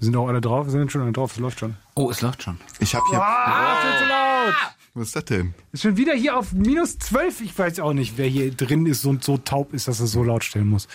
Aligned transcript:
Wir 0.00 0.06
sind 0.06 0.16
auch 0.16 0.28
alle 0.28 0.40
drauf, 0.40 0.64
wir 0.64 0.70
sind 0.70 0.90
schon 0.90 1.02
alle 1.02 1.12
drauf, 1.12 1.32
es 1.32 1.38
läuft 1.38 1.60
schon. 1.60 1.76
Oh, 1.94 2.10
es 2.10 2.22
läuft 2.22 2.42
schon. 2.42 2.56
Ich 2.78 2.94
habe 2.94 3.04
hier. 3.10 3.20
Ah, 3.22 3.74
ist 3.92 3.98
so 3.98 4.06
laut! 4.06 4.54
Was 4.94 5.06
ist 5.08 5.16
das 5.16 5.24
denn? 5.26 5.54
Ist 5.72 5.82
schon 5.82 5.98
wieder 5.98 6.14
hier 6.14 6.38
auf 6.38 6.54
minus 6.54 6.98
12. 6.98 7.42
Ich 7.42 7.58
weiß 7.58 7.80
auch 7.80 7.92
nicht, 7.92 8.16
wer 8.16 8.26
hier 8.26 8.50
drin 8.50 8.86
ist 8.86 9.04
und 9.04 9.22
so 9.22 9.36
taub 9.36 9.74
ist, 9.74 9.88
dass 9.88 10.00
er 10.00 10.06
so 10.06 10.24
laut 10.24 10.42
stellen 10.42 10.68
muss. 10.68 10.88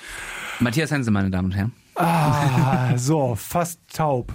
Matthias 0.59 0.89
Hense, 0.89 1.11
meine 1.11 1.29
Damen 1.29 1.45
und 1.45 1.51
Herren. 1.51 1.71
Ah, 1.93 2.93
so, 2.97 3.35
fast 3.35 3.79
taub. 3.93 4.33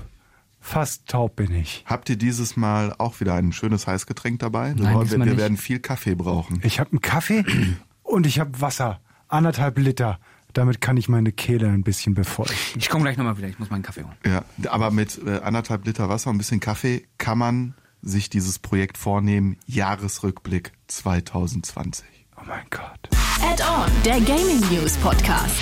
Fast 0.60 1.08
taub 1.08 1.34
bin 1.34 1.52
ich. 1.52 1.82
Habt 1.86 2.08
ihr 2.08 2.16
dieses 2.16 2.56
Mal 2.56 2.94
auch 2.96 3.18
wieder 3.18 3.34
ein 3.34 3.52
schönes 3.52 3.88
Heißgetränk 3.88 4.38
dabei? 4.38 4.74
Nein, 4.76 5.00
wir, 5.00 5.10
wir 5.10 5.18
nicht. 5.18 5.36
werden 5.36 5.56
viel 5.56 5.80
Kaffee 5.80 6.14
brauchen. 6.14 6.60
Ich 6.62 6.78
habe 6.78 6.92
einen 6.92 7.00
Kaffee 7.00 7.44
und 8.04 8.24
ich 8.24 8.38
habe 8.38 8.60
Wasser. 8.60 9.00
Anderthalb 9.26 9.78
Liter. 9.78 10.20
Damit 10.52 10.80
kann 10.80 10.96
ich 10.96 11.08
meine 11.08 11.32
Kehle 11.32 11.68
ein 11.68 11.82
bisschen 11.82 12.14
befeuchten. 12.14 12.80
Ich 12.80 12.88
komme 12.88 13.04
gleich 13.04 13.16
nochmal 13.16 13.38
wieder, 13.38 13.48
ich 13.48 13.58
muss 13.58 13.70
meinen 13.70 13.82
Kaffee 13.82 14.02
holen. 14.02 14.16
Ja, 14.26 14.44
aber 14.68 14.90
mit 14.90 15.20
äh, 15.24 15.40
anderthalb 15.40 15.86
Liter 15.86 16.08
Wasser 16.08 16.30
und 16.30 16.36
ein 16.36 16.38
bisschen 16.38 16.60
Kaffee 16.60 17.06
kann 17.18 17.38
man 17.38 17.74
sich 18.02 18.30
dieses 18.30 18.58
Projekt 18.58 18.98
vornehmen. 18.98 19.56
Jahresrückblick 19.66 20.72
2020. 20.88 22.06
Oh 22.36 22.42
mein 22.46 22.64
Gott. 22.70 23.08
Add-on, 23.42 23.90
der 24.04 24.20
Gaming 24.20 24.60
News 24.70 24.96
Podcast. 24.96 25.54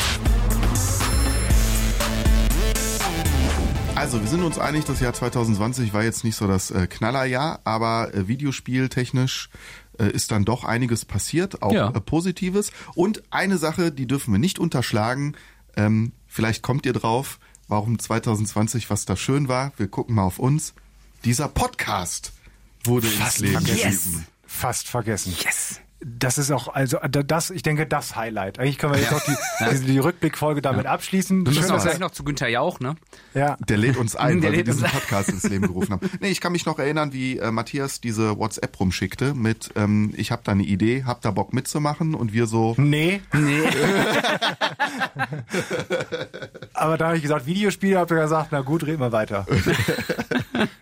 Also, 3.94 4.20
wir 4.20 4.28
sind 4.28 4.44
uns 4.44 4.60
einig, 4.60 4.84
das 4.84 5.00
Jahr 5.00 5.12
2020 5.12 5.92
war 5.92 6.04
jetzt 6.04 6.22
nicht 6.22 6.36
so 6.36 6.46
das 6.46 6.70
äh, 6.70 6.86
Knallerjahr, 6.86 7.60
aber 7.64 8.14
äh, 8.14 8.28
videospieltechnisch 8.28 9.50
ist 10.06 10.30
dann 10.30 10.44
doch 10.44 10.64
einiges 10.64 11.04
passiert, 11.04 11.62
auch 11.62 11.72
Ja. 11.72 11.88
äh, 11.90 12.00
Positives. 12.00 12.70
Und 12.94 13.22
eine 13.30 13.58
Sache, 13.58 13.90
die 13.92 14.06
dürfen 14.06 14.32
wir 14.32 14.38
nicht 14.38 14.58
unterschlagen, 14.58 15.34
ähm, 15.76 16.12
vielleicht 16.26 16.62
kommt 16.62 16.86
ihr 16.86 16.92
drauf, 16.92 17.38
warum 17.68 17.98
2020 17.98 18.90
was 18.90 19.04
da 19.04 19.16
schön 19.16 19.48
war. 19.48 19.72
Wir 19.76 19.88
gucken 19.88 20.14
mal 20.14 20.22
auf 20.24 20.38
uns. 20.38 20.74
Dieser 21.24 21.48
Podcast 21.48 22.32
wurde 22.84 23.08
ins 23.08 23.38
Leben 23.40 23.64
gerufen. 23.64 24.26
Fast 24.46 24.88
vergessen. 24.88 25.34
Yes! 25.44 25.80
Das 26.00 26.38
ist 26.38 26.52
auch, 26.52 26.68
also 26.68 26.98
da- 27.10 27.24
das, 27.24 27.50
ich 27.50 27.62
denke, 27.62 27.84
das 27.84 28.14
Highlight. 28.14 28.60
Eigentlich 28.60 28.78
können 28.78 28.94
wir 28.94 29.00
jetzt 29.00 29.12
auch 29.12 29.24
die, 29.24 29.34
die, 29.80 29.86
die 29.86 29.98
Rückblickfolge 29.98 30.62
damit 30.62 30.86
abschließen. 30.86 31.44
Wir 31.44 31.52
müssen 31.52 31.62
Schön, 31.64 31.72
auch 31.72 31.82
gleich 31.82 31.98
noch 31.98 32.12
zu 32.12 32.22
Günther 32.22 32.46
Jauch, 32.48 32.78
ne? 32.78 32.94
ja. 33.34 33.56
Der 33.68 33.76
lädt 33.78 33.96
uns 33.96 34.14
ein, 34.14 34.40
Der 34.40 34.50
weil 34.50 34.58
wir 34.58 34.64
diesen. 34.64 34.84
Podcast 34.84 35.28
ins 35.30 35.42
Leben 35.48 35.66
gerufen 35.66 35.92
haben. 35.94 36.08
Nee, 36.20 36.28
ich 36.28 36.40
kann 36.40 36.52
mich 36.52 36.66
noch 36.66 36.78
erinnern, 36.78 37.12
wie 37.12 37.38
äh, 37.38 37.50
Matthias 37.50 38.00
diese 38.00 38.38
WhatsApp 38.38 38.78
rumschickte 38.78 39.34
mit, 39.34 39.70
ähm, 39.74 40.14
ich 40.16 40.30
habe 40.30 40.42
da 40.44 40.52
eine 40.52 40.62
Idee, 40.62 41.02
habt 41.04 41.24
da 41.24 41.32
Bock 41.32 41.52
mitzumachen? 41.52 42.14
Und 42.14 42.32
wir 42.32 42.46
so, 42.46 42.74
Nee, 42.78 43.20
Nee. 43.32 43.62
aber 46.74 46.96
da 46.96 47.06
habe 47.06 47.16
ich 47.16 47.22
gesagt, 47.22 47.46
Videospiele, 47.46 47.98
habt 47.98 48.10
ihr 48.12 48.20
gesagt, 48.20 48.48
na 48.52 48.60
gut, 48.60 48.86
reden 48.86 49.00
wir 49.00 49.10
weiter. 49.12 49.46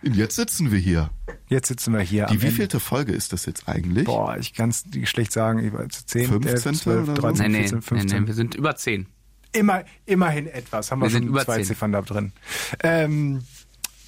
und 0.03 0.15
jetzt 0.15 0.35
sitzen 0.35 0.71
wir 0.71 0.79
hier. 0.79 1.09
Jetzt 1.47 1.67
sitzen 1.67 1.93
wir 1.93 2.01
hier. 2.01 2.25
Die 2.27 2.41
wievielte 2.41 2.79
Folge 2.79 3.13
ist 3.13 3.33
das 3.33 3.45
jetzt 3.45 3.67
eigentlich? 3.69 4.05
Boah, 4.05 4.37
ich 4.37 4.53
kann 4.53 4.69
es 4.69 4.83
schlecht 5.05 5.31
sagen. 5.31 5.59
Ich 5.59 5.73
weiß, 5.73 6.05
10, 6.05 6.21
11, 6.21 6.29
15. 6.31 6.73
12, 6.75 7.03
oder 7.03 7.15
so? 7.15 7.21
13, 7.21 7.51
Nee, 7.51 7.57
nee, 7.59 7.67
14, 7.67 7.77
nee, 7.77 7.81
15. 7.81 8.21
nee, 8.21 8.27
wir 8.27 8.33
sind 8.33 8.55
über 8.55 8.75
10. 8.75 9.07
Immer, 9.53 9.83
immerhin 10.05 10.47
etwas. 10.47 10.91
Haben 10.91 10.99
wir, 10.99 11.05
Wir 11.05 11.11
sind 11.11 11.23
schon 11.23 11.29
über 11.29 11.45
zwei 11.45 11.55
10. 11.57 11.65
Ziffern 11.65 11.91
da 11.93 12.01
drin. 12.01 12.33
Ähm, 12.83 13.43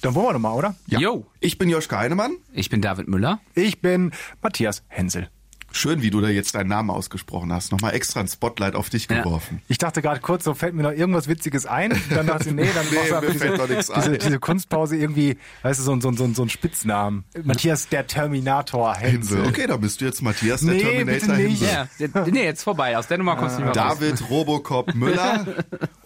dann 0.02 0.14
wollen 0.14 0.26
wir 0.28 0.32
noch 0.34 0.40
mal, 0.40 0.52
oder? 0.52 0.76
Yo! 0.86 1.26
Ich 1.40 1.58
bin 1.58 1.68
Joschka 1.68 1.98
Heinemann. 1.98 2.36
Ich 2.52 2.70
bin 2.70 2.80
David 2.80 3.08
Müller. 3.08 3.40
Ich 3.54 3.80
bin 3.80 4.12
Matthias 4.42 4.82
Hensel. 4.88 5.28
Schön, 5.72 6.02
wie 6.02 6.10
du 6.10 6.20
da 6.20 6.28
jetzt 6.28 6.54
deinen 6.56 6.68
Namen 6.68 6.90
ausgesprochen 6.90 7.52
hast. 7.52 7.70
Nochmal 7.70 7.94
extra 7.94 8.20
ein 8.20 8.26
Spotlight 8.28 8.74
auf 8.74 8.90
dich 8.90 9.08
Ja. 9.08 9.22
geworfen. 9.22 9.62
Ich 9.68 9.78
dachte 9.78 10.02
gerade 10.02 10.20
kurz, 10.20 10.42
so 10.44 10.54
fällt 10.54 10.74
mir 10.74 10.82
noch 10.82 10.90
irgendwas 10.92 11.28
Witziges 11.28 11.64
ein. 11.66 11.96
Dann 12.10 12.26
dachte 12.26 12.48
ich, 12.48 12.54
nee, 12.54 12.68
dann 12.74 12.84
Nee, 12.90 12.96
machst 13.10 13.10
du 13.12 13.26
mir 13.26 13.56
diese, 13.56 13.76
diese, 13.76 13.94
ein. 13.94 14.18
diese 14.18 14.38
Kunstpause 14.40 14.96
irgendwie, 14.96 15.38
weißt 15.62 15.78
du, 15.80 15.84
so, 15.84 15.92
ein- 15.92 16.00
so, 16.00 16.10
so, 16.12 16.32
so 16.34 16.42
ein 16.42 16.48
Spitznamen. 16.48 17.24
Matthias 17.44 17.88
der 17.88 18.06
Terminator 18.06 18.94
Hensel. 18.96 19.46
Okay, 19.46 19.66
da 19.68 19.76
bist 19.76 20.00
du 20.00 20.06
jetzt 20.06 20.22
Matthias, 20.22 20.60
der 20.62 20.74
Nee, 20.74 20.80
Terminator 20.82 21.28
bitte 21.28 21.32
nicht. 21.42 21.60
Hinsel. 21.60 21.68
Ja, 21.68 21.88
jetzt- 21.98 22.32
nee, 22.32 22.44
jetzt 22.44 22.62
vorbei. 22.64 22.98
Aus 22.98 23.06
der 23.06 23.18
Nummer 23.18 23.36
kommst 23.36 23.58
du 23.58 23.62
nicht 23.64 23.74
mehr 23.74 23.84
raus. 23.84 23.98
David 24.00 24.28
Robocop 24.30 24.94
Müller 24.94 25.46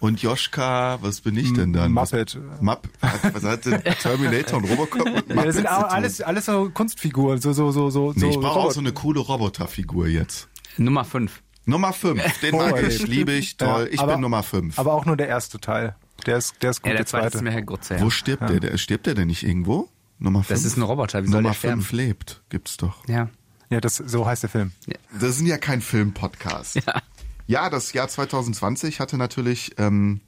und 0.01 0.21
Joschka, 0.21 0.99
was 1.01 1.23
bin 1.23 1.37
ich 1.39 1.53
denn 1.55 1.73
dann? 1.73 1.91
Muppet. 1.93 2.39
Was, 2.51 2.61
Mupp, 2.61 2.89
was 3.33 3.43
hat 3.45 3.65
denn 3.65 3.83
Terminator 4.03 4.59
und 4.59 4.65
Robocop 4.71 5.05
mit 5.07 5.29
Ja, 5.35 5.45
das 5.45 5.55
sind 5.57 5.67
alles, 5.67 6.21
alles 6.21 6.45
so 6.45 6.71
Kunstfiguren, 6.73 7.41
so, 7.41 7.53
so, 7.55 7.71
so, 7.71 7.89
so. 7.91 8.13
Nee, 8.15 8.29
ich 8.29 8.35
so 8.35 8.41
brauche 8.41 8.61
auch 8.61 8.71
so 8.73 8.81
eine 8.81 8.93
coole 8.93 9.21
Roboterfigur 9.59 10.07
jetzt. 10.09 10.49
Nummer 10.77 11.05
5. 11.05 11.43
Nummer 11.67 11.93
5, 11.93 12.39
den 12.43 12.57
mag 12.57 12.83
ich, 12.83 13.07
liebe 13.07 13.33
ich, 13.33 13.57
toll. 13.57 13.85
Ja, 13.87 13.93
ich 13.93 14.01
aber- 14.01 14.13
bin 14.13 14.21
Nummer 14.23 14.43
5. 14.43 14.79
Aber 14.79 14.93
auch 14.93 15.07
nur 15.07 15.17
der 15.17 15.29
erste 15.29 15.59
Teil. 15.61 15.95
Der 16.27 16.37
ist, 16.39 16.57
der 16.63 16.71
ist 16.71 16.83
gut, 16.83 16.91
Ja, 16.93 16.97
der 16.99 17.07
zweite 17.07 17.37
ist 17.37 17.43
mehr 17.43 17.53
Herr 17.53 17.63
Grutze. 17.63 17.97
Wo 18.01 18.05
Ja. 18.05 18.11
stirbt 18.11 18.49
der? 18.49 18.61
der? 18.61 18.77
Stirbt 18.79 19.07
der 19.07 19.15
denn 19.15 19.29
nicht 19.29 19.43
irgendwo? 19.45 19.89
Nummer 20.19 20.43
5? 20.43 20.49
Das 20.49 20.65
ist 20.65 20.77
ein 20.77 20.83
Roboter, 20.83 21.23
wie 21.23 21.29
soll 21.29 21.37
Nummer 21.43 21.51
der 21.51 21.59
sterben? 21.59 21.83
5 21.83 21.93
lebt, 21.93 22.43
gibt's 22.51 22.77
doch. 22.77 23.07
Ja. 23.09 23.29
Ja, 23.71 23.81
das, 23.81 23.97
so 23.97 24.27
heißt 24.27 24.43
der 24.43 24.51
Film. 24.51 24.73
Das 25.19 25.37
ist 25.41 25.41
ja 25.47 25.57
kein 25.59 25.81
Filmpodcast. 25.81 26.77
Ja. 26.87 27.03
Ja, 27.47 27.71
das 27.71 27.93
Jahr 27.93 28.09
2020 28.09 29.01
hatte 29.01 29.17
natürlich 29.19 29.75
ähm, 29.79 30.21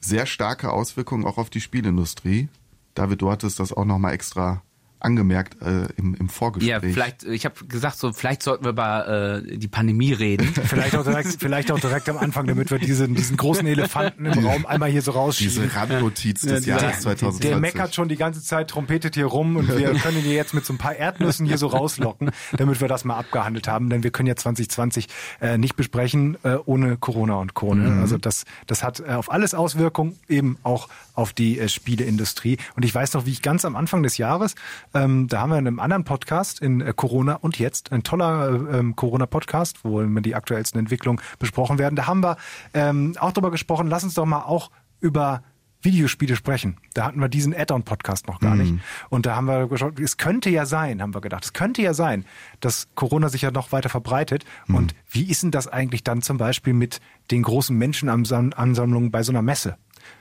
sehr 0.00 0.26
starke 0.26 0.72
Auswirkungen 0.72 1.24
auch 1.24 1.38
auf 1.38 1.50
die 1.50 1.60
Spielindustrie. 1.60 2.48
David, 2.94 3.20
du 3.22 3.30
hattest 3.30 3.60
das 3.60 3.72
auch 3.72 3.84
nochmal 3.84 4.12
extra 4.14 4.62
angemerkt 5.04 5.60
äh, 5.62 5.86
im, 5.96 6.14
im 6.14 6.28
Vorgespräch. 6.28 6.68
Ja, 6.68 6.80
vielleicht, 6.80 7.24
ich 7.24 7.44
habe 7.44 7.64
gesagt, 7.66 7.98
so 7.98 8.12
vielleicht 8.12 8.42
sollten 8.42 8.64
wir 8.64 8.70
über 8.70 9.42
äh, 9.44 9.56
die 9.56 9.68
Pandemie 9.68 10.12
reden. 10.12 10.46
Vielleicht 10.64 10.96
auch 10.96 11.04
direkt, 11.04 11.36
vielleicht 11.38 11.70
auch 11.70 11.78
direkt 11.78 12.08
am 12.08 12.18
Anfang, 12.18 12.46
damit 12.46 12.70
wir 12.70 12.78
diesen, 12.78 13.14
diesen 13.14 13.36
großen 13.36 13.66
Elefanten 13.66 14.26
im 14.26 14.44
Raum 14.44 14.66
einmal 14.66 14.90
hier 14.90 15.02
so 15.02 15.12
rausschieben. 15.12 15.54
Diese 15.54 15.76
Randnotiz 15.76 16.40
des 16.40 16.66
Ja, 16.66 16.78
Jahres 16.78 17.00
2020. 17.00 17.40
Der 17.40 17.58
meckert 17.58 17.94
schon 17.94 18.08
die 18.08 18.16
ganze 18.16 18.42
Zeit, 18.42 18.70
trompetet 18.70 19.14
hier 19.14 19.26
rum 19.26 19.56
und 19.56 19.68
wir 19.68 19.94
können 19.94 20.24
ihn 20.24 20.30
jetzt 20.30 20.54
mit 20.54 20.64
so 20.64 20.72
ein 20.72 20.78
paar 20.78 20.96
Erdnüssen 20.96 21.46
hier 21.46 21.58
so 21.58 21.66
rauslocken, 21.66 22.30
damit 22.56 22.80
wir 22.80 22.88
das 22.88 23.04
mal 23.04 23.16
abgehandelt 23.16 23.68
haben. 23.68 23.90
Denn 23.90 24.02
wir 24.02 24.10
können 24.10 24.26
ja 24.26 24.36
2020 24.36 25.08
äh, 25.40 25.58
nicht 25.58 25.76
besprechen 25.76 26.36
äh, 26.42 26.56
ohne 26.64 26.96
Corona 26.96 27.36
und 27.36 27.54
Co. 27.54 27.74
Ne? 27.74 28.00
Also 28.00 28.18
das, 28.18 28.44
das 28.66 28.82
hat 28.82 29.00
äh, 29.00 29.12
auf 29.12 29.30
alles 29.30 29.54
Auswirkungen, 29.54 30.18
eben 30.28 30.58
auch 30.62 30.88
auf 31.14 31.32
die 31.32 31.58
äh, 31.58 31.68
Spieleindustrie. 31.68 32.58
Und 32.76 32.84
ich 32.84 32.94
weiß 32.94 33.14
noch, 33.14 33.26
wie 33.26 33.30
ich 33.30 33.42
ganz 33.42 33.64
am 33.64 33.76
Anfang 33.76 34.02
des 34.02 34.18
Jahres, 34.18 34.54
ähm, 34.92 35.28
da 35.28 35.40
haben 35.40 35.50
wir 35.50 35.58
in 35.58 35.66
einem 35.66 35.80
anderen 35.80 36.04
Podcast 36.04 36.60
in 36.60 36.80
äh, 36.80 36.92
Corona 36.94 37.34
und 37.36 37.58
jetzt, 37.58 37.92
ein 37.92 38.02
toller 38.02 38.48
äh, 38.48 38.78
ähm, 38.78 38.96
Corona-Podcast, 38.96 39.84
wo 39.84 40.00
immer 40.00 40.20
die 40.20 40.34
aktuellsten 40.34 40.78
Entwicklungen 40.78 41.20
besprochen 41.38 41.78
werden. 41.78 41.96
Da 41.96 42.06
haben 42.06 42.22
wir 42.22 42.36
ähm, 42.74 43.14
auch 43.18 43.32
drüber 43.32 43.50
gesprochen, 43.50 43.86
lass 43.88 44.04
uns 44.04 44.14
doch 44.14 44.26
mal 44.26 44.42
auch 44.42 44.70
über 45.00 45.42
Videospiele 45.84 46.34
sprechen. 46.34 46.78
Da 46.94 47.04
hatten 47.04 47.20
wir 47.20 47.28
diesen 47.28 47.54
Add-on-Podcast 47.54 48.26
noch 48.26 48.40
gar 48.40 48.54
nicht. 48.54 48.72
Und 49.10 49.26
da 49.26 49.36
haben 49.36 49.46
wir 49.46 49.68
geschaut, 49.68 50.00
es 50.00 50.16
könnte 50.16 50.48
ja 50.48 50.64
sein, 50.66 51.02
haben 51.02 51.14
wir 51.14 51.20
gedacht, 51.20 51.44
es 51.44 51.52
könnte 51.52 51.82
ja 51.82 51.92
sein, 51.92 52.24
dass 52.60 52.88
Corona 52.94 53.28
sich 53.28 53.42
ja 53.42 53.50
noch 53.50 53.70
weiter 53.70 53.90
verbreitet. 53.90 54.44
Und 54.68 54.94
wie 55.10 55.30
ist 55.30 55.42
denn 55.42 55.50
das 55.50 55.68
eigentlich 55.68 56.02
dann 56.02 56.22
zum 56.22 56.38
Beispiel 56.38 56.72
mit 56.72 57.00
den 57.30 57.42
großen 57.42 57.76
Menschenansammlungen 57.76 59.10
bei 59.10 59.22
so 59.22 59.32
einer 59.32 59.42
Messe? 59.42 59.76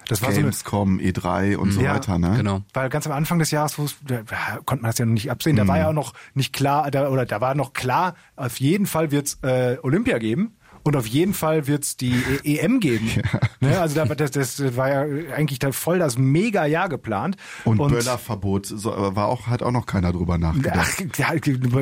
Das 0.08 0.22
war 0.22 0.30
so 0.32 0.36
eine, 0.36 0.42
Gamescom, 0.44 1.00
E3 1.00 1.56
und 1.56 1.72
so 1.72 1.82
Ja, 1.82 1.96
weiter, 1.96 2.18
ne? 2.18 2.34
Genau. 2.38 2.62
weil 2.74 2.90
ganz 2.90 3.06
am 3.08 3.14
Anfang 3.14 3.40
des 3.40 3.52
Jahres 3.52 3.78
wo 3.78 3.84
es- 3.86 3.96
da 4.06 4.22
konnte 4.66 4.82
man 4.84 4.90
das 4.92 4.98
ja 4.98 5.06
noch 5.06 5.14
nicht 5.14 5.32
absehen. 5.32 5.56
Da 5.56 5.68
war 5.68 5.78
ja 5.78 5.90
auch 5.90 5.94
noch 5.94 6.14
nicht 6.34 6.54
klar, 6.54 6.90
da, 6.92 7.10
oder 7.10 7.26
da 7.26 7.42
war 7.42 7.56
noch 7.56 7.74
klar, 7.74 8.16
auf 8.36 8.58
jeden 8.60 8.86
Fall 8.86 9.12
wird's 9.12 9.40
äh, 9.44 9.78
Olympia 9.82 10.18
geben. 10.18 10.56
Und 10.86 10.98
auf 10.98 11.08
jeden 11.08 11.34
Fall 11.34 11.66
wird's 11.68 11.96
die 11.96 12.12
E- 12.44 12.58
EM 12.58 12.82
geben. 12.82 13.10
Ne? 13.62 13.80
Also 13.80 13.96
da, 13.96 14.04
das, 14.14 14.32
das 14.32 14.76
war 14.76 14.90
ja 14.90 15.34
eigentlich 15.34 15.58
da 15.58 15.72
voll 15.72 15.98
das 15.98 16.18
Mega-Jahr 16.18 16.90
geplant. 16.90 17.38
Und, 17.64 17.78
Böllerverbot 17.78 18.66
so, 18.66 18.92
war 19.16 19.28
auch, 19.28 19.48
hat 19.48 19.64
auch 19.64 19.72
noch 19.72 19.86
keiner 19.86 20.12
drüber 20.12 20.38
nachgedacht. 20.38 21.02
Ach, 21.14 21.18
ja, 21.18 21.28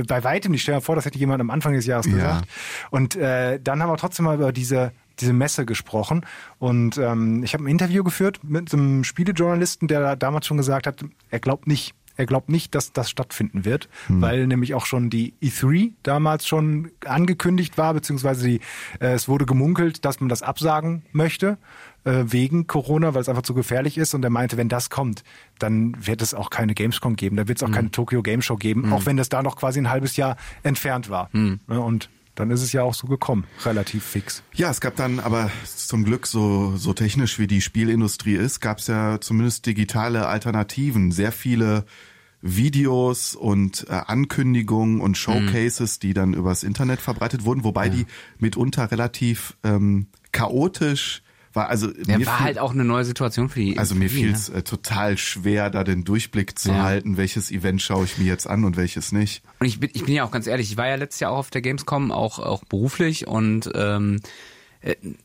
bei 0.08 0.24
weitem 0.24 0.52
nicht. 0.52 0.62
Stell 0.62 0.76
dir 0.76 0.82
vor, 0.82 0.96
das 0.96 1.06
hätte 1.06 1.18
jemand 1.18 1.42
am 1.42 1.50
Anfang 1.50 1.74
des 1.74 1.88
Jahres 1.88 2.06
Ja. 2.06 2.12
gesagt. 2.14 2.48
Und 2.92 3.16
äh, 3.16 3.60
dann 3.60 3.82
haben 3.82 3.90
wir 3.90 3.98
trotzdem 3.98 4.26
mal 4.26 4.36
über 4.36 4.52
diese 4.52 4.92
diese 5.22 5.34
Messe 5.34 5.66
gesprochen. 5.66 6.26
Und 6.60 6.98
ähm, 6.98 7.44
ich 7.44 7.54
habe 7.54 7.64
ein 7.64 7.68
Interview 7.68 8.04
geführt 8.04 8.40
mit 8.44 8.74
einem 8.74 9.04
Spielejournalisten, 9.04 9.88
der 9.88 10.16
damals 10.16 10.48
schon 10.48 10.58
gesagt 10.58 10.88
hat, 10.88 11.04
er 11.30 11.40
glaubt 11.40 11.68
nicht, 11.68 11.94
er 12.18 12.26
glaubt 12.26 12.50
nicht, 12.50 12.76
dass 12.76 12.92
das 12.92 13.10
stattfinden 13.10 13.64
wird, 13.66 13.88
weil 14.10 14.46
nämlich 14.46 14.74
auch 14.74 14.86
schon 14.86 15.10
die 15.10 15.34
E3 15.42 15.94
damals 16.04 16.46
schon 16.46 16.92
angekündigt 17.06 17.78
war, 17.78 17.94
beziehungsweise 17.94 18.46
die, 18.46 18.60
äh, 19.00 19.14
es 19.14 19.28
wurde 19.28 19.46
gemunkelt, 19.46 20.04
dass 20.06 20.20
man 20.20 20.28
das 20.30 20.44
absagen 20.44 21.04
möchte 21.14 21.58
äh, 22.04 22.24
wegen 22.26 22.68
Corona, 22.68 23.14
weil 23.14 23.22
es 23.22 23.30
einfach 23.30 23.44
zu 23.44 23.54
gefährlich 23.54 23.98
ist. 23.98 24.14
Und 24.14 24.24
er 24.24 24.30
meinte, 24.30 24.58
wenn 24.58 24.70
das 24.70 24.90
kommt, 24.90 25.24
dann 25.58 25.96
wird 26.06 26.22
es 26.22 26.34
auch 26.34 26.50
keine 26.50 26.74
Gamescom 26.74 27.16
geben, 27.16 27.38
da 27.38 27.48
wird 27.48 27.60
es 27.60 27.64
auch 27.64 27.72
keine 27.72 27.92
Tokyo 27.92 28.22
Game 28.22 28.42
Show 28.42 28.58
geben, 28.58 28.92
auch 28.94 29.06
wenn 29.06 29.18
das 29.18 29.30
da 29.30 29.42
noch 29.42 29.56
quasi 29.56 29.80
ein 29.80 29.90
halbes 29.90 30.18
Jahr 30.18 30.36
entfernt 30.64 31.10
war. 31.10 31.30
Ne, 31.68 31.80
Und 31.82 32.10
dann 32.42 32.50
ist 32.50 32.64
es 32.64 32.72
ja 32.72 32.82
auch 32.82 32.96
so 32.96 33.06
gekommen, 33.06 33.46
relativ 33.64 34.04
fix. 34.04 34.42
Ja, 34.56 34.72
es 34.72 34.82
gab 34.82 34.96
dann 34.96 35.20
aber 35.20 35.52
zum 35.64 36.04
Glück 36.04 36.26
so, 36.26 36.76
so 36.76 36.92
technisch 36.94 37.38
wie 37.38 37.46
die 37.46 37.62
Spielindustrie 37.62 38.34
ist, 38.34 38.62
gab 38.62 38.80
es 38.80 38.88
ja 38.88 39.22
zumindest 39.22 39.68
digitale 39.68 40.26
Alternativen. 40.26 41.12
Sehr 41.12 41.32
viele 41.32 41.86
Videos 42.42 43.36
und 43.36 43.86
äh, 43.90 43.94
Ankündigungen 43.94 45.02
und 45.02 45.20
Showcases, 45.20 46.00
die 46.00 46.16
dann 46.16 46.34
übers 46.34 46.64
Internet 46.64 47.00
verbreitet 47.00 47.46
wurden, 47.46 47.64
wobei 47.64 47.90
die 47.90 48.08
mitunter 48.40 48.90
relativ 48.90 49.56
ähm, 49.64 50.08
chaotisch 50.32 51.22
war 51.54 51.70
also 51.70 51.92
Der 51.92 52.18
mir 52.18 52.26
war 52.26 52.38
fiel- 52.38 52.46
halt 52.46 52.60
auch 52.60 52.72
eine 52.72 52.84
neue 52.86 53.04
Situation 53.06 53.50
für 53.50 53.60
die. 53.60 53.78
also 53.78 53.96
mir 53.96 54.10
fiel 54.10 54.28
ne? 54.28 54.34
es 54.34 54.50
äh, 54.50 54.62
total 54.64 55.18
schwer, 55.18 55.70
da 55.70 55.84
den 55.84 56.04
Durchblick 56.04 56.58
zu 56.58 56.70
Ja. 56.72 56.84
halten, 56.84 57.18
welches 57.18 57.52
Event 57.52 57.82
schaue 57.82 58.06
ich 58.06 58.18
mir 58.18 58.26
jetzt 58.26 58.48
an 58.48 58.64
und 58.64 58.78
welches 58.78 59.12
nicht. 59.12 59.44
Und 59.60 59.68
ich 59.68 59.80
bin, 59.80 59.90
ich 59.94 60.06
bin 60.06 60.14
ja 60.14 60.24
auch 60.24 60.32
ganz 60.32 60.48
ehrlich, 60.48 60.72
ich 60.72 60.78
war 60.78 60.88
ja 60.88 60.96
letztes 60.96 61.20
Jahr 61.22 61.32
auch 61.32 61.38
auf 61.40 61.50
der 61.50 61.62
Gamescom, 61.62 62.12
auch, 62.12 62.40
auch 62.40 62.64
beruflich 62.66 63.28
und 63.28 63.70
ähm, 63.76 64.18
äh, 64.18 64.28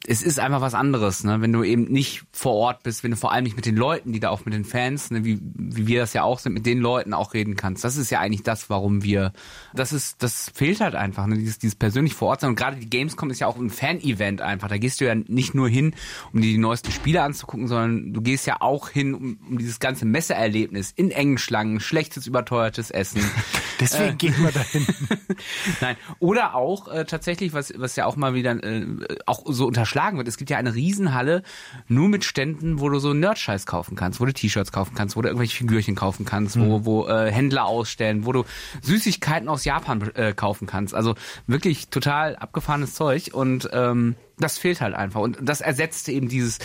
es 0.07 0.23
ist 0.23 0.39
einfach 0.39 0.61
was 0.61 0.75
anderes, 0.75 1.25
ne? 1.25 1.41
wenn 1.41 1.51
du 1.51 1.65
eben 1.65 1.85
nicht 1.85 2.25
vor 2.31 2.53
Ort 2.53 2.83
bist, 2.83 3.03
wenn 3.03 3.13
du 3.13 3.17
vor 3.17 3.33
allem 3.33 3.45
nicht 3.45 3.57
mit 3.57 3.65
den 3.65 3.75
Leuten, 3.77 4.13
die 4.13 4.21
da 4.21 4.29
auch 4.29 4.45
mit 4.45 4.53
den 4.53 4.67
Fans, 4.67 5.11
ne, 5.11 5.25
wie, 5.25 5.39
wie 5.41 5.87
wir 5.87 6.01
das 6.01 6.13
ja 6.13 6.25
auch 6.25 6.39
sind, 6.39 6.53
mit 6.53 6.67
den 6.67 6.79
Leuten 6.79 7.15
auch 7.15 7.33
reden 7.33 7.57
kannst. 7.57 7.83
Das 7.83 7.97
ist 7.97 8.11
ja 8.11 8.21
eigentlich 8.21 8.43
das, 8.43 8.69
warum 8.69 9.03
wir, 9.03 9.33
das 9.73 9.95
ist, 9.95 10.23
das 10.23 10.51
fehlt 10.55 10.81
halt 10.81 10.95
einfach, 10.95 11.27
ne? 11.27 11.39
dieses, 11.39 11.59
dieses 11.59 11.75
persönlich 11.75 12.13
vor 12.13 12.29
Ort 12.29 12.43
sein. 12.43 12.51
Und 12.51 12.57
gerade 12.57 12.77
die 12.77 12.91
Gamescom 12.91 13.31
ist 13.31 13.41
ja 13.41 13.47
auch 13.47 13.57
ein 13.57 13.71
Fan-Event 13.71 14.43
einfach. 14.43 14.69
Da 14.69 14.77
gehst 14.77 15.01
du 15.01 15.07
ja 15.07 15.15
nicht 15.15 15.55
nur 15.55 15.71
hin, 15.71 15.95
um 16.35 16.43
dir 16.43 16.49
die 16.49 16.59
neuesten 16.59 16.93
Spiele 16.93 17.23
anzugucken, 17.23 17.67
sondern 17.67 18.13
du 18.13 18.21
gehst 18.21 18.47
ja 18.47 18.61
auch 18.61 18.91
hin, 18.91 19.15
um, 19.15 19.39
um 19.49 19.57
dieses 19.57 19.81
ganze 19.81 20.05
Messeerlebnis 20.05 20.93
in 20.95 21.11
engen 21.11 21.39
Schlangen, 21.39 21.81
schlechtes, 21.81 22.27
überteuertes 22.27 22.91
Essen. 22.91 23.23
Deswegen 23.81 24.19
geht 24.19 24.39
man 24.39 24.53
dahin. 24.53 24.87
Nein. 25.81 25.97
Oder 26.19 26.55
auch 26.55 26.89
äh, 26.89 27.07
tatsächlich, 27.07 27.55
was, 27.55 27.73
was 27.77 27.97
ja 27.97 28.05
auch 28.05 28.17
mal 28.17 28.35
wieder 28.35 28.63
äh, 28.63 28.85
auch 29.25 29.46
so 29.49 29.67
unterschlagen 29.67 30.19
wird, 30.19 30.29
es 30.29 30.37
gibt 30.37 30.51
ja 30.51 30.59
eine 30.59 30.75
Riesenhalle 30.75 31.43
nur 31.89 32.09
mit 32.09 32.25
Ständen, 32.25 32.81
wo 32.81 32.89
du 32.89 32.99
so 32.99 33.13
Nerd-Scheiß 33.13 33.67
kaufen 33.67 33.97
kannst, 33.97 34.21
wo 34.21 34.25
du 34.25 34.33
T-Shirts 34.33 34.73
kaufen 34.73 34.95
kannst, 34.95 35.17
wo 35.17 35.23
du 35.23 35.29
irgendwelche 35.29 35.57
Figürchen 35.57 35.95
kaufen 35.95 36.25
kannst, 36.25 36.59
wo, 36.59 36.85
wo 36.85 37.07
äh, 37.07 37.31
Händler 37.31 37.67
ausstellen, 37.67 38.27
wo 38.27 38.33
du 38.33 38.45
Süßigkeiten 38.83 39.49
aus 39.49 39.65
Japan 39.65 40.11
äh, 40.15 40.33
kaufen 40.33 40.67
kannst. 40.67 40.95
Also 40.95 41.15
wirklich 41.47 41.89
total 41.89 42.37
abgefahrenes 42.37 42.95
Zeug 42.95 43.31
und 43.33 43.69
ähm, 43.73 44.17
das 44.39 44.59
fehlt 44.59 44.81
halt 44.81 44.95
einfach. 44.95 45.21
Und 45.21 45.39
das 45.41 45.61
ersetzte 45.61 46.13
eben 46.13 46.29
dieses, 46.29 46.59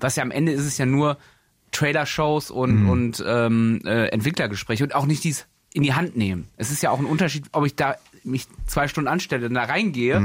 was 0.00 0.16
ja 0.16 0.22
am 0.22 0.30
Ende 0.30 0.52
ist 0.52 0.64
es 0.64 0.78
ja 0.78 0.86
nur 0.86 1.18
Trailer-Shows 1.72 2.50
und, 2.50 2.88
und 2.88 3.24
ähm, 3.26 3.80
äh, 3.84 4.06
Entwicklergespräche 4.06 4.84
und 4.84 4.94
auch 4.94 5.06
nicht 5.06 5.24
dies 5.24 5.46
in 5.74 5.82
die 5.82 5.92
Hand 5.92 6.16
nehmen. 6.16 6.48
Es 6.56 6.70
ist 6.70 6.82
ja 6.82 6.90
auch 6.90 6.98
ein 6.98 7.04
Unterschied, 7.04 7.44
ob 7.52 7.66
ich 7.66 7.76
da 7.76 7.96
mich 8.24 8.46
zwei 8.66 8.88
Stunden 8.88 9.08
anstelle 9.08 9.46
und 9.46 9.54
da 9.54 9.64
reingehe 9.64 10.18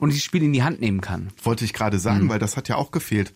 und 0.00 0.08
dieses 0.10 0.24
Spiel 0.24 0.42
in 0.42 0.52
die 0.52 0.62
Hand 0.64 0.80
nehmen 0.80 1.00
kann. 1.00 1.28
Wollte 1.44 1.64
ich 1.64 1.72
gerade 1.72 1.98
sagen, 2.00 2.28
weil 2.28 2.38
das 2.40 2.56
hat 2.56 2.68
ja 2.68 2.74
auch 2.76 2.90
gefehlt. 2.90 3.32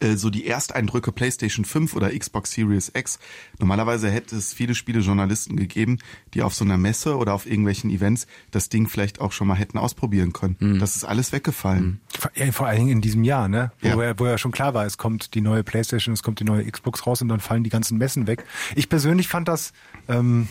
Äh, 0.00 0.16
So 0.16 0.30
die 0.30 0.46
Ersteindrücke 0.46 1.12
PlayStation 1.12 1.66
5 1.66 1.94
oder 1.94 2.16
Xbox 2.18 2.52
Series 2.52 2.90
X. 2.94 3.18
Normalerweise 3.58 4.10
hätte 4.10 4.34
es 4.36 4.54
viele 4.54 4.74
Spielejournalisten 4.74 5.54
gegeben, 5.56 5.98
die 6.32 6.42
auf 6.42 6.54
so 6.54 6.64
einer 6.64 6.78
Messe 6.78 7.16
oder 7.18 7.34
auf 7.34 7.44
irgendwelchen 7.44 7.90
Events 7.90 8.26
das 8.50 8.70
Ding 8.70 8.88
vielleicht 8.88 9.20
auch 9.20 9.32
schon 9.32 9.46
mal 9.48 9.54
hätten 9.54 9.76
ausprobieren 9.76 10.32
können. 10.32 10.78
Das 10.80 10.96
ist 10.96 11.04
alles 11.04 11.30
weggefallen. 11.32 12.00
Vor- 12.18 12.30
Ja, 12.34 12.50
vor 12.52 12.66
allen 12.68 12.78
Dingen 12.78 12.90
in 12.90 13.00
diesem 13.02 13.22
Jahr, 13.22 13.48
ne? 13.48 13.70
Wo, 13.82 13.88
Ja. 13.88 14.02
ja. 14.02 14.18
wo 14.18 14.24
ja 14.26 14.38
schon 14.38 14.50
klar 14.50 14.72
war, 14.72 14.86
es 14.86 14.96
kommt 14.96 15.34
die 15.34 15.42
neue 15.42 15.62
Playstation, 15.62 16.14
es 16.14 16.22
kommt 16.22 16.40
die 16.40 16.44
neue 16.44 16.64
Xbox 16.64 17.06
raus 17.06 17.20
und 17.20 17.28
dann 17.28 17.40
fallen 17.40 17.62
die 17.62 17.70
ganzen 17.70 17.98
Messen 17.98 18.26
weg. 18.26 18.44
Ich 18.74 18.88
persönlich 18.88 19.28
fand 19.28 19.46
das 19.46 19.74
ähm, 20.08 20.48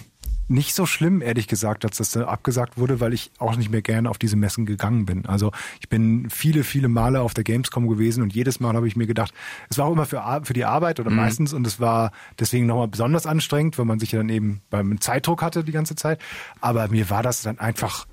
nicht 0.51 0.75
so 0.75 0.85
schlimm, 0.85 1.21
ehrlich 1.21 1.47
gesagt, 1.47 1.83
dass 1.83 1.97
das 1.97 2.11
da 2.11 2.25
abgesagt 2.25 2.77
wurde, 2.77 2.99
weil 2.99 3.13
ich 3.13 3.31
auch 3.39 3.55
nicht 3.55 3.71
mehr 3.71 3.81
gerne 3.81 4.09
auf 4.09 4.17
diese 4.17 4.35
Messen 4.35 4.65
gegangen 4.65 5.05
bin. 5.05 5.25
Also 5.25 5.51
ich 5.79 5.89
bin 5.89 6.29
viele, 6.29 6.63
viele 6.63 6.89
Male 6.89 7.21
auf 7.21 7.33
der 7.33 7.43
Gamescom 7.43 7.87
gewesen 7.87 8.21
und 8.21 8.33
jedes 8.33 8.59
Mal 8.59 8.75
habe 8.75 8.87
ich 8.87 8.95
mir 8.95 9.07
gedacht, 9.07 9.33
es 9.69 9.77
war 9.77 9.85
auch 9.85 9.93
immer 9.93 10.05
für, 10.05 10.41
für 10.43 10.53
die 10.53 10.65
Arbeit 10.65 10.99
oder 10.99 11.09
meistens 11.09 11.53
und 11.53 11.65
es 11.65 11.79
war 11.79 12.11
deswegen 12.39 12.65
nochmal 12.65 12.89
besonders 12.89 13.25
anstrengend, 13.25 13.77
weil 13.77 13.85
man 13.85 13.99
sich 13.99 14.11
ja 14.11 14.19
dann 14.19 14.29
eben 14.29 14.61
beim 14.69 14.99
Zeitdruck 14.99 15.41
hatte 15.41 15.63
die 15.63 15.71
ganze 15.71 15.95
Zeit. 15.95 16.19
Aber 16.59 16.87
mir 16.89 17.09
war 17.09 17.23
das 17.23 17.41
dann 17.41 17.57
einfach 17.57 18.05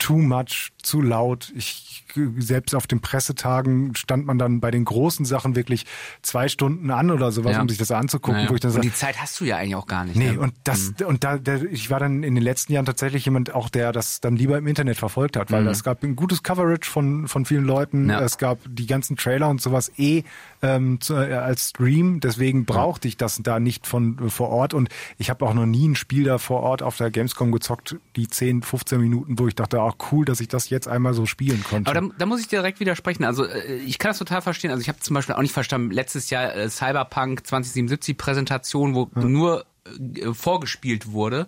too 0.00 0.18
much, 0.18 0.72
zu 0.82 1.00
laut. 1.02 1.52
Ich 1.54 2.04
selbst 2.38 2.74
auf 2.74 2.88
den 2.88 3.00
Pressetagen 3.00 3.94
stand 3.94 4.26
man 4.26 4.36
dann 4.36 4.58
bei 4.58 4.72
den 4.72 4.84
großen 4.84 5.24
Sachen 5.24 5.54
wirklich 5.54 5.86
zwei 6.22 6.48
Stunden 6.48 6.90
an 6.90 7.12
oder 7.12 7.30
sowas, 7.30 7.52
Ja. 7.54 7.62
um 7.62 7.68
sich 7.68 7.78
das 7.78 7.92
anzugucken, 7.92 8.38
Naja. 8.40 8.50
wo 8.50 8.54
ich 8.56 8.60
dann 8.60 8.70
und 8.70 8.74
sage, 8.76 8.88
die 8.88 8.92
Zeit 8.94 9.20
hast 9.22 9.38
du 9.40 9.44
ja 9.44 9.58
eigentlich 9.58 9.76
auch 9.76 9.86
gar 9.86 10.04
nicht. 10.04 10.16
Nee, 10.16 10.32
ne? 10.32 10.40
und 10.40 10.52
das, 10.64 10.92
und 11.06 11.22
da, 11.22 11.38
der, 11.38 11.62
ich 11.70 11.88
war 11.90 12.00
dann 12.00 12.24
in 12.24 12.34
den 12.34 12.42
letzten 12.42 12.72
Jahren 12.72 12.86
tatsächlich 12.86 13.24
jemand 13.26 13.54
auch, 13.54 13.68
der 13.68 13.92
das 13.92 14.20
dann 14.20 14.34
lieber 14.34 14.58
im 14.58 14.66
Internet 14.66 14.96
verfolgt 14.96 15.36
hat, 15.36 15.52
weil 15.52 15.66
es 15.68 15.84
gab 15.84 16.02
ein 16.02 16.16
gutes 16.16 16.42
Coverage 16.42 16.90
von, 16.90 17.28
von 17.28 17.44
vielen 17.44 17.64
Leuten, 17.64 18.10
Ja. 18.10 18.20
es 18.22 18.38
gab 18.38 18.58
die 18.66 18.86
ganzen 18.86 19.16
Trailer 19.16 19.48
und 19.48 19.60
sowas 19.60 19.92
eh 19.96 20.24
ähm, 20.62 21.00
zu, 21.00 21.14
äh, 21.14 21.34
als 21.34 21.70
Stream, 21.70 22.20
deswegen 22.20 22.64
brauchte 22.64 23.08
ich 23.08 23.16
das 23.16 23.40
da 23.42 23.60
nicht 23.60 23.86
von 23.86 24.18
äh, 24.26 24.30
vor 24.30 24.50
Ort 24.50 24.74
und 24.74 24.88
ich 25.18 25.30
habe 25.30 25.46
auch 25.46 25.54
noch 25.54 25.66
nie 25.66 25.88
ein 25.88 25.96
Spiel 25.96 26.24
da 26.24 26.38
vor 26.38 26.60
Ort 26.60 26.82
auf 26.82 26.96
der 26.96 27.10
Gamescom 27.10 27.52
gezockt, 27.52 27.96
die 28.16 28.28
10, 28.28 28.62
15 28.62 29.00
Minuten, 29.00 29.38
wo 29.38 29.48
ich 29.48 29.54
dachte, 29.54 29.80
auch 29.80 29.96
cool, 30.12 30.24
dass 30.24 30.40
ich 30.40 30.48
das 30.48 30.68
jetzt 30.70 30.88
einmal 30.88 31.14
so 31.14 31.26
spielen 31.26 31.62
konnte. 31.62 31.90
Aber 31.90 32.00
da, 32.00 32.14
da 32.18 32.26
muss 32.26 32.40
ich 32.40 32.48
direkt 32.48 32.80
widersprechen. 32.80 33.24
Also 33.24 33.44
äh, 33.44 33.76
ich 33.76 33.98
kann 33.98 34.10
das 34.10 34.18
total 34.18 34.42
verstehen. 34.42 34.70
Also 34.70 34.82
ich 34.82 34.88
habe 34.88 34.98
zum 35.00 35.14
Beispiel 35.14 35.34
auch 35.34 35.42
nicht 35.42 35.54
verstanden, 35.54 35.90
letztes 35.90 36.30
Jahr 36.30 36.54
äh, 36.54 36.68
Cyberpunk 36.68 37.46
2077 37.46 38.16
Präsentation, 38.16 38.94
wo 38.94 39.08
nur 39.14 39.64
äh, 39.86 40.32
vorgespielt 40.32 41.12
wurde, 41.12 41.46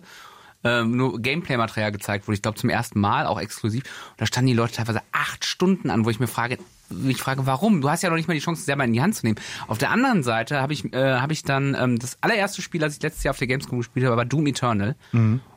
ähm, 0.63 0.95
nur 0.95 1.21
Gameplay-Material 1.21 1.91
gezeigt 1.91 2.27
wurde, 2.27 2.35
ich 2.35 2.41
glaube 2.41 2.57
zum 2.57 2.69
ersten 2.69 2.99
Mal, 2.99 3.25
auch 3.25 3.39
exklusiv. 3.39 3.83
Und 4.11 4.21
da 4.21 4.25
standen 4.25 4.47
die 4.47 4.53
Leute 4.53 4.73
teilweise 4.73 5.01
acht 5.11 5.45
Stunden 5.45 5.89
an, 5.89 6.05
wo 6.05 6.09
ich 6.09 6.19
mir 6.19 6.27
frage, 6.27 6.57
ich 7.07 7.17
frage, 7.17 7.45
warum? 7.45 7.81
Du 7.81 7.89
hast 7.89 8.03
ja 8.03 8.09
noch 8.09 8.17
nicht 8.17 8.27
mal 8.27 8.33
die 8.33 8.39
Chance, 8.39 8.63
selber 8.63 8.83
in 8.83 8.93
die 8.93 9.01
Hand 9.01 9.15
zu 9.15 9.25
nehmen. 9.25 9.39
Auf 9.67 9.77
der 9.77 9.89
anderen 9.89 10.23
Seite 10.23 10.61
habe 10.61 10.73
ich, 10.73 10.93
äh, 10.93 11.19
hab 11.19 11.31
ich 11.31 11.43
dann 11.43 11.75
ähm, 11.79 11.97
das 11.97 12.17
allererste 12.21 12.61
Spiel, 12.61 12.81
das 12.81 12.95
ich 12.95 13.01
letztes 13.01 13.23
Jahr 13.23 13.31
auf 13.31 13.39
der 13.39 13.47
Gamescom 13.47 13.79
gespielt 13.79 14.05
habe, 14.05 14.17
war 14.17 14.25
Doom 14.25 14.47
Eternal. 14.47 14.95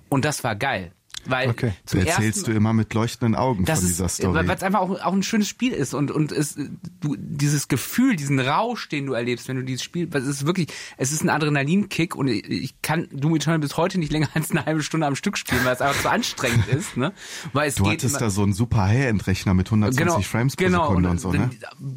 Und 0.08 0.24
das 0.24 0.44
war 0.44 0.56
geil. 0.56 0.92
Weil 1.28 1.50
Okay. 1.50 1.72
zum 1.84 2.00
Da 2.00 2.06
erzählst 2.06 2.38
ersten 2.38 2.50
du 2.52 2.56
immer 2.56 2.72
mit 2.72 2.92
leuchtenden 2.94 3.34
Augen 3.34 3.64
das 3.64 3.80
von 3.80 3.88
dieser 3.88 4.06
ist, 4.06 4.16
Story. 4.16 4.34
weil 4.46 4.50
es 4.56 4.62
einfach 4.62 4.80
auch, 4.80 4.90
auch 5.00 5.12
ein 5.12 5.22
schönes 5.22 5.48
Spiel 5.48 5.72
ist 5.72 5.94
und 5.94 6.10
und 6.10 6.32
es 6.32 6.54
du 7.00 7.16
dieses 7.18 7.68
Gefühl, 7.68 8.16
diesen 8.16 8.38
Rausch, 8.40 8.88
den 8.88 9.06
du 9.06 9.12
erlebst, 9.12 9.48
wenn 9.48 9.56
du 9.56 9.62
dieses 9.62 9.82
Spiel, 9.82 10.12
weil 10.12 10.22
es 10.22 10.28
ist 10.28 10.46
wirklich, 10.46 10.68
es 10.96 11.12
ist 11.12 11.22
ein 11.22 11.28
Adrenalinkick 11.30 12.14
und 12.14 12.28
ich, 12.28 12.74
kann 12.82 13.08
Doom 13.12 13.36
Eternal 13.36 13.58
bis 13.58 13.76
heute 13.76 13.98
nicht 13.98 14.12
länger 14.12 14.28
als 14.34 14.50
eine 14.50 14.64
halbe 14.66 14.82
Stunde 14.82 15.06
am 15.06 15.16
Stück 15.16 15.36
spielen, 15.38 15.64
weil 15.64 15.74
es 15.74 15.80
einfach 15.80 16.00
zu 16.02 16.10
anstrengend 16.10 16.68
ist, 16.68 16.96
ne? 16.96 17.12
Weil 17.52 17.68
es 17.68 17.74
du 17.76 17.84
geht 17.84 17.94
hattest 17.94 18.14
immer- 18.16 18.18
da 18.20 18.30
so 18.30 18.42
einen 18.42 18.52
super 18.52 18.82
High-End-Rechner 18.84 19.54
mit 19.54 19.66
120 19.68 20.26
Frames 20.26 20.56
pro 20.56 20.64
genau, 20.64 20.88
Sekunde 20.88 21.10
und 21.10 21.20
so, 21.20 21.32
ne? 21.32 21.50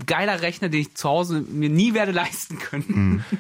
Geiler 0.06 0.42
Rechner, 0.42 0.70
den 0.70 0.82
ich 0.82 0.96
zu 0.96 1.08
Hause 1.10 1.42
mir 1.50 1.70
nie 1.70 1.94
werde 1.94 2.12
leisten 2.12 2.58
können. 2.60 3.24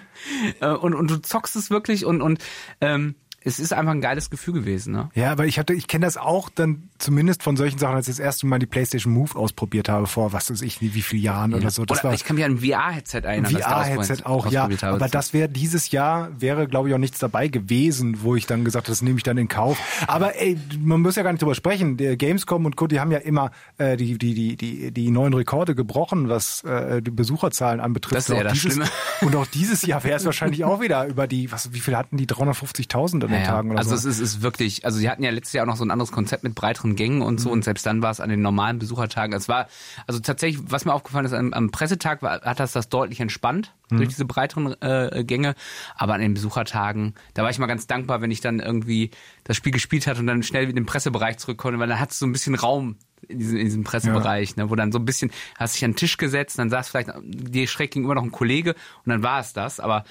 Äh, 0.60 0.68
und, 0.72 0.94
und 0.96 1.10
du 1.10 1.22
zockst 1.22 1.56
es 1.56 1.70
wirklich 1.70 2.04
und, 2.04 2.22
und 2.22 2.40
ähm, 2.82 3.16
es 3.50 3.60
ist 3.60 3.74
einfach 3.74 3.92
ein 3.92 4.02
geiles 4.02 4.30
Gefühl 4.30 4.54
gewesen, 4.54 4.94
ne? 4.94 5.10
Ja, 5.16 5.32
aber 5.32 5.46
ich 5.46 5.60
hatte, 5.60 5.74
ich 5.74 5.88
kenne 5.88 6.06
das 6.06 6.18
auch 6.18 6.50
dann 6.50 6.90
zumindest 6.98 7.44
von 7.44 7.58
solchen 7.58 7.80
Sachen, 7.80 7.96
als 7.96 8.08
ich 8.08 8.16
das 8.16 8.24
erste 8.24 8.48
Mal 8.48 8.60
die 8.60 8.66
PlayStation 8.66 9.12
Move 9.14 9.36
ausprobiert 9.36 9.90
habe, 9.90 10.08
vor 10.08 10.34
was 10.34 10.52
weiß 10.52 10.62
ich, 10.62 10.82
wie 10.82 10.90
vielen 11.02 11.24
Jahren 11.24 11.54
oder 11.54 11.72
so. 11.72 11.86
Das 11.86 12.00
Oder 12.00 12.10
war 12.10 12.14
ich 12.14 12.24
kann 12.24 12.36
mich 12.36 12.46
an 12.46 12.54
ein 12.54 12.58
VR-Headset 12.60 13.22
erinnern. 13.24 13.52
VR-Headset 13.52 14.24
auch, 14.26 14.52
ja. 14.52 14.64
habe. 14.64 14.78
Aber 14.82 15.08
das 15.08 15.34
wäre 15.34 15.50
dieses 15.50 15.92
Jahr, 15.92 16.30
wäre 16.40 16.68
glaube 16.68 16.90
ich 16.90 16.96
auch 16.96 17.00
nichts 17.00 17.20
dabei 17.20 17.48
gewesen, 17.48 18.22
wo 18.22 18.36
ich 18.36 18.46
dann 18.46 18.64
gesagt 18.64 18.86
habe, 18.86 18.92
das 18.92 19.02
nehme 19.02 19.18
ich 19.18 19.24
dann 19.24 19.38
in 19.38 19.48
Kauf. 19.48 19.78
Aber 20.08 20.40
ey, 20.40 20.58
man 20.80 21.02
muss 21.02 21.16
ja 21.16 21.24
gar 21.24 21.32
nicht 21.32 21.42
drüber 21.42 21.56
sprechen. 21.56 21.98
Der 21.98 22.16
Gamescom 22.16 22.66
und 22.66 22.76
Co., 22.76 22.88
die 22.88 23.00
haben 23.00 23.12
ja 23.12 23.20
immer 23.20 23.52
äh, 23.78 23.98
die, 23.98 24.18
die, 24.18 24.34
die, 24.34 24.56
die, 24.56 24.92
die 24.92 25.12
neuen 25.12 25.34
Rekorde 25.34 25.76
gebrochen, 25.76 26.30
was 26.30 26.64
äh, 26.64 27.02
die 27.02 27.12
Besucherzahlen 27.12 27.80
anbetrifft. 27.80 28.16
Das 28.16 28.30
ist 28.30 28.36
ja 28.36 28.44
das 28.44 28.54
dieses, 28.54 28.74
Schlimme. 28.74 28.90
Und 29.22 29.36
auch 29.36 29.48
dieses 29.48 29.82
Jahr 29.86 30.04
wäre 30.04 30.18
es 30.18 30.26
wahrscheinlich 30.26 30.64
auch 30.64 30.82
wieder 30.82 31.06
über 31.08 31.28
die, 31.28 31.52
was, 31.52 31.74
wie 31.74 31.80
viel 31.80 31.98
hatten 31.98 32.18
die? 32.18 32.28
350.000 32.28 33.14
an 33.14 33.20
den 33.32 33.39
Ja, 33.40 33.46
ja. 33.46 33.52
Tagen 33.52 33.72
oder 33.72 33.80
also 33.80 33.92
so. 33.92 33.96
es 33.96 34.06
ist, 34.06 34.20
ist 34.20 34.42
wirklich, 34.42 34.86
also 34.86 34.98
sie 34.98 35.10
hatten 35.10 35.24
ja 35.24 35.32
letztes 35.32 35.54
Jahr 35.54 35.64
auch 35.64 35.70
noch 35.70 35.76
so 35.78 35.84
ein 35.86 35.92
anderes 35.92 36.12
Konzept 36.12 36.44
mit 36.44 36.56
breiteren 36.56 36.96
Gängen 36.96 37.22
und 37.22 37.36
Mhm. 37.36 37.40
so 37.40 37.52
und 37.52 37.64
selbst 37.64 37.86
dann 37.86 38.02
war 38.02 38.12
es 38.12 38.20
an 38.20 38.30
den 38.30 38.42
normalen 38.42 38.80
Besuchertagen. 38.80 39.36
Es 39.36 39.48
war, 39.50 39.68
also 40.08 40.20
tatsächlich, 40.20 40.62
was 40.70 40.86
mir 40.86 40.94
aufgefallen 40.94 41.26
ist, 41.26 41.34
am, 41.34 41.54
am 41.54 41.72
Pressetag 41.72 42.22
war, 42.22 42.42
hat 42.42 42.60
das 42.60 42.72
das 42.74 42.90
deutlich 42.90 43.20
entspannt 43.20 43.74
Mhm. 43.92 43.98
durch 43.98 44.10
diese 44.10 44.26
breiteren 44.26 44.80
äh, 44.82 45.24
Gänge, 45.24 45.56
aber 45.96 46.14
an 46.14 46.22
den 46.22 46.34
Besuchertagen, 46.36 47.16
da 47.34 47.42
war 47.44 47.50
ich 47.50 47.58
mal 47.58 47.66
ganz 47.66 47.88
dankbar, 47.88 48.22
wenn 48.22 48.30
ich 48.30 48.40
dann 48.42 48.60
irgendwie 48.60 49.10
das 49.46 49.58
Spiel 49.58 49.72
gespielt 49.72 50.06
hatte 50.06 50.20
und 50.20 50.28
dann 50.28 50.44
schnell 50.44 50.70
in 50.70 50.76
den 50.76 50.86
Pressebereich 50.86 51.38
zurück 51.40 51.58
konnte, 51.58 51.80
weil 51.80 51.88
dann 51.88 52.00
hat 52.00 52.12
es 52.12 52.20
so 52.20 52.28
ein 52.28 52.32
bisschen 52.32 52.54
Raum 52.56 52.98
in 53.28 53.40
diesem, 53.40 53.58
in 53.58 53.66
diesem 53.66 53.84
Pressebereich, 53.84 54.56
ne, 54.58 54.70
wo 54.70 54.76
dann 54.76 54.92
so 54.92 55.00
ein 55.00 55.06
bisschen, 55.06 55.32
hast 55.58 55.76
dich 55.76 55.84
an 55.86 55.92
den 55.92 55.98
Tisch 55.98 56.18
gesetzt, 56.18 56.60
dann 56.60 56.70
saß 56.70 56.90
vielleicht 56.90 57.10
dir 57.24 57.68
schräg 57.68 57.92
gegenüber 57.92 58.16
noch 58.16 58.24
ein 58.24 58.32
Kollege 58.32 58.76
und 59.06 59.10
dann 59.10 59.24
war 59.24 59.40
es 59.40 59.54
das, 59.54 59.80
aber 59.80 60.04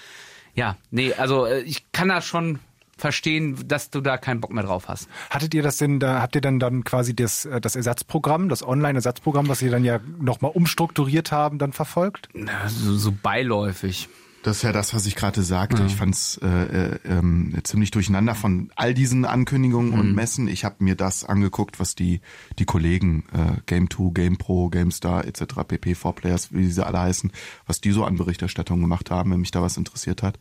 ja, 0.54 0.76
nee, 0.90 1.14
also 1.14 1.46
äh, 1.46 1.60
ich 1.60 1.92
kann 1.92 2.08
das 2.08 2.26
schon 2.26 2.58
verstehen, 2.98 3.56
dass 3.66 3.90
du 3.90 4.00
da 4.00 4.18
keinen 4.18 4.40
Bock 4.40 4.52
mehr 4.52 4.64
drauf 4.64 4.88
hast. 4.88 5.08
Hattet 5.30 5.54
ihr 5.54 5.62
das 5.62 5.78
denn, 5.78 6.00
da 6.00 6.20
habt 6.20 6.34
ihr 6.34 6.40
dann 6.40 6.58
dann 6.58 6.84
quasi 6.84 7.14
das, 7.16 7.44
äh, 7.46 7.60
das 7.60 7.76
Ersatzprogramm, 7.76 8.48
das 8.48 8.62
Online-Ersatzprogramm, 8.66 9.48
was 9.48 9.60
sie 9.60 9.70
dann 9.70 9.84
ja 9.84 10.00
nochmal 10.20 10.50
umstrukturiert 10.54 11.32
haben, 11.32 11.58
dann 11.58 11.72
verfolgt? 11.72 12.28
Na, 12.34 12.68
so, 12.68 12.96
so 12.96 13.12
beiläufig. 13.12 14.08
Das 14.44 14.58
ist 14.58 14.62
ja 14.62 14.72
das, 14.72 14.94
was 14.94 15.04
ich 15.04 15.16
gerade 15.16 15.42
sagte. 15.42 15.82
Ich 15.84 15.96
fand 15.96 16.14
es 16.14 16.38
äh, 16.42 16.46
äh, 16.46 16.98
ähm, 17.04 17.58
ziemlich 17.64 17.90
durcheinander 17.90 18.36
von 18.36 18.70
all 18.76 18.94
diesen 18.94 19.24
Ankündigungen 19.24 19.92
Mhm. 19.92 19.98
und 19.98 20.14
Messen. 20.14 20.46
Ich 20.46 20.64
habe 20.64 20.76
mir 20.78 20.94
das 20.94 21.24
angeguckt, 21.24 21.80
was 21.80 21.96
die 21.96 22.20
die 22.58 22.64
Kollegen 22.64 23.24
äh, 23.32 23.60
Game 23.66 23.90
2, 23.90 24.12
Game 24.14 24.38
Pro, 24.38 24.68
GameStar 24.68 25.24
etc. 25.26 25.64
pp. 25.66 25.96
4 25.96 26.12
Players, 26.12 26.52
wie 26.52 26.70
sie 26.70 26.86
alle 26.86 27.00
heißen, 27.00 27.32
was 27.66 27.80
die 27.80 27.90
so 27.90 28.04
an 28.04 28.16
Berichterstattung 28.16 28.80
gemacht 28.80 29.10
haben, 29.10 29.32
wenn 29.32 29.40
mich 29.40 29.50
da 29.50 29.60
was 29.60 29.76
interessiert 29.76 30.22
hat. 30.22 30.38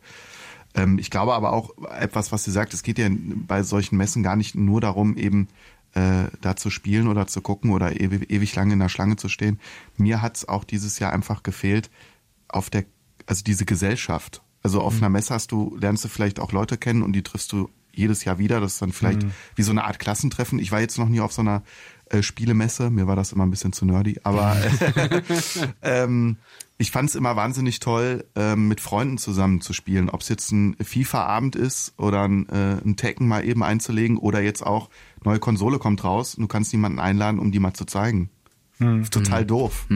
Ähm, 0.78 0.98
ich 0.98 1.10
glaube 1.10 1.34
aber 1.34 1.52
auch 1.52 1.70
etwas, 1.98 2.32
was 2.32 2.44
sie 2.44 2.50
sagt, 2.50 2.74
es 2.74 2.82
geht 2.82 2.98
ja 2.98 3.08
bei 3.10 3.62
solchen 3.62 3.96
Messen 3.96 4.22
gar 4.22 4.36
nicht 4.36 4.54
nur 4.54 4.80
darum, 4.80 5.16
eben 5.16 5.48
äh, 5.94 6.24
da 6.40 6.56
zu 6.56 6.70
spielen 6.70 7.08
oder 7.08 7.26
zu 7.26 7.40
gucken 7.40 7.70
oder 7.70 8.00
ewig, 8.00 8.30
ewig 8.30 8.54
lange 8.54 8.74
in 8.74 8.78
der 8.78 8.88
Schlange 8.88 9.16
zu 9.16 9.28
stehen. 9.28 9.58
Mir 9.96 10.22
hat's 10.22 10.46
auch 10.46 10.64
dieses 10.64 10.98
Jahr 10.98 11.12
einfach 11.12 11.42
gefehlt 11.42 11.90
auf 12.48 12.70
der, 12.70 12.84
also 13.26 13.42
diese 13.44 13.64
Gesellschaft. 13.64 14.42
Also 14.62 14.80
auf 14.80 14.96
einer 14.96 15.08
Messe 15.08 15.34
hast 15.34 15.52
du, 15.52 15.76
lernst 15.80 16.04
du 16.04 16.08
vielleicht 16.08 16.40
auch 16.40 16.52
Leute 16.52 16.76
kennen 16.76 17.02
und 17.02 17.12
die 17.12 17.22
triffst 17.22 17.52
du 17.52 17.70
jedes 17.92 18.24
Jahr 18.24 18.38
wieder. 18.38 18.60
Das 18.60 18.74
ist 18.74 18.82
dann 18.82 18.92
vielleicht 18.92 19.22
wie 19.54 19.62
so 19.62 19.70
eine 19.70 19.84
Art 19.84 19.98
Klassentreffen. 19.98 20.58
Ich 20.58 20.72
war 20.72 20.80
jetzt 20.80 20.98
noch 20.98 21.08
nie 21.08 21.20
auf 21.20 21.32
so 21.32 21.42
einer 21.42 21.62
äh, 22.10 22.22
Spielemesse. 22.22 22.90
Mir 22.90 23.06
war 23.06 23.16
das 23.16 23.32
immer 23.32 23.44
ein 23.46 23.50
bisschen 23.50 23.72
zu 23.72 23.84
nerdy. 23.84 24.18
Aber 24.22 24.56
ähm, 25.82 26.36
ich 26.78 26.90
fand 26.90 27.08
es 27.10 27.14
immer 27.16 27.36
wahnsinnig 27.36 27.80
toll, 27.80 28.24
ähm, 28.36 28.68
mit 28.68 28.80
Freunden 28.80 29.18
zusammen 29.18 29.60
zu 29.60 29.72
spielen. 29.72 30.08
Ob 30.10 30.20
es 30.20 30.28
jetzt 30.28 30.52
ein 30.52 30.76
FIFA-Abend 30.80 31.56
ist 31.56 31.94
oder 31.98 32.22
ein, 32.22 32.48
äh, 32.48 32.76
ein 32.84 32.96
Tekken 32.96 33.26
mal 33.28 33.44
eben 33.44 33.62
einzulegen 33.62 34.16
oder 34.16 34.40
jetzt 34.40 34.64
auch 34.64 34.88
neue 35.24 35.38
Konsole 35.40 35.78
kommt 35.78 36.04
raus 36.04 36.34
und 36.34 36.42
du 36.42 36.48
kannst 36.48 36.72
niemanden 36.72 37.00
einladen, 37.00 37.38
um 37.40 37.50
die 37.52 37.58
mal 37.58 37.74
zu 37.74 37.84
zeigen. 37.84 38.30
Total 39.10 39.44
doof. 39.44 39.86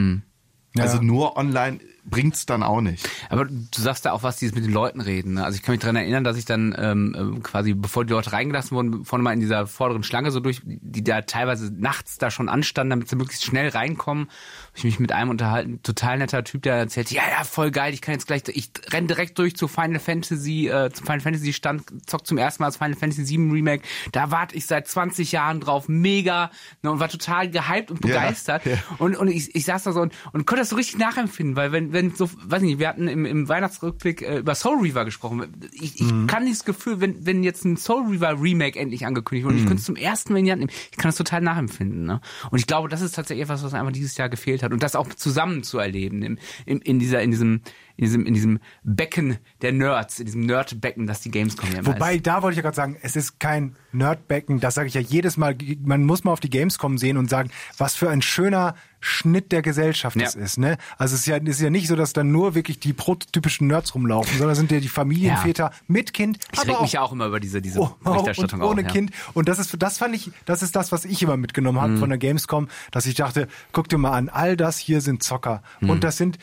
Also 0.77 0.97
Ja. 0.97 1.03
nur 1.03 1.37
online 1.37 1.79
bringt's 2.05 2.45
dann 2.45 2.63
auch 2.63 2.81
nicht. 2.81 3.07
Aber 3.29 3.45
du 3.45 3.61
sagst 3.71 4.05
da 4.05 4.11
auch 4.11 4.23
was, 4.23 4.37
dieses 4.37 4.55
mit 4.55 4.63
den 4.65 4.73
Leuten 4.73 5.01
reden. 5.01 5.35
Ne? 5.35 5.45
Also 5.45 5.55
ich 5.55 5.63
kann 5.63 5.73
mich 5.73 5.81
dran 5.81 5.95
erinnern, 5.95 6.23
dass 6.23 6.37
ich 6.37 6.45
dann 6.45 6.75
ähm, 6.77 7.15
ähm, 7.17 7.43
quasi, 7.43 7.73
bevor 7.73 8.05
die 8.05 8.11
Leute 8.13 8.33
reingelassen 8.33 8.75
wurden, 8.75 9.05
vorne 9.05 9.23
mal 9.23 9.33
in 9.33 9.39
dieser 9.39 9.67
vorderen 9.67 10.03
Schlange 10.03 10.31
so 10.31 10.39
durch, 10.39 10.61
die 10.65 11.03
da 11.03 11.21
teilweise 11.21 11.71
nachts 11.73 12.17
da 12.17 12.29
schon 12.31 12.49
anstanden, 12.49 12.89
damit 12.91 13.09
sie 13.09 13.15
möglichst 13.15 13.45
schnell 13.45 13.69
reinkommen. 13.69 14.29
Ich 14.75 14.83
mich 14.83 14.99
mit 14.99 15.11
einem 15.11 15.29
unterhalten, 15.29 15.81
total 15.83 16.17
netter 16.17 16.43
Typ, 16.43 16.63
der 16.63 16.75
erzählt, 16.75 17.11
ja, 17.11 17.21
ja, 17.37 17.43
voll 17.43 17.71
geil, 17.71 17.93
ich 17.93 18.01
kann 18.01 18.13
jetzt 18.13 18.27
gleich, 18.27 18.41
ich 18.47 18.71
renn 18.91 19.07
direkt 19.07 19.37
durch 19.39 19.55
zu 19.55 19.67
Final 19.67 19.99
Fantasy, 19.99 20.67
äh, 20.67 20.91
zum 20.91 21.05
Final 21.05 21.21
Fantasy 21.21 21.53
Stand, 21.53 21.83
zock 22.09 22.25
zum 22.27 22.37
ersten 22.37 22.63
Mal 22.63 22.67
das 22.67 22.77
Final 22.77 22.95
Fantasy 22.95 23.23
7 23.23 23.51
Remake. 23.51 23.83
Da 24.11 24.31
warte 24.31 24.55
ich 24.55 24.65
seit 24.65 24.87
20 24.87 25.31
Jahren 25.31 25.59
drauf, 25.61 25.87
mega, 25.87 26.49
ne, 26.81 26.91
und 26.91 26.99
war 26.99 27.07
total 27.09 27.49
gehypt 27.49 27.91
und 27.91 28.03
Ja, 28.03 28.19
begeistert. 28.19 28.65
ja. 28.65 28.77
Und, 28.97 29.15
und 29.15 29.27
ich, 29.27 29.55
ich 29.55 29.65
saß 29.65 29.83
da 29.83 29.91
so 29.91 30.01
und, 30.01 30.13
und 30.33 30.45
konnte 30.47 30.61
das 30.61 30.69
so 30.69 30.75
richtig 30.75 30.97
nachempfinden, 30.97 31.55
weil 31.55 31.71
wenn, 31.71 31.92
wenn 31.93 32.11
so, 32.15 32.29
weiß 32.45 32.61
nicht, 32.61 32.79
wir 32.79 32.87
hatten 32.89 33.07
im, 33.07 33.25
im 33.25 33.47
Weihnachtsrückblick 33.47 34.21
äh, 34.21 34.37
über 34.39 34.55
Soul 34.55 34.79
Reaver 34.81 35.05
gesprochen. 35.05 35.47
Ich, 35.71 36.01
ich 36.01 36.11
Mhm. 36.11 36.27
kann 36.27 36.45
dieses 36.45 36.65
Gefühl, 36.65 36.99
wenn, 36.99 37.25
wenn 37.25 37.43
jetzt 37.43 37.63
ein 37.65 37.77
Soul 37.77 38.07
Reaver 38.09 38.41
Remake 38.41 38.77
endlich 38.79 39.05
angekündigt 39.05 39.45
wurde, 39.45 39.53
und 39.53 39.59
ich 39.59 39.63
Mhm. 39.65 39.67
könnte 39.69 39.79
es 39.81 39.85
zum 39.85 39.95
ersten 39.95 40.33
Mal 40.33 40.39
in 40.39 40.45
die 40.45 40.51
Hand 40.51 40.59
nehmen, 40.59 40.71
ich 40.91 40.97
kann 40.97 41.09
das 41.09 41.15
total 41.15 41.41
nachempfinden. 41.41 42.05
Ne? 42.05 42.19
Und 42.51 42.59
ich 42.59 42.67
glaube, 42.67 42.89
das 42.89 43.01
ist 43.01 43.15
tatsächlich 43.15 43.43
etwas, 43.43 43.63
was 43.63 43.73
einfach 43.73 43.91
dieses 43.91 44.17
Jahr 44.17 44.29
gefehlt 44.29 44.63
hat. 44.63 44.73
Und 44.73 44.83
das 44.83 44.95
auch 44.95 45.07
zusammen 45.13 45.63
zu 45.63 45.77
erleben, 45.77 46.21
im, 46.23 46.37
in 46.81 46.99
dieser, 46.99 47.21
in 47.21 47.31
diesem, 47.31 47.61
in 47.95 48.05
diesem, 48.05 48.25
in 48.25 48.33
diesem 48.33 48.59
Becken 48.83 49.37
der 49.61 49.71
Nerds, 49.71 50.19
in 50.19 50.25
diesem 50.25 50.45
Nerdbecken, 50.45 51.05
das 51.07 51.21
die 51.21 51.31
Gamescom 51.31 51.69
ja 51.73 51.85
Wobei, 51.85 52.15
ist. 52.15 52.27
da 52.27 52.41
wollte 52.41 52.53
ich 52.53 52.57
ja 52.57 52.63
gerade 52.63 52.75
sagen, 52.75 52.97
es 53.01 53.15
ist 53.15 53.39
kein 53.39 53.75
Nerdbecken, 53.91 54.59
das 54.59 54.73
sage 54.75 54.87
ich 54.87 54.93
ja 54.95 55.01
jedes 55.01 55.37
Mal. 55.37 55.55
Man 55.83 56.03
muss 56.05 56.23
mal 56.23 56.31
auf 56.31 56.39
die 56.39 56.49
Gamescom 56.49 56.97
sehen 56.97 57.17
und 57.17 57.29
sagen, 57.29 57.51
was 57.77 57.93
für 57.95 58.09
ein 58.09 58.21
schöner 58.21 58.75
Schnitt 58.99 59.51
der 59.51 59.61
Gesellschaft 59.61 60.15
Ja. 60.15 60.23
das 60.23 60.35
ist. 60.35 60.57
Ne? 60.57 60.77
Also 60.97 61.13
es 61.15 61.21
ist 61.21 61.25
ja, 61.27 61.35
es 61.37 61.43
ist 61.49 61.61
ja 61.61 61.69
nicht 61.69 61.87
so, 61.87 61.95
dass 61.95 62.13
dann 62.13 62.31
nur 62.31 62.55
wirklich 62.55 62.79
die 62.79 62.93
prototypischen 62.93 63.67
Nerds 63.67 63.93
rumlaufen, 63.95 64.37
sondern 64.37 64.55
sind 64.55 64.71
ja 64.71 64.79
die 64.79 64.87
Familienväter 64.87 65.71
mit 65.87 66.13
Kind. 66.13 66.37
Ich 66.53 66.59
aber 66.59 66.69
reg 66.69 66.75
auch 66.77 66.81
mich 66.81 66.93
ja 66.93 67.01
auch 67.01 67.11
immer 67.11 67.27
über 67.27 67.39
diese, 67.41 67.61
diese 67.61 67.79
Oh, 67.81 67.91
Berichterstattung 68.03 68.61
und 68.61 68.65
ohne. 68.67 68.81
Ja. 68.83 68.87
Kind. 68.87 69.11
Und 69.33 69.49
das 69.49 69.59
ist, 69.59 69.75
das 69.81 69.97
fand 69.97 70.15
ich, 70.15 70.31
das 70.45 70.63
ist 70.63 70.75
das, 70.75 70.91
was 70.91 71.03
ich 71.05 71.21
immer 71.21 71.37
mitgenommen 71.37 71.77
Mhm. 71.77 71.81
habe 71.81 71.97
von 71.97 72.09
der 72.09 72.17
Gamescom, 72.17 72.69
dass 72.91 73.05
ich 73.05 73.15
dachte, 73.15 73.47
guck 73.73 73.89
dir 73.89 73.97
mal 73.97 74.11
an, 74.13 74.29
all 74.29 74.55
das 74.57 74.77
hier 74.77 75.01
sind 75.01 75.21
Zocker. 75.21 75.61
Mhm. 75.81 75.89
Und 75.89 76.03
das 76.05 76.15
sind, 76.17 76.37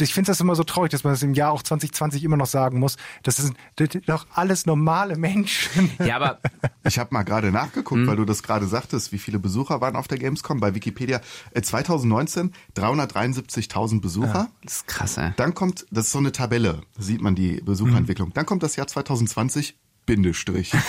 ich 0.00 0.14
finde 0.14 0.28
das 0.30 0.40
immer 0.40 0.54
so 0.54 0.64
traurig, 0.64 0.90
dass 0.90 1.04
man 1.04 1.12
das 1.12 1.22
im 1.22 1.34
Jahr 1.34 1.52
auch 1.52 1.62
2020 1.62 2.24
immer 2.24 2.36
noch 2.36 2.46
sagen 2.46 2.78
muss. 2.78 2.96
Das 3.22 3.36
sind, 3.36 3.56
doch 4.06 4.26
alles 4.34 4.66
normale 4.66 5.16
Menschen. 5.16 5.90
Ja, 6.04 6.16
aber 6.16 6.40
Ich 6.86 6.98
habe 6.98 7.14
mal 7.14 7.22
gerade 7.22 7.50
nachgeguckt, 7.50 8.00
Hm. 8.02 8.06
weil 8.06 8.16
du 8.16 8.24
das 8.24 8.42
gerade 8.42 8.66
sagtest, 8.66 9.10
wie 9.12 9.18
viele 9.18 9.38
Besucher 9.38 9.80
waren 9.80 9.96
auf 9.96 10.06
der 10.08 10.18
Gamescom 10.18 10.60
bei 10.60 10.74
Wikipedia. 10.74 11.20
Äh, 11.52 11.62
2019 11.62 12.52
373.000 12.76 14.00
Besucher. 14.00 14.48
das 14.62 14.76
ist 14.76 14.86
krass, 14.86 15.16
ey. 15.16 15.32
Dann 15.36 15.54
kommt, 15.54 15.86
das 15.90 16.06
ist 16.06 16.12
so 16.12 16.18
eine 16.18 16.32
Tabelle, 16.32 16.80
da 16.96 17.02
sieht 17.02 17.20
man 17.20 17.34
die 17.34 17.60
Besucherentwicklung. 17.62 18.32
Dann 18.34 18.46
kommt 18.46 18.62
das 18.62 18.76
Jahr 18.76 18.86
2020, 18.86 19.76
Bindestrich. 20.06 20.72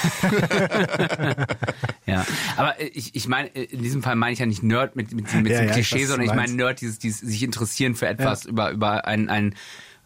Ja, 2.05 2.23
aber 2.55 2.75
ich, 2.79 3.15
ich 3.15 3.27
meine, 3.27 3.47
in 3.49 3.81
diesem 3.81 4.03
Fall 4.03 4.15
meine 4.15 4.33
ich 4.33 4.39
ja 4.39 4.45
nicht 4.45 4.61
Nerd 4.61 4.95
mit, 4.95 5.11
mit, 5.11 5.33
mit 5.33 5.51
Ja, 5.51 5.59
dem 5.61 5.67
ja, 5.69 5.73
Klischee, 5.73 6.05
sondern 6.05 6.27
ich 6.27 6.33
meine. 6.35 6.53
Nerd, 6.53 6.79
dieses, 6.81 6.99
dieses 6.99 7.21
sich 7.21 7.41
interessieren 7.41 7.95
für 7.95 8.07
etwas 8.07 8.45
über, 8.45 8.69
über 8.71 9.05
ein, 9.07 9.27
ein 9.27 9.55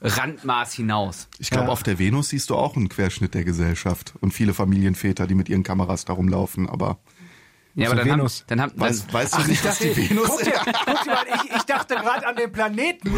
Randmaß 0.02 0.74
hinaus. 0.74 1.28
Ich 1.40 1.50
glaube, 1.50 1.66
Ja. 1.68 1.72
auf 1.74 1.84
der 1.84 2.00
Venus 2.00 2.30
siehst 2.30 2.50
du 2.50 2.56
auch 2.56 2.78
einen 2.78 2.88
Querschnitt 2.88 3.34
der 3.34 3.44
Gesellschaft 3.44 4.14
und 4.22 4.32
viele 4.34 4.54
Familienväter, 4.54 5.28
die 5.28 5.36
mit 5.36 5.50
ihren 5.50 5.64
Kameras 5.64 6.06
da 6.06 6.14
rumlaufen, 6.14 6.70
aber 6.70 7.00
Ja, 7.82 7.88
aber 7.90 7.98
dann 7.98 8.10
Venus. 8.10 8.40
haben, 8.40 8.46
dann 8.48 8.62
haben, 8.62 8.72
dann, 8.76 8.90
weißt, 8.90 9.14
weißt 9.14 9.38
du 9.38 9.42
nicht, 9.44 9.66
was 9.66 9.80
die 9.80 9.96
Venus 9.96 10.28
Guck 10.28 10.44
dir, 10.44 10.54
guck 10.64 11.04
dir 11.04 11.12
mal, 11.12 11.26
ich, 11.46 11.56
ich 11.56 11.64
dachte 11.64 11.96
gerade 11.96 12.28
an 12.28 12.36
den 12.36 12.52
Planeten. 12.52 13.12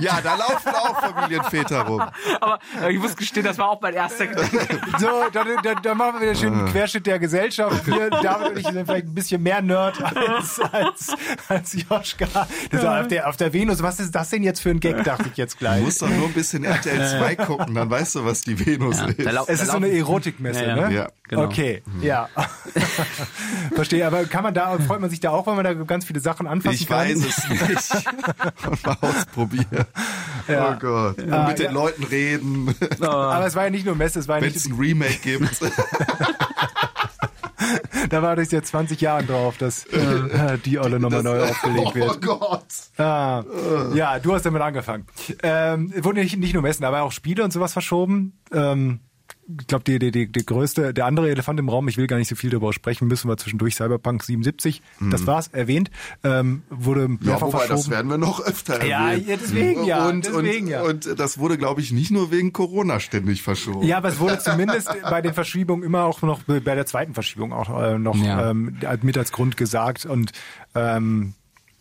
Ja, 0.00 0.20
da 0.22 0.34
laufen 0.36 0.68
auch 0.74 1.00
Familienväter 1.00 1.80
rum. 1.82 2.02
aber 2.40 2.58
äh, 2.82 2.92
ich 2.92 2.98
muss 2.98 3.16
gestehen, 3.16 3.44
das 3.44 3.58
war 3.58 3.68
auch 3.70 3.80
mein 3.80 3.94
erster 3.94 4.26
Gedanke. 4.26 4.80
so, 4.98 5.08
dann, 5.32 5.46
dann, 5.62 5.82
dann 5.82 5.96
machen 5.96 6.14
wir 6.14 6.20
wieder 6.22 6.34
schön 6.34 6.52
einen 6.52 6.68
Querschnitt 6.68 7.06
der 7.06 7.18
Gesellschaft. 7.18 7.86
Wir, 7.86 8.10
David 8.10 8.48
und 8.50 8.58
ich 8.58 8.66
sind 8.66 8.86
vielleicht 8.86 9.06
ein 9.06 9.14
bisschen 9.14 9.42
mehr 9.42 9.62
Nerd 9.62 10.02
als, 10.02 10.60
als, 10.60 11.14
als 11.48 11.72
Joschka. 11.88 12.46
Das 12.70 12.82
war 12.82 13.00
auf, 13.00 13.08
der, 13.08 13.28
auf 13.28 13.36
der 13.36 13.52
Venus. 13.52 13.82
Was 13.82 14.00
ist 14.00 14.14
das 14.14 14.30
denn 14.30 14.42
jetzt 14.42 14.60
für 14.60 14.70
ein 14.70 14.80
Gag, 14.80 15.02
dachte 15.04 15.24
ich 15.30 15.36
jetzt 15.36 15.54
Du 15.54 15.58
gleich. 15.58 15.82
musst 15.82 16.02
doch 16.02 16.08
nur 16.08 16.26
ein 16.26 16.32
bisschen 16.32 16.64
RTL 16.64 17.18
2 17.18 17.36
gucken, 17.36 17.74
dann 17.74 17.90
weißt 17.90 18.16
du, 18.16 18.24
was 18.24 18.42
die 18.42 18.64
Venus 18.64 18.98
Ja, 18.98 19.06
ist. 19.06 19.48
Es 19.48 19.62
ist 19.62 19.70
so 19.70 19.76
eine 19.76 19.88
Erotikmesse, 19.90 20.62
Ja, 20.64 20.76
ja. 20.76 20.88
ne? 20.88 20.94
Ja. 20.94 21.08
Genau. 21.28 21.44
Okay, 21.44 21.82
ja. 22.00 22.28
Verstehe, 23.74 23.97
aber 24.04 24.24
kann 24.24 24.42
man 24.42 24.54
da, 24.54 24.78
freut 24.78 25.00
man 25.00 25.10
sich 25.10 25.20
da 25.20 25.30
auch, 25.30 25.46
wenn 25.46 25.56
man 25.56 25.64
da 25.64 25.74
ganz 25.74 26.04
viele 26.04 26.20
Sachen 26.20 26.46
anfassen 26.46 26.74
Ich 26.74 26.86
kann? 26.86 26.98
weiß 27.08 27.16
es 27.24 27.48
nicht. 27.48 28.06
Und 28.68 28.86
mal 28.86 28.96
ausprobieren. 29.00 29.84
Ja. 30.48 30.74
Oh 30.74 30.78
Gott. 30.78 31.18
Und 31.22 31.32
Ah, 31.32 31.48
mit 31.48 31.58
den 31.58 31.66
ja. 31.66 31.72
Leuten 31.72 32.04
reden. 32.04 32.74
Aber 33.00 33.46
es 33.46 33.54
war 33.54 33.64
ja 33.64 33.70
nicht 33.70 33.86
nur 33.86 33.94
Messe, 33.94 34.18
es 34.20 34.28
war 34.28 34.36
ja 34.36 34.42
Wenn 34.42 34.48
nicht, 34.48 34.56
es 34.56 34.66
ein 34.66 34.74
Remake 34.78 35.18
gibt. 35.22 35.60
da 38.10 38.22
war 38.22 38.36
das 38.36 38.50
ja 38.50 38.62
20 38.62 39.00
Jahre 39.00 39.24
drauf, 39.24 39.56
dass 39.58 39.84
äh, 39.86 40.58
die 40.64 40.78
Olle 40.78 40.98
nochmal 41.00 41.22
neu 41.22 41.42
aufgelegt 41.42 41.94
wird. 41.94 42.10
Oh 42.10 42.18
Gott. 42.20 42.64
Ah, 42.98 43.42
ja, 43.94 44.18
du 44.18 44.34
hast 44.34 44.46
damit 44.46 44.62
angefangen. 44.62 45.06
Ähm, 45.42 45.92
wurden 46.02 46.18
nicht, 46.18 46.36
nicht 46.38 46.54
nur 46.54 46.62
Messen, 46.62 46.84
aber 46.84 47.02
auch 47.02 47.12
Spiele 47.12 47.44
und 47.44 47.52
sowas 47.52 47.72
verschoben. 47.72 48.38
Ähm, 48.52 49.00
ich 49.60 49.66
glaube, 49.66 49.84
die, 49.84 49.98
die, 49.98 50.10
die, 50.10 50.30
die 50.30 50.44
größte, 50.44 50.92
der 50.92 51.06
andere 51.06 51.30
Elefant 51.30 51.58
im 51.58 51.68
Raum, 51.70 51.88
ich 51.88 51.96
will 51.96 52.06
gar 52.06 52.18
nicht 52.18 52.28
so 52.28 52.34
viel 52.36 52.50
darüber 52.50 52.72
sprechen, 52.74 53.08
müssen 53.08 53.28
wir 53.30 53.36
zwischendurch 53.38 53.76
Cyberpunk 53.76 54.22
77, 54.22 54.82
das 55.10 55.26
war's, 55.26 55.48
erwähnt, 55.48 55.90
ähm, 56.24 56.62
wurde 56.68 57.08
Mhm. 57.08 57.18
Ja, 57.22 57.40
wobei, 57.40 57.58
das 57.60 57.66
verschoben. 57.68 57.90
werden 57.90 58.10
wir 58.10 58.18
noch 58.18 58.40
öfter 58.40 58.84
Ja, 58.84 59.10
erwähnen. 59.12 59.28
ja, 59.28 59.36
deswegen 59.36 59.84
ja, 59.84 60.08
Und, 60.08 60.26
deswegen 60.26 60.66
und, 60.66 60.70
ja. 60.70 60.82
und 60.82 61.18
das 61.18 61.38
wurde, 61.38 61.56
glaube 61.56 61.80
ich, 61.80 61.92
nicht 61.92 62.10
nur 62.10 62.30
wegen 62.30 62.52
Corona 62.52 63.00
ständig 63.00 63.42
verschoben. 63.42 63.86
Ja, 63.86 63.96
aber 63.98 64.08
es 64.08 64.18
wurde 64.18 64.38
zumindest 64.38 64.90
bei 65.02 65.22
den 65.22 65.32
Verschiebungen 65.32 65.82
immer 65.84 66.04
auch 66.04 66.20
noch, 66.22 66.42
bei 66.42 66.60
der 66.60 66.84
zweiten 66.86 67.14
Verschiebung 67.14 67.52
auch 67.52 67.70
äh, 67.82 67.98
noch 67.98 68.16
Ja. 68.16 68.50
ähm, 68.50 68.76
mit 69.02 69.16
als 69.16 69.32
Grund 69.32 69.56
gesagt 69.56 70.04
und 70.04 70.32
ähm, 70.74 71.34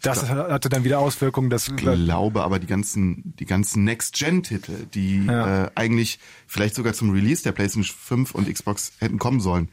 das 0.08 0.30
hatte 0.30 0.70
dann 0.70 0.84
wieder 0.84 1.00
Auswirkungen, 1.00 1.50
dass 1.50 1.68
Ich 1.70 1.76
glaube 1.76 2.44
aber 2.44 2.60
die 2.60 2.68
ganzen, 2.68 3.34
die 3.40 3.46
ganzen 3.46 3.84
Next-Gen-Titel, 3.84 4.86
die 4.94 5.26
Ja. 5.26 5.66
äh, 5.66 5.72
eigentlich 5.76 6.20
vielleicht 6.48 6.76
sogar 6.76 6.94
zum 6.94 7.10
Release 7.12 7.44
der 7.44 7.52
PlayStation 7.52 7.84
5 7.98 8.36
und 8.36 8.52
Xbox 8.52 8.94
hätten 9.00 9.20
kommen 9.20 9.40
sollen, 9.40 9.70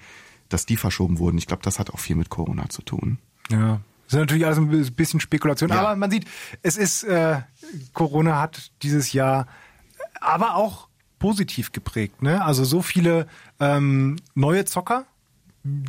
dass 0.48 0.66
die 0.66 0.76
verschoben 0.76 1.18
wurden. 1.18 1.38
Ich 1.38 1.46
glaube, 1.46 1.62
das 1.62 1.78
hat 1.78 1.90
auch 1.90 1.98
viel 1.98 2.16
mit 2.16 2.28
Corona 2.30 2.68
zu 2.68 2.82
tun. 2.82 3.18
Ja. 3.50 3.80
Das 4.06 4.14
ist 4.14 4.18
natürlich 4.18 4.44
alles 4.44 4.58
ein 4.58 4.94
bisschen 4.94 5.20
Spekulation, 5.20 5.70
Ja. 5.70 5.80
aber 5.80 5.96
man 5.96 6.10
sieht, 6.10 6.26
es 6.62 6.76
ist, 6.76 7.04
äh, 7.04 7.40
Corona 7.94 8.40
hat 8.40 8.70
dieses 8.82 9.12
Jahr 9.14 9.46
aber 10.20 10.56
auch 10.56 10.88
positiv 11.18 11.72
geprägt. 11.72 12.22
Ne? 12.22 12.44
Also 12.44 12.64
so 12.64 12.82
viele 12.82 13.26
ähm, 13.60 14.16
neue 14.34 14.66
Zocker 14.66 15.06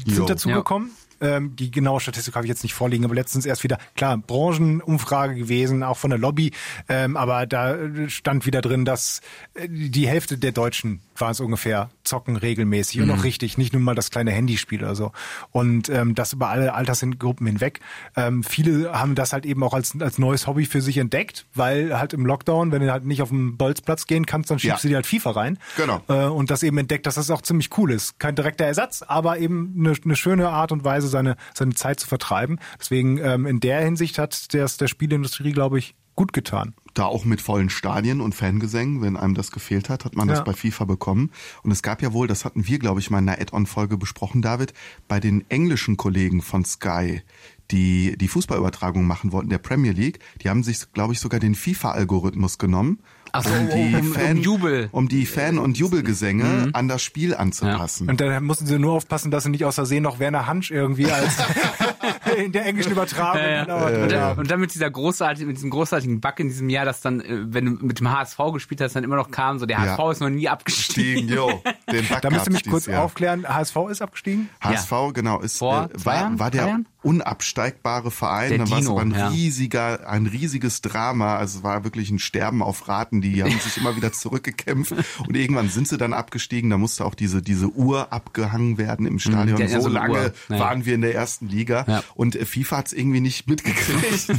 sind 0.06 0.30
dazugekommen. 0.30 0.92
Ähm, 1.22 1.56
die 1.56 1.72
genaue 1.72 2.00
Statistik 2.00 2.36
habe 2.36 2.46
ich 2.46 2.50
jetzt 2.50 2.64
nicht 2.64 2.74
vorliegen, 2.74 3.06
aber 3.06 3.16
letztens 3.16 3.46
erst 3.46 3.64
wieder, 3.64 3.78
klar, 3.96 4.18
Branchenumfrage 4.18 5.36
gewesen, 5.36 5.84
auch 5.84 5.98
von 5.98 6.10
der 6.10 6.20
Lobby, 6.20 6.52
ähm, 6.90 7.18
aber 7.18 7.46
da 7.46 7.78
stand 8.08 8.46
wieder 8.46 8.62
drin, 8.62 8.86
dass 8.86 9.22
äh, 9.54 9.68
die 9.70 10.08
Hälfte 10.08 10.38
der 10.38 10.52
Deutschen 10.52 11.02
war 11.18 11.32
es 11.32 11.40
ungefähr, 11.40 11.90
zocken 12.04 12.36
regelmäßig 12.36 13.02
und 13.02 13.10
auch 13.12 13.24
richtig, 13.24 13.58
nicht 13.58 13.74
nur 13.74 13.82
mal 13.82 13.96
das 13.96 14.12
kleine 14.12 14.32
Handyspiel 14.32 14.82
oder 14.84 14.96
so. 14.96 15.12
Und 15.52 15.90
ähm, 15.90 16.16
das 16.16 16.34
über 16.34 16.50
alle 16.50 16.74
Altersgruppen 16.74 17.48
hinweg. 17.48 17.80
Ähm, 18.16 18.44
viele 18.44 18.92
haben 19.00 19.16
das 19.16 19.34
halt 19.34 19.46
eben 19.46 19.64
auch 19.64 19.74
als, 19.74 20.00
als 20.00 20.18
neues 20.18 20.48
Hobby 20.48 20.66
für 20.66 20.82
sich 20.82 20.98
entdeckt, 20.98 21.46
weil 21.54 21.98
halt 21.98 22.14
im 22.14 22.26
Lockdown, 22.26 22.72
wenn 22.72 22.82
du 22.82 22.92
halt 22.92 23.06
nicht 23.06 23.22
auf 23.22 23.30
den 23.30 23.58
Bolzplatz 23.58 24.08
gehen 24.08 24.26
kannst, 24.26 24.52
dann 24.52 24.60
schiebst 24.60 24.78
Ja. 24.78 24.82
du 24.82 24.88
dir 24.90 24.96
halt 24.96 25.08
FIFA 25.08 25.32
rein. 25.32 25.60
Genau. 25.78 26.02
Äh, 26.08 26.26
und 26.26 26.52
das 26.52 26.64
eben 26.64 26.78
entdeckt, 26.78 27.06
dass 27.06 27.16
das 27.16 27.30
auch 27.32 27.42
ziemlich 27.42 27.70
cool 27.78 27.92
ist. 27.92 28.20
Kein 28.20 28.36
direkter 28.36 28.66
Ersatz, 28.66 29.02
aber 29.02 29.38
eben 29.40 29.74
eine, 29.78 29.94
eine 30.04 30.16
schöne 30.16 30.50
Art 30.50 30.72
und 30.72 30.84
Weise, 30.84 31.08
seine, 31.08 31.36
seine 31.54 31.74
Zeit 31.76 32.00
zu 32.00 32.08
vertreiben. 32.08 32.60
Deswegen 32.80 33.18
ähm, 33.20 33.46
in 33.46 33.60
der 33.60 33.82
Hinsicht 33.82 34.18
hat 34.20 34.54
der, 34.54 34.66
der 34.80 34.88
Spieleindustrie, 34.88 35.52
glaube 35.52 35.80
ich, 35.80 35.96
gut 36.16 36.34
getan. 36.34 36.74
da 36.94 37.04
auch 37.08 37.26
mit 37.26 37.42
vollen 37.42 37.70
Stadien 37.70 38.22
und 38.22 38.34
Fangesängen, 38.36 39.02
wenn 39.02 39.18
einem 39.18 39.34
das 39.36 39.52
gefehlt 39.52 39.90
hat, 39.90 40.06
hat 40.06 40.16
man 40.16 40.30
Ja. 40.30 40.36
das 40.36 40.46
bei 40.46 40.54
FIFA 40.54 40.86
bekommen. 40.86 41.30
Und 41.62 41.72
es 41.72 41.82
gab 41.82 42.02
ja 42.02 42.14
wohl, 42.14 42.26
das 42.26 42.46
hatten 42.46 42.68
wir, 42.68 42.80
glaube 42.80 43.02
ich, 43.02 43.10
mal 43.10 43.20
in 43.20 43.28
einer 43.28 43.42
Add-on-Folge 43.42 43.98
besprochen, 43.98 44.42
David, 44.42 44.74
bei 45.10 45.20
den 45.20 45.44
englischen 45.50 45.98
Kollegen 45.98 46.42
von 46.42 46.64
Sky, 46.64 47.22
die 47.70 48.18
die 48.18 48.30
Fußballübertragung 48.30 49.06
machen 49.06 49.34
wollten, 49.34 49.50
der 49.50 49.58
Premier 49.58 49.92
League, 49.92 50.20
die 50.42 50.50
haben 50.50 50.64
sich, 50.64 50.90
glaube 50.94 51.12
ich, 51.12 51.20
sogar 51.20 51.42
den 51.42 51.54
FIFA-Algorithmus 51.54 52.58
genommen, 52.60 53.00
Ach 53.38 53.44
so, 53.44 53.50
um, 53.54 53.70
die 53.70 53.96
um- 53.96 54.00
um 54.08 54.14
Fan, 54.14 54.38
Jubel. 54.38 54.90
um 54.92 55.08
die 55.08 55.26
Fan- 55.26 55.58
und 55.58 55.78
Jubelgesänge 55.78 56.70
an 56.74 56.88
das 56.88 57.02
Spiel 57.04 57.36
anzupassen. 57.36 58.10
Und 58.10 58.22
da 58.22 58.40
mussten 58.40 58.66
sie 58.66 58.80
nur 58.80 58.94
aufpassen, 58.94 59.32
dass 59.32 59.44
sie 59.44 59.50
nicht 59.50 59.66
aus 59.66 59.76
Versehen 59.76 60.04
noch 60.04 60.20
Werner 60.20 60.48
Hansch 60.48 60.72
irgendwie 60.72 61.12
als 61.12 61.36
in 62.38 62.52
der 62.52 62.66
englischen 62.66 62.92
Übertragung. 62.92 63.42
Ja, 63.42 63.48
ja. 63.50 63.64
genau, 63.66 63.86
und, 63.86 64.12
ja. 64.12 64.30
dann, 64.30 64.38
und 64.40 64.52
dann 64.52 64.60
mit 64.60 64.74
dieser 64.74 64.90
großartigen, 64.90 65.48
mit 65.48 65.58
diesem 65.58 65.70
großartigen 65.70 66.20
Bug 66.22 66.40
in 66.40 66.48
diesem 66.50 66.70
Jahr, 66.70 66.86
dass 66.86 67.02
dann, 67.02 67.22
äh, 67.22 67.54
wenn 67.54 67.66
du 67.66 67.86
mit 67.86 68.00
dem 68.00 68.12
HSV 68.12 68.38
gespielt 68.54 68.82
hast, 68.82 68.96
dann 68.96 69.04
immer 69.04 69.16
noch 69.16 69.32
kam, 69.32 69.60
so 69.60 69.66
der 69.66 69.80
HSV 69.80 69.98
Ja. 70.00 70.12
ist 70.12 70.20
noch 70.22 70.30
nie 70.30 70.50
abgestiegen. 70.50 71.24
Stiegen, 71.24 71.30
jo, 71.36 71.62
den 71.92 72.06
Bug 72.10 72.22
Da 72.22 72.30
müsst 72.30 72.48
ihr 72.48 72.54
mich 72.54 72.64
kurz 72.70 72.86
Jahr. 72.86 73.04
aufklären. 73.04 73.48
HSV 73.48 73.76
ist 73.90 74.02
abgestiegen? 74.02 74.50
HSV, 74.62 74.92
genau, 75.14 75.40
ist, 75.42 75.58
Vor 75.58 75.90
äh, 75.94 75.98
zwei 75.98 76.06
war, 76.12 76.16
Jahren? 76.22 76.40
war 76.40 76.52
der 76.52 76.68
Jahren? 76.68 76.88
Unabsteigbare 77.06 78.10
Verein. 78.10 78.50
Der 78.50 78.58
da 78.60 78.70
war 78.72 78.80
es 78.80 78.90
aber 78.90 79.02
ein 79.02 79.12
ja. 79.12 79.28
riesiger, 79.28 80.10
ein 80.10 80.26
riesiges 80.26 80.82
Drama. 80.82 81.38
Also 81.38 81.60
es 81.60 81.64
war 81.64 81.84
wirklich 81.84 82.10
ein 82.10 82.18
Sterben 82.18 82.64
auf 82.64 82.88
Raten. 82.88 83.22
Die 83.22 83.44
haben 83.44 83.60
sich 83.60 83.78
immer 83.78 83.96
wieder 83.96 84.12
zurückgekämpft 84.12 84.94
und 85.28 85.38
irgendwann 85.38 85.70
sind 85.70 85.88
sie 85.88 85.98
dann 85.98 86.14
abgestiegen. 86.14 86.72
Da 86.72 86.78
musste 86.78 87.06
auch 87.06 87.14
diese, 87.14 87.44
diese 87.44 87.68
Uhr 87.68 88.12
abgehangen 88.12 88.80
werden 88.80 89.06
im 89.06 89.20
Stadion. 89.20 89.58
die 89.58 89.64
hatten 89.64 89.74
ja 89.74 89.82
so 89.82 89.90
lange 89.90 90.14
Uhr. 90.14 90.34
Ja. 90.50 90.60
waren 90.60 90.86
wir 90.86 90.96
in 90.96 91.02
der 91.02 91.14
ersten 91.14 91.48
Liga 91.48 91.86
Ja. 91.88 92.04
und 92.16 92.36
äh, 92.36 92.46
FIFA 92.46 92.78
hat 92.78 92.88
es 92.88 92.94
irgendwie 92.94 93.22
nicht 93.22 93.48
mitgekriegt. 93.48 93.86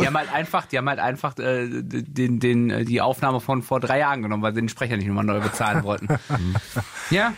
Die 0.00 0.06
haben 0.06 0.16
halt 0.16 0.32
einfach, 0.32 0.66
die 0.66 0.78
haben 0.78 0.88
halt 0.88 0.98
einfach 0.98 1.38
äh, 1.38 1.68
den, 1.68 2.40
den, 2.40 2.70
äh, 2.70 2.84
die 2.84 3.00
Aufnahme 3.00 3.40
von 3.40 3.62
vor 3.62 3.80
drei 3.80 3.98
Jahren 4.00 4.22
genommen, 4.22 4.42
weil 4.42 4.54
sie 4.54 4.60
den 4.60 4.68
Sprecher 4.68 4.96
nicht 4.96 5.06
nochmal 5.06 5.24
neu 5.24 5.40
bezahlen 5.40 5.84
wollten. 5.84 6.08
ja. 7.10 7.32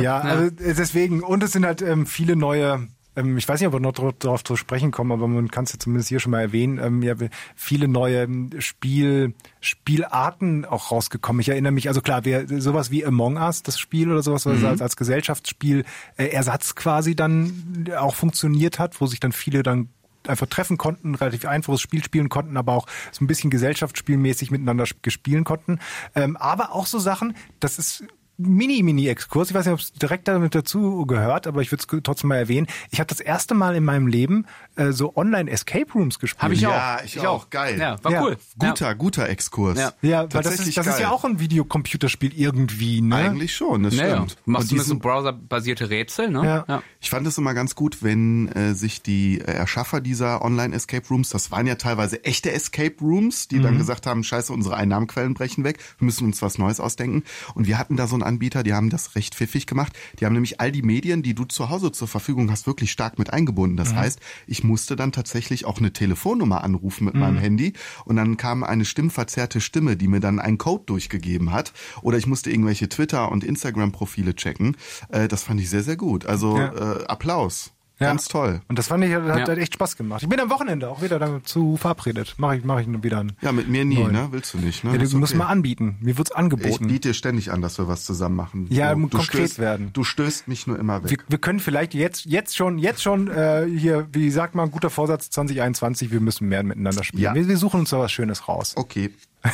Ja, 0.00 0.20
also 0.20 0.44
äh, 0.46 0.74
deswegen. 0.74 1.22
Und 1.22 1.42
es 1.42 1.52
sind 1.52 1.64
halt 1.64 1.82
ähm, 1.82 2.06
viele 2.06 2.36
neue. 2.36 2.88
Ähm, 3.16 3.36
Ich 3.38 3.48
weiß 3.48 3.60
nicht, 3.60 3.66
ob 3.68 3.74
wir 3.74 3.80
noch 3.80 3.92
darauf 4.18 4.44
zu 4.44 4.56
sprechen 4.56 4.90
kommen, 4.90 5.12
aber 5.12 5.26
man 5.28 5.50
kann 5.50 5.64
es 5.64 5.72
ja 5.72 5.78
zumindest 5.78 6.08
hier 6.08 6.20
schon 6.20 6.32
mal 6.32 6.40
erwähnen. 6.40 6.78
ähm, 6.78 7.02
Ja, 7.02 7.14
viele 7.54 7.88
neue 7.88 8.22
ähm, 8.22 8.50
Spiel, 8.58 9.34
Spielarten 9.60 10.64
auch 10.64 10.90
rausgekommen. 10.90 11.40
Ich 11.40 11.48
erinnere 11.48 11.72
mich, 11.72 11.88
also 11.88 12.00
klar, 12.00 12.24
wir, 12.24 12.46
sowas 12.60 12.90
wie 12.90 13.04
Among 13.04 13.36
Us, 13.36 13.62
das 13.62 13.78
Spiel 13.78 14.10
oder 14.10 14.22
sowas, 14.22 14.46
was 14.46 14.62
als, 14.64 14.82
als 14.82 14.96
Gesellschaftsspiel 14.96 15.84
äh, 16.16 16.26
Ersatz 16.26 16.74
quasi 16.74 17.14
dann 17.16 17.88
auch 17.98 18.14
funktioniert 18.14 18.78
hat, 18.78 19.00
wo 19.00 19.06
sich 19.06 19.20
dann 19.20 19.32
viele 19.32 19.62
dann 19.62 19.88
einfach 20.26 20.46
treffen 20.46 20.76
konnten, 20.76 21.14
relativ 21.14 21.46
einfaches 21.46 21.80
Spiel 21.80 22.04
spielen 22.04 22.28
konnten, 22.28 22.58
aber 22.58 22.74
auch 22.74 22.86
so 23.10 23.24
ein 23.24 23.26
bisschen 23.26 23.48
gesellschaftsspielmäßig 23.48 24.50
miteinander 24.50 24.84
sp- 24.84 25.08
spielen 25.08 25.44
konnten. 25.44 25.78
Ähm, 26.14 26.36
aber 26.36 26.72
auch 26.74 26.84
so 26.84 26.98
Sachen, 26.98 27.34
das 27.58 27.78
ist 27.78 28.04
Mini-Mini-Exkurs. 28.40 29.50
Ich 29.50 29.54
weiß 29.54 29.66
nicht, 29.66 29.74
ob 29.74 29.80
es 29.80 29.92
direkt 29.92 30.28
damit 30.28 30.54
dazu 30.54 31.06
gehört, 31.06 31.46
aber 31.46 31.62
ich 31.62 31.70
würde 31.72 31.84
es 31.88 32.02
trotzdem 32.02 32.28
mal 32.28 32.36
erwähnen. 32.36 32.66
Ich 32.90 33.00
habe 33.00 33.08
das 33.08 33.20
erste 33.20 33.54
Mal 33.54 33.76
in 33.76 33.84
meinem 33.84 34.06
Leben 34.06 34.46
äh, 34.80 34.92
so 34.92 35.14
Online-Escape 35.16 35.92
Rooms 35.94 36.18
gespielt. 36.18 36.42
Habe 36.42 36.54
ich 36.54 36.66
auch. 36.66 36.70
Ja, 36.72 36.98
ich 37.04 37.20
auch. 37.20 37.50
Geil. 37.50 37.78
Ja, 37.78 38.02
war 38.02 38.12
Ja. 38.12 38.22
cool. 38.22 38.36
guter, 38.58 38.94
guter 38.94 39.28
Exkurs. 39.28 39.78
Ja. 39.78 39.92
Ja, 40.02 40.20
weil 40.22 40.28
das 40.28 40.32
Tatsächlich 40.44 40.68
ist, 40.68 40.78
das 40.78 40.86
ist 40.86 41.00
ja 41.00 41.10
auch 41.10 41.24
ein 41.24 41.38
Videocomputerspiel 41.40 42.32
irgendwie, 42.38 43.00
ne? 43.00 43.16
Eigentlich 43.16 43.54
schon, 43.54 43.82
das 43.82 43.94
Ja. 43.94 44.02
Naja, 44.02 44.14
stimmt. 44.16 44.36
du 44.44 44.50
machst 44.50 44.68
zumindest 44.68 44.88
so 44.88 44.94
diesen- 44.94 45.02
browserbasierte 45.02 45.90
Rätsel, 45.90 46.30
ne? 46.30 46.64
Ja. 46.68 46.82
Ich 47.00 47.10
fand 47.10 47.26
es 47.26 47.38
immer 47.38 47.54
ganz 47.54 47.74
gut, 47.74 48.02
wenn 48.02 48.48
äh, 48.48 48.74
sich 48.74 49.02
die 49.02 49.40
äh, 49.40 49.44
Erschaffer 49.52 50.00
dieser 50.00 50.42
Online-Escape 50.42 51.06
Rooms, 51.08 51.30
das 51.30 51.50
waren 51.50 51.66
ja 51.66 51.74
teilweise 51.76 52.24
echte 52.24 52.50
Escape 52.52 52.94
Rooms, 53.00 53.48
die 53.48 53.58
Mhm. 53.58 53.62
dann 53.62 53.78
gesagt 53.78 54.06
haben, 54.06 54.24
scheiße, 54.24 54.52
unsere 54.52 54.76
Einnahmenquellen 54.76 55.34
brechen 55.34 55.64
weg, 55.64 55.78
wir 55.98 56.04
müssen 56.06 56.24
uns 56.26 56.42
was 56.42 56.58
Neues 56.58 56.80
ausdenken. 56.80 57.24
Und 57.54 57.66
wir 57.66 57.78
hatten 57.78 57.96
da 57.96 58.06
so 58.06 58.14
einen 58.14 58.22
Anbieter, 58.22 58.62
die 58.62 58.74
haben 58.74 58.90
das 58.90 59.14
recht 59.14 59.34
pfiffig 59.34 59.66
gemacht. 59.66 59.92
Die 60.18 60.26
haben 60.26 60.32
nämlich 60.32 60.60
all 60.60 60.72
die 60.72 60.82
Medien, 60.82 61.22
die 61.22 61.34
du 61.34 61.44
zu 61.44 61.68
Hause 61.70 61.92
zur 61.92 62.08
Verfügung 62.08 62.50
hast, 62.50 62.66
wirklich 62.66 62.90
stark 62.92 63.18
mit 63.18 63.32
eingebunden. 63.32 63.74
Mhm. 63.74 63.78
Das 63.78 63.94
heißt, 63.94 64.20
ich 64.46 64.64
musste 64.70 64.96
dann 64.96 65.12
tatsächlich 65.12 65.64
auch 65.66 65.78
eine 65.78 65.92
Telefonnummer 65.92 66.64
anrufen 66.64 67.04
mit 67.04 67.14
Mhm. 67.14 67.20
meinem 67.20 67.38
Handy 67.38 67.72
und 68.06 68.16
dann 68.16 68.36
kam 68.36 68.62
eine 68.64 68.84
stimmverzerrte 68.84 69.60
Stimme, 69.60 69.96
die 69.96 70.08
mir 70.08 70.20
dann 70.20 70.38
einen 70.38 70.56
Code 70.58 70.84
durchgegeben 70.86 71.52
hat. 71.52 71.72
Oder 72.02 72.16
ich 72.18 72.26
musste 72.26 72.50
irgendwelche 72.50 72.88
Twitter- 72.88 73.30
und 73.32 73.44
Instagram-Profile 73.44 74.34
checken. 74.34 74.76
Äh, 75.10 75.28
das 75.28 75.42
fand 75.42 75.60
ich 75.60 75.68
sehr, 75.68 75.82
sehr 75.82 75.96
gut. 75.96 76.24
Also 76.26 76.56
Ja. 76.56 76.72
äh, 77.00 77.04
Applaus. 77.06 77.72
Ja. 78.00 78.06
Ganz 78.08 78.28
toll. 78.28 78.62
Und 78.68 78.78
das 78.78 78.88
fand 78.88 79.04
ich, 79.04 79.12
hat, 79.14 79.26
Ja. 79.26 79.40
hat 79.40 79.48
echt 79.58 79.74
Spaß 79.74 79.96
gemacht. 79.96 80.22
Ich 80.22 80.28
bin 80.28 80.40
am 80.40 80.48
Wochenende 80.50 80.88
auch 80.88 81.02
wieder 81.02 81.18
dazu 81.18 81.76
verabredet. 81.76 82.34
Mache 82.38 82.56
ich, 82.56 82.64
mach 82.64 82.80
ich 82.80 82.86
nur 82.86 83.02
wieder 83.02 83.18
einen. 83.20 83.32
Ja, 83.42 83.52
mit 83.52 83.68
mir 83.68 83.84
nie, 83.84 83.96
Neun. 83.98 84.12
ne? 84.12 84.28
Willst 84.30 84.54
du 84.54 84.58
nicht, 84.58 84.82
ne? 84.84 84.92
Ja, 84.92 84.98
du 84.98 85.18
musst 85.18 85.32
okay. 85.34 85.38
mal 85.38 85.46
anbieten. 85.48 85.98
Mir 86.00 86.16
wird's 86.16 86.30
Ich 86.30 86.36
angeboten. 86.36 86.86
biete 86.88 87.08
dir 87.08 87.14
ständig 87.14 87.52
an, 87.52 87.60
dass 87.60 87.76
wir 87.78 87.88
was 87.88 88.04
zusammen 88.04 88.36
machen. 88.36 88.66
Ja, 88.70 88.94
du, 88.94 89.02
du 89.02 89.08
konkret 89.18 89.26
stößt, 89.50 89.58
werden. 89.58 89.90
Du 89.92 90.02
stößt 90.02 90.48
mich 90.48 90.66
nur 90.66 90.78
immer 90.78 91.02
wir, 91.04 91.10
weg. 91.10 91.24
wir 91.28 91.38
können 91.38 91.60
vielleicht 91.60 91.92
jetzt, 91.94 92.24
jetzt 92.24 92.56
schon, 92.56 92.78
jetzt 92.78 93.02
schon 93.02 93.28
äh, 93.28 93.66
hier, 93.66 94.08
wie 94.12 94.30
sagt 94.30 94.54
man, 94.54 94.70
guter 94.70 94.88
Vorsatz 94.90 95.28
2021, 95.30 96.10
wir 96.10 96.20
müssen 96.20 96.48
mehr 96.48 96.62
miteinander 96.62 97.04
spielen. 97.04 97.22
Ja. 97.22 97.34
Wir, 97.34 97.46
wir 97.48 97.56
suchen 97.58 97.80
uns 97.80 97.90
da 97.90 97.98
was 97.98 98.10
Schönes 98.12 98.48
raus. 98.48 98.72
Okay. 98.76 99.10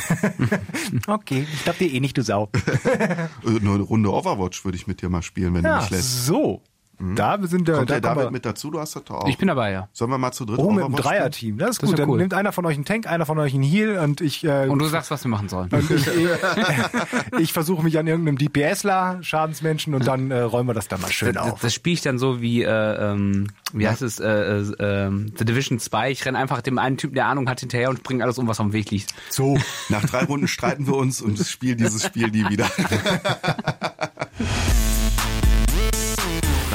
Okay, 1.07 1.45
ich 1.53 1.63
glaub 1.63 1.77
dir 1.77 1.91
eh 1.91 1.99
nicht, 1.99 2.17
du 2.17 2.21
Sau. 2.23 2.49
Äh, 2.85 3.27
Nur 3.61 3.75
eine 3.75 3.83
Runde 3.83 4.11
Overwatch 4.11 4.63
würde 4.65 4.77
ich 4.77 4.87
mit 4.87 5.01
dir 5.01 5.09
mal 5.09 5.21
spielen, 5.21 5.53
wenn 5.53 5.63
du 5.63 5.69
Ja, 5.69 5.79
mich 5.81 5.89
lässt. 5.89 6.25
so. 6.25 6.61
Da 6.99 7.37
sind 7.43 7.67
wir, 7.67 7.75
Kommt 7.75 7.89
da 7.91 7.99
der 7.99 8.15
David 8.15 8.31
mit 8.31 8.43
dazu? 8.43 8.71
Du 8.71 8.79
hast 8.79 8.95
das 8.95 9.03
doch 9.03 9.17
auch. 9.21 9.27
Ich 9.27 9.37
bin 9.37 9.47
dabei, 9.49 9.71
ja. 9.71 9.87
Sollen 9.93 10.09
wir 10.09 10.17
mal 10.17 10.31
zu 10.31 10.45
dritt 10.45 10.57
Oh, 10.57 10.71
mit 10.71 10.83
einem? 10.83 10.95
Dreierteam. 10.95 11.57
Das 11.59 11.69
ist 11.69 11.83
Das 11.83 11.83
ist 11.83 11.89
gut. 11.91 11.99
ja 11.99 12.03
Dann 12.05 12.09
cool. 12.09 12.17
nimmt 12.17 12.33
einer 12.33 12.51
von 12.51 12.65
euch 12.65 12.73
einen 12.75 12.85
Tank, 12.85 13.05
einer 13.05 13.25
von 13.27 13.37
euch 13.37 13.53
einen 13.53 13.61
Heal 13.61 13.99
und 13.99 14.19
ich, 14.21 14.43
äh, 14.43 14.67
Und 14.67 14.79
du 14.79 14.85
sagst, 14.87 15.11
was 15.11 15.23
wir 15.23 15.29
machen 15.29 15.47
sollen. 15.47 15.69
ich, 15.89 16.07
ich 17.39 17.53
versuche 17.53 17.83
mich 17.83 17.99
an 17.99 18.07
irgendeinem 18.07 18.37
DPSler, 18.39 19.19
Schadensmenschen 19.21 19.93
und 19.93 20.07
dann 20.07 20.31
äh, 20.31 20.39
räumen 20.39 20.69
wir 20.69 20.73
das 20.73 20.87
dann 20.87 20.99
mal 21.01 21.11
schön 21.11 21.33
Das, 21.33 21.51
auf. 21.51 21.59
das 21.61 21.73
spiele 21.75 21.93
ich 21.93 22.01
dann 22.01 22.17
so 22.17 22.41
wie, 22.41 22.63
äh, 22.63 22.67
ähm, 23.11 23.47
wie 23.73 23.87
heißt 23.87 24.01
es, 24.01 24.19
äh, 24.19 24.27
äh, 24.27 24.73
ähm, 24.79 25.31
The 25.37 25.45
Division 25.45 25.77
2. 25.79 26.09
Ich 26.11 26.25
renne 26.25 26.39
einfach 26.39 26.61
dem 26.61 26.79
einen 26.79 26.97
Typen, 26.97 27.13
der 27.13 27.27
Ahnung 27.27 27.47
hat, 27.47 27.59
hinterher 27.59 27.89
und 27.91 28.01
bringe 28.01 28.23
alles 28.23 28.39
um, 28.39 28.47
was 28.47 28.59
am 28.59 28.73
Weg 28.73 28.89
liegt. 28.89 29.13
So. 29.29 29.57
Nach 29.89 30.03
drei 30.03 30.23
Runden 30.23 30.47
streiten 30.47 30.87
wir 30.87 30.95
uns 30.95 31.21
und 31.21 31.37
spielen 31.37 31.77
dieses 31.77 32.03
Spiel 32.03 32.29
nie 32.31 32.49
wieder. 32.49 32.65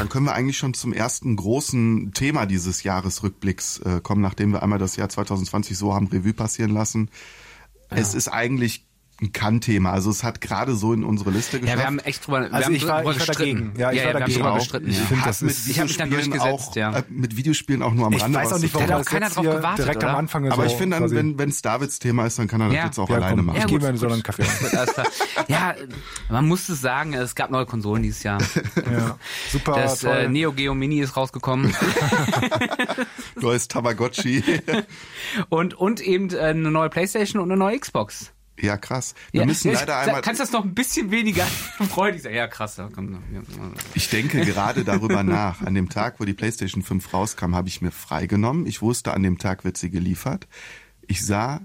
Dann 0.02 0.08
können 0.08 0.26
wir 0.26 0.34
eigentlich 0.34 0.58
schon 0.58 0.74
zum 0.74 0.92
ersten 0.92 1.36
großen 1.36 2.10
Thema 2.12 2.44
dieses 2.44 2.82
Jahresrückblicks 2.82 3.78
äh, 3.78 4.00
kommen, 4.02 4.20
nachdem 4.20 4.50
wir 4.50 4.60
einmal 4.60 4.80
das 4.80 4.96
Jahr 4.96 5.08
2020 5.08 5.78
so 5.78 5.94
haben 5.94 6.08
Revue 6.08 6.32
passieren 6.32 6.72
lassen. 6.72 7.08
Es 7.88 8.12
ist 8.12 8.26
eigentlich 8.26 8.84
ein 9.22 9.32
Kann-Thema. 9.32 9.92
Also 9.92 10.10
es 10.10 10.24
hat 10.24 10.40
gerade 10.40 10.74
so 10.74 10.92
in 10.92 11.04
unsere 11.04 11.30
Liste 11.30 11.60
geschafft. 11.60 11.78
Ja, 11.78 11.82
wir 11.82 11.86
haben 11.86 11.98
echt 12.00 12.26
drüber, 12.26 12.40
wir 12.40 12.52
Also 12.52 12.66
haben 12.66 12.74
ich 12.74 12.86
war- 12.86 12.98
drüber 13.02 13.12
ich 13.12 13.20
war 13.20 13.26
gestritten. 13.26 13.72
Ja, 13.78 13.92
ich 13.92 13.98
war 13.98 14.04
wir 14.06 14.14
haben 14.14 14.20
dagegen 14.20 14.38
drüber 14.40 14.52
auch. 14.52 14.58
gestritten. 14.58 14.90
Ich 14.90 14.98
ja. 14.98 15.04
finde, 15.04 15.24
das 15.24 15.40
mit 15.42 15.50
ist- 15.52 15.68
ich 15.68 15.82
mich 15.82 15.96
dann 15.96 16.10
Videospielen 16.10 16.38
durchgesetzt, 16.40 16.68
auch, 16.70 16.76
ja. 16.76 16.98
äh, 16.98 17.02
mit 17.08 17.36
Videospielen 17.36 17.82
auch 17.82 17.92
nur 17.94 18.06
am 18.06 18.12
Ich 18.14 18.22
Rande 18.22 18.38
weiß 18.38 18.52
auch 18.52 18.58
nicht, 18.58 18.74
warum 18.74 18.88
Da 18.88 18.98
das 18.98 19.06
keiner 19.06 19.30
drauf 19.30 19.44
gewartet, 19.44 19.78
direkt 19.86 19.96
oder? 19.98 20.10
am 20.10 20.16
Anfang 20.16 20.44
ist. 20.44 20.52
Aber 20.52 20.64
so 20.64 20.70
ich 20.70 20.76
finde, 20.76 20.98
wenn 21.38 21.48
es 21.48 21.62
Davids 21.62 21.98
Thema 22.00 22.26
ist, 22.26 22.38
dann 22.38 22.48
kann 22.48 22.60
er 22.60 22.66
das 22.68 22.76
Ja. 22.76 22.84
jetzt 22.86 22.98
auch 22.98 23.08
ja, 23.08 23.14
alleine 23.16 23.36
komm, 23.36 23.46
machen. 23.46 23.56
ich 23.64 23.70
Ja, 23.82 23.90
mir 23.90 23.96
so 23.96 24.08
einen 24.08 24.22
Kaffee. 24.22 24.44
Ja, 25.48 25.74
man 26.28 26.46
muss 26.48 26.68
es 26.68 26.80
sagen, 26.80 27.14
es 27.14 27.34
gab 27.34 27.50
neue 27.50 27.66
Konsolen 27.66 28.02
dieses 28.02 28.22
Jahr. 28.24 28.38
Ja, 28.92 29.16
super 29.50 29.74
Das 29.76 30.02
äh, 30.04 30.28
Neo 30.28 30.52
Geo 30.52 30.74
Mini 30.74 31.00
ist 31.00 31.16
rausgekommen 31.16 31.74
Neues 33.40 33.68
Tamagotchi. 33.68 34.42
und 35.48 35.74
und 35.74 36.00
eben 36.00 36.30
äh, 36.30 36.38
eine 36.40 36.70
neue 36.70 36.90
Playstation 36.90 37.40
und 37.42 37.50
eine 37.50 37.58
neue 37.58 37.78
Xbox. 37.78 38.32
Ja, 38.60 38.76
krass. 38.76 39.14
Wir 39.32 39.40
Ja, 39.40 39.46
müssen 39.46 39.68
ich- 39.72 39.74
leider 39.74 39.92
sag, 39.94 40.06
einmal. 40.06 40.22
Kannst 40.22 40.40
du 40.40 40.44
das 40.44 40.52
noch 40.52 40.64
ein 40.64 40.74
bisschen 40.74 41.10
weniger 41.10 41.44
freudig 41.90 42.22
sagen? 42.22 42.34
Ja, 42.34 42.46
krass. 42.46 42.80
Ich 43.94 44.08
denke 44.10 44.44
gerade 44.44 44.84
darüber 44.84 45.22
nach. 45.24 45.62
An 45.62 45.74
dem 45.74 45.88
Tag, 45.88 46.20
wo 46.20 46.24
die 46.24 46.34
PlayStation 46.34 46.82
5 46.82 47.12
rauskam, 47.12 47.54
habe 47.54 47.68
ich 47.68 47.80
mir 47.82 47.90
freigenommen. 47.90 48.66
Ich 48.66 48.82
wusste, 48.82 49.14
an 49.14 49.22
dem 49.22 49.38
Tag 49.38 49.64
wird 49.64 49.76
sie 49.78 49.90
geliefert. 49.90 50.46
Ich 51.06 51.24
sah 51.24 51.60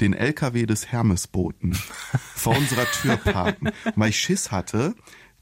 den 0.00 0.12
LKW 0.12 0.66
des 0.66 0.88
Hermesboten 0.88 1.74
vor 2.34 2.56
unserer 2.56 2.84
Tür 2.90 3.16
parken. 3.16 3.70
Weil 3.94 4.10
ich 4.10 4.18
Schiss 4.18 4.50
hatte, 4.50 4.94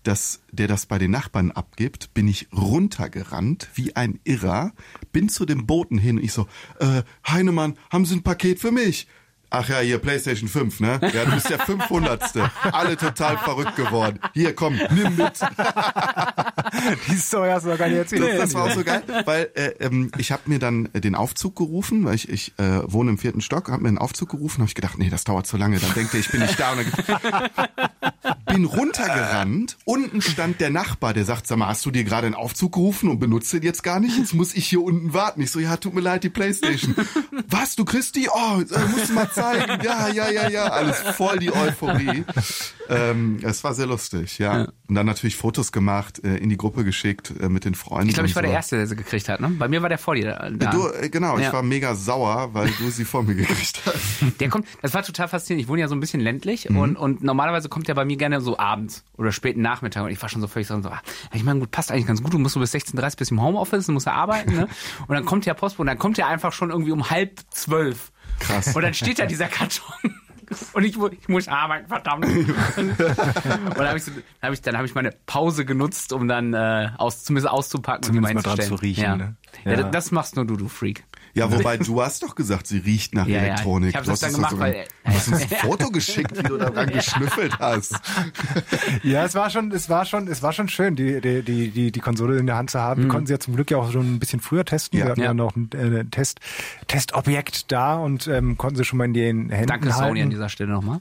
dass 0.02 0.42
der 0.52 0.68
das 0.68 0.86
bei 0.86 0.98
den 0.98 1.10
Nachbarn 1.10 1.50
abgibt, 1.50 2.12
bin 2.14 2.28
ich 2.28 2.48
runtergerannt 2.52 3.68
wie 3.74 3.96
ein 3.96 4.20
Irrer, 4.24 4.72
bin 5.12 5.28
zu 5.28 5.46
dem 5.46 5.66
Boten 5.66 5.98
hin. 5.98 6.18
Ich 6.22 6.32
so, 6.32 6.46
äh, 6.78 7.02
Heinemann, 7.26 7.78
haben 7.90 8.04
Sie 8.04 8.14
ein 8.16 8.22
Paket 8.22 8.60
für 8.60 8.70
mich? 8.70 9.08
Ach 9.56 9.68
ja, 9.68 9.78
hier 9.78 9.98
PlayStation 9.98 10.48
5, 10.48 10.80
ne? 10.80 11.00
Ja, 11.14 11.24
du 11.24 11.32
bist 11.32 11.48
der 11.48 11.60
500. 11.60 12.32
Alle 12.72 12.96
total 12.96 13.38
verrückt 13.38 13.76
geworden. 13.76 14.18
Hier, 14.32 14.54
komm, 14.54 14.80
nimm 14.90 15.16
mit. 15.16 15.40
Die 17.08 17.16
Story 17.16 17.50
hast 17.50 17.64
du 17.64 17.70
doch 17.70 17.78
gar 17.78 17.88
nicht 17.88 17.98
erzählt. 17.98 18.22
Das, 18.22 18.38
das 18.38 18.54
war 18.54 18.64
auch 18.64 18.70
so 18.72 18.82
geil, 18.82 19.02
weil 19.24 19.50
äh, 19.54 19.74
ähm, 19.78 20.10
ich 20.18 20.32
habe 20.32 20.42
mir 20.46 20.58
dann 20.58 20.88
den 20.92 21.14
Aufzug 21.14 21.54
gerufen, 21.54 22.04
weil 22.04 22.16
ich, 22.16 22.28
ich 22.28 22.58
äh, 22.58 22.80
wohne 22.84 23.10
im 23.10 23.18
vierten 23.18 23.40
Stock, 23.40 23.70
habe 23.70 23.82
mir 23.82 23.88
einen 23.88 23.98
Aufzug 23.98 24.30
gerufen, 24.30 24.60
habe 24.60 24.68
ich 24.68 24.74
gedacht, 24.74 24.98
nee, 24.98 25.08
das 25.08 25.24
dauert 25.24 25.46
zu 25.46 25.56
lange. 25.56 25.78
Dann 25.78 25.94
denkt 25.94 26.14
er, 26.14 26.20
ich 26.20 26.30
bin 26.30 26.40
nicht 26.40 26.58
da. 26.58 26.74
Bin 28.46 28.64
runtergerannt. 28.64 29.76
Unten 29.84 30.20
stand 30.20 30.60
der 30.60 30.70
Nachbar, 30.70 31.14
der 31.14 31.24
sagt, 31.24 31.46
sag 31.46 31.58
mal, 31.58 31.68
hast 31.68 31.86
du 31.86 31.90
dir 31.90 32.04
gerade 32.04 32.26
einen 32.26 32.34
Aufzug 32.34 32.72
gerufen 32.72 33.08
und 33.08 33.20
benutzt 33.20 33.52
den 33.52 33.62
jetzt 33.62 33.82
gar 33.82 34.00
nicht? 34.00 34.18
Jetzt 34.18 34.34
muss 34.34 34.54
ich 34.54 34.66
hier 34.66 34.82
unten 34.82 35.12
warten. 35.14 35.40
Ich 35.42 35.50
so, 35.50 35.60
ja, 35.60 35.76
tut 35.76 35.94
mir 35.94 36.00
leid, 36.00 36.24
die 36.24 36.30
Playstation. 36.30 36.94
Was, 37.48 37.76
du 37.76 37.84
Christi? 37.84 38.28
Oh, 38.32 38.60
äh, 38.60 38.88
musst 38.88 39.10
du 39.10 39.14
mal 39.14 39.30
zeigen. 39.30 39.43
Ja, 39.82 40.08
ja, 40.08 40.30
ja, 40.30 40.48
ja. 40.48 40.64
Alles 40.66 40.98
voll 40.98 41.38
die 41.38 41.52
Euphorie. 41.52 42.24
Ähm, 42.88 43.38
es 43.42 43.64
war 43.64 43.74
sehr 43.74 43.86
lustig, 43.86 44.38
ja. 44.38 44.66
Und 44.88 44.94
dann 44.94 45.06
natürlich 45.06 45.36
Fotos 45.36 45.72
gemacht, 45.72 46.22
äh, 46.24 46.36
in 46.36 46.48
die 46.50 46.56
Gruppe 46.56 46.84
geschickt 46.84 47.32
äh, 47.40 47.48
mit 47.48 47.64
den 47.64 47.74
Freunden. 47.74 48.08
Ich 48.08 48.14
glaube, 48.14 48.28
ich 48.28 48.34
war 48.34 48.42
der 48.42 48.50
so. 48.50 48.56
Erste, 48.56 48.76
der 48.76 48.86
sie 48.86 48.96
gekriegt 48.96 49.28
hat. 49.28 49.40
Ne? 49.40 49.48
Bei 49.58 49.68
mir 49.68 49.80
war 49.82 49.88
der 49.88 49.98
vor 49.98 50.14
dir. 50.14 50.50
Da. 50.58 50.70
Du, 50.70 50.88
äh, 50.88 51.08
genau, 51.08 51.38
ich 51.38 51.44
Ja. 51.44 51.52
war 51.52 51.62
mega 51.62 51.94
sauer, 51.94 52.50
weil 52.52 52.70
du 52.78 52.90
sie 52.90 53.04
vor 53.04 53.22
mir 53.22 53.34
gekriegt 53.34 53.80
hast. 53.86 54.40
Der 54.40 54.48
kommt, 54.50 54.66
das 54.82 54.92
war 54.94 55.02
total 55.02 55.28
faszinierend. 55.28 55.64
Ich 55.64 55.68
wohne 55.68 55.80
ja 55.80 55.88
so 55.88 55.94
ein 55.94 56.00
bisschen 56.00 56.20
ländlich 56.20 56.68
Mhm. 56.68 56.76
und, 56.78 56.96
und 56.96 57.22
normalerweise 57.22 57.68
kommt 57.68 57.88
der 57.88 57.94
bei 57.94 58.04
mir 58.04 58.16
gerne 58.16 58.40
so 58.40 58.58
abends 58.58 59.04
oder 59.16 59.32
späten 59.32 59.62
Nachmittag 59.62 60.04
und 60.04 60.10
ich 60.10 60.20
war 60.20 60.28
schon 60.28 60.40
so 60.40 60.46
völlig 60.46 60.68
so, 60.68 60.74
ah, 60.74 61.00
ich 61.32 61.42
meine, 61.44 61.60
gut, 61.60 61.70
passt 61.70 61.90
eigentlich 61.90 62.06
ganz 62.06 62.22
gut. 62.22 62.32
Du 62.32 62.38
musst 62.38 62.54
so 62.54 62.60
bis 62.60 62.74
16.30 62.74 63.16
bis 63.16 63.30
im 63.30 63.40
Homeoffice, 63.42 63.86
du 63.86 63.92
musst 63.92 64.06
ja 64.06 64.12
arbeiten, 64.12 64.54
ne? 64.54 64.68
Und 65.06 65.14
dann 65.14 65.24
kommt 65.24 65.46
der 65.46 65.54
Postbote 65.54 65.82
und 65.82 65.86
dann 65.88 65.98
kommt 65.98 66.16
der 66.18 66.26
einfach 66.26 66.52
schon 66.52 66.70
irgendwie 66.70 66.92
um 66.92 67.10
halb 67.10 67.40
zwölf. 67.50 68.12
Krass. 68.40 68.74
Und 68.74 68.82
dann 68.82 68.94
steht 68.94 69.18
da 69.18 69.26
dieser 69.26 69.48
Karton. 69.48 70.14
Und 70.74 70.84
ich, 70.84 70.96
ich 70.96 71.28
muss 71.28 71.48
arbeiten, 71.48 71.88
verdammt. 71.88 72.26
Und 72.76 72.98
dann 72.98 73.88
habe 73.88 73.96
ich, 73.96 74.04
so, 74.04 74.12
hab 74.42 74.52
ich, 74.52 74.60
dann 74.60 74.76
hab 74.76 74.84
ich 74.84 74.94
meine 74.94 75.10
Pause 75.26 75.64
genutzt, 75.64 76.12
um 76.12 76.28
dann 76.28 76.52
äh, 76.52 76.90
aus, 76.98 77.24
zumindest 77.24 77.50
auszupacken 77.50 78.02
Zumindest 78.02 78.36
und 78.36 78.46
mal 78.46 78.54
dran 78.56 78.66
zu 78.66 78.74
riechen, 78.74 79.02
Ja. 79.04 79.16
ne? 79.16 79.36
Ja. 79.64 79.72
Ja. 79.72 79.82
das 79.84 80.10
machst 80.10 80.36
nur 80.36 80.44
du, 80.44 80.56
du 80.56 80.68
Freak. 80.68 81.04
Ja, 81.34 81.50
wobei 81.52 81.76
du 81.76 82.00
hast 82.00 82.22
doch 82.22 82.34
gesagt, 82.36 82.66
sie 82.68 82.78
riecht 82.78 83.14
nach 83.14 83.26
Ja, 83.26 83.38
ja. 83.38 83.42
Elektronik. 83.42 83.90
Ich 83.90 83.96
hab 83.96 84.04
Du 84.04 84.10
das 84.12 84.20
dann 84.20 84.32
gemacht, 84.32 84.52
sogar- 84.52 84.68
weil- 84.68 84.84
Du 85.04 85.10
hast 85.12 85.28
uns 85.28 85.42
ein 85.52 85.58
Foto 85.58 85.90
geschickt, 85.90 86.38
wie 86.38 86.42
du 86.44 86.56
daran 86.56 86.88
geschnüffelt 86.90 87.58
hast. 87.58 87.94
Ja, 89.02 89.24
es 89.24 89.34
war 89.34 89.50
schon, 89.50 89.70
es 89.72 89.88
war 89.88 90.04
schon, 90.06 90.28
es 90.28 90.42
war 90.42 90.52
schon 90.52 90.68
schön, 90.68 90.96
die, 90.96 91.20
die, 91.20 91.42
die, 91.42 91.70
die, 91.70 91.92
die 91.92 92.00
Konsole 92.00 92.38
in 92.38 92.46
der 92.46 92.56
Hand 92.56 92.70
zu 92.70 92.78
haben. 92.80 93.02
Wir 93.02 93.08
konnten 93.08 93.26
sie 93.26 93.32
ja 93.34 93.38
zum 93.40 93.54
Glück 93.56 93.70
ja 93.70 93.78
auch 93.78 93.90
schon 93.92 94.14
ein 94.14 94.18
bisschen 94.18 94.40
früher 94.40 94.64
testen. 94.64 94.98
Ja. 94.98 95.06
Wir 95.06 95.10
hatten 95.10 95.20
ja, 95.20 95.26
Ja. 95.26 95.34
noch 95.34 95.56
ein 95.56 95.70
äh, 95.72 96.04
Test, 96.06 96.40
Testobjekt 96.86 97.70
da 97.72 97.96
und 97.96 98.26
ähm, 98.28 98.56
konnten 98.56 98.76
sie 98.76 98.84
schon 98.84 98.98
mal 98.98 99.04
in 99.06 99.14
den 99.14 99.50
Händen 99.50 99.66
Danke 99.68 99.94
halten. 99.94 100.08
Sony 100.08 100.22
an 100.22 100.30
dieser 100.30 100.48
Stelle 100.48 100.70
nochmal. 100.70 101.00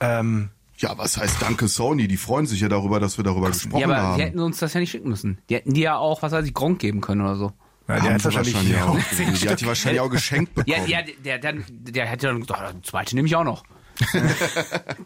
Ähm, 0.00 0.50
Ja, 0.78 0.96
was 0.98 1.16
heißt 1.16 1.36
danke 1.40 1.68
Sony? 1.68 2.08
Die 2.08 2.16
freuen 2.16 2.46
sich 2.46 2.60
ja 2.60 2.68
darüber, 2.68 3.00
dass 3.00 3.16
wir 3.16 3.24
darüber 3.24 3.48
gesprochen 3.48 3.80
Ja, 3.80 3.86
aber 3.86 3.96
haben. 3.96 4.16
die 4.18 4.22
hätten 4.24 4.40
uns 4.40 4.58
das 4.58 4.74
ja 4.74 4.80
nicht 4.80 4.90
schicken 4.90 5.08
müssen. 5.08 5.38
Die 5.48 5.54
hätten 5.54 5.74
dir 5.74 5.82
ja 5.84 5.96
auch, 5.96 6.22
was 6.22 6.32
weiß 6.32 6.44
ich, 6.46 6.54
Gronk 6.54 6.78
geben 6.80 7.00
können 7.00 7.20
oder 7.22 7.36
so. 7.36 7.52
Ja, 7.96 8.02
der 8.02 8.14
hat 8.14 8.20
sie 8.22 8.24
wahrscheinlich, 8.26 8.54
wahrscheinlich 8.54 8.82
auch. 8.82 9.38
Die 9.42 9.48
hat 9.48 9.60
die 9.60 9.66
wahrscheinlich 9.66 10.00
auch 10.00 10.10
geschenkt 10.10 10.52
Ja, 10.56 10.62
bekommen. 10.64 10.88
ja, 10.88 11.02
der, 11.24 11.38
der, 11.38 11.52
der 11.68 12.06
hätte 12.06 12.26
dann 12.28 12.40
gesagt, 12.40 12.74
oh, 12.76 12.80
zweite 12.82 13.14
nehme 13.14 13.26
ich 13.28 13.36
auch 13.36 13.44
noch. 13.44 13.64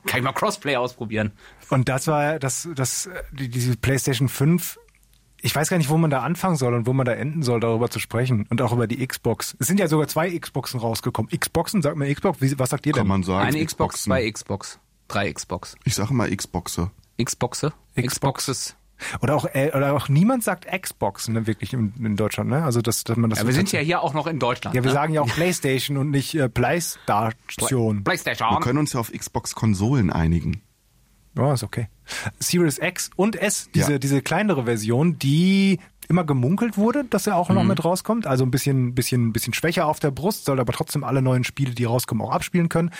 Kann 0.06 0.18
ich 0.18 0.22
mal 0.22 0.32
Crossplay 0.32 0.76
ausprobieren. 0.76 1.32
Und 1.70 1.88
das 1.88 2.06
war 2.06 2.38
das, 2.38 2.68
das, 2.74 3.08
die, 3.32 3.48
diese 3.48 3.76
PlayStation 3.76 4.28
5. 4.28 4.78
Ich 5.42 5.54
weiß 5.54 5.68
gar 5.68 5.76
nicht, 5.78 5.90
wo 5.90 5.96
man 5.98 6.10
da 6.10 6.22
anfangen 6.22 6.56
soll 6.56 6.72
und 6.74 6.86
wo 6.86 6.92
man 6.92 7.04
da 7.04 7.12
enden 7.12 7.42
soll, 7.42 7.60
darüber 7.60 7.90
zu 7.90 7.98
sprechen. 7.98 8.46
Und 8.48 8.62
auch 8.62 8.72
über 8.72 8.86
die 8.86 9.04
Xbox. 9.06 9.56
Es 9.58 9.66
sind 9.66 9.78
ja 9.78 9.86
sogar 9.88 10.08
zwei 10.08 10.36
Xboxen 10.36 10.80
rausgekommen. 10.80 11.30
Xboxen, 11.30 11.82
sagt 11.82 11.96
man 11.96 12.12
Xbox? 12.12 12.40
Wie, 12.40 12.58
was 12.58 12.70
sagt 12.70 12.86
ihr 12.86 12.92
Kann 12.92 13.02
denn? 13.02 13.08
man 13.08 13.22
sagen. 13.22 13.46
Eine 13.46 13.64
Xbox, 13.64 13.94
Xboxen. 13.96 14.10
zwei 14.10 14.30
Xbox, 14.30 14.78
drei 15.08 15.32
Xbox. 15.32 15.76
Ich 15.84 15.94
sage 15.94 16.14
mal 16.14 16.34
Xboxe. 16.34 16.90
Xboxe? 17.22 17.72
Xboxes. 18.00 18.76
Oder 19.20 19.34
auch, 19.36 19.44
äh, 19.52 19.70
oder 19.74 19.94
auch 19.94 20.08
niemand 20.08 20.42
sagt 20.42 20.66
Xbox, 20.66 21.28
ne, 21.28 21.46
wirklich 21.46 21.72
in, 21.72 21.92
in 22.02 22.16
Deutschland, 22.16 22.48
ne? 22.50 22.64
Also, 22.64 22.80
dass, 22.80 23.04
dass 23.04 23.16
man 23.16 23.30
das. 23.30 23.40
Ja, 23.40 23.46
wir 23.46 23.52
sind 23.54 23.70
ja 23.72 23.80
hier 23.80 24.02
auch 24.02 24.14
noch 24.14 24.26
in 24.26 24.38
Deutschland. 24.38 24.74
Ja, 24.74 24.82
wir 24.82 24.88
ne? 24.90 24.94
sagen 24.94 25.12
ja 25.12 25.20
auch 25.20 25.28
PlayStation 25.28 25.96
und 25.96 26.10
nicht 26.10 26.34
äh, 26.34 26.48
PlayStation. 26.48 27.98
Wir 27.98 28.04
Playstation. 28.04 28.60
können 28.60 28.78
uns 28.78 28.92
ja 28.92 29.00
auf 29.00 29.12
Xbox-Konsolen 29.12 30.10
einigen. 30.10 30.62
Ja, 31.36 31.52
ist 31.52 31.62
okay. 31.64 31.88
Series 32.38 32.78
X 32.78 33.10
und 33.16 33.36
S, 33.36 33.68
diese, 33.74 33.92
Ja. 33.92 33.98
diese 33.98 34.22
kleinere 34.22 34.64
Version, 34.64 35.18
die 35.18 35.78
immer 36.08 36.24
gemunkelt 36.24 36.78
wurde, 36.78 37.04
dass 37.04 37.26
er 37.26 37.36
auch 37.36 37.50
noch 37.50 37.62
Mhm. 37.62 37.68
mit 37.68 37.84
rauskommt. 37.84 38.26
Also 38.26 38.44
ein 38.44 38.50
bisschen, 38.50 38.94
bisschen, 38.94 39.32
bisschen 39.32 39.52
schwächer 39.52 39.86
auf 39.86 39.98
der 39.98 40.12
Brust, 40.12 40.44
soll 40.46 40.60
aber 40.60 40.72
trotzdem 40.72 41.04
alle 41.04 41.20
neuen 41.20 41.44
Spiele, 41.44 41.74
die 41.74 41.84
rauskommen, 41.84 42.24
auch 42.24 42.30
abspielen 42.30 42.68
können. 42.68 42.90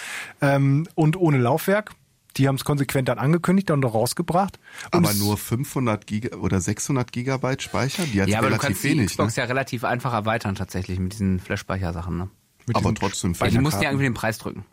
Ähm, 0.43 0.87
und 0.95 1.17
ohne 1.17 1.39
Laufwerk. 1.39 1.93
Die 2.37 2.49
haben 2.49 2.57
es 2.57 2.65
konsequent 2.65 3.09
dann 3.09 3.19
angekündigt 3.19 3.71
und 3.71 3.85
rausgebracht. 3.85 4.59
Und 4.93 5.07
Aber 5.07 5.15
nur 5.15 5.37
500 5.39 6.07
Giga 6.07 6.37
oder 6.37 6.61
600 6.61 7.11
Gigabyte 7.13 7.63
Speicher? 7.63 8.05
Die 8.05 8.23
hat 8.23 8.29
Ja, 8.29 8.39
aber 8.39 8.49
du 8.49 8.55
relativ 8.55 8.69
kannst 8.69 8.85
die 8.85 8.89
wenig. 8.91 8.99
Ne? 8.99 9.07
Xbox 9.07 9.37
ja 9.37 9.45
relativ 9.45 9.85
einfach 9.85 10.13
erweitern 10.13 10.55
tatsächlich 10.55 10.99
mit 10.99 11.13
diesen 11.13 11.41
Flash-Speichersachen. 11.41 12.17
Ne? 12.17 12.29
mit 12.67 12.77
Aber 12.77 12.95
trotzdem 12.95 13.39
Weil 13.41 13.51
die 13.51 13.59
mussten 13.59 13.83
ja 13.83 13.91
irgendwie 13.91 14.05
den 14.05 14.15
Preis 14.15 14.39
drücken. 14.39 14.65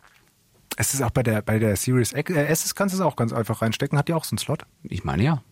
Es 0.76 0.92
ist 0.92 1.02
auch 1.02 1.10
bei 1.10 1.22
der, 1.22 1.42
bei 1.42 1.58
der 1.58 1.76
Series 1.76 2.12
X, 2.12 2.30
äh, 2.32 2.46
S 2.46 2.74
kannst 2.74 2.94
du 2.94 2.98
es 2.98 3.04
auch 3.04 3.16
ganz 3.16 3.32
einfach 3.32 3.62
reinstecken, 3.62 3.96
hat 3.96 4.08
die 4.08 4.12
auch 4.12 4.24
so 4.24 4.32
einen 4.32 4.38
Slot. 4.38 4.66
Ich 4.82 5.04
meine 5.04 5.22
ja. 5.22 5.42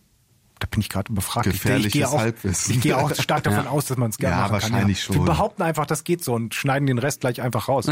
Da 0.63 0.67
bin 0.71 0.79
ich 0.79 0.87
gerade 0.87 1.11
befragt. 1.11 1.45
Ich- 1.47 1.55
ich, 1.55 1.61
Gefährliches 1.61 1.91
gehe 1.91 2.07
auch, 2.07 2.17
Halbwissen. 2.17 2.73
ich 2.75 2.79
gehe 2.79 2.97
auch 2.97 3.13
stark 3.15 3.43
davon 3.43 3.67
aus, 3.67 3.85
dass 3.87 3.97
man 3.97 4.11
es 4.11 4.17
gerne 4.17 4.35
Ja, 4.37 4.41
machen 4.43 4.59
kann. 4.61 4.71
wahrscheinlich 4.71 5.03
schon. 5.03 5.17
Wir 5.17 5.23
behaupten 5.25 5.61
einfach, 5.61 5.85
das 5.85 6.05
geht 6.05 6.23
so 6.23 6.33
und 6.33 6.55
schneiden 6.55 6.85
den 6.87 6.99
Rest 6.99 7.19
gleich 7.19 7.41
einfach 7.41 7.67
raus. 7.67 7.87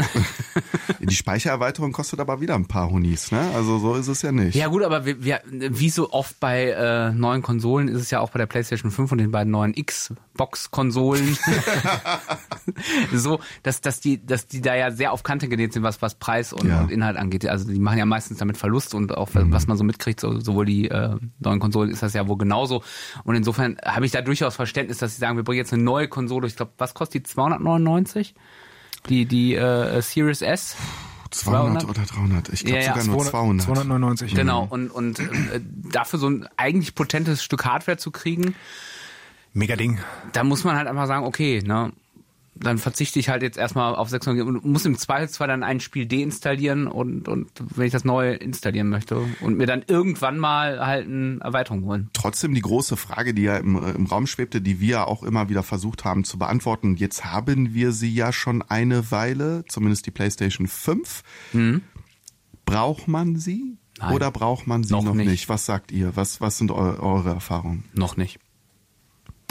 Die 1.00 1.14
Speichererweiterung 1.14 1.92
kostet 1.92 2.18
aber 2.20 2.40
wieder 2.40 2.54
ein 2.54 2.66
paar 2.66 2.88
Honis, 2.90 3.30
ne? 3.30 3.50
Also 3.54 3.78
so 3.78 3.94
ist 3.94 4.08
es 4.08 4.22
ja 4.22 4.32
nicht. 4.32 4.54
Ja 4.54 4.68
gut, 4.68 4.82
aber 4.84 5.04
wir, 5.04 5.22
wir, 5.22 5.40
wie 5.50 5.90
so 5.90 6.10
oft 6.12 6.40
bei 6.40 6.70
äh, 6.70 7.10
neuen 7.12 7.42
Konsolen 7.42 7.88
ist 7.88 8.00
es 8.00 8.10
ja 8.10 8.20
auch 8.20 8.30
bei 8.30 8.38
der 8.38 8.46
PlayStation 8.46 8.90
5 8.90 9.12
und 9.12 9.18
den 9.18 9.30
beiden 9.30 9.50
neuen 9.50 9.74
Xbox-Konsolen 9.74 11.36
so, 13.12 13.40
dass, 13.62 13.80
dass, 13.80 14.00
die, 14.00 14.24
dass 14.24 14.46
die 14.46 14.60
da 14.60 14.74
ja 14.74 14.90
sehr 14.90 15.12
auf 15.12 15.22
Kante 15.22 15.48
genäht 15.48 15.72
sind, 15.72 15.82
was, 15.82 16.00
was 16.02 16.14
Preis 16.14 16.52
und, 16.52 16.66
Ja. 16.68 16.80
und 16.80 16.90
Inhalt 16.90 17.16
angeht. 17.16 17.46
Also 17.46 17.68
die 17.70 17.78
machen 17.78 17.98
ja 17.98 18.06
meistens 18.06 18.38
damit 18.38 18.56
Verlust 18.56 18.94
und 18.94 19.14
auch 19.16 19.28
was 19.34 19.66
man 19.66 19.76
so 19.76 19.84
mitkriegt, 19.84 20.20
so, 20.20 20.38
sowohl 20.40 20.64
die 20.66 20.88
äh, 20.88 21.16
neuen 21.40 21.60
Konsolen 21.60 21.90
ist 21.90 22.02
das 22.02 22.14
ja 22.14 22.26
wohl 22.28 22.36
genauso. 22.62 22.82
Und 23.24 23.34
insofern 23.34 23.76
habe 23.84 24.06
ich 24.06 24.12
da 24.12 24.22
durchaus 24.22 24.56
Verständnis, 24.56 24.98
dass 24.98 25.14
sie 25.14 25.20
sagen, 25.20 25.36
wir 25.36 25.44
bringen 25.44 25.58
jetzt 25.58 25.72
eine 25.72 25.82
neue 25.82 26.08
Konsole. 26.08 26.46
Ich 26.46 26.56
glaube, 26.56 26.72
was 26.78 26.94
kostet 26.94 27.14
die 27.14 27.22
299? 27.22 28.34
Die, 29.08 29.26
die 29.26 29.54
äh, 29.54 30.00
Series 30.00 30.42
S? 30.42 30.76
200 31.30 31.84
oder 31.88 32.02
300. 32.02 32.50
Ich 32.50 32.64
glaube 32.64 32.78
Ja, 32.78 32.84
ja, 32.84 33.00
sogar 33.00 33.16
nur 33.16 33.24
200. 33.24 33.66
299. 33.66 34.34
Genau, 34.34 34.66
und, 34.68 34.90
und 34.90 35.18
äh, 35.18 35.60
dafür 35.90 36.18
so 36.18 36.28
ein 36.28 36.46
eigentlich 36.56 36.94
potentes 36.94 37.42
Stück 37.42 37.64
Hardware 37.64 37.96
zu 37.96 38.10
kriegen, 38.10 38.54
Mega 39.54 39.76
Ding. 39.76 39.98
da 40.32 40.44
muss 40.44 40.64
man 40.64 40.76
halt 40.76 40.88
einfach 40.88 41.06
sagen, 41.06 41.24
okay, 41.24 41.62
ne, 41.64 41.92
dann 42.62 42.78
verzichte 42.78 43.18
ich 43.18 43.28
halt 43.28 43.42
jetzt 43.42 43.58
erstmal 43.58 43.94
auf 43.94 44.08
600 44.08 44.46
und 44.46 44.64
muss 44.64 44.84
im 44.84 44.96
Zweifelsfall 44.96 45.48
dann 45.48 45.62
ein 45.62 45.80
Spiel 45.80 46.06
deinstallieren 46.06 46.86
und, 46.86 47.28
und 47.28 47.50
wenn 47.76 47.86
ich 47.86 47.92
das 47.92 48.04
neue 48.04 48.34
installieren 48.34 48.88
möchte 48.88 49.16
und 49.40 49.56
mir 49.56 49.66
dann 49.66 49.82
irgendwann 49.86 50.38
mal 50.38 50.84
halt 50.84 51.06
eine 51.06 51.38
Erweiterung 51.40 51.84
holen. 51.84 52.10
Trotzdem 52.12 52.54
die 52.54 52.60
große 52.62 52.96
Frage, 52.96 53.34
die 53.34 53.42
ja 53.42 53.56
im, 53.56 53.76
im 53.76 54.06
Raum 54.06 54.26
schwebte, 54.26 54.60
die 54.60 54.80
wir 54.80 55.08
auch 55.08 55.22
immer 55.22 55.48
wieder 55.48 55.62
versucht 55.62 56.04
haben 56.04 56.24
zu 56.24 56.38
beantworten. 56.38 56.96
Jetzt 56.96 57.24
haben 57.24 57.74
wir 57.74 57.92
sie 57.92 58.12
ja 58.14 58.32
schon 58.32 58.62
eine 58.62 59.10
Weile, 59.10 59.64
zumindest 59.68 60.06
die 60.06 60.10
PlayStation 60.10 60.66
5. 60.66 61.22
Braucht 62.64 63.08
man 63.08 63.36
sie 63.36 63.62
Mhm. 63.62 63.78
Nein. 63.98 64.14
oder 64.14 64.30
braucht 64.30 64.66
man 64.66 64.84
sie 64.84 64.92
Noch 64.94 65.04
noch, 65.04 65.14
nicht. 65.14 65.28
nicht. 65.28 65.48
Was 65.50 65.66
sagt 65.66 65.92
ihr? 65.92 66.16
Was, 66.16 66.40
was 66.40 66.56
sind 66.56 66.70
eu 66.70 66.74
eure 66.98 67.28
Erfahrungen? 67.30 67.84
Noch 67.92 68.16
nicht. 68.16 68.38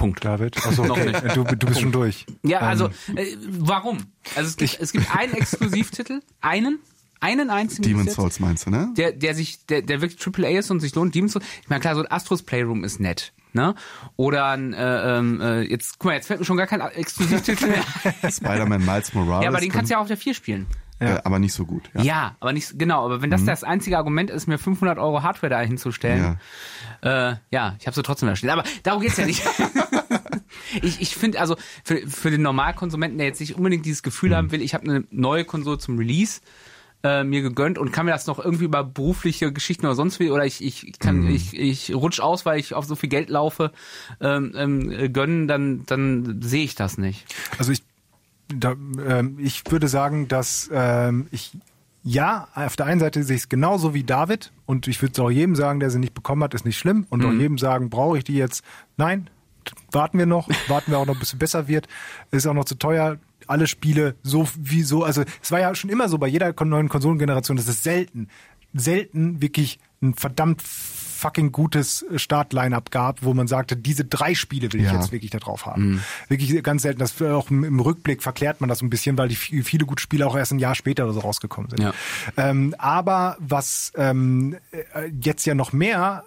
Punkt. 0.01 0.25
David. 0.25 0.57
Achso, 0.65 0.85
Noch 0.85 0.97
okay. 0.97 1.13
Du, 1.35 1.43
du 1.43 1.67
bist 1.67 1.79
schon 1.81 1.91
durch. 1.91 2.25
Ja, 2.43 2.59
Ähm, 2.59 2.67
also 2.67 2.87
äh, 3.15 3.35
warum? 3.49 3.99
Also 4.35 4.49
es 4.49 4.57
gibt, 4.57 4.79
es 4.79 4.91
gibt 4.91 5.15
einen 5.15 5.33
Exklusivtitel, 5.33 6.21
einen, 6.41 6.79
einen 7.19 7.49
einzigen. 7.49 7.83
Demon's. 7.83 8.15
Souls 8.15 8.39
meinst 8.39 8.65
du, 8.65 8.71
ne? 8.71 8.91
der, 8.97 9.11
der 9.11 9.35
sich, 9.35 9.65
der, 9.67 9.81
der 9.83 10.01
wirklich 10.01 10.19
AAA 10.25 10.59
ist 10.59 10.71
und 10.71 10.79
sich 10.79 10.95
lohnt. 10.95 11.13
Demon's 11.13 11.33
Souls, 11.33 11.45
ich 11.61 11.69
meine, 11.69 11.81
klar, 11.81 11.95
so 11.95 12.01
ein 12.01 12.11
Astros 12.11 12.41
Playroom 12.41 12.83
ist 12.83 12.99
nett, 12.99 13.33
ne? 13.53 13.75
Oder 14.15 14.45
ein, 14.47 14.73
äh, 14.73 15.17
ähm, 15.17 15.39
äh, 15.39 15.61
jetzt, 15.61 15.99
guck 15.99 16.07
mal, 16.07 16.13
jetzt 16.15 16.27
fällt 16.27 16.39
mir 16.39 16.45
schon 16.45 16.57
gar 16.57 16.67
kein 16.67 16.81
Exklusivtitel 16.81 17.67
mehr. 17.67 17.83
Spider-Man 18.31 18.83
Miles 18.83 19.13
Morales. 19.13 19.43
ja, 19.43 19.49
aber 19.49 19.59
den 19.59 19.71
kannst 19.71 19.91
du 19.91 19.93
ja 19.93 19.97
auch 19.99 20.03
auf 20.03 20.07
der 20.07 20.17
4 20.17 20.33
spielen. 20.33 20.65
Ja. 21.01 21.15
äh, 21.17 21.21
aber 21.23 21.39
nicht 21.39 21.53
so 21.53 21.65
gut. 21.65 21.89
Ja. 21.93 22.01
Ja, 22.03 22.35
aber 22.39 22.53
nicht, 22.53 22.77
genau, 22.79 23.03
aber 23.05 23.21
wenn 23.21 23.29
Mhm. 23.29 23.31
das 23.31 23.45
das 23.45 23.63
einzige 23.63 23.97
Argument 23.97 24.29
ist, 24.29 24.47
mir 24.47 24.57
500 24.57 24.97
Euro 24.99 25.23
Hardware 25.23 25.49
da 25.49 25.59
hinzustellen, 25.61 26.37
ja, 27.03 27.31
äh, 27.31 27.35
ja 27.51 27.75
ich 27.79 27.87
habe 27.87 27.95
sie 27.95 28.03
trotzdem 28.03 28.29
da 28.29 28.35
stehen. 28.35 28.49
Aber 28.51 28.63
darum 28.83 29.01
geht's 29.01 29.17
ja 29.17 29.25
nicht. 29.25 29.43
ich 30.81 31.01
ich 31.01 31.15
finde, 31.15 31.39
also 31.39 31.55
für, 31.83 32.07
für 32.07 32.31
den 32.31 32.41
Normalkonsumenten, 32.41 33.17
der 33.17 33.27
jetzt 33.27 33.39
nicht 33.39 33.55
unbedingt 33.55 33.85
dieses 33.85 34.03
Gefühl 34.03 34.29
Mhm. 34.29 34.35
haben 34.35 34.51
will, 34.51 34.61
ich 34.61 34.73
habe 34.73 34.89
eine 34.89 35.03
neue 35.11 35.45
Konsole 35.45 35.77
zum 35.77 35.97
Release, 35.97 36.41
äh, 37.03 37.23
mir 37.23 37.41
gegönnt 37.41 37.79
und 37.79 37.91
kann 37.91 38.05
mir 38.05 38.11
das 38.11 38.27
noch 38.27 38.37
irgendwie 38.37 38.65
über 38.65 38.83
berufliche 38.83 39.51
Geschichten 39.51 39.87
oder 39.87 39.95
sonst 39.95 40.19
wie 40.19 40.29
oder 40.29 40.45
ich 40.45 40.63
ich 40.63 40.87
ich 40.87 40.99
kann 40.99 41.21
Mhm. 41.21 41.29
ich 41.29 41.57
ich 41.57 41.95
rutsch 41.95 42.19
aus, 42.19 42.45
weil 42.45 42.59
ich 42.59 42.75
auf 42.75 42.85
so 42.85 42.95
viel 42.95 43.09
Geld 43.09 43.29
laufe, 43.29 43.71
ähm, 44.19 44.53
ähm, 44.55 44.91
äh, 44.91 45.09
gönnen, 45.09 45.47
dann 45.47 45.83
dann 45.87 46.41
sehe 46.43 46.63
ich 46.63 46.75
das 46.75 46.97
nicht. 46.99 47.25
Also 47.57 47.71
ich, 47.71 47.81
da, 48.57 48.75
ähm, 49.07 49.37
ich 49.39 49.63
würde 49.69 49.87
sagen, 49.87 50.27
dass 50.27 50.69
ähm, 50.73 51.27
ich 51.31 51.57
ja, 52.03 52.47
auf 52.55 52.75
der 52.75 52.87
einen 52.87 52.99
Seite 52.99 53.23
sehe 53.23 53.35
ich 53.35 53.43
es 53.43 53.49
genauso 53.49 53.93
wie 53.93 54.03
David 54.03 54.51
und 54.65 54.87
ich 54.87 55.01
würde 55.01 55.13
es 55.13 55.19
auch 55.19 55.29
jedem 55.29 55.55
sagen, 55.55 55.79
der 55.79 55.91
sie 55.91 55.99
nicht 55.99 56.15
bekommen 56.15 56.43
hat, 56.43 56.53
ist 56.53 56.65
nicht 56.65 56.79
schlimm 56.79 57.05
und 57.09 57.23
auch 57.23 57.31
jedem 57.31 57.59
sagen, 57.59 57.91
brauche 57.91 58.17
ich 58.17 58.23
die 58.23 58.35
jetzt? 58.35 58.63
Nein, 58.97 59.29
warten 59.91 60.17
wir 60.17 60.25
noch, 60.25 60.49
warten 60.67 60.91
wir 60.91 60.97
auch 60.97 61.05
noch, 61.05 61.19
bis 61.19 61.33
es 61.33 61.39
besser 61.39 61.67
wird. 61.67 61.87
Ist 62.31 62.47
auch 62.47 62.53
noch 62.53 62.65
zu 62.65 62.75
teuer. 62.75 63.17
Alle 63.47 63.67
Spiele 63.67 64.15
so 64.23 64.47
wie 64.57 64.81
so, 64.81 65.03
also 65.03 65.23
es 65.41 65.51
war 65.51 65.59
ja 65.59 65.73
schon 65.75 65.89
immer 65.89 66.09
so 66.09 66.17
bei 66.17 66.27
jeder 66.27 66.53
neuen 66.63 66.89
Konsolengeneration, 66.89 67.57
das 67.57 67.67
ist 67.67 67.83
selten, 67.83 68.29
selten 68.73 69.41
wirklich 69.41 69.79
ein 70.01 70.13
verdammt 70.13 70.61
fucking 71.21 71.51
gutes 71.51 72.03
Start-Line-Up 72.15 72.89
gab, 72.91 73.21
wo 73.23 73.33
man 73.33 73.47
sagte, 73.47 73.75
diese 73.77 74.05
drei 74.05 74.33
Spiele 74.33 74.73
will 74.73 74.81
ich 74.81 74.87
Ja. 74.87 74.93
jetzt 74.95 75.11
wirklich 75.11 75.29
da 75.31 75.37
drauf 75.39 75.65
haben. 75.67 76.01
Wirklich 76.29 76.61
ganz 76.63 76.81
selten. 76.81 76.99
Das 76.99 77.21
auch 77.21 77.49
im, 77.51 77.79
Rückblick 77.79 78.23
verklärt 78.23 78.59
man 78.59 78.67
das 78.69 78.81
ein 78.81 78.89
bisschen, 78.89 79.17
weil 79.17 79.27
die 79.29 79.37
vi- 79.37 79.63
viele 79.63 79.85
gute 79.85 80.01
Spiele 80.01 80.25
auch 80.25 80.35
erst 80.35 80.51
ein 80.51 80.59
Jahr 80.59 80.75
später 80.75 81.03
oder 81.03 81.13
so 81.13 81.19
rausgekommen 81.19 81.69
sind. 81.69 81.81
Ja. 81.81 81.93
Ähm, 82.37 82.73
aber 82.79 83.37
was 83.39 83.91
ähm, 83.95 84.55
äh, 84.71 85.11
jetzt 85.21 85.45
ja 85.45 85.53
noch 85.53 85.73
mehr 85.73 86.23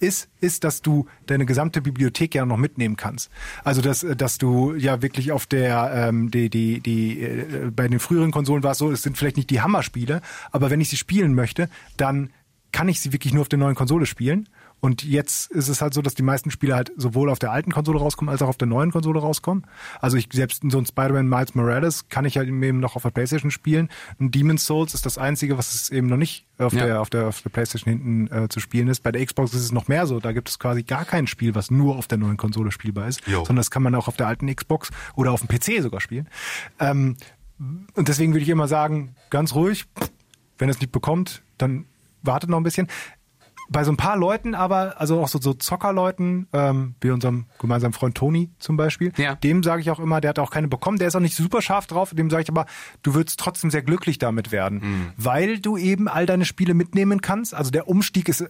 ist, 0.00 0.28
ist, 0.40 0.64
dass 0.64 0.82
du 0.82 1.06
deine 1.26 1.46
gesamte 1.46 1.80
Bibliothek 1.80 2.34
ja 2.34 2.44
noch 2.44 2.56
mitnehmen 2.56 2.96
kannst. 2.96 3.30
Also 3.62 3.80
dass, 3.82 4.04
dass 4.16 4.38
du 4.38 4.74
ja 4.74 5.00
wirklich 5.00 5.30
auf 5.30 5.46
der 5.46 5.92
ähm, 6.08 6.30
die 6.30 6.50
die 6.50 6.80
die 6.80 7.20
äh, 7.20 7.70
bei 7.70 7.86
den 7.86 8.00
früheren 8.00 8.32
Konsolen 8.32 8.64
war 8.64 8.72
es 8.72 8.78
so, 8.78 8.90
es 8.90 9.02
sind 9.02 9.16
vielleicht 9.16 9.36
nicht 9.36 9.48
die 9.50 9.60
Hammerspiele, 9.60 10.22
aber 10.50 10.70
wenn 10.70 10.80
ich 10.80 10.88
sie 10.88 10.96
spielen 10.96 11.34
möchte, 11.34 11.68
dann 11.96 12.30
kann 12.72 12.88
ich 12.88 13.00
sie 13.00 13.12
wirklich 13.12 13.32
nur 13.32 13.42
auf 13.42 13.48
der 13.48 13.58
neuen 13.58 13.74
Konsole 13.74 14.06
spielen. 14.06 14.48
Und 14.82 15.04
jetzt 15.04 15.50
ist 15.50 15.68
es 15.68 15.82
halt 15.82 15.92
so, 15.92 16.00
dass 16.00 16.14
die 16.14 16.22
meisten 16.22 16.50
Spiele 16.50 16.74
halt 16.74 16.90
sowohl 16.96 17.28
auf 17.28 17.38
der 17.38 17.52
alten 17.52 17.70
Konsole 17.70 17.98
rauskommen, 17.98 18.30
als 18.32 18.40
auch 18.40 18.48
auf 18.48 18.56
der 18.56 18.66
neuen 18.66 18.92
Konsole 18.92 19.20
rauskommen. 19.20 19.66
Also 20.00 20.16
ich 20.16 20.28
selbst 20.32 20.62
so 20.66 20.78
ein 20.78 20.86
Spider-Man 20.86 21.28
Miles 21.28 21.54
Morales 21.54 22.08
kann 22.08 22.24
ich 22.24 22.38
halt 22.38 22.48
eben 22.48 22.80
noch 22.80 22.96
auf 22.96 23.02
der 23.02 23.10
Playstation 23.10 23.50
spielen. 23.50 23.90
Ein 24.18 24.30
Demon's 24.30 24.64
Souls 24.64 24.94
ist 24.94 25.04
das 25.04 25.18
einzige, 25.18 25.58
was 25.58 25.74
es 25.74 25.90
eben 25.90 26.06
noch 26.06 26.16
nicht 26.16 26.46
auf 26.56 26.72
Ja. 26.72 26.86
der 26.86 27.00
auf 27.02 27.10
der 27.10 27.26
auf 27.28 27.42
der 27.42 27.50
Playstation 27.50 27.92
hinten 27.92 28.26
äh, 28.34 28.48
zu 28.48 28.58
spielen 28.58 28.88
ist. 28.88 29.02
Bei 29.02 29.12
der 29.12 29.24
Xbox 29.26 29.52
ist 29.52 29.60
es 29.64 29.72
noch 29.72 29.88
mehr 29.88 30.06
so. 30.06 30.18
Da 30.18 30.32
gibt 30.32 30.48
es 30.48 30.58
quasi 30.58 30.82
gar 30.82 31.04
kein 31.04 31.26
Spiel, 31.26 31.54
was 31.54 31.70
nur 31.70 31.96
auf 31.96 32.06
der 32.06 32.16
neuen 32.16 32.38
Konsole 32.38 32.72
spielbar 32.72 33.06
ist, 33.06 33.20
Jo. 33.26 33.40
sondern 33.40 33.56
das 33.56 33.70
kann 33.70 33.82
man 33.82 33.94
auch 33.94 34.08
auf 34.08 34.16
der 34.16 34.28
alten 34.28 34.54
Xbox 34.54 34.88
oder 35.14 35.32
auf 35.32 35.44
dem 35.44 35.48
PC 35.48 35.82
sogar 35.82 36.00
spielen. 36.00 36.26
Ähm, 36.78 37.16
und 37.58 38.08
deswegen 38.08 38.32
würde 38.32 38.44
ich 38.44 38.48
immer 38.48 38.66
sagen, 38.68 39.14
ganz 39.28 39.54
ruhig, 39.54 39.84
wenn 40.56 40.70
es 40.70 40.80
nicht 40.80 40.92
bekommt, 40.92 41.42
dann 41.58 41.84
wartet 42.22 42.50
noch 42.50 42.56
ein 42.58 42.62
bisschen. 42.62 42.88
Bei 43.72 43.84
so 43.84 43.92
ein 43.92 43.96
paar 43.96 44.16
Leuten 44.16 44.56
aber, 44.56 45.00
also 45.00 45.20
auch 45.20 45.28
so, 45.28 45.40
so 45.40 45.54
Zockerleuten, 45.54 46.48
ähm, 46.52 46.96
wie 47.00 47.10
unserem 47.10 47.46
gemeinsamen 47.60 47.92
Freund 47.92 48.16
Toni 48.16 48.50
zum 48.58 48.76
Beispiel, 48.76 49.12
Ja. 49.16 49.36
dem 49.36 49.62
sage 49.62 49.80
ich 49.80 49.92
auch 49.92 50.00
immer, 50.00 50.20
der 50.20 50.30
hat 50.30 50.40
auch 50.40 50.50
keine 50.50 50.66
bekommen, 50.66 50.98
der 50.98 51.06
ist 51.06 51.14
auch 51.14 51.20
nicht 51.20 51.36
super 51.36 51.62
scharf 51.62 51.86
drauf, 51.86 52.10
dem 52.12 52.30
sage 52.30 52.42
ich 52.42 52.48
aber, 52.48 52.66
du 53.02 53.14
würdest 53.14 53.38
trotzdem 53.38 53.70
sehr 53.70 53.82
glücklich 53.82 54.18
damit 54.18 54.50
werden, 54.50 55.12
weil 55.16 55.60
du 55.60 55.76
eben 55.76 56.08
all 56.08 56.26
deine 56.26 56.46
Spiele 56.46 56.74
mitnehmen 56.74 57.20
kannst. 57.20 57.54
Also 57.54 57.70
der 57.70 57.86
Umstieg 57.86 58.28
ist 58.28 58.44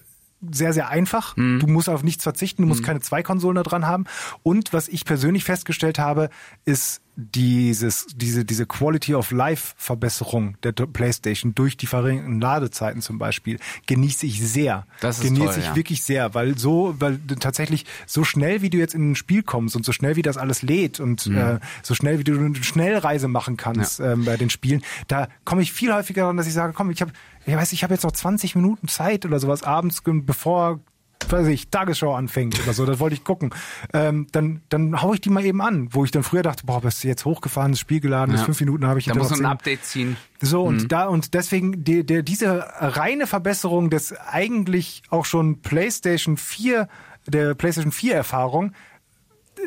sehr, 0.50 0.72
sehr 0.72 0.88
einfach. 0.88 1.34
Du 1.34 1.66
musst 1.66 1.90
auf 1.90 2.02
nichts 2.02 2.22
verzichten, 2.24 2.62
du 2.62 2.68
musst 2.68 2.82
keine 2.82 3.00
zwei 3.00 3.22
Konsolen 3.22 3.56
da 3.56 3.62
dran 3.62 3.86
haben. 3.86 4.04
Und 4.42 4.72
was 4.72 4.88
ich 4.88 5.04
persönlich 5.04 5.44
festgestellt 5.44 5.98
habe, 5.98 6.30
ist 6.64 7.02
dieses, 7.16 8.06
diese, 8.14 8.44
diese 8.44 8.66
Quality 8.66 9.14
of 9.14 9.30
Life 9.30 9.74
Verbesserung 9.76 10.56
der 10.62 10.72
PlayStation 10.72 11.54
durch 11.54 11.76
die 11.76 11.86
verringerten 11.86 12.40
Ladezeiten 12.40 13.02
zum 13.02 13.18
Beispiel 13.18 13.58
genieße 13.86 14.26
ich 14.26 14.40
sehr. 14.40 14.86
Das 15.00 15.18
ist 15.18 15.24
genieße 15.24 15.44
toll, 15.46 15.58
ich 15.58 15.64
ja. 15.66 15.76
wirklich 15.76 16.02
sehr, 16.02 16.34
weil 16.34 16.56
so, 16.56 16.94
weil 16.98 17.18
tatsächlich 17.40 17.84
so 18.06 18.24
schnell 18.24 18.62
wie 18.62 18.70
du 18.70 18.78
jetzt 18.78 18.94
in 18.94 19.12
ein 19.12 19.16
Spiel 19.16 19.42
kommst 19.42 19.76
und 19.76 19.84
so 19.84 19.92
schnell 19.92 20.16
wie 20.16 20.22
das 20.22 20.36
alles 20.36 20.62
lädt 20.62 21.00
und 21.00 21.26
Mhm. 21.26 21.36
äh, 21.36 21.60
so 21.82 21.94
schnell 21.94 22.18
wie 22.18 22.24
du 22.24 22.38
eine 22.38 22.54
Schnellreise 22.54 23.28
machen 23.28 23.56
kannst 23.56 24.00
ähm, 24.00 24.24
bei 24.24 24.36
den 24.36 24.50
Spielen, 24.50 24.82
da 25.08 25.28
komme 25.44 25.62
ich 25.62 25.72
viel 25.72 25.92
häufiger 25.92 26.22
daran, 26.22 26.36
dass 26.36 26.46
ich 26.46 26.54
sage, 26.54 26.72
komm, 26.72 26.90
ich 26.90 27.00
habe, 27.02 27.12
ich 27.46 27.54
weiß, 27.54 27.72
ich 27.72 27.82
habe 27.82 27.94
jetzt 27.94 28.04
noch 28.04 28.12
20 28.12 28.56
Minuten 28.56 28.88
Zeit 28.88 29.26
oder 29.26 29.38
sowas 29.40 29.62
abends, 29.62 30.02
bevor 30.04 30.80
weiß 31.28 31.46
ich, 31.48 31.68
Tagesschau 31.70 32.14
anfängt 32.14 32.60
oder 32.62 32.72
so, 32.72 32.86
das 32.86 32.98
wollte 32.98 33.14
ich 33.14 33.24
gucken. 33.24 33.50
Ähm, 33.92 34.26
dann, 34.32 34.62
dann 34.68 35.00
hau 35.02 35.14
ich 35.14 35.20
die 35.20 35.30
mal 35.30 35.44
eben 35.44 35.60
an, 35.60 35.88
wo 35.92 36.04
ich 36.04 36.10
dann 36.10 36.22
früher 36.22 36.42
dachte, 36.42 36.64
boah, 36.66 36.80
bist 36.80 37.04
du 37.04 37.08
jetzt 37.08 37.24
hochgefahren, 37.24 37.72
das 37.72 37.80
Spiel 37.80 38.00
geladen, 38.00 38.32
bis 38.32 38.40
Ja. 38.40 38.44
fünf 38.46 38.60
Minuten 38.60 38.86
habe 38.86 38.98
ich 38.98 39.06
Da 39.06 39.14
muss 39.14 39.30
ein 39.32 39.46
Update 39.46 39.84
ziehen. 39.84 40.16
so, 40.40 40.64
und 40.64 40.82
Mhm. 40.84 40.88
da, 40.88 41.06
und 41.06 41.34
deswegen, 41.34 41.84
die, 41.84 42.04
der, 42.04 42.22
diese 42.22 42.66
reine 42.78 43.26
Verbesserung 43.26 43.90
des 43.90 44.12
eigentlich 44.12 45.02
auch 45.10 45.24
schon 45.24 45.60
PlayStation 45.62 46.36
4, 46.36 46.88
der 47.26 47.54
PlayStation 47.54 47.92
4 47.92 48.14
Erfahrung, 48.14 48.72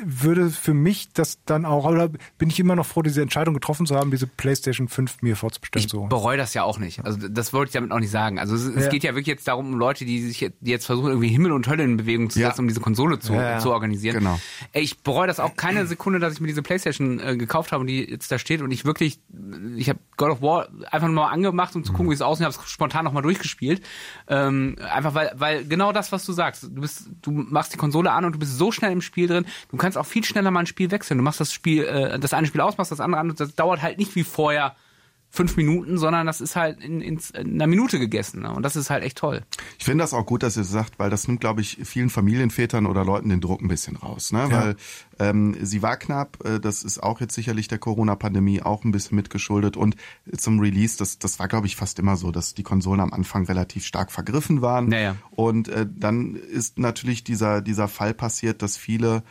würde 0.05 0.49
für 0.49 0.73
mich 0.73 1.09
das 1.13 1.39
dann 1.45 1.65
auch, 1.65 1.85
oder 1.85 2.09
bin 2.37 2.49
ich 2.49 2.59
immer 2.59 2.75
noch 2.75 2.85
froh, 2.85 3.01
diese 3.01 3.21
Entscheidung 3.21 3.53
getroffen 3.53 3.85
zu 3.85 3.95
haben, 3.95 4.11
diese 4.11 4.27
PlayStation 4.27 4.87
5 4.87 5.21
mir 5.21 5.35
vorzubestellen. 5.35 5.85
Ich 5.85 6.09
bereue 6.09 6.37
das 6.37 6.53
ja 6.53 6.63
auch 6.63 6.79
nicht. 6.79 7.05
Also 7.05 7.27
das 7.27 7.53
wollte 7.53 7.69
ich 7.69 7.73
damit 7.73 7.91
auch 7.91 7.99
nicht 7.99 8.11
sagen. 8.11 8.39
Also 8.39 8.55
es, 8.55 8.63
es 8.63 8.85
Ja. 8.85 8.89
geht 8.89 9.03
ja 9.03 9.11
wirklich 9.11 9.27
jetzt 9.27 9.47
darum, 9.47 9.73
um 9.73 9.77
Leute, 9.79 10.05
die 10.05 10.21
sich 10.21 10.39
jetzt, 10.61 10.85
versuchen, 10.85 11.07
irgendwie 11.09 11.29
Himmel 11.29 11.51
und 11.51 11.67
Hölle 11.67 11.83
in 11.83 11.97
Bewegung 11.97 12.29
zu 12.29 12.39
Ja. 12.39 12.47
setzen, 12.49 12.61
um 12.61 12.67
diese 12.67 12.79
Konsole 12.81 13.19
zu, 13.19 13.33
Ja, 13.33 13.51
ja. 13.51 13.59
zu 13.59 13.71
organisieren. 13.71 14.17
Genau. 14.19 14.39
Ich 14.73 14.99
bereue 14.99 15.27
das 15.27 15.39
auch 15.39 15.55
keine 15.55 15.85
Sekunde, 15.85 16.19
dass 16.19 16.33
ich 16.33 16.41
mir 16.41 16.47
diese 16.47 16.61
Playstation 16.63 17.19
äh, 17.19 17.37
gekauft 17.37 17.71
habe 17.71 17.81
und 17.81 17.87
die 17.87 18.03
jetzt 18.09 18.31
da 18.31 18.37
steht 18.39 18.61
und 18.61 18.71
ich 18.71 18.85
wirklich, 18.85 19.19
ich 19.77 19.89
habe 19.89 19.99
God 20.17 20.29
of 20.31 20.41
War 20.41 20.67
einfach 20.91 21.07
nur 21.07 21.15
mal 21.15 21.29
angemacht, 21.29 21.75
um 21.75 21.83
zu 21.83 21.91
gucken, 21.93 22.09
wie 22.09 22.15
es 22.15 22.21
aussieht, 22.21 22.45
habe 22.45 22.55
es 22.55 22.69
spontan 22.69 23.05
nochmal 23.05 23.23
durchgespielt. 23.23 23.81
Ähm, 24.27 24.75
einfach 24.91 25.13
weil, 25.13 25.31
weil 25.35 25.65
genau 25.65 25.91
das, 25.91 26.11
was 26.11 26.25
du 26.25 26.33
sagst, 26.33 26.63
du 26.63 26.81
bist, 26.81 27.07
du 27.21 27.31
machst 27.31 27.73
die 27.73 27.77
Konsole 27.77 28.11
an 28.11 28.25
und 28.25 28.33
du 28.35 28.39
bist 28.39 28.57
so 28.57 28.71
schnell 28.71 28.91
im 28.91 29.01
Spiel 29.01 29.27
drin, 29.27 29.45
du 29.69 29.77
kannst 29.83 29.97
auch 29.97 30.05
viel 30.05 30.23
schneller 30.23 30.49
mal 30.49 30.61
ein 30.61 30.65
Spiel 30.65 30.91
wechseln. 30.91 31.17
Du 31.17 31.25
machst 31.25 31.41
das 31.41 31.51
Spiel, 31.51 31.83
äh, 31.83 32.17
das 32.17 32.33
eine 32.33 32.47
Spiel 32.47 32.61
aus, 32.61 32.77
machst 32.77 32.93
das 32.93 33.01
andere 33.01 33.19
an 33.19 33.29
und 33.29 33.39
das 33.39 33.53
dauert 33.53 33.81
halt 33.81 33.97
nicht 33.97 34.15
wie 34.15 34.23
vorher 34.23 34.77
fünf 35.29 35.57
Minuten, 35.57 35.97
sondern 35.97 36.25
das 36.25 36.39
ist 36.39 36.55
halt 36.55 36.79
in, 36.79 37.01
in, 37.01 37.19
in 37.33 37.55
einer 37.55 37.67
Minute 37.67 37.99
gegessen. 37.99 38.43
Ne? 38.43 38.53
Und 38.53 38.63
das 38.63 38.77
ist 38.77 38.89
halt 38.89 39.03
echt 39.03 39.17
toll. 39.17 39.41
Ich 39.79 39.83
finde 39.83 40.03
das 40.03 40.13
auch 40.13 40.25
gut, 40.25 40.41
dass 40.43 40.55
ihr 40.55 40.61
das 40.61 40.71
sagt, 40.71 40.99
weil 40.99 41.09
das 41.09 41.27
nimmt, 41.27 41.41
glaube 41.41 41.59
ich, 41.59 41.79
vielen 41.83 42.09
Familienvätern 42.11 42.85
oder 42.85 43.03
Leuten 43.03 43.27
den 43.27 43.41
Druck 43.41 43.59
ein 43.59 43.67
bisschen 43.67 43.97
raus. 43.97 44.31
Ne? 44.31 44.45
Weil 44.49 44.75
ähm, 45.19 45.57
sie 45.59 45.81
war 45.81 45.97
knapp, 45.97 46.37
äh, 46.45 46.59
das 46.59 46.83
ist 46.83 47.01
auch 47.01 47.19
jetzt 47.19 47.33
sicherlich 47.33 47.67
der 47.67 47.79
Corona-Pandemie 47.79 48.61
auch 48.61 48.85
ein 48.85 48.91
bisschen 48.91 49.15
mitgeschuldet. 49.15 49.75
Und 49.75 49.95
zum 50.37 50.59
Release, 50.59 50.97
das, 50.97 51.17
das 51.17 51.39
war, 51.39 51.47
glaube 51.49 51.65
ich, 51.65 51.75
fast 51.75 51.97
immer 51.97 52.15
so, 52.15 52.31
dass 52.31 52.53
die 52.53 52.63
Konsolen 52.63 53.01
am 53.01 53.11
Anfang 53.11 53.45
relativ 53.47 53.85
stark 53.85 54.11
vergriffen 54.11 54.61
waren. 54.61 54.91
Ja, 54.91 54.99
ja. 54.99 55.15
Und 55.31 55.67
äh, 55.67 55.87
dann 55.91 56.35
ist 56.35 56.77
natürlich 56.77 57.25
dieser, 57.25 57.61
dieser 57.61 57.89
Fall 57.89 58.13
passiert, 58.13 58.61
dass 58.61 58.77
viele 58.77 59.23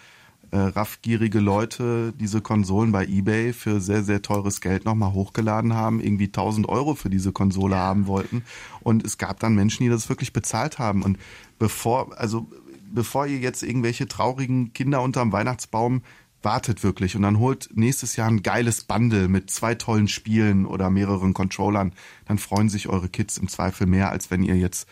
äh, 0.53 0.59
raffgierige 0.59 1.41
Leute 1.41 2.13
diese 2.13 2.43
Konsolen 2.43 2.93
bei 2.93 3.07
eBay 3.07 3.55
für 3.55 3.81
sehr, 3.81 4.03
sehr 4.03 4.21
teures 4.21 4.61
Geld 4.61 4.85
nochmal 4.85 5.15
hochgeladen 5.15 5.73
haben, 5.75 5.99
irgendwie 5.99 6.27
1000 6.27 6.69
Euro 6.69 6.95
für 6.95 7.09
diese 7.09 7.33
Konsole 7.33 7.77
haben 7.77 8.07
wollten. 8.07 8.45
Und 8.81 9.05
es 9.05 9.17
gab 9.17 9.41
dann 9.41 9.55
Menschen, 9.55 9.83
die 9.83 9.89
das 9.89 10.11
wirklich 10.11 10.35
bezahlt 10.35 10.79
haben. 10.79 11.03
Und 11.03 11.19
bevor, 11.59 12.19
also 12.19 12.51
bevor 12.93 13.27
ihr 13.27 13.39
jetzt 13.39 13.63
irgendwelche 13.63 14.07
traurigen 14.07 14.75
Kinder 14.75 15.01
unterm 15.01 15.33
Weihnachtsbaum 15.33 16.03
wartet 16.43 16.83
wirklich 16.83 17.17
und 17.17 17.23
dann 17.23 17.39
holt 17.39 17.71
nächstes 17.73 18.17
Jahr 18.17 18.29
ein 18.29 18.43
geiles 18.43 18.83
Bundle 18.85 19.29
mit 19.29 19.51
zwei 19.51 19.75
tollen 19.75 20.09
Spielen 20.09 20.67
oder 20.67 20.91
mehreren 20.91 21.35
Controllern, 21.35 21.93
dann 22.27 22.39
freuen 22.39 22.69
sich 22.69 22.89
eure 22.89 23.09
Kids 23.09 23.39
im 23.39 23.49
Zweifel 23.49 23.87
mehr, 23.87 24.11
als 24.11 24.31
wenn 24.31 24.43
ihr 24.43 24.57
jetzt 24.57 24.89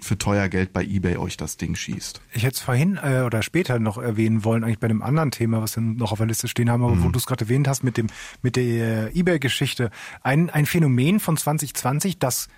für 0.00 0.18
teuer 0.18 0.48
Geld 0.48 0.72
bei 0.72 0.84
eBay 0.84 1.16
euch 1.16 1.36
das 1.36 1.56
Ding 1.56 1.74
schießt. 1.74 2.20
Ich 2.32 2.42
hätte 2.42 2.54
es 2.54 2.60
vorhin 2.60 2.98
äh, 3.02 3.22
oder 3.24 3.42
später 3.42 3.78
noch 3.78 3.98
erwähnen 3.98 4.44
wollen, 4.44 4.64
eigentlich 4.64 4.78
bei 4.78 4.88
einem 4.88 5.02
anderen 5.02 5.30
Thema, 5.30 5.62
was 5.62 5.76
wir 5.76 5.82
noch 5.82 6.12
auf 6.12 6.18
der 6.18 6.26
Liste 6.26 6.48
stehen 6.48 6.70
haben, 6.70 6.84
aber 6.84 7.02
wo 7.02 7.08
du 7.08 7.18
es 7.18 7.26
gerade 7.26 7.44
erwähnt 7.44 7.68
hast 7.68 7.82
mit 7.82 7.96
dem 7.96 8.08
mit 8.42 8.56
der 8.56 9.14
äh, 9.14 9.18
eBay-Geschichte. 9.18 9.90
Ein, 10.22 10.50
ein 10.50 10.66
Phänomen 10.66 11.20
von 11.20 11.36
2020, 11.36 12.18
das 12.18 12.48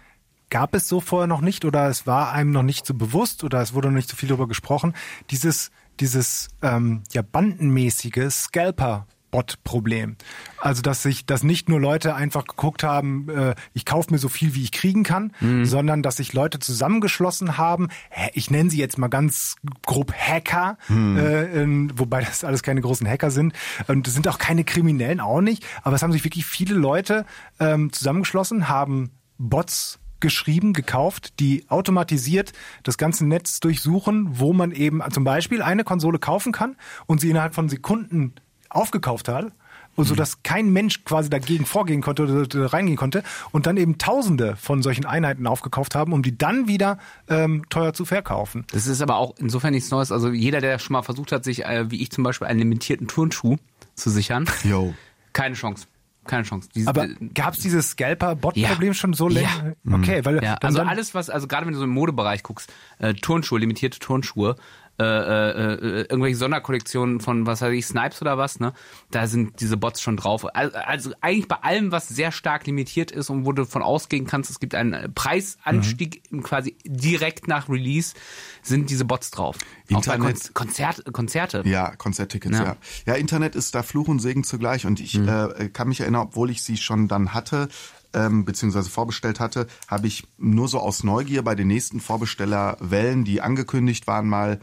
gab 0.51 0.75
es 0.75 0.89
so 0.89 1.01
vorher 1.01 1.27
noch 1.27 1.41
nicht 1.41 1.65
oder 1.65 1.89
es 1.89 2.07
war 2.07 2.33
einem 2.33 2.51
noch 2.51 2.63
nicht 2.63 2.87
so 2.87 2.95
bewusst 2.95 3.45
oder 3.45 3.61
es 3.61 3.75
wurde 3.75 3.89
noch 3.89 3.97
nicht 3.97 4.09
so 4.09 4.17
viel 4.17 4.29
darüber 4.29 4.49
gesprochen. 4.49 4.95
Dieses 5.31 5.71
dieses 6.01 6.49
ähm, 6.63 7.03
ja 7.13 7.23
bandenmäßige 7.23 8.31
Scalper 8.31 9.07
Bot-Problem. 9.31 10.17
Also, 10.61 10.83
dass 10.83 11.03
sich, 11.03 11.27
dass 11.27 11.43
nicht 11.43 11.69
nur 11.69 11.81
Leute 11.81 12.15
einfach 12.15 12.45
geguckt 12.47 12.83
haben, 12.83 13.29
äh, 13.29 13.55
ich 13.75 13.85
kaufe 13.85 14.11
mir 14.13 14.19
so 14.19 14.29
viel, 14.29 14.55
wie 14.55 14.63
ich 14.63 14.73
kriegen 14.73 15.03
kann, 15.03 15.33
sondern 15.65 16.03
dass 16.03 16.17
sich 16.17 16.33
Leute 16.33 16.59
zusammengeschlossen 16.59 17.59
haben. 17.59 17.89
Ich 18.33 18.51
nenne 18.51 18.71
sie 18.71 18.79
jetzt 18.79 18.99
mal 18.99 19.09
ganz 19.09 19.57
grob 19.87 20.13
Hacker, 20.13 20.79
äh, 20.91 21.63
ähm, 21.63 21.91
wobei 21.97 22.23
das 22.23 22.45
alles 22.45 22.63
keine 22.63 22.81
großen 22.81 23.07
Hacker 23.07 23.31
sind. 23.31 23.53
Und 23.87 24.07
es 24.09 24.15
sind 24.15 24.29
auch 24.29 24.39
keine 24.39 24.65
Kriminellen, 24.65 25.21
auch 25.21 25.41
nicht. 25.41 25.65
Aber 25.83 25.97
es 25.97 26.03
haben 26.03 26.13
sich 26.13 26.25
wirklich 26.25 26.47
viele 26.47 26.75
Leute 26.75 27.25
ähm, 27.61 27.93
zusammengeschlossen, 27.93 28.69
haben 28.69 29.11
Bots 29.39 29.99
geschrieben, 30.21 30.73
gekauft, 30.73 31.39
die 31.41 31.65
automatisiert 31.69 32.53
das 32.83 32.99
ganze 32.99 33.27
Netz 33.27 33.61
durchsuchen, 33.61 34.39
wo 34.39 34.53
man 34.53 34.73
eben 34.73 35.03
zum 35.13 35.25
Beispiel 35.25 35.63
eine 35.63 35.85
Konsole 35.85 36.19
kaufen 36.19 36.53
kann 36.53 36.77
und 37.07 37.21
sie 37.21 37.31
innerhalb 37.31 37.55
von 37.55 37.69
Sekunden 37.69 38.35
aufgekauft 38.71 39.29
hat. 39.29 39.53
Und 39.97 40.05
so 40.05 40.15
dass 40.15 40.45
kein 40.45 40.73
Mensch 40.73 41.03
quasi 41.05 41.29
dagegen 41.29 41.67
vorgehen 41.67 42.03
konnte 42.03 42.23
oder 42.23 42.73
reingehen 42.73 42.97
konnte 42.97 43.25
und 43.51 43.67
dann 43.67 43.77
eben 43.77 43.99
Tausende 43.99 44.55
von 44.55 44.81
solchen 44.81 45.05
Einheiten 45.07 45.45
aufgekauft 45.49 45.97
haben, 45.97 46.13
um 46.13 46.23
die 46.23 46.39
dann 46.39 46.69
wieder 46.69 46.99
ähm, 47.29 47.65
teuer 47.69 47.93
zu 47.95 48.05
verkaufen. 48.05 48.65
Das 48.71 48.87
ist 48.87 49.03
aber 49.03 49.17
auch 49.17 49.35
insofern 49.39 49.73
nichts 49.73 49.91
Neues. 49.91 50.13
Also 50.13 50.31
jeder, 50.31 50.61
der 50.61 50.79
schon 50.79 50.93
mal 50.93 51.03
versucht 51.03 51.33
hat, 51.33 51.43
sich, 51.43 51.65
äh, 51.65 51.91
wie 51.91 52.01
ich 52.01 52.13
zum 52.13 52.23
Beispiel, 52.23 52.47
einen 52.47 52.61
limitierten 52.61 53.09
Turnschuh 53.09 53.57
zu 53.97 54.09
sichern, 54.11 54.49
Yo. 54.63 54.95
keine 55.33 55.57
Chance. 55.57 55.87
Keine 56.27 56.45
Chance. 56.45 56.69
Diese, 56.77 56.89
Aber 56.89 57.09
gab 57.35 57.55
es 57.55 57.61
dieses 57.61 57.89
Scalper-Bot-Problem 57.91 58.89
Ja. 58.89 58.95
schon 58.95 59.15
so 59.15 59.27
länger? 59.29 59.75
Ja. 59.85 59.95
Okay, 59.97 60.25
weil 60.25 60.37
Ja, 60.37 60.41
dann- 60.41 60.59
also 60.63 60.79
dann- 60.79 60.89
alles, 60.89 61.13
was, 61.15 61.29
also 61.29 61.49
gerade 61.49 61.67
wenn 61.67 61.73
du 61.73 61.79
so 61.81 61.85
im 61.87 61.91
Modebereich 61.91 62.45
guckst, 62.45 62.73
äh, 63.01 63.15
Turnschuhe, 63.15 63.59
limitierte 63.59 63.99
Turnschuhe, 63.99 64.55
äh, 65.01 65.05
äh, 65.05 65.73
äh, 65.75 66.01
irgendwelche 66.03 66.37
Sonderkollektionen 66.37 67.21
von, 67.21 67.47
was 67.47 67.61
weiß 67.63 67.73
ich, 67.73 67.87
Snipes 67.87 68.21
oder 68.21 68.37
was, 68.37 68.59
ne? 68.59 68.73
Da 69.11 69.27
sind 69.29 69.61
diese 69.61 69.77
Bots 69.77 70.01
schon 70.01 70.17
drauf. 70.17 70.45
Also, 70.55 70.77
also 70.77 71.13
eigentlich 71.21 71.47
bei 71.49 71.57
allem, 71.57 71.93
was 71.93 72.09
sehr 72.09 72.33
stark 72.33 72.67
limitiert 72.67 73.11
ist 73.13 73.31
und 73.31 73.47
wo 73.47 73.53
du 73.53 73.65
von 73.65 73.83
ausgehen 73.83 74.27
kannst, 74.27 74.51
es 74.51 74.59
gibt 74.59 74.75
einen 74.75 75.15
Preisanstieg 75.15 76.23
Mhm. 76.31 76.43
quasi 76.43 76.77
direkt 76.85 77.47
nach 77.49 77.69
Release, 77.69 78.15
sind 78.63 78.91
diese 78.91 79.05
Bots 79.05 79.31
drauf. 79.31 79.57
Auch 79.59 79.97
Internet- 79.99 80.53
Kon 80.55 80.67
Konzert, 80.69 81.13
Konzerte. 81.13 81.63
Ja, 81.65 81.95
Konzerttickets, 81.97 82.59
Ja. 82.59 82.65
ja. 82.65 82.77
ja. 83.07 83.15
Internet 83.15 83.55
ist 83.55 83.75
da 83.75 83.83
Fluch 83.83 84.09
und 84.09 84.19
Segen 84.21 84.43
zugleich. 84.45 84.85
Und 84.85 85.01
ich 85.01 85.15
Mhm. 85.19 85.29
äh, 85.29 85.69
kann 85.69 85.89
mich 85.89 86.01
erinnern, 86.01 86.23
obwohl 86.23 86.51
ich 86.51 86.63
sie 86.63 86.77
schon 86.77 87.09
dann 87.09 87.35
hatte, 87.35 87.69
ähm, 88.15 88.45
beziehungsweise 88.45 88.91
vorbestellt 88.91 89.39
hatte, 89.39 89.67
habe 89.87 90.07
ich 90.07 90.25
nur 90.39 90.67
so 90.69 90.81
aus 90.81 91.05
Neugier 91.05 91.43
bei 91.43 91.55
den 91.55 91.69
nächsten 91.69 92.01
Vorbestellerwellen, 92.01 93.25
die 93.25 93.41
angekündigt 93.43 94.07
waren, 94.07 94.29
mal 94.29 94.61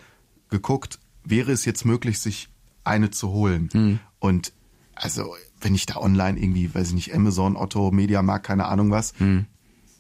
geguckt, 0.50 1.00
wäre 1.24 1.52
es 1.52 1.66
jetzt 1.66 1.86
möglich, 1.86 2.20
sich 2.20 2.50
eine 2.84 3.12
zu 3.12 3.30
holen. 3.30 3.70
Mhm. 3.74 4.00
Und 4.20 4.54
also, 4.94 5.36
wenn 5.60 5.76
ich 5.76 5.86
da 5.86 5.98
online 5.98 6.40
irgendwie, 6.40 6.74
weiß 6.74 6.90
ich 6.90 6.94
nicht, 6.94 7.14
Amazon, 7.16 7.58
Otto, 7.58 7.92
Mediamarkt, 7.92 8.46
keine 8.46 8.66
Ahnung 8.66 8.92
was, 8.92 9.14
Mhm. 9.20 9.46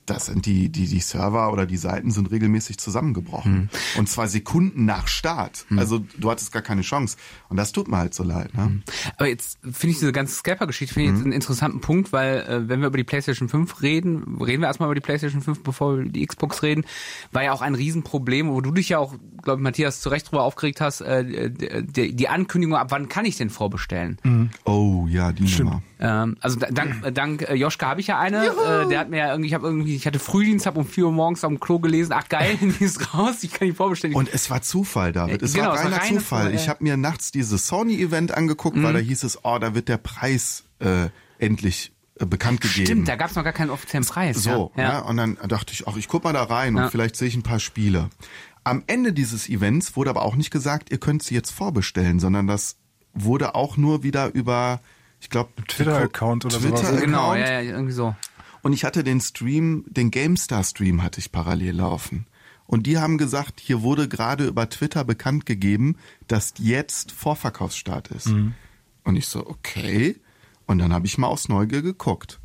Das 0.05 0.27
sind 0.27 0.45
die, 0.45 0.69
die, 0.69 0.87
die 0.87 0.99
Server 0.99 1.51
oder 1.51 1.65
die 1.65 1.77
Seiten 1.77 2.11
sind 2.11 2.29
regelmäßig 2.31 2.77
zusammengebrochen. 2.77 3.69
Und 3.97 4.07
zwar 4.09 4.27
Sekunden 4.27 4.85
nach 4.85 5.07
Start. 5.07 5.65
Also 5.77 6.05
du 6.17 6.29
hattest 6.29 6.51
gar 6.51 6.61
keine 6.61 6.81
Chance. 6.81 7.17
Und 7.49 7.57
das 7.57 7.71
tut 7.71 7.87
mir 7.87 7.97
halt 7.97 8.13
so 8.13 8.23
leid. 8.23 8.53
Ne? 8.55 8.81
Aber 9.17 9.27
jetzt 9.27 9.57
finde 9.63 9.87
ich 9.93 9.99
diese 9.99 10.11
ganze 10.11 10.35
Scalper-Geschichte 10.35 10.93
finde 10.93 11.05
ich 11.07 11.11
Mhm. 11.11 11.17
jetzt 11.17 11.23
einen 11.25 11.33
interessanten 11.33 11.81
Punkt, 11.81 12.13
weil 12.13 12.37
äh, 12.39 12.69
wenn 12.69 12.81
wir 12.81 12.87
über 12.87 12.97
die 12.97 13.03
PlayStation 13.03 13.49
5 13.49 13.81
reden, 13.81 14.37
reden 14.41 14.61
wir 14.61 14.67
erstmal 14.67 14.87
über 14.87 14.95
die 14.95 15.01
PlayStation 15.01 15.41
5, 15.41 15.61
bevor 15.63 15.95
wir 15.95 16.01
über 16.03 16.11
die 16.11 16.25
Xbox 16.25 16.61
reden, 16.63 16.85
war 17.31 17.43
ja 17.43 17.51
auch 17.53 17.61
ein 17.61 17.75
Riesenproblem, 17.75 18.49
wo 18.49 18.61
du 18.61 18.71
dich 18.71 18.89
ja 18.89 18.99
auch, 18.99 19.15
glaube 19.43 19.59
ich, 19.61 19.63
Matthias, 19.63 20.01
zu 20.01 20.09
Recht 20.09 20.29
drüber 20.31 20.43
aufgeregt 20.43 20.81
hast, 20.81 21.01
äh, 21.01 21.49
die, 21.83 22.15
die 22.15 22.27
Ankündigung, 22.29 22.75
ab 22.75 22.87
wann 22.91 23.09
kann 23.09 23.25
ich 23.25 23.37
denn 23.37 23.49
vorbestellen? 23.49 24.17
Oh 24.65 25.07
ja, 25.09 25.31
die 25.31 25.43
Nummer. 25.63 25.81
Ähm, 25.99 26.35
also 26.41 26.59
da- 26.59 26.67
dank, 26.71 27.05
äh, 27.05 27.11
dank 27.11 27.41
äh, 27.43 27.55
Joschka 27.55 27.87
habe 27.87 28.01
ich 28.01 28.07
ja 28.07 28.19
eine. 28.19 28.45
Äh, 28.47 28.87
der 28.89 28.99
hat 28.99 29.09
mir 29.09 29.17
ja 29.17 29.31
irgendwie, 29.31 29.47
ich 29.47 29.53
habe 29.53 29.65
irgendwie, 29.67 29.94
ich 29.95 30.05
hatte 30.07 30.19
Frühdienst, 30.19 30.65
habe 30.65 30.79
um 30.79 30.85
4 30.85 31.05
Uhr 31.05 31.11
morgens 31.11 31.43
am 31.43 31.59
Klo 31.59 31.79
gelesen, 31.79 32.13
ach 32.13 32.27
geil, 32.29 32.57
die 32.61 32.83
ist 32.83 33.13
raus, 33.13 33.37
ich 33.43 33.51
kann 33.51 33.67
die 33.67 33.73
vorbestellen. 33.73 34.15
Und 34.15 34.33
es 34.33 34.49
war 34.49 34.61
Zufall, 34.61 35.11
David. 35.13 35.41
Es 35.41 35.53
Genau, 35.53 35.67
war 35.69 35.77
reiner 35.79 35.97
reine 35.97 36.17
Zufall. 36.19 36.41
Zufall, 36.51 36.55
Ich. 36.55 36.65
Mhm. 36.65 36.69
habe 36.69 36.83
mir 36.83 36.97
nachts 36.97 37.31
dieses 37.31 37.67
Sony-Event 37.67 38.31
angeguckt, 38.33 38.81
weil 38.81 38.93
da 38.93 38.99
hieß 38.99 39.23
es, 39.23 39.43
oh, 39.43 39.57
da 39.59 39.73
wird 39.75 39.89
der 39.89 39.97
Preis 39.97 40.63
äh, 40.79 41.09
endlich 41.39 41.91
äh, 42.19 42.25
bekannt 42.25 42.61
gegeben. 42.61 42.85
Stimmt, 42.85 43.07
da 43.07 43.15
gab 43.15 43.29
es 43.29 43.35
noch 43.35 43.43
gar 43.43 43.53
keinen 43.53 43.69
offiziellen 43.69 44.05
Preis. 44.05 44.43
So, 44.43 44.71
ja. 44.75 44.83
ja. 44.83 44.89
Ja. 44.93 44.99
und 44.99 45.17
dann 45.17 45.37
dachte 45.47 45.73
ich, 45.73 45.87
ach, 45.87 45.95
ich 45.97 46.07
guck 46.07 46.23
mal 46.23 46.33
da 46.33 46.43
rein 46.43 46.75
Ja. 46.77 46.85
und 46.85 46.91
vielleicht 46.91 47.15
sehe 47.15 47.27
ich 47.27 47.35
ein 47.35 47.43
paar 47.43 47.59
Spiele. 47.59 48.09
Am 48.63 48.83
Ende 48.87 49.13
dieses 49.13 49.47
Events 49.47 49.95
wurde 49.95 50.09
aber 50.09 50.23
auch 50.23 50.35
nicht 50.35 50.49
gesagt, 50.51 50.91
ihr 50.91 50.97
könnt 50.97 51.21
sie 51.23 51.35
jetzt 51.35 51.51
vorbestellen, 51.51 52.19
sondern 52.19 52.47
das 52.47 52.77
wurde 53.13 53.53
auch 53.55 53.77
nur 53.77 54.01
wieder 54.03 54.33
über, 54.33 54.81
ich 55.21 55.29
glaube, 55.29 55.51
Twitter-Account 55.67 56.45
oder 56.45 56.59
sowas. 56.59 56.81
Twitter 56.81 56.99
Genau, 56.99 57.31
Account. 57.31 57.47
ja, 57.47 57.61
ja, 57.61 57.71
irgendwie 57.73 57.93
so. 57.93 58.15
Und 58.65 58.73
ich 58.73 58.83
hatte 58.83 59.03
den 59.03 59.21
Stream, 59.21 59.85
den 59.85 60.09
GameStar-Stream 60.09 61.03
hatte 61.03 61.19
ich 61.19 61.31
parallel 61.31 61.75
laufen. 61.75 62.25
Und 62.65 62.87
die 62.87 62.97
haben 62.97 63.19
gesagt, 63.19 63.59
hier 63.59 63.83
wurde 63.83 64.07
gerade 64.07 64.47
über 64.47 64.67
Twitter 64.67 65.03
bekannt 65.03 65.45
gegeben, 65.45 65.97
dass 66.27 66.55
jetzt 66.57 67.11
Vorverkaufsstart 67.11 68.07
ist. 68.07 68.25
Und 69.03 69.15
ich 69.15 69.27
so, 69.27 69.45
okay. 69.45 70.15
Und 70.65 70.79
dann 70.79 70.93
habe 70.93 71.05
ich 71.05 71.19
mal 71.19 71.27
aus 71.27 71.47
Neugier 71.47 71.83
geguckt. 71.83 72.39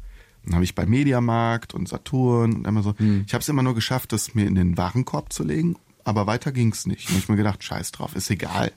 Dann 0.45 0.57
habe 0.57 0.65
ich 0.65 0.75
bei 0.75 0.85
Mediamarkt 0.85 1.73
und 1.73 1.89
Saturn 1.89 2.53
und 2.53 2.67
immer 2.67 2.83
so, 2.83 2.95
ich 2.99 3.33
habe 3.33 3.41
es 3.41 3.49
immer 3.49 3.63
nur 3.63 3.75
geschafft, 3.75 4.13
das 4.13 4.35
mir 4.35 4.47
in 4.47 4.57
den 4.57 4.77
Warenkorb 4.77 5.33
zu 5.33 5.43
legen, 5.43 5.77
aber 6.05 6.27
weiter 6.27 6.53
ging's 6.53 6.85
nicht. 6.85 7.09
Und 7.09 7.17
ich 7.17 7.31
mir 7.31 7.37
gedacht, 7.37 7.65
scheiß 7.65 7.93
drauf, 7.93 8.15
ist 8.15 8.29
egal. 8.29 8.73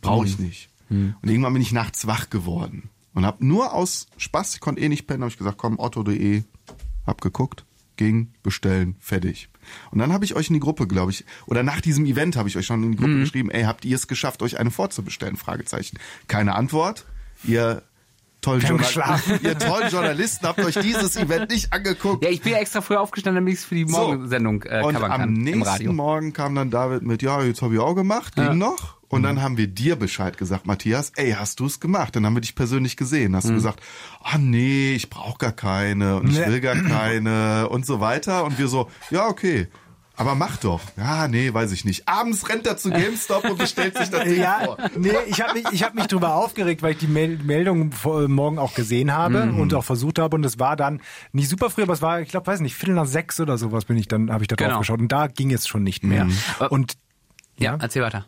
Brauche 0.00 0.24
ich 0.24 0.38
nicht. 0.38 0.70
Und 0.88 1.28
irgendwann 1.28 1.52
bin 1.52 1.60
ich 1.60 1.72
nachts 1.72 2.06
wach 2.06 2.30
geworden 2.30 2.88
und 3.14 3.26
habe 3.26 3.44
nur 3.46 3.72
aus 3.74 4.06
Spaß, 4.16 4.54
ich 4.54 4.60
konnte 4.60 4.80
eh 4.80 4.88
nicht 4.88 5.06
pennen, 5.06 5.22
habe 5.22 5.30
ich 5.30 5.38
gesagt, 5.38 5.58
komm, 5.58 5.78
otto.de, 5.78 6.42
hab 7.06 7.20
geguckt, 7.20 7.64
ging, 7.96 8.32
bestellen, 8.42 8.96
fertig. 9.00 9.48
Und 9.90 9.98
dann 9.98 10.12
habe 10.12 10.24
ich 10.24 10.34
euch 10.34 10.48
in 10.48 10.54
die 10.54 10.60
Gruppe, 10.60 10.86
glaube 10.86 11.10
ich, 11.12 11.24
oder 11.46 11.62
nach 11.62 11.80
diesem 11.80 12.06
Event 12.06 12.36
habe 12.36 12.48
ich 12.48 12.56
euch 12.56 12.66
schon 12.66 12.82
in 12.82 12.92
die 12.92 12.96
Gruppe 12.98 13.10
Mhm. 13.12 13.20
geschrieben, 13.20 13.50
ey, 13.50 13.64
habt 13.64 13.84
ihr 13.84 13.94
es 13.96 14.06
geschafft, 14.08 14.42
euch 14.42 14.58
eine 14.58 14.70
vorzubestellen? 14.70 15.36
Fragezeichen. 15.36 15.98
Keine 16.28 16.54
Antwort. 16.54 17.04
Ihr 17.44 17.82
tollen, 18.40 18.62
Journal- 18.62 19.20
ihr 19.42 19.58
tollen 19.58 19.90
Journalisten 19.90 20.46
habt 20.46 20.60
euch 20.60 20.74
dieses 20.76 21.16
Event 21.16 21.50
nicht 21.50 21.72
angeguckt. 21.74 22.24
Ja, 22.24 22.30
ich 22.30 22.40
bin 22.40 22.52
ja 22.52 22.58
extra 22.58 22.80
früher 22.80 23.00
aufgestanden, 23.00 23.42
damit 23.42 23.54
ich 23.54 23.60
es 23.60 23.64
für 23.66 23.74
die 23.74 23.86
So. 23.86 23.96
Morgensendung 23.98 24.62
äh, 24.62 24.82
und 24.82 24.96
am 24.96 25.32
nächsten. 25.34 25.94
Morgen 25.94 26.32
kam 26.32 26.54
dann 26.54 26.70
David 26.70 27.02
mit, 27.02 27.20
ja, 27.22 27.42
jetzt 27.42 27.60
habe 27.60 27.74
ich 27.74 27.80
auch 27.80 27.94
gemacht, 27.94 28.36
ging 28.36 28.56
noch. 28.56 28.99
Und 29.10 29.20
Mhm. 29.22 29.24
dann 29.24 29.42
haben 29.42 29.56
wir 29.58 29.66
dir 29.66 29.96
Bescheid 29.96 30.38
gesagt, 30.38 30.66
Matthias, 30.66 31.10
ey, 31.16 31.32
hast 31.32 31.58
du 31.60 31.66
es 31.66 31.80
gemacht? 31.80 32.14
Dann 32.16 32.24
haben 32.24 32.34
wir 32.36 32.40
dich 32.40 32.54
persönlich 32.54 32.96
gesehen. 32.96 33.32
Mhm. 33.32 33.36
Hast 33.36 33.48
du 33.48 33.52
gesagt, 33.54 33.80
ah 34.22 34.38
nee, 34.38 34.92
ich 34.94 35.10
brauche 35.10 35.36
gar 35.38 35.52
keine 35.52 36.16
und 36.16 36.28
ich 36.30 36.38
Nee. 36.38 36.46
will 36.46 36.60
gar 36.60 36.76
keine 36.76 37.68
und 37.68 37.84
so 37.84 38.00
weiter. 38.00 38.44
Und 38.44 38.58
wir 38.58 38.68
so, 38.68 38.88
ja, 39.10 39.26
okay. 39.26 39.66
Aber 40.16 40.34
mach 40.34 40.58
doch. 40.58 40.80
Ja, 40.98 41.28
nee, 41.28 41.52
weiß 41.52 41.72
ich 41.72 41.86
nicht. 41.86 42.06
Abends 42.06 42.48
rennt 42.50 42.66
er 42.66 42.76
zu 42.76 42.90
GameStop 42.92 43.42
und 43.50 43.58
bestellt 43.58 43.96
sich 43.96 44.10
das 44.10 44.22
Ding 44.24 44.38
Ja, 44.38 44.60
vor. 44.64 44.76
nee, 44.96 45.10
ich 45.26 45.40
habe 45.40 45.54
mich, 45.54 45.64
ich 45.72 45.82
hab 45.82 45.94
mich 45.94 46.06
drüber 46.08 46.34
aufgeregt, 46.34 46.82
weil 46.82 46.92
ich 46.92 46.98
die 46.98 47.06
Mel 47.08 47.38
Meldung 47.42 47.90
vor, 47.90 48.28
morgen 48.28 48.58
auch 48.58 48.74
gesehen 48.74 49.12
habe 49.14 49.46
Mhm. 49.46 49.58
und 49.58 49.74
auch 49.74 49.82
versucht 49.84 50.18
habe. 50.20 50.36
Und 50.36 50.44
es 50.44 50.58
war 50.60 50.76
dann 50.76 51.00
nicht 51.32 51.48
super 51.48 51.68
früh, 51.70 51.82
aber 51.82 51.94
es 51.94 52.02
war, 52.02 52.20
ich 52.20 52.28
glaube, 52.28 52.46
weiß 52.46 52.60
nicht, 52.60 52.74
Viertel 52.76 52.94
nach 52.94 53.06
sechs 53.06 53.40
oder 53.40 53.56
sowas 53.58 53.86
bin 53.86 53.96
ich 53.96 54.06
dann, 54.08 54.30
habe 54.30 54.44
ich 54.44 54.48
da 54.48 54.54
drauf 54.56 54.68
Genau. 54.68 54.78
geschaut. 54.80 55.00
Und 55.00 55.10
da 55.10 55.26
ging 55.26 55.52
es 55.52 55.66
schon 55.66 55.82
nicht 55.82 56.04
mehr. 56.04 56.28
Und 56.68 56.92
Ja, 57.58 57.76
erzähl 57.80 58.02
weiter. 58.02 58.26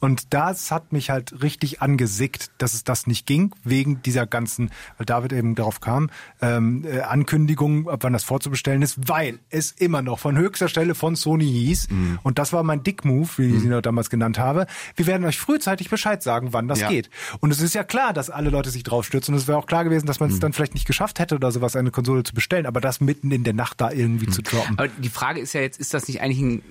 Und 0.00 0.32
das 0.34 0.70
hat 0.70 0.92
mich 0.92 1.10
halt 1.10 1.42
richtig 1.42 1.82
angesickt, 1.82 2.50
dass 2.58 2.74
es 2.74 2.84
das 2.84 3.06
nicht 3.06 3.26
ging, 3.26 3.54
wegen 3.64 4.02
dieser 4.02 4.26
ganzen, 4.26 4.70
weil 4.96 5.06
David 5.06 5.32
eben 5.32 5.54
darauf 5.54 5.80
kam, 5.80 6.10
ähm, 6.40 6.84
äh, 6.84 7.00
Ankündigung, 7.00 7.88
ab 7.88 8.00
wann 8.02 8.12
das 8.12 8.24
vorzubestellen 8.24 8.82
ist, 8.82 9.08
weil 9.08 9.38
es 9.50 9.72
immer 9.72 10.02
noch 10.02 10.18
von 10.18 10.36
höchster 10.38 10.68
Stelle 10.68 10.94
von 10.94 11.16
Sony 11.16 11.46
hieß. 11.46 11.90
Mhm. 11.90 12.18
Und 12.22 12.38
das 12.38 12.52
war 12.52 12.62
mein 12.62 12.82
Dick-Move, 12.82 13.28
wie 13.36 13.56
ich 13.56 13.64
ihn 13.64 13.70
noch 13.70 13.82
damals 13.82 14.10
genannt 14.10 14.38
habe. 14.38 14.66
Wir 14.96 15.06
werden 15.06 15.24
euch 15.26 15.38
frühzeitig 15.38 15.90
Bescheid 15.90 16.22
sagen, 16.22 16.52
wann 16.52 16.68
das 16.68 16.80
Ja. 16.80 16.88
geht. 16.88 17.10
Und 17.40 17.50
es 17.50 17.60
ist 17.60 17.74
ja 17.74 17.84
klar, 17.84 18.12
dass 18.12 18.30
alle 18.30 18.50
Leute 18.50 18.70
sich 18.70 18.82
drauf 18.82 19.04
stürzen. 19.04 19.34
Und 19.34 19.40
es 19.40 19.48
wäre 19.48 19.58
auch 19.58 19.66
klar 19.66 19.84
gewesen, 19.84 20.06
dass 20.06 20.20
man 20.20 20.30
es 20.30 20.36
Mhm. 20.36 20.40
dann 20.40 20.52
vielleicht 20.52 20.74
nicht 20.74 20.86
geschafft 20.86 21.18
hätte 21.18 21.34
oder 21.34 21.50
sowas, 21.50 21.76
eine 21.76 21.90
Konsole 21.90 22.22
zu 22.22 22.34
bestellen. 22.34 22.66
Aber 22.66 22.80
das 22.80 23.00
mitten 23.00 23.30
in 23.30 23.44
der 23.44 23.54
Nacht 23.54 23.80
da 23.80 23.90
irgendwie 23.90 24.26
Mhm. 24.26 24.32
zu 24.32 24.42
droppen. 24.42 24.78
Aber 24.78 24.88
die 24.88 25.08
Frage 25.08 25.40
ist 25.40 25.52
ja 25.54 25.60
jetzt, 25.60 25.78
ist 25.80 25.92
das 25.94 26.06
nicht 26.08 26.20
eigentlich 26.20 26.40
ein, 26.40 26.62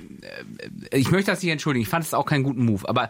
äh, 0.91 0.97
ich 0.97 1.11
möchte 1.11 1.31
das 1.31 1.41
nicht 1.41 1.51
entschuldigen, 1.51 1.83
ich 1.83 1.89
fand 1.89 2.05
es 2.05 2.13
auch 2.13 2.25
keinen 2.25 2.43
guten 2.43 2.63
Move, 2.65 2.87
aber 2.87 3.09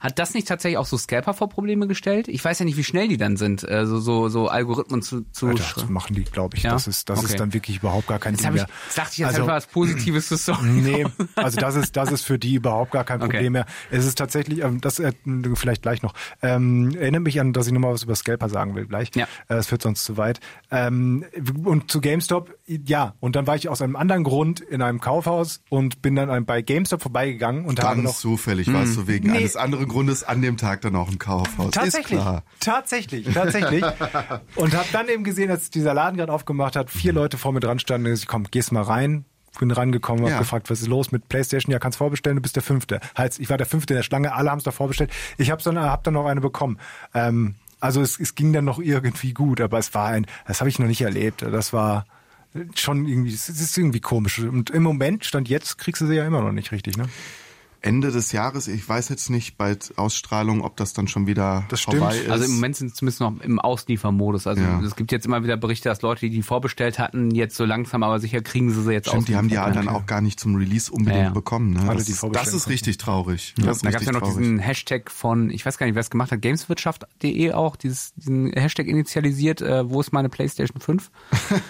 hat 0.00 0.18
das 0.18 0.34
nicht 0.34 0.48
tatsächlich 0.48 0.78
auch 0.78 0.86
so 0.86 0.96
Scalper 0.98 1.34
vor 1.34 1.48
Probleme 1.48 1.86
gestellt? 1.86 2.26
Ich 2.28 2.44
weiß 2.44 2.58
ja 2.58 2.64
nicht, 2.64 2.76
wie 2.76 2.84
schnell 2.84 3.08
die 3.08 3.16
dann 3.18 3.36
sind, 3.36 3.68
äh, 3.68 3.86
so, 3.86 3.98
so, 3.98 4.28
so 4.28 4.48
Algorithmen 4.48 5.02
zu, 5.02 5.22
zu 5.30 5.48
Alter, 5.48 5.62
das 5.76 5.88
machen 5.88 6.14
die, 6.16 6.24
glaube 6.24 6.56
ich. 6.56 6.62
Ja? 6.62 6.72
Das 6.72 6.86
ist, 6.88 7.08
das 7.08 7.18
Okay. 7.20 7.28
ist 7.28 7.40
dann 7.40 7.52
wirklich 7.52 7.76
überhaupt 7.78 8.06
gar 8.06 8.18
kein 8.18 8.32
Jetzt, 8.34 8.40
Ding 8.40 8.48
hab 8.48 8.54
ich, 8.56 8.62
mehr. 8.62 8.68
jetzt 8.86 8.98
dachte 8.98 9.10
ich, 9.12 9.18
jetzt 9.18 9.28
Also- 9.28 9.42
einfach 9.42 9.54
was 9.56 9.66
Positives 9.66 10.28
zu 10.28 10.36
Sony. 10.36 10.80
Nee, 10.90 11.06
also 11.36 11.60
das 11.60 11.76
ist, 11.76 11.96
das 11.96 12.10
ist 12.12 12.22
für 12.22 12.38
die 12.38 12.54
überhaupt 12.54 12.90
gar 12.92 13.04
kein 13.04 13.20
Okay. 13.20 13.30
Problem 13.32 13.52
mehr. 13.52 13.66
Es 13.90 14.06
ist 14.06 14.16
tatsächlich, 14.16 14.60
ähm, 14.62 14.80
das 14.80 14.98
äh, 14.98 15.12
vielleicht 15.54 15.82
gleich 15.82 16.02
noch, 16.02 16.14
ähm, 16.42 16.94
erinnert 16.98 17.22
mich 17.22 17.38
an, 17.40 17.52
dass 17.52 17.66
ich 17.66 17.72
nochmal 17.72 17.92
was 17.92 18.02
über 18.02 18.14
Scalper 18.16 18.48
sagen 18.48 18.74
will 18.74 18.86
gleich. 18.86 19.10
Ja. 19.14 19.24
Äh, 19.48 19.56
Das 19.56 19.66
führt 19.68 19.82
sonst 19.82 20.04
zu 20.04 20.16
weit. 20.16 20.40
Ähm, 20.70 21.24
und 21.64 21.90
zu 21.90 22.00
GameStop, 22.00 22.50
ja. 22.66 23.14
Und 23.20 23.36
dann 23.36 23.46
war 23.46 23.56
ich 23.56 23.68
aus 23.68 23.82
einem 23.82 23.96
anderen 23.96 24.24
Grund 24.24 24.60
in 24.60 24.80
einem 24.80 25.00
Kaufhaus 25.00 25.60
und 25.68 26.00
bin 26.00 26.14
dann 26.16 26.46
bei 26.46 26.62
GameStop 26.62 27.02
vorbeigegangen 27.02 27.64
und 27.66 27.80
habe 27.82 27.96
Ganz 27.96 28.04
noch 28.04 28.16
zufällig 28.16 28.72
warst 28.72 28.96
du 28.96 29.06
wegen 29.06 29.30
Nee. 29.30 29.38
eines 29.38 29.56
anderen 29.56 29.88
Grundes 29.90 30.24
an 30.24 30.40
dem 30.40 30.56
Tag 30.56 30.80
dann 30.80 30.96
auch 30.96 31.10
im 31.10 31.18
Kaufhaus. 31.18 31.72
Tatsächlich, 31.72 32.18
Ist 32.20 32.42
tatsächlich, 32.60 33.32
tatsächlich. 33.34 33.84
und 34.54 34.74
habe 34.74 34.88
dann 34.92 35.08
eben 35.08 35.24
gesehen, 35.24 35.50
als 35.50 35.68
dieser 35.70 35.92
Laden 35.92 36.16
gerade 36.16 36.32
aufgemacht 36.32 36.76
hat, 36.76 36.90
vier 36.90 37.12
Leute 37.12 37.36
vor 37.36 37.52
mir 37.52 37.60
dran 37.60 37.78
standen. 37.78 38.06
Und 38.06 38.14
ich 38.14 38.26
komm, 38.26 38.44
gehst 38.50 38.72
mal 38.72 38.82
rein. 38.82 39.24
Bin 39.58 39.72
rangekommen, 39.72 40.22
hab 40.24 40.30
Ja. 40.30 40.38
gefragt, 40.38 40.70
was 40.70 40.80
ist 40.80 40.86
los 40.86 41.12
mit 41.12 41.28
PlayStation? 41.28 41.70
Ja, 41.72 41.78
kannst 41.78 41.98
vorbestellen, 41.98 42.36
du 42.36 42.40
bist 42.40 42.54
der 42.56 42.62
Fünfte. 42.62 43.00
Halt, 43.14 43.38
ich 43.38 43.50
war 43.50 43.58
der 43.58 43.66
Fünfte 43.66 43.92
in 43.92 43.96
der 43.98 44.04
Schlange, 44.04 44.32
alle 44.32 44.50
haben 44.50 44.58
es 44.58 44.64
da 44.64 44.70
vorbestellt. 44.70 45.10
Ich 45.36 45.50
habe 45.50 45.60
dann, 45.62 45.78
hab 45.78 46.02
dann 46.04 46.14
noch 46.14 46.24
eine 46.24 46.40
bekommen. 46.40 46.78
Ähm, 47.12 47.56
also 47.80 48.00
es, 48.00 48.18
es 48.18 48.34
ging 48.36 48.52
dann 48.54 48.64
noch 48.64 48.78
irgendwie 48.78 49.34
gut, 49.34 49.60
aber 49.60 49.78
es 49.78 49.92
war 49.92 50.06
ein, 50.06 50.26
das 50.46 50.60
habe 50.60 50.70
ich 50.70 50.78
noch 50.78 50.86
nicht 50.86 51.02
erlebt. 51.02 51.42
Das 51.42 51.72
war 51.74 52.06
schon 52.74 53.06
irgendwie, 53.06 53.34
es 53.34 53.48
ist 53.48 53.76
irgendwie 53.76 54.00
komisch. 54.00 54.38
Und 54.38 54.70
im 54.70 54.82
Moment, 54.82 55.24
stand 55.24 55.48
jetzt, 55.48 55.78
kriegst 55.78 56.00
du 56.00 56.06
sie 56.06 56.14
ja 56.14 56.26
immer 56.26 56.40
noch 56.42 56.52
nicht 56.52 56.72
richtig, 56.72 56.96
ne? 56.96 57.08
Ende 57.82 58.10
des 58.12 58.32
Jahres, 58.32 58.68
ich 58.68 58.86
weiß 58.86 59.08
jetzt 59.08 59.30
nicht 59.30 59.56
bei 59.56 59.76
Ausstrahlung, 59.96 60.62
ob 60.62 60.76
das 60.76 60.92
dann 60.92 61.08
schon 61.08 61.26
wieder 61.26 61.64
Das 61.68 61.80
stimmt. 61.80 61.98
vorbei 61.98 62.18
ist. 62.18 62.30
Also 62.30 62.44
im 62.44 62.52
Moment 62.56 62.76
sind 62.76 62.88
sie 62.90 62.94
zumindest 62.94 63.20
noch 63.20 63.40
im 63.40 63.58
Ausliefermodus. 63.58 64.46
Also 64.46 64.60
Ja. 64.62 64.80
es 64.82 64.96
gibt 64.96 65.12
jetzt 65.12 65.24
immer 65.26 65.42
wieder 65.42 65.56
Berichte, 65.56 65.88
dass 65.88 66.02
Leute, 66.02 66.20
die 66.20 66.30
die 66.30 66.42
vorbestellt 66.42 66.98
hatten, 66.98 67.30
jetzt 67.30 67.56
so 67.56 67.64
langsam 67.64 68.02
aber 68.02 68.20
sicher 68.20 68.42
kriegen 68.42 68.70
sie 68.70 68.82
sie 68.82 68.92
jetzt 68.92 69.08
Stimmt, 69.08 69.28
die 69.28 69.36
haben 69.36 69.48
die 69.48 69.54
ja 69.54 69.70
dann 69.70 69.88
auch 69.88 70.06
gar 70.06 70.20
nicht 70.20 70.38
zum 70.38 70.56
Release 70.56 70.92
unbedingt 70.92 71.16
Ja, 71.20 71.24
ja. 71.28 71.30
bekommen. 71.30 71.72
Ne? 71.72 71.80
Das, 71.94 72.04
die 72.04 72.12
ist, 72.12 72.26
das 72.32 72.52
ist 72.52 72.68
richtig 72.68 72.98
traurig. 72.98 73.54
Ja, 73.58 73.72
da 73.72 73.90
gab 73.90 74.00
es 74.00 74.06
ja 74.06 74.12
noch 74.12 74.20
traurig. 74.20 74.36
diesen 74.38 74.58
Hashtag 74.58 75.10
von, 75.10 75.48
ich 75.50 75.64
weiß 75.64 75.78
gar 75.78 75.86
nicht, 75.86 75.94
wer 75.94 76.00
es 76.00 76.10
gemacht 76.10 76.32
hat, 76.32 76.42
gameswirtschaft.de 76.42 77.52
auch, 77.52 77.76
dieses, 77.76 78.12
diesen 78.14 78.52
Hashtag 78.52 78.86
initialisiert, 78.88 79.62
äh, 79.62 79.88
wo 79.88 80.00
ist 80.00 80.12
meine 80.12 80.28
Playstation 80.28 80.80
5? 80.80 81.10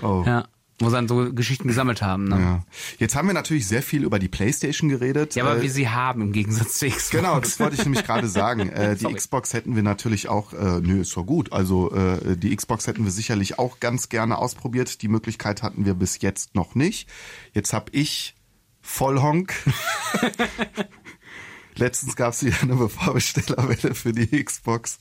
Oh. 0.00 0.22
Ja. 0.24 0.46
Wo 0.80 0.88
sie 0.88 0.92
dann 0.94 1.08
so 1.08 1.32
Geschichten 1.32 1.66
gesammelt 1.68 2.02
haben. 2.02 2.28
Ne? 2.28 2.40
Ja. 2.40 2.64
Jetzt 2.98 3.16
haben 3.16 3.26
wir 3.26 3.34
natürlich 3.34 3.66
sehr 3.66 3.82
viel 3.82 4.04
über 4.04 4.18
die 4.18 4.28
Playstation 4.28 4.88
geredet. 4.88 5.34
Ja, 5.34 5.44
aber 5.44 5.58
Äh, 5.58 5.62
wir 5.62 5.70
sie 5.70 5.88
haben 5.88 6.22
im 6.22 6.32
Gegensatz 6.32 6.78
zu 6.78 6.86
Xbox. 6.86 7.10
Genau, 7.10 7.40
das 7.40 7.58
wollte 7.58 7.74
ich 7.74 7.84
nämlich 7.84 8.04
gerade 8.04 8.28
sagen. 8.28 8.68
Äh, 8.78 8.96
die. 8.96 9.06
Xbox 9.12 9.54
hätten 9.54 9.74
wir 9.74 9.82
natürlich 9.82 10.28
auch, 10.28 10.52
äh, 10.52 10.80
nö, 10.80 11.00
ist 11.00 11.16
doch 11.16 11.24
gut. 11.24 11.52
Also 11.52 11.90
äh, 11.92 12.36
die 12.36 12.54
Xbox 12.54 12.86
hätten 12.86 13.02
wir 13.04 13.10
sicherlich 13.10 13.58
auch 13.58 13.80
ganz 13.80 14.08
gerne 14.08 14.38
ausprobiert. 14.38 15.02
Die 15.02 15.08
Möglichkeit 15.08 15.62
hatten 15.62 15.84
wir 15.84 15.94
bis 15.94 16.20
jetzt 16.20 16.54
noch 16.54 16.74
nicht. 16.74 17.08
Jetzt 17.54 17.72
habe 17.72 17.86
ich 17.92 18.36
Vollhonk. 18.82 19.54
Letztens 21.76 22.14
gab 22.14 22.32
es 22.34 22.44
wieder 22.44 22.56
eine 22.62 22.88
Vorbestellerwelle 22.88 23.94
für 23.94 24.12
die 24.12 24.44
Xbox 24.44 24.98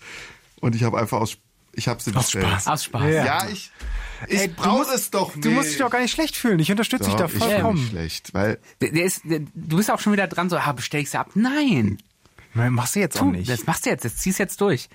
und 0.59 0.75
ich 0.75 0.83
habe 0.83 0.97
einfach 0.99 1.19
aus, 1.19 1.37
ich 1.77 1.87
habe 1.87 2.01
sie 2.01 2.11
bestellt. 2.11 2.45
Spaß. 2.45 2.67
Aus 2.67 2.83
Spaß. 2.83 3.03
Ja. 3.03 3.25
Ja, 3.25 3.47
ich, 3.49 3.71
ich 4.27 4.39
Ey, 4.39 4.47
du 4.49 4.53
brauche 4.55 4.77
musst- 4.79 4.93
es 4.95 5.11
doch 5.11 5.33
nicht. 5.35 5.45
Du 5.45 5.51
musst 5.51 5.69
dich 5.71 5.77
doch 5.77 5.89
gar 5.89 6.01
nicht 6.01 6.11
schlecht 6.11 6.35
fühlen. 6.35 6.59
Ich 6.59 6.69
unterstütze 6.71 7.05
dich 7.05 7.13
da 7.15 7.23
Doch, 7.27 7.29
ich 7.33 7.37
fühle 7.37 7.45
mich 7.45 7.61
vollkommen. 7.61 7.87
schlecht, 7.89 8.33
weil 8.33 8.59
Der, 8.81 8.91
der 8.91 9.05
ist, 9.05 9.21
der, 9.23 9.39
du 9.53 9.77
bist 9.77 9.89
auch 9.91 9.99
schon 9.99 10.11
wieder 10.13 10.27
dran, 10.27 10.49
so, 10.49 10.57
ah, 10.57 10.71
bestell 10.73 11.01
ich 11.01 11.09
sie 11.09 11.19
ab. 11.19 11.29
Nein, 11.35 11.97
Nein, 12.53 12.73
Machst 12.73 12.95
du 12.95 12.99
jetzt 12.99 13.17
auch 13.17 13.21
tu, 13.21 13.31
nicht. 13.31 13.47
das 13.49 13.65
machst 13.67 13.85
du 13.85 13.91
jetzt, 13.91 14.03
das 14.03 14.15
ziehst 14.17 14.39
jetzt 14.39 14.59
durch. 14.61 14.89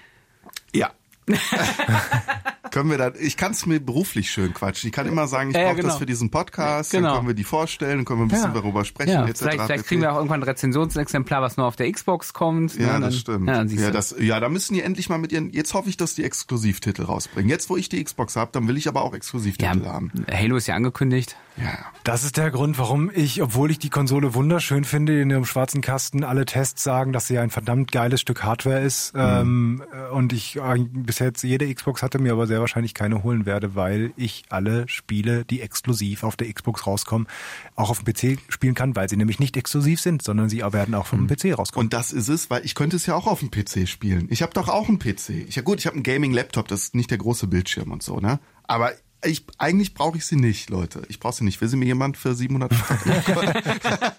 Ja. 1.32 1.38
können 2.72 2.88
wir 2.90 2.96
da, 2.96 3.12
ich 3.20 3.36
kann 3.36 3.52
es 3.52 3.66
mir 3.66 3.80
beruflich 3.80 4.30
schön 4.30 4.54
quatschen. 4.54 4.88
Ich 4.88 4.92
kann 4.94 5.06
immer 5.06 5.26
sagen, 5.26 5.50
ich 5.50 5.56
Ja, 5.56 5.60
ja, 5.62 5.66
brauche 5.68 5.76
genau. 5.76 5.88
das 5.90 5.98
für 5.98 6.06
diesen 6.06 6.30
Podcast, 6.30 6.90
Genau. 6.90 7.08
dann 7.08 7.16
können 7.16 7.28
wir 7.28 7.34
die 7.34 7.44
vorstellen, 7.44 7.98
dann 7.98 8.04
können 8.06 8.20
wir 8.20 8.24
ein 8.24 8.28
bisschen 8.28 8.54
Ja. 8.54 8.60
darüber 8.60 8.84
sprechen, 8.86 9.10
Ja, 9.12 9.26
etc. 9.26 9.38
vielleicht, 9.40 9.60
vielleicht 9.62 9.86
kriegen 9.86 10.00
wir 10.00 10.12
auch 10.12 10.16
irgendwann 10.16 10.40
ein 10.40 10.44
Rezensionsexemplar, 10.44 11.42
was 11.42 11.58
nur 11.58 11.66
auf 11.66 11.76
der 11.76 11.92
Xbox 11.92 12.32
kommt. 12.32 12.74
ja, 12.74 12.86
ne, 12.86 12.92
dann, 12.92 13.02
das 13.02 13.18
stimmt. 13.18 13.46
Ja, 13.48 13.62
Ja, 13.62 13.64
dann 13.64 13.92
das, 13.92 14.14
ja, 14.18 14.40
da 14.40 14.48
müssen 14.48 14.72
die 14.74 14.80
endlich 14.80 15.08
mal 15.10 15.18
mit 15.18 15.32
ihren. 15.32 15.50
Jetzt 15.50 15.74
hoffe 15.74 15.90
ich, 15.90 15.98
dass 15.98 16.14
die 16.14 16.24
Exklusivtitel 16.24 17.02
rausbringen. 17.04 17.50
Jetzt, 17.50 17.68
wo 17.68 17.76
ich 17.76 17.88
die 17.90 18.02
Xbox 18.02 18.36
habe, 18.36 18.50
dann 18.52 18.66
will 18.68 18.76
ich 18.78 18.88
aber 18.88 19.02
auch 19.02 19.10
ja, 19.12 19.16
Exklusivtitel 19.16 19.84
haben. 19.86 20.10
Halo 20.32 20.56
ist 20.56 20.66
ja 20.66 20.74
angekündigt. 20.74 21.36
Ja. 21.56 21.78
Das 22.04 22.24
ist 22.24 22.36
der 22.36 22.50
Grund, 22.50 22.78
warum 22.78 23.10
ich, 23.14 23.42
obwohl 23.42 23.70
ich 23.70 23.78
die 23.78 23.90
Konsole 23.90 24.34
wunderschön 24.34 24.84
finde, 24.84 25.20
in 25.20 25.30
ihrem 25.30 25.44
schwarzen 25.44 25.80
Kasten 25.80 26.24
alle 26.24 26.46
Tests 26.46 26.82
sagen, 26.82 27.12
dass 27.12 27.28
sie 27.28 27.38
ein 27.38 27.50
verdammt 27.50 27.92
geiles 27.92 28.20
Stück 28.20 28.42
Hardware 28.42 28.80
ist. 28.80 29.12
Ähm, 29.14 29.84
äh, 29.92 30.10
und 30.10 30.32
ich 30.32 30.56
äh, 30.56 30.78
bisher 30.90 31.28
jetzt 31.28 31.42
jede 31.42 31.72
Xbox 31.72 32.02
hatte, 32.02 32.18
mir 32.18 32.32
aber 32.32 32.46
sehr 32.46 32.60
wahrscheinlich 32.60 32.94
keine 32.94 33.22
holen 33.22 33.46
werde, 33.46 33.74
weil 33.74 34.12
ich 34.16 34.44
alle 34.48 34.88
Spiele, 34.88 35.44
die 35.44 35.60
exklusiv 35.60 36.24
auf 36.24 36.36
der 36.36 36.52
Xbox 36.52 36.86
rauskommen, 36.86 37.28
auch 37.76 37.90
auf 37.90 38.02
dem 38.02 38.12
PC 38.12 38.40
spielen 38.48 38.74
kann, 38.74 38.96
weil 38.96 39.08
sie 39.08 39.16
nämlich 39.16 39.38
nicht 39.38 39.56
exklusiv 39.56 40.00
sind, 40.00 40.22
sondern 40.22 40.48
sie 40.48 40.60
werden 40.60 40.94
auch 40.94 41.06
vom 41.06 41.26
PC 41.26 41.56
rauskommen. 41.58 41.86
Und 41.86 41.92
das 41.92 42.12
ist 42.12 42.28
es, 42.28 42.50
weil 42.50 42.64
ich 42.64 42.74
könnte 42.74 42.96
es 42.96 43.06
ja 43.06 43.14
auch 43.14 43.26
auf 43.26 43.40
dem 43.40 43.50
PC 43.50 43.88
spielen. 43.88 44.26
Ich 44.30 44.42
habe 44.42 44.52
doch 44.54 44.68
auch 44.68 44.88
einen 44.88 44.98
PC. 44.98 45.30
Ich 45.48 45.56
ja 45.56 45.62
gut, 45.62 45.78
ich 45.78 45.86
habe 45.86 45.94
einen 45.94 46.02
Gaming-Laptop, 46.02 46.68
das 46.68 46.84
ist 46.84 46.94
nicht 46.94 47.10
der 47.10 47.18
große 47.18 47.46
Bildschirm 47.46 47.92
und 47.92 48.02
so, 48.02 48.18
ne? 48.18 48.40
Aber 48.64 48.92
ich, 49.24 49.44
eigentlich 49.58 49.94
brauche 49.94 50.18
ich 50.18 50.26
sie 50.26 50.36
nicht, 50.36 50.70
Leute. 50.70 51.02
Ich 51.08 51.20
brauche 51.20 51.34
sie 51.34 51.44
nicht. 51.44 51.60
Will 51.60 51.68
sie 51.68 51.76
mir 51.76 51.84
jemand 51.86 52.16
für 52.16 52.34
700 52.34 52.72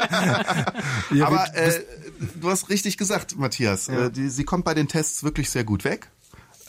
Ja, 1.12 1.28
Aber 1.28 1.56
äh, 1.56 1.82
du 2.40 2.50
hast 2.50 2.70
richtig 2.70 2.98
gesagt, 2.98 3.38
Matthias. 3.38 3.90
Äh, 3.90 4.12
die, 4.12 4.30
sie 4.30 4.44
kommt 4.44 4.66
bei 4.66 4.74
den 4.74 4.88
Tests 4.88 5.24
wirklich 5.24 5.50
sehr 5.50 5.64
gut 5.64 5.84
weg. 5.84 6.10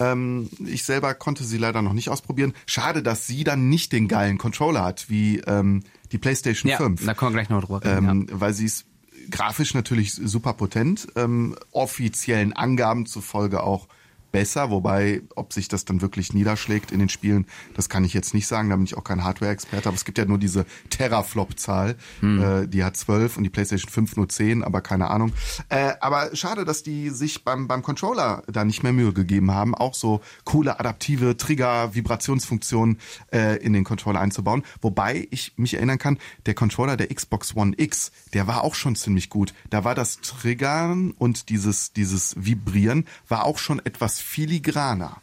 Ähm, 0.00 0.48
ich 0.64 0.84
selber 0.84 1.14
konnte 1.14 1.44
sie 1.44 1.58
leider 1.58 1.82
noch 1.82 1.92
nicht 1.92 2.08
ausprobieren. 2.08 2.54
Schade, 2.66 3.02
dass 3.02 3.26
sie 3.26 3.44
dann 3.44 3.68
nicht 3.68 3.92
den 3.92 4.08
geilen 4.08 4.38
Controller 4.38 4.84
hat 4.84 5.08
wie 5.08 5.38
ähm, 5.40 5.82
die 6.12 6.18
PlayStation 6.18 6.70
Ja, 6.70 6.78
5. 6.78 7.04
da 7.04 7.14
können 7.14 7.32
wir 7.32 7.42
gleich 7.42 7.50
noch 7.50 7.62
drüber 7.62 7.84
reden. 7.84 8.08
Ähm, 8.08 8.26
Weil 8.32 8.54
sie 8.54 8.66
ist 8.66 8.86
grafisch 9.30 9.74
natürlich 9.74 10.12
super 10.12 10.52
potent, 10.52 11.08
ähm, 11.16 11.56
offiziellen 11.70 12.52
Angaben 12.52 13.06
zufolge 13.06 13.62
auch 13.62 13.88
besser, 14.34 14.68
wobei, 14.68 15.22
ob 15.36 15.52
sich 15.52 15.68
das 15.68 15.84
dann 15.84 16.00
wirklich 16.00 16.34
niederschlägt 16.34 16.90
in 16.90 16.98
den 16.98 17.08
Spielen, 17.08 17.46
das 17.74 17.88
kann 17.88 18.02
ich 18.02 18.14
jetzt 18.14 18.34
nicht 18.34 18.48
sagen, 18.48 18.68
da 18.68 18.74
bin 18.74 18.84
ich 18.84 18.96
auch 18.96 19.04
kein 19.04 19.22
Hardware-Experte, 19.22 19.88
aber 19.88 19.94
es 19.94 20.04
gibt 20.04 20.18
ja 20.18 20.24
nur 20.24 20.38
diese 20.38 20.66
Teraflop-Zahl, 20.90 21.94
äh, 22.20 22.66
die 22.66 22.82
hat 22.82 22.96
12 22.96 23.36
und 23.36 23.44
die 23.44 23.50
PlayStation 23.50 23.88
5 23.88 24.16
nur 24.16 24.28
10, 24.28 24.64
aber 24.64 24.80
keine 24.80 25.08
Ahnung. 25.08 25.32
Äh, 25.68 25.92
aber 26.00 26.34
schade, 26.34 26.64
dass 26.64 26.82
die 26.82 27.10
sich 27.10 27.44
beim, 27.44 27.68
beim 27.68 27.82
Controller 27.82 28.42
da 28.48 28.64
nicht 28.64 28.82
mehr 28.82 28.92
Mühe 28.92 29.12
gegeben 29.12 29.52
haben, 29.52 29.72
auch 29.72 29.94
so 29.94 30.20
coole 30.42 30.80
adaptive 30.80 31.36
Trigger, 31.36 31.94
Vibrationsfunktionen 31.94 32.98
äh, 33.32 33.58
in 33.58 33.72
den 33.72 33.84
Controller 33.84 34.18
einzubauen, 34.18 34.64
wobei 34.80 35.28
ich 35.30 35.52
mich 35.56 35.74
erinnern 35.74 35.98
kann, 35.98 36.18
der 36.46 36.54
Controller 36.54 36.96
der 36.96 37.06
Xbox 37.06 37.54
One 37.54 37.74
X, 37.76 38.10
der 38.32 38.48
war 38.48 38.64
auch 38.64 38.74
schon 38.74 38.96
ziemlich 38.96 39.30
gut. 39.30 39.54
Da 39.70 39.84
war 39.84 39.94
das 39.94 40.20
Triggern 40.22 41.12
und 41.12 41.50
dieses, 41.50 41.92
dieses 41.92 42.34
Vibrieren 42.36 43.06
war 43.28 43.44
auch 43.44 43.58
schon 43.58 43.78
etwas 43.78 44.23
filigraner. 44.24 45.18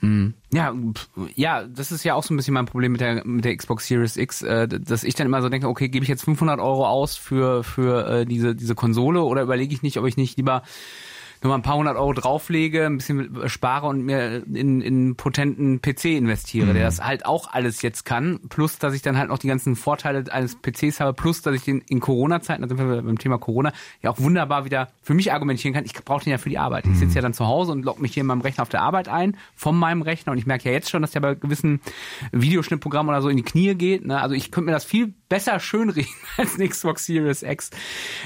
Ja, 0.53 0.73
pf, 0.73 1.09
ja, 1.35 1.63
das 1.63 1.91
ist 1.91 2.03
ja 2.03 2.13
auch 2.13 2.23
so 2.23 2.33
ein 2.33 2.37
bisschen 2.37 2.53
mein 2.53 2.65
Problem 2.65 2.91
mit 2.91 3.01
der, 3.01 3.25
mit 3.25 3.43
der 3.43 3.55
Xbox 3.55 3.87
Series 3.87 4.15
X, 4.15 4.41
äh, 4.41 4.67
dass 4.67 5.03
ich 5.03 5.15
dann 5.15 5.27
immer 5.27 5.41
so 5.41 5.49
denke, 5.49 5.67
okay, 5.67 5.89
gebe 5.89 6.03
ich 6.03 6.09
jetzt 6.09 6.23
500 6.23 6.59
Euro 6.59 6.87
aus 6.87 7.15
für, 7.15 7.63
für 7.63 8.07
äh, 8.07 8.25
diese, 8.25 8.55
diese 8.55 8.75
Konsole 8.75 9.23
oder 9.23 9.41
überlege 9.41 9.73
ich 9.73 9.81
nicht, 9.81 9.97
ob 9.97 10.05
ich 10.05 10.17
nicht 10.17 10.37
lieber 10.37 10.63
nur 11.41 11.49
mal 11.49 11.55
ein 11.55 11.63
paar 11.63 11.77
hundert 11.77 11.97
Euro 11.97 12.13
drauflege, 12.13 12.85
ein 12.85 12.97
bisschen 12.97 13.49
spare 13.49 13.87
und 13.87 14.03
mir 14.03 14.43
in, 14.45 14.81
in 14.81 14.85
einen 14.85 15.15
potenten 15.15 15.81
PC 15.81 16.05
investiere, 16.05 16.73
der 16.73 16.83
das 16.83 17.03
halt 17.03 17.25
auch 17.25 17.51
alles 17.51 17.81
jetzt 17.81 18.05
kann, 18.05 18.39
plus 18.49 18.77
dass 18.77 18.93
ich 18.93 19.01
dann 19.01 19.17
halt 19.17 19.29
noch 19.29 19.39
die 19.39 19.47
ganzen 19.47 19.75
Vorteile 19.75 20.23
eines 20.31 20.55
PCs 20.55 20.99
habe, 20.99 21.13
plus 21.13 21.41
dass 21.41 21.55
ich 21.55 21.63
den 21.63 21.81
in 21.81 21.99
Corona-Zeiten, 21.99 22.61
da 22.61 22.67
sind 22.67 22.77
wir 22.77 23.01
beim 23.01 23.17
Thema 23.17 23.39
Corona, 23.39 23.73
ja 24.01 24.11
auch 24.11 24.19
wunderbar 24.19 24.65
wieder 24.65 24.89
für 25.01 25.15
mich 25.15 25.33
argumentieren 25.33 25.73
kann, 25.73 25.83
ich 25.83 25.93
brauche 25.93 26.23
den 26.23 26.31
ja 26.31 26.37
für 26.37 26.49
die 26.49 26.59
Arbeit. 26.59 26.85
Ich 26.85 26.97
sitze 26.99 27.15
ja 27.15 27.21
dann 27.21 27.33
zu 27.33 27.47
Hause 27.47 27.71
und 27.71 27.83
logge 27.83 28.01
mich 28.01 28.13
hier 28.13 28.21
in 28.21 28.27
meinem 28.27 28.41
Rechner 28.41 28.61
auf 28.61 28.69
der 28.69 28.83
Arbeit 28.83 29.07
ein, 29.07 29.35
von 29.55 29.77
meinem 29.77 30.03
Rechner 30.03 30.33
und 30.33 30.37
ich 30.37 30.45
merke 30.45 30.69
ja 30.69 30.73
jetzt 30.73 30.91
schon, 30.91 31.01
dass 31.01 31.11
der 31.11 31.21
bei 31.21 31.33
gewissen 31.33 31.81
Videoschnittprogrammen 32.31 33.09
oder 33.09 33.21
so 33.21 33.29
in 33.29 33.37
die 33.37 33.43
Knie 33.43 33.73
geht. 33.73 34.05
Ne? 34.05 34.21
Also 34.21 34.35
ich 34.35 34.51
könnte 34.51 34.67
mir 34.67 34.73
das 34.73 34.85
viel 34.85 35.13
besser 35.27 35.59
schönreden 35.59 36.11
als 36.37 36.55
eine 36.55 36.67
Xbox 36.67 37.05
Series 37.05 37.41
X. 37.41 37.71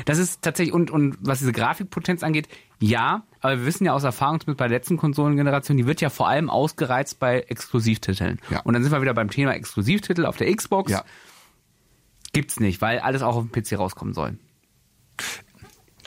Das 0.03 0.18
ist 0.18 0.41
tatsächlich, 0.41 0.74
und, 0.74 0.91
und 0.91 1.18
was 1.22 1.39
diese 1.39 1.53
Grafikpotenz 1.53 2.24
angeht, 2.24 2.49
ja, 2.80 3.24
aber 3.40 3.60
wir 3.60 3.66
wissen 3.66 3.86
ja 3.86 3.94
aus 3.94 4.04
Erfahrung 4.04 4.40
mit 4.46 4.58
bei 4.58 4.68
der 4.68 4.78
letzten 4.78 4.98
Konsolengeneration, 4.98 5.78
die 5.78 5.86
wird 5.86 6.02
ja 6.02 6.10
vor 6.10 6.28
allem 6.28 6.50
ausgereizt 6.50 7.20
bei 7.20 7.42
Exklusivtiteln. 7.42 8.40
Ja. 8.50 8.62
Und 8.62 8.74
dann 8.74 8.84
sind 8.84 8.92
wir 8.92 9.02
wieder 9.02 9.14
beim 9.14 9.30
Thema 9.30 9.54
Exklusivtitel 9.54 10.26
auf 10.26 10.38
der 10.38 10.54
Xbox. 10.54 10.92
Ja. 10.92 11.04
Gibt's 12.34 12.60
nicht, 12.60 12.82
weil 12.82 13.00
alles 13.00 13.22
auch 13.22 13.36
auf 13.36 13.46
dem 13.50 13.52
PC 13.52 13.80
rauskommen 13.80 14.14
soll. 14.14 14.38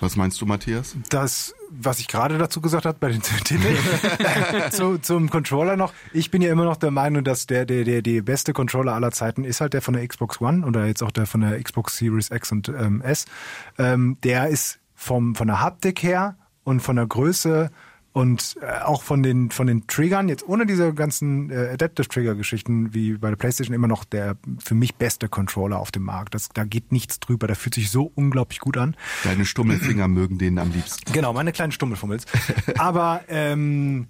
Was 0.01 0.15
meinst 0.15 0.41
du, 0.41 0.47
Matthias? 0.47 0.97
das, 1.09 1.55
was 1.71 1.99
ich 1.99 2.09
gerade 2.09 2.39
dazu 2.39 2.61
gesagt 2.61 2.87
habe 2.87 2.99
bei 3.01 3.11
den 3.11 3.23
Titeln, 3.45 3.77
zu, 4.71 4.99
zum 4.99 5.29
Controller 5.29 5.77
noch. 5.77 5.93
Ich 6.13 6.31
bin 6.31 6.41
ja 6.41 6.53
immer 6.53 6.65
noch 6.65 6.77
der 6.77 6.91
Meinung, 6.91 7.25
dass 7.25 7.47
der, 7.47 7.67
der, 7.67 7.85
der, 7.85 8.03
der 8.03 8.23
beste 8.23 8.53
Controller 8.53 8.95
aller 8.95 9.11
Zeiten 9.11 9.45
ist 9.45 9.61
halt 9.61 9.75
der 9.75 9.83
von 9.83 9.95
der 9.95 10.07
Xbox 10.07 10.41
One 10.41 10.65
oder 10.65 10.87
jetzt 10.87 11.03
auch 11.03 11.11
der 11.11 11.27
von 11.27 11.41
der 11.41 11.61
Xbox 11.63 11.97
Series 11.97 12.31
X 12.31 12.53
und 12.53 12.69
ähm, 12.69 13.01
S. 13.01 13.27
Ähm, 13.77 14.19
der 14.23 14.49
ist 14.49 14.79
vom, 14.95 15.35
von 15.35 15.49
der 15.49 15.61
Haptik 15.61 16.03
her 16.03 16.37
und 16.69 16.81
von 16.81 16.97
der 16.97 17.07
Größe 17.07 17.71
und 18.13 18.57
äh, 18.61 18.85
auch 18.85 19.03
von 19.03 19.23
den 19.23 19.51
von 19.51 19.67
den 19.67 19.87
Triggern 19.87 20.29
jetzt 20.29 20.47
ohne 20.47 20.67
diese 20.67 20.93
ganzen 20.93 21.51
äh, 21.51 21.71
Adaptive 21.73 22.09
Trigger 22.09 22.35
Geschichten 22.35 22.93
wie 22.93 23.15
bei 23.15 23.31
der 23.31 23.37
PlayStation 23.37 23.75
immer 23.75 23.89
noch 23.89 24.05
der 24.05 24.37
für 24.59 24.75
mich 24.75 24.95
beste 24.95 25.31
Controller 25.31 25.79
auf 25.79 25.91
dem 25.93 26.03
Markt. 26.03 26.35
Das, 26.35 26.51
da 26.51 26.65
geht 26.65 26.93
nichts 26.93 27.21
drüber. 27.21 27.47
Der 27.47 27.57
fühlt 27.57 27.75
sich 27.75 27.91
so 27.91 28.13
unglaublich 28.15 28.61
gut 28.61 28.77
an. 28.77 28.97
Deine 29.25 29.47
Stummelfinger 29.47 30.09
mögen 30.09 30.37
den 30.37 30.59
am 30.59 30.71
liebsten. 30.73 31.11
Genau, 31.13 31.33
meine 31.33 31.53
kleinen 31.53 31.73
Stummelfummels. 31.73 32.27
Aber 32.79 33.23
ähm, 33.29 34.09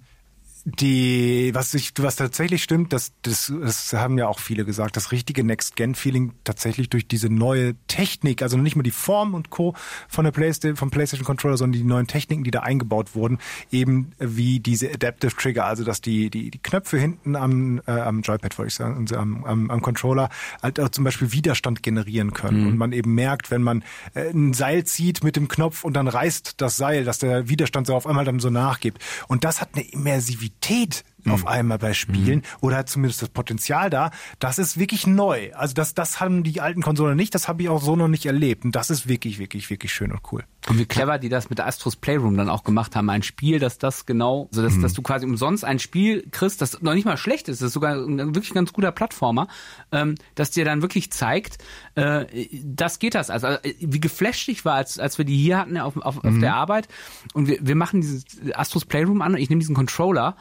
die, 0.65 1.51
was 1.53 1.73
ich, 1.73 1.93
was 1.99 2.15
tatsächlich 2.15 2.63
stimmt, 2.63 2.93
das, 2.93 3.11
das, 3.21 3.51
das 3.61 3.93
haben 3.93 4.17
ja 4.17 4.27
auch 4.27 4.39
viele 4.39 4.65
gesagt, 4.65 4.97
das 4.97 5.11
richtige 5.11 5.43
Next-Gen-Feeling 5.43 6.33
tatsächlich 6.43 6.89
durch 6.89 7.07
diese 7.07 7.29
neue 7.29 7.75
Technik, 7.87 8.41
also 8.41 8.57
nicht 8.57 8.75
nur 8.75 8.83
die 8.83 8.91
Form 8.91 9.33
und 9.33 9.49
Co. 9.49 9.75
von 10.07 10.25
der 10.25 10.31
PlayStation, 10.31 10.75
vom 10.75 10.91
PlayStation 10.91 11.25
Controller, 11.25 11.57
sondern 11.57 11.79
die 11.79 11.87
neuen 11.87 12.07
Techniken, 12.07 12.43
die 12.43 12.51
da 12.51 12.59
eingebaut 12.61 13.15
wurden, 13.15 13.39
eben 13.71 14.11
wie 14.19 14.59
diese 14.59 14.91
Adaptive 14.91 15.35
Trigger, 15.35 15.65
also 15.65 15.83
dass 15.83 16.01
die, 16.01 16.29
die, 16.29 16.51
die 16.51 16.59
Knöpfe 16.59 16.97
hinten 16.97 17.35
am, 17.35 17.81
äh, 17.87 17.91
am 17.91 18.21
Joypad, 18.21 18.57
wollte 18.57 18.67
ich 18.67 18.75
sagen, 18.75 18.97
und 18.97 19.13
am, 19.13 19.45
am, 19.45 19.71
am 19.71 19.81
Controller 19.81 20.29
halt 20.61 20.79
auch 20.79 20.89
zum 20.89 21.03
Beispiel 21.03 21.31
Widerstand 21.31 21.83
generieren 21.83 22.33
können. 22.33 22.67
Und 22.67 22.77
man 22.77 22.91
eben 22.91 23.15
merkt, 23.15 23.51
wenn 23.51 23.63
man 23.63 23.83
äh, 24.13 24.29
ein 24.29 24.53
Seil 24.53 24.83
zieht 24.83 25.23
mit 25.23 25.35
dem 25.35 25.47
Knopf 25.47 25.83
und 25.83 25.93
dann 25.93 26.07
reißt 26.07 26.55
das 26.57 26.77
Seil, 26.77 27.05
dass 27.05 27.19
der 27.19 27.47
Widerstand 27.49 27.87
so 27.87 27.95
auf 27.95 28.05
einmal 28.05 28.25
dann 28.25 28.39
so 28.39 28.49
nachgibt. 28.49 29.01
Und 29.27 29.43
das 29.43 29.61
hat 29.61 29.69
eine 29.73 29.83
Immersivität 29.83 30.48
Naivität 30.49 31.05
auf 31.27 31.47
einmal 31.47 31.77
bei 31.77 31.93
Spielen 31.93 32.43
oder 32.61 32.77
hat 32.77 32.89
zumindest 32.89 33.21
das 33.21 33.29
Potenzial 33.29 33.89
da. 33.89 34.11
Das 34.39 34.59
ist 34.59 34.79
wirklich 34.79 35.07
neu. 35.07 35.51
Also 35.53 35.73
das, 35.73 35.93
das 35.93 36.19
haben 36.19 36.43
die 36.43 36.61
alten 36.61 36.81
Konsolen 36.81 37.15
nicht, 37.15 37.35
das 37.35 37.47
habe 37.47 37.61
ich 37.61 37.69
auch 37.69 37.81
so 37.81 37.95
noch 37.95 38.07
nicht 38.07 38.25
erlebt. 38.25 38.65
Und 38.65 38.75
das 38.75 38.89
ist 38.89 39.07
wirklich, 39.07 39.39
wirklich, 39.39 39.69
wirklich 39.69 39.93
schön 39.93 40.11
und 40.11 40.21
cool. 40.31 40.43
Und 40.67 40.77
wie 40.77 40.85
clever 40.85 41.17
die 41.17 41.29
das 41.29 41.49
mit 41.49 41.59
Astros 41.59 41.95
Playroom 41.95 42.37
dann 42.37 42.49
auch 42.49 42.63
gemacht 42.63 42.95
haben. 42.95 43.09
Ein 43.09 43.23
Spiel, 43.23 43.59
dass 43.59 43.77
das 43.77 44.05
genau, 44.05 44.49
so 44.51 44.61
dass, 44.61 44.79
dass 44.79 44.93
du 44.93 45.01
quasi 45.01 45.25
umsonst 45.25 45.65
ein 45.65 45.79
Spiel 45.79 46.27
kriegst, 46.31 46.61
das 46.61 46.81
noch 46.81 46.93
nicht 46.93 47.05
mal 47.05 47.17
schlecht 47.17 47.47
ist, 47.47 47.61
das 47.61 47.67
ist 47.67 47.73
sogar 47.73 47.95
ein 47.95 48.35
wirklich 48.35 48.53
ganz 48.53 48.73
guter 48.73 48.91
Plattformer, 48.91 49.47
ähm, 49.91 50.15
das 50.35 50.51
dir 50.51 50.65
dann 50.65 50.81
wirklich 50.81 51.11
zeigt, 51.11 51.57
äh, 51.95 52.25
das 52.63 52.99
geht 52.99 53.15
das. 53.15 53.29
Also 53.29 53.47
äh, 53.47 53.73
wie 53.79 53.99
geflasht 53.99 54.49
ich 54.49 54.65
war, 54.65 54.75
als, 54.75 54.99
als 54.99 55.17
wir 55.17 55.25
die 55.25 55.37
hier 55.37 55.57
hatten 55.57 55.77
auf, 55.77 55.97
auf, 55.97 56.23
auf 56.23 56.39
der 56.39 56.55
Arbeit 56.55 56.87
und 57.33 57.47
wir, 57.47 57.57
wir 57.61 57.75
machen 57.75 58.01
dieses 58.01 58.25
Astros 58.53 58.85
Playroom 58.85 59.21
an 59.21 59.33
und 59.33 59.39
ich 59.39 59.49
nehme 59.49 59.59
diesen 59.59 59.75
Controller 59.75 60.35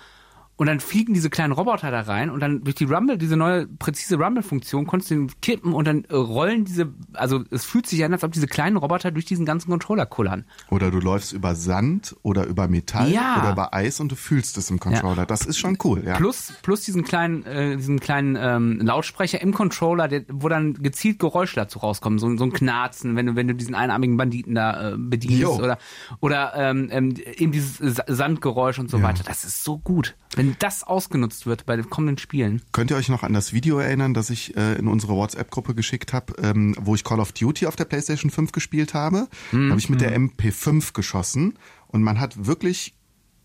und 0.59 0.67
dann 0.67 0.81
fliegen 0.81 1.15
diese 1.15 1.31
kleinen 1.31 1.53
Roboter 1.55 1.91
da 1.91 2.01
rein 2.03 2.29
und 2.29 2.41
dann 2.41 2.63
durch 2.65 2.75
die 2.75 2.85
Rumble, 2.85 3.17
diese 3.17 3.37
neue 3.37 3.67
präzise 3.67 4.17
Rumble-Funktion, 4.19 4.87
konntest 4.87 5.11
du 5.11 5.15
den 5.15 5.31
kippen 5.41 5.73
und 5.73 5.87
dann 5.87 6.05
äh, 6.05 6.15
rollen 6.15 6.67
diese, 6.67 6.93
also 7.15 7.45
es 7.51 7.65
fühlt 7.65 7.87
sich 7.87 8.05
an, 8.05 8.13
als 8.13 8.25
ob 8.25 8.33
diese 8.33 8.47
kleinen 8.47 8.77
Roboter 8.77 9.11
durch 9.11 9.25
diesen 9.25 9.47
ganzen 9.47 9.71
Controller 9.71 10.05
kullern. 10.05 10.45
Oder 10.69 10.91
du 10.91 10.99
läufst 11.01 11.33
über 11.33 11.55
Sand 11.55 12.15
oder 12.23 12.45
über 12.47 12.69
Metall 12.69 13.11
Ja. 13.11 13.39
oder 13.41 13.53
über 13.53 13.73
Eis 13.73 14.01
und 14.01 14.13
du 14.13 14.17
fühlst 14.17 14.59
es 14.59 14.69
im 14.69 14.79
Controller. 14.79 15.25
Das 15.25 15.47
ist 15.47 15.59
schon 15.59 15.79
cool, 15.85 16.03
ja. 16.05 16.17
Plus, 16.17 16.53
plus 16.63 16.83
diesen 16.83 17.05
kleinen, 17.05 17.47
äh, 17.47 17.77
diesen 17.77 18.01
kleinen 18.01 18.37
ähm, 18.39 18.81
Lautsprecher 18.83 19.41
im 19.41 19.55
Controller, 19.55 20.09
der, 20.09 20.25
wo 20.31 20.49
dann 20.49 20.75
gezielt 20.75 21.19
Geräusche 21.21 21.55
dazu 21.55 21.79
rauskommen, 21.79 22.19
so, 22.19 22.37
so 22.37 22.45
ein 22.45 22.53
Knarzen, 22.53 23.15
wenn 23.15 23.27
du, 23.27 23.37
wenn 23.37 23.47
du 23.47 23.55
diesen 23.55 23.77
einarmigen 23.77 24.17
Banditen 24.17 24.57
da 24.57 24.91
äh, 24.91 24.97
bedienst 24.99 25.39
Jo. 25.41 25.53
oder 25.55 25.79
oder 26.21 26.53
ähm, 26.57 26.89
ähm, 26.91 27.15
eben 27.37 27.53
dieses 27.53 27.77
Sa- 27.79 28.05
Sandgeräusch 28.09 28.81
und 28.81 28.91
so 28.91 29.03
weiter. 29.03 29.23
Das 29.25 29.45
ist 29.45 29.63
so 29.63 29.79
gut, 29.79 30.17
wenn 30.35 30.48
das 30.59 30.85
ausgenutzt 30.85 31.47
wird 31.47 31.67
bei 31.67 31.77
den 31.77 31.91
kommenden 31.91 32.19
Spielen. 32.19 32.63
Könnt 32.73 32.91
ihr 32.91 32.97
euch 32.97 33.09
noch 33.09 33.23
an 33.23 33.33
das 33.33 33.53
Video 33.53 33.79
erinnern, 33.79 34.15
das 34.15 34.31
ich 34.31 34.57
äh, 34.57 34.75
in 34.75 34.89
unsere 34.89 35.15
WhatsApp-Gruppe 35.15 35.75
geschickt 35.75 36.13
habe, 36.13 36.35
ähm, 36.43 36.75
wo 36.79 36.95
ich 36.95 37.05
Call 37.05 37.21
of 37.21 37.33
Duty 37.33 37.67
auf 37.67 37.77
der 37.77 37.85
PlayStation 37.85 38.31
5 38.31 38.53
gespielt 38.53 38.95
habe? 38.95 39.29
Da 39.53 39.59
habe 39.71 39.79
ich 39.79 39.91
mit 39.91 40.01
der 40.01 40.17
MP5 40.17 40.93
geschossen 40.93 41.59
und 41.89 42.03
man 42.03 42.21
hat 42.21 42.47
wirklich, 42.47 42.95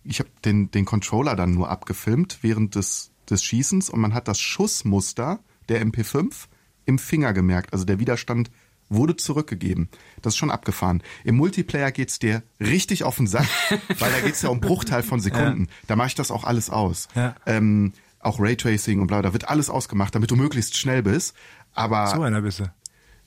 ich 0.04 0.20
habe 0.20 0.30
den, 0.45 0.72
den 0.72 0.86
Controller 0.86 1.36
dann 1.36 1.51
nur 1.51 1.70
abgefilmt 1.70 2.39
während 2.41 2.76
des, 2.76 3.12
des 3.30 3.43
Schießens 3.43 3.89
und 3.89 3.99
man 3.99 4.14
hat 4.14 4.28
das 4.28 4.39
Schussmuster 4.39 5.39
der 5.70 5.86
MP5 5.86 6.47
im 6.86 6.99
Finger 6.99 7.34
gemerkt. 7.34 7.74
Also 7.74 7.86
der 7.86 7.99
Widerstand 7.99 8.51
wurde 8.94 9.16
zurückgegeben. 9.16 9.89
Das 10.22 10.34
ist 10.34 10.38
schon 10.38 10.52
abgefahren. 10.52 11.02
Im 11.24 11.36
Multiplayer 11.36 11.91
geht's 11.91 12.20
dir 12.20 12.44
richtig 12.60 13.04
auf 13.04 13.18
den 13.18 13.28
Sack, 13.28 13.48
weil 14.00 14.12
da 14.12 14.20
geht's 14.22 14.41
ja 14.41 14.50
um 14.50 14.60
Bruchteil 14.62 15.04
von 15.04 15.20
Sekunden. 15.20 15.68
Da 15.88 15.96
mache 15.96 16.08
ich 16.08 16.16
das 16.16 16.32
auch 16.32 16.44
alles 16.44 16.70
aus. 16.70 17.08
Ja. 17.16 17.36
Ähm, 17.46 17.94
auch 18.20 18.39
Raytracing 18.39 19.02
und 19.02 19.08
bla, 19.08 19.22
da 19.22 19.34
wird 19.34 19.50
alles 19.50 19.70
ausgemacht, 19.70 20.16
damit 20.16 20.32
du 20.32 20.36
möglichst 20.36 20.78
schnell 20.78 21.04
bist. 21.04 21.36
Aber 21.74 22.08
So 22.08 22.22
einer 22.22 22.41
bist 22.41 22.60
du. 22.60 22.66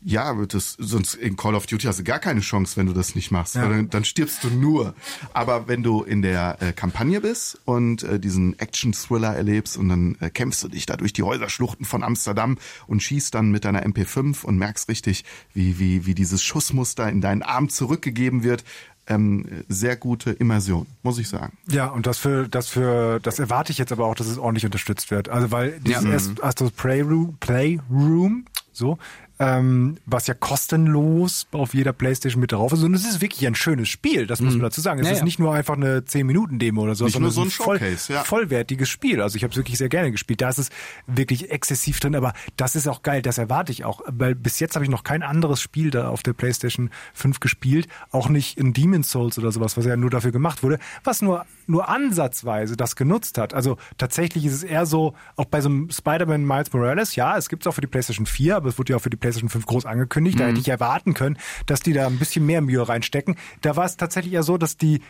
Ja, 0.02 0.34
das, 0.46 0.76
sonst 0.78 1.14
in 1.14 1.36
Call 1.36 1.54
of 1.54 1.66
Duty 1.66 1.86
hast 1.86 1.98
du 1.98 2.04
gar 2.04 2.18
keine 2.20 2.40
Chance, 2.40 2.76
wenn 2.76 2.86
du 2.86 2.92
das 2.92 3.14
nicht 3.14 3.30
machst. 3.30 3.56
Ja. 3.56 3.68
Dann, 3.68 3.90
dann 3.90 4.04
stirbst 4.04 4.44
du 4.44 4.48
nur. 4.50 4.94
Aber 5.32 5.66
wenn 5.66 5.82
du 5.82 6.02
in 6.02 6.22
der 6.22 6.58
äh, 6.60 6.72
Kampagne 6.72 7.20
bist 7.20 7.58
und 7.64 8.02
äh, 8.04 8.20
diesen 8.20 8.58
Action-Thriller 8.58 9.34
erlebst 9.34 9.76
und 9.76 9.88
dann 9.88 10.16
äh, 10.20 10.30
kämpfst 10.30 10.62
du 10.62 10.68
dich 10.68 10.86
da 10.86 10.96
durch 10.96 11.12
die 11.12 11.22
Häuserschluchten 11.24 11.84
von 11.84 12.04
Amsterdam 12.04 12.56
und 12.86 13.02
schießt 13.02 13.34
dann 13.34 13.50
mit 13.50 13.64
deiner 13.64 13.84
MP5 13.84 14.44
und 14.44 14.58
merkst 14.58 14.88
richtig, 14.88 15.24
wie, 15.54 15.78
wie, 15.78 16.06
wie 16.06 16.14
dieses 16.14 16.42
Schussmuster 16.42 17.08
in 17.08 17.20
deinen 17.20 17.42
Arm 17.42 17.68
zurückgegeben 17.68 18.44
wird. 18.44 18.64
Ähm, 19.08 19.46
sehr 19.68 19.96
gute 19.96 20.32
Immersion, 20.32 20.86
muss 21.04 21.18
ich 21.18 21.28
sagen. 21.28 21.56
Ja, 21.68 21.86
und 21.86 22.06
das 22.06 22.18
für, 22.18 22.48
das 22.48 22.66
für, 22.68 23.20
das 23.20 23.38
erwarte 23.38 23.70
ich 23.70 23.78
jetzt 23.78 23.92
aber 23.92 24.04
auch, 24.06 24.16
dass 24.16 24.26
es 24.26 24.36
ordentlich 24.36 24.64
unterstützt 24.64 25.12
wird. 25.12 25.28
Also 25.28 25.52
weil 25.52 25.78
dieses 25.80 26.02
Ja. 26.02 26.10
erst 26.10 26.42
Astros 26.42 26.72
Playroom, 26.72 27.36
Playroom, 27.38 28.46
so, 28.72 28.98
ähm, 29.38 29.98
was 30.06 30.26
ja 30.26 30.34
kostenlos 30.34 31.46
auf 31.52 31.74
jeder 31.74 31.92
Playstation 31.92 32.40
mit 32.40 32.52
drauf 32.52 32.72
ist. 32.72 32.82
Und 32.82 32.94
es 32.94 33.04
ist 33.04 33.20
wirklich 33.20 33.46
ein 33.46 33.54
schönes 33.54 33.88
Spiel, 33.88 34.26
das 34.26 34.40
muss 34.40 34.54
man 34.54 34.62
dazu 34.62 34.80
sagen. 34.80 35.00
Es 35.00 35.06
Ja, 35.06 35.12
ist 35.12 35.18
ja. 35.18 35.24
nicht 35.24 35.38
nur 35.38 35.52
einfach 35.54 35.74
eine 35.74 36.00
10-Minuten-Demo 36.00 36.82
oder 36.82 36.94
so, 36.94 37.04
Nicht 37.04 37.14
sondern 37.14 37.26
nur 37.28 37.32
so 37.32 37.42
es 37.42 37.46
ein 37.46 37.48
ist 37.48 38.08
voll, 38.08 38.14
ja. 38.16 38.24
vollwertiges 38.24 38.88
Spiel. 38.88 39.20
Also 39.20 39.36
ich 39.36 39.42
habe 39.44 39.50
es 39.50 39.56
wirklich 39.56 39.76
sehr 39.78 39.88
gerne 39.88 40.10
gespielt. 40.10 40.40
Da 40.40 40.48
ist 40.48 40.58
es 40.58 40.70
wirklich 41.06 41.50
exzessiv 41.50 42.00
drin, 42.00 42.14
aber 42.14 42.32
das 42.56 42.76
ist 42.76 42.88
auch 42.88 43.02
geil, 43.02 43.22
das 43.22 43.38
erwarte 43.38 43.72
ich 43.72 43.84
auch. 43.84 44.00
Weil 44.06 44.34
bis 44.34 44.58
jetzt 44.60 44.74
habe 44.74 44.84
ich 44.84 44.90
noch 44.90 45.04
kein 45.04 45.22
anderes 45.22 45.60
Spiel 45.60 45.90
da 45.90 46.08
auf 46.08 46.22
der 46.22 46.32
PlayStation 46.32 46.90
5 47.14 47.40
gespielt, 47.40 47.88
auch 48.10 48.28
nicht 48.28 48.58
in 48.58 48.72
Demon's 48.72 49.10
Souls 49.10 49.38
oder 49.38 49.52
sowas, 49.52 49.76
was 49.76 49.84
ja 49.84 49.96
nur 49.96 50.10
dafür 50.10 50.32
gemacht 50.32 50.62
wurde, 50.62 50.78
was 51.04 51.20
nur 51.20 51.44
nur 51.66 51.88
ansatzweise 51.88 52.76
das 52.76 52.96
genutzt 52.96 53.38
hat. 53.38 53.54
Also 53.54 53.76
tatsächlich 53.98 54.44
ist 54.44 54.52
es 54.54 54.62
eher 54.62 54.86
so, 54.86 55.14
auch 55.36 55.46
bei 55.46 55.60
so 55.60 55.68
einem 55.68 55.90
Spider-Man 55.90 56.44
Miles 56.44 56.72
Morales, 56.72 57.16
ja, 57.16 57.36
es 57.36 57.48
gibt 57.48 57.64
es 57.64 57.66
auch 57.66 57.74
für 57.74 57.80
die 57.80 57.86
PlayStation 57.86 58.26
4, 58.26 58.56
aber 58.56 58.68
es 58.68 58.78
wurde 58.78 58.92
ja 58.92 58.96
auch 58.96 59.02
für 59.02 59.10
die 59.10 59.16
PlayStation 59.26 59.48
5 59.50 59.66
groß 59.66 59.86
angekündigt. 59.86 60.38
Da 60.38 60.46
hätte 60.46 60.60
ich 60.60 60.68
erwarten 60.68 61.14
können, 61.14 61.36
dass 61.66 61.80
die 61.80 61.92
da 61.92 62.06
ein 62.06 62.18
bisschen 62.18 62.46
mehr 62.46 62.60
Mühe 62.60 62.88
reinstecken. 62.88 63.36
Da 63.62 63.76
war 63.76 63.84
es 63.84 63.96
tatsächlich 63.96 64.34
eher 64.34 64.42
so, 64.42 64.56
dass 64.56 64.76
die 64.76 65.00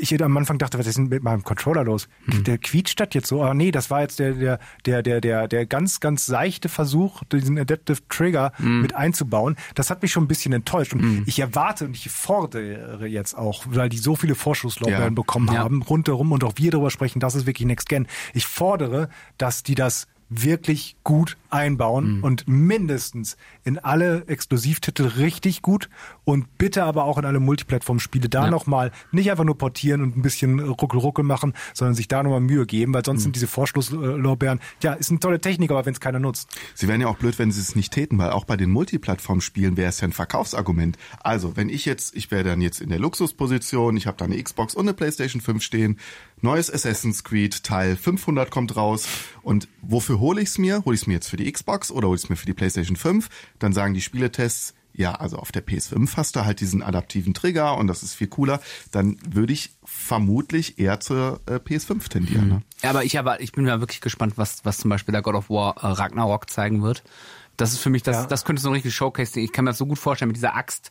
ich 0.00 0.22
am 0.22 0.34
Anfang 0.38 0.56
dachte, 0.56 0.78
was 0.78 0.86
ist 0.86 0.96
denn 0.96 1.08
mit 1.08 1.22
meinem 1.22 1.42
Controller 1.42 1.84
los? 1.84 2.08
Der 2.46 2.56
quietscht 2.56 2.98
das 2.98 3.08
jetzt 3.12 3.26
so. 3.28 3.42
Aber 3.42 3.52
nee, 3.52 3.70
das 3.70 3.90
war 3.90 4.00
jetzt 4.00 4.18
der, 4.18 4.32
der, 4.32 4.58
der, 4.86 5.02
der, 5.02 5.20
der, 5.20 5.48
der 5.48 5.66
ganz, 5.66 6.00
ganz 6.00 6.24
seichte 6.24 6.70
Versuch, 6.70 7.22
diesen 7.30 7.58
Adaptive 7.58 7.98
Trigger 8.08 8.52
mit 8.58 8.94
einzubauen. 8.94 9.54
Das 9.74 9.90
hat 9.90 10.00
mich 10.00 10.10
schon 10.10 10.24
ein 10.24 10.28
bisschen 10.28 10.54
enttäuscht. 10.54 10.94
Und 10.94 11.24
ich 11.26 11.38
erwarte 11.40 11.84
und 11.84 11.94
ich 11.94 12.08
fordere 12.10 13.06
jetzt 13.06 13.36
auch, 13.36 13.64
weil 13.68 13.90
die 13.90 13.98
so 13.98 14.16
viele 14.16 14.34
Vorschusslorbeeren 14.34 15.04
Ja. 15.04 15.10
bekommen 15.10 15.48
Ja. 15.52 15.58
haben, 15.58 15.82
rundherum 15.82 16.32
und 16.32 16.42
auch 16.42 16.54
wir 16.56 16.70
darüber 16.70 16.90
sprechen, 16.90 17.20
das 17.20 17.34
ist 17.34 17.44
wirklich 17.44 17.66
Next 17.68 17.90
Gen. 17.90 18.06
Ich 18.32 18.46
fordere, 18.46 19.10
dass 19.36 19.62
die 19.62 19.74
das 19.74 20.06
wirklich 20.34 20.96
gut 21.04 21.36
einbauen 21.50 22.18
Mhm. 22.18 22.24
und 22.24 22.48
mindestens 22.48 23.36
in 23.64 23.78
alle 23.78 24.24
Exklusivtitel 24.26 25.02
richtig 25.04 25.60
gut 25.62 25.90
und 26.24 26.56
bitte 26.58 26.84
aber 26.84 27.04
auch 27.04 27.18
in 27.18 27.24
alle 27.26 27.40
Multiplattform-Spiele 27.40 28.28
da 28.30 28.44
Ja. 28.44 28.50
nochmal 28.50 28.90
nicht 29.10 29.30
einfach 29.30 29.44
nur 29.44 29.58
portieren 29.58 30.00
und 30.02 30.16
ein 30.16 30.22
bisschen 30.22 30.58
ruckel-ruckel 30.60 31.24
machen, 31.24 31.52
sondern 31.74 31.94
sich 31.94 32.08
da 32.08 32.22
nochmal 32.22 32.40
Mühe 32.40 32.64
geben, 32.66 32.94
weil 32.94 33.04
sonst 33.04 33.20
Mhm. 33.20 33.24
sind 33.24 33.36
diese 33.36 33.46
Vorschlusslorbeeren, 33.46 34.60
ja, 34.82 34.94
ist 34.94 35.10
eine 35.10 35.20
tolle 35.20 35.40
Technik, 35.40 35.70
aber 35.70 35.84
wenn 35.84 35.92
es 35.92 36.00
keiner 36.00 36.18
nutzt. 36.18 36.48
Sie 36.74 36.88
wären 36.88 37.00
ja 37.00 37.08
auch 37.08 37.18
blöd, 37.18 37.38
wenn 37.38 37.52
sie 37.52 37.60
es 37.60 37.76
nicht 37.76 37.92
täten, 37.92 38.16
weil 38.18 38.30
auch 38.30 38.44
bei 38.44 38.56
den 38.56 38.70
Multiplattform-Spielen 38.70 39.76
wäre 39.76 39.90
es 39.90 40.00
ja 40.00 40.08
ein 40.08 40.12
Verkaufsargument. 40.12 40.96
Also, 41.20 41.56
wenn 41.56 41.68
ich 41.68 41.84
jetzt, 41.84 42.16
ich 42.16 42.30
wäre 42.30 42.44
dann 42.44 42.60
jetzt 42.60 42.80
in 42.80 42.88
der 42.88 42.98
Luxusposition, 42.98 43.96
ich 43.96 44.06
habe 44.06 44.16
da 44.16 44.24
eine 44.24 44.42
Xbox 44.42 44.74
und 44.74 44.86
eine 44.86 44.94
PlayStation 44.94 45.40
5 45.42 45.62
stehen, 45.62 45.98
neues 46.42 46.70
Assassin's 46.72 47.24
Creed 47.24 47.62
Teil 47.64 47.96
500 47.96 48.50
kommt 48.50 48.76
raus 48.76 49.06
und 49.42 49.68
wofür 49.80 50.18
hole 50.20 50.40
ich 50.40 50.48
es 50.50 50.58
mir? 50.58 50.84
Hole 50.84 50.94
ich 50.94 51.02
es 51.02 51.06
mir 51.06 51.14
jetzt 51.14 51.28
für 51.28 51.36
die 51.36 51.50
Xbox 51.50 51.90
oder 51.90 52.08
hole 52.08 52.16
ich 52.16 52.24
es 52.24 52.28
mir 52.30 52.36
für 52.36 52.46
die 52.46 52.54
PlayStation 52.54 52.96
5? 52.96 53.28
Dann 53.58 53.72
sagen 53.72 53.94
die 53.94 54.00
Spieletests, 54.00 54.74
ja, 54.94 55.12
also 55.14 55.38
auf 55.38 55.52
der 55.52 55.64
PS5 55.66 56.16
hast 56.16 56.36
du 56.36 56.44
halt 56.44 56.60
diesen 56.60 56.82
adaptiven 56.82 57.32
Trigger 57.32 57.78
und 57.78 57.86
das 57.86 58.02
ist 58.02 58.14
viel 58.14 58.26
cooler. 58.26 58.60
Dann 58.90 59.16
würde 59.26 59.52
ich 59.54 59.70
vermutlich 59.84 60.78
eher 60.78 61.00
zur 61.00 61.40
äh, 61.46 61.54
PS5 61.54 62.08
tendieren. 62.10 62.48
Ne? 62.48 62.62
Ja, 62.82 62.90
aber 62.90 63.02
ich, 63.04 63.18
aber 63.18 63.40
ich 63.40 63.52
bin 63.52 63.66
ja 63.66 63.80
wirklich 63.80 64.02
gespannt, 64.02 64.34
was, 64.36 64.64
was 64.64 64.76
zum 64.78 64.90
Beispiel 64.90 65.12
der 65.12 65.22
God 65.22 65.34
of 65.34 65.48
War 65.48 65.76
äh, 65.82 65.86
Ragnarok 65.86 66.50
zeigen 66.50 66.82
wird. 66.82 67.02
Das 67.56 67.72
ist 67.72 67.78
für 67.78 67.88
mich, 67.90 68.02
das, 68.02 68.16
Ja. 68.16 68.26
das 68.26 68.44
könnte 68.44 68.60
so 68.60 68.68
ein 68.68 68.74
richtiges 68.74 68.94
Showcase-Ding. 68.94 69.44
Ich 69.44 69.52
kann 69.52 69.64
mir 69.64 69.70
das 69.70 69.78
so 69.78 69.86
gut 69.86 69.98
vorstellen 69.98 70.28
mit 70.28 70.36
dieser 70.36 70.56
Axt. 70.56 70.90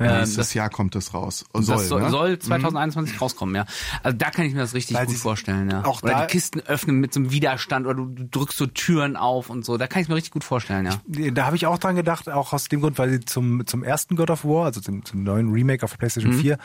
Nächstes 0.00 0.54
Jahr 0.54 0.70
kommt 0.70 0.96
es 0.96 1.12
raus. 1.14 1.44
Soll, 1.52 1.76
das 1.76 1.88
soll, 1.88 2.02
ne? 2.02 2.10
soll 2.10 2.38
2021 2.38 3.20
rauskommen, 3.20 3.54
ja. 3.54 3.66
Also 4.02 4.16
da 4.16 4.30
kann 4.30 4.44
ich 4.46 4.54
mir 4.54 4.60
das 4.60 4.74
richtig 4.74 4.96
Weil 4.96 5.06
gut 5.06 5.16
vorstellen, 5.16 5.70
ja. 5.70 5.84
auch 5.84 6.02
oder 6.02 6.12
da- 6.12 6.26
die 6.26 6.32
Kisten 6.32 6.60
öffnen 6.60 6.96
mit 7.00 7.12
so 7.12 7.20
einem 7.20 7.30
Widerstand 7.32 7.86
oder 7.86 7.96
du, 7.96 8.06
du 8.06 8.24
drückst 8.24 8.56
so 8.58 8.66
Türen 8.66 9.16
auf 9.16 9.50
und 9.50 9.64
so. 9.64 9.76
Da 9.76 9.86
kann 9.86 10.02
ich 10.02 10.08
mir 10.08 10.14
richtig 10.14 10.32
gut 10.32 10.44
vorstellen, 10.44 10.86
ja. 10.86 11.30
Da 11.32 11.46
habe 11.46 11.56
ich 11.56 11.66
auch 11.66 11.78
dran 11.78 11.96
gedacht, 11.96 12.28
auch 12.28 12.52
aus 12.52 12.68
dem 12.68 12.80
Grund, 12.80 12.98
weil 12.98 13.10
sie 13.10 13.20
zum, 13.20 13.66
zum 13.66 13.84
ersten 13.84 14.16
God 14.16 14.30
of 14.30 14.44
War, 14.44 14.64
also 14.66 14.80
zum, 14.80 15.04
zum 15.04 15.22
neuen 15.22 15.52
Remake 15.52 15.84
auf 15.84 15.90
der 15.90 15.96
Mhm. 15.96 16.00
PlayStation 16.00 16.32
4, 16.32 16.58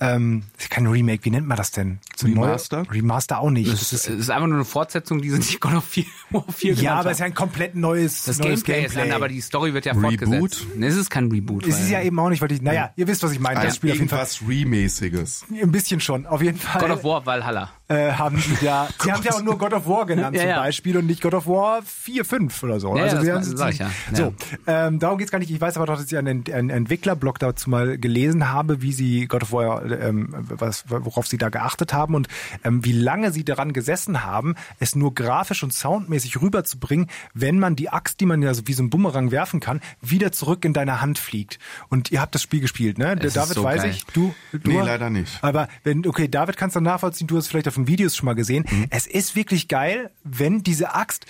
ähm, 0.00 0.42
ist 0.58 0.70
kein 0.70 0.86
Remake, 0.86 1.24
wie 1.24 1.30
nennt 1.30 1.46
man 1.46 1.56
das 1.56 1.70
denn? 1.70 1.98
Zum 2.16 2.30
Remaster? 2.32 2.78
Neu- 2.84 2.90
Remaster 2.90 3.38
auch 3.40 3.50
nicht. 3.50 3.72
Das 3.72 3.92
ist, 3.92 4.08
ist 4.08 4.30
einfach 4.30 4.46
nur 4.46 4.56
eine 4.56 4.64
Fortsetzung, 4.64 5.22
die 5.22 5.30
sie 5.30 5.38
nicht 5.38 5.60
God 5.60 5.74
of 5.74 5.84
4, 5.84 6.04
War 6.30 6.44
4 6.52 6.74
ja, 6.74 6.94
aber 6.96 7.10
es 7.10 7.16
ist 7.16 7.20
ja 7.20 7.26
ein 7.26 7.34
komplett 7.34 7.74
neues, 7.74 8.24
das 8.24 8.38
neues 8.38 8.64
Gameplay, 8.64 8.86
ist 8.86 8.96
dann, 8.96 9.12
aber 9.12 9.28
die 9.28 9.40
Story 9.40 9.72
wird 9.74 9.86
ja 9.86 9.92
Reboot? 9.92 10.18
fortgesetzt. 10.20 10.66
Nee, 10.76 10.86
es 10.86 10.96
ist 10.96 11.10
kein 11.10 11.30
Reboot. 11.30 11.66
es 11.66 11.78
ist 11.80 11.90
ja 11.90 12.02
eben 12.02 12.18
auch 12.18 12.28
nicht, 12.28 12.42
weil 12.42 12.52
ich, 12.52 12.60
naja, 12.62 12.81
ihr 12.96 13.06
wisst, 13.06 13.22
was 13.22 13.32
ich 13.32 13.40
meine. 13.40 13.60
Ein 13.60 13.66
Das 13.66 13.76
Spiel 13.76 13.92
auf 13.92 13.96
jeden 13.98 14.08
Fall. 14.08 14.26
Remäßiges. 14.46 15.44
Ein 15.62 15.72
bisschen 15.72 16.00
schon, 16.00 16.26
auf 16.26 16.42
jeden 16.42 16.58
Fall. 16.58 16.80
God 16.80 16.90
of 16.90 17.04
War 17.04 17.26
Valhalla. 17.26 17.70
Äh, 17.88 18.12
haben 18.12 18.38
sie 18.38 18.64
ja, 18.64 18.88
sie 19.02 19.12
haben 19.12 19.22
ja 19.22 19.32
auch 19.32 19.42
nur 19.42 19.58
God 19.58 19.74
of 19.74 19.86
War 19.86 20.06
genannt 20.06 20.34
Ja, 20.36 20.42
zum 20.42 20.50
ja. 20.50 20.56
Beispiel 20.60 20.96
und 20.96 21.06
nicht 21.06 21.20
God 21.20 21.34
of 21.34 21.46
War 21.46 21.82
4, 21.82 22.24
5 22.24 22.62
oder 22.62 22.80
so. 22.80 22.96
Ja, 22.96 23.04
ja, 23.06 23.20
sie 23.20 23.26
das 23.26 23.36
haben- 23.48 23.56
sag 23.56 23.72
ich 23.72 23.78
ja. 23.80 23.90
So, 24.12 24.34
ähm, 24.66 24.98
darum 24.98 25.18
geht's 25.18 25.30
gar 25.30 25.38
nicht. 25.40 25.50
Ich 25.50 25.60
weiß 25.60 25.76
aber 25.76 25.86
doch, 25.86 25.96
dass 25.98 26.10
ich 26.10 26.16
einen, 26.16 26.44
einen 26.50 26.70
Entwicklerblog 26.70 27.38
dazu 27.38 27.68
mal 27.68 27.98
gelesen 27.98 28.48
habe, 28.50 28.80
wie 28.80 28.92
sie 28.92 29.26
God 29.26 29.42
of 29.42 29.52
War, 29.52 29.84
ähm, 29.90 30.28
was, 30.32 30.84
worauf 30.88 31.26
sie 31.26 31.36
da 31.38 31.50
geachtet 31.50 31.92
haben 31.92 32.14
und 32.14 32.28
ähm, 32.64 32.82
wie 32.84 32.92
lange 32.92 33.30
sie 33.30 33.44
daran 33.44 33.72
gesessen 33.74 34.24
haben, 34.24 34.54
es 34.78 34.94
nur 34.96 35.14
grafisch 35.14 35.62
und 35.62 35.74
soundmäßig 35.74 36.40
rüberzubringen, 36.40 37.08
wenn 37.34 37.58
man 37.58 37.76
die 37.76 37.90
Axt, 37.90 38.20
die 38.20 38.26
man 38.26 38.40
ja 38.42 38.54
so 38.54 38.62
wie 38.66 38.72
so 38.72 38.82
ein 38.82 38.88
Bumerang 38.90 39.30
werfen 39.32 39.60
kann, 39.60 39.80
wieder 40.00 40.32
zurück 40.32 40.64
in 40.64 40.72
deine 40.72 41.02
Hand 41.02 41.18
fliegt. 41.18 41.58
Und 41.90 42.10
ihr 42.10 42.20
habt 42.22 42.34
das 42.34 42.42
Spiel 42.42 42.60
gespielt, 42.60 42.71
ne? 42.98 43.16
Der 43.16 43.26
ist 43.26 43.36
David 43.36 43.54
so 43.54 43.62
weiß 43.64 43.82
geil. 43.82 43.90
ich. 43.90 44.04
Du, 44.06 44.34
du 44.52 44.70
Nee, 44.70 44.80
leider 44.80 45.10
nicht. 45.10 45.38
aber 45.42 45.68
wenn, 45.84 46.06
okay, 46.06 46.28
David 46.28 46.56
kannst 46.56 46.76
du 46.76 46.80
nachvollziehen, 46.80 47.26
du 47.26 47.36
hast 47.36 47.48
vielleicht 47.48 47.68
auf 47.68 47.74
den 47.74 47.86
Videos 47.86 48.16
schon 48.16 48.26
mal 48.26 48.34
gesehen. 48.34 48.64
Mhm. 48.70 48.86
Es 48.90 49.06
ist 49.06 49.36
wirklich 49.36 49.68
geil, 49.68 50.10
wenn 50.24 50.62
diese 50.62 50.94
Axt 50.94 51.26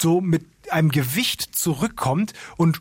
so 0.00 0.20
mit 0.20 0.44
einem 0.70 0.90
Gewicht 0.90 1.54
zurückkommt 1.56 2.32
und 2.56 2.80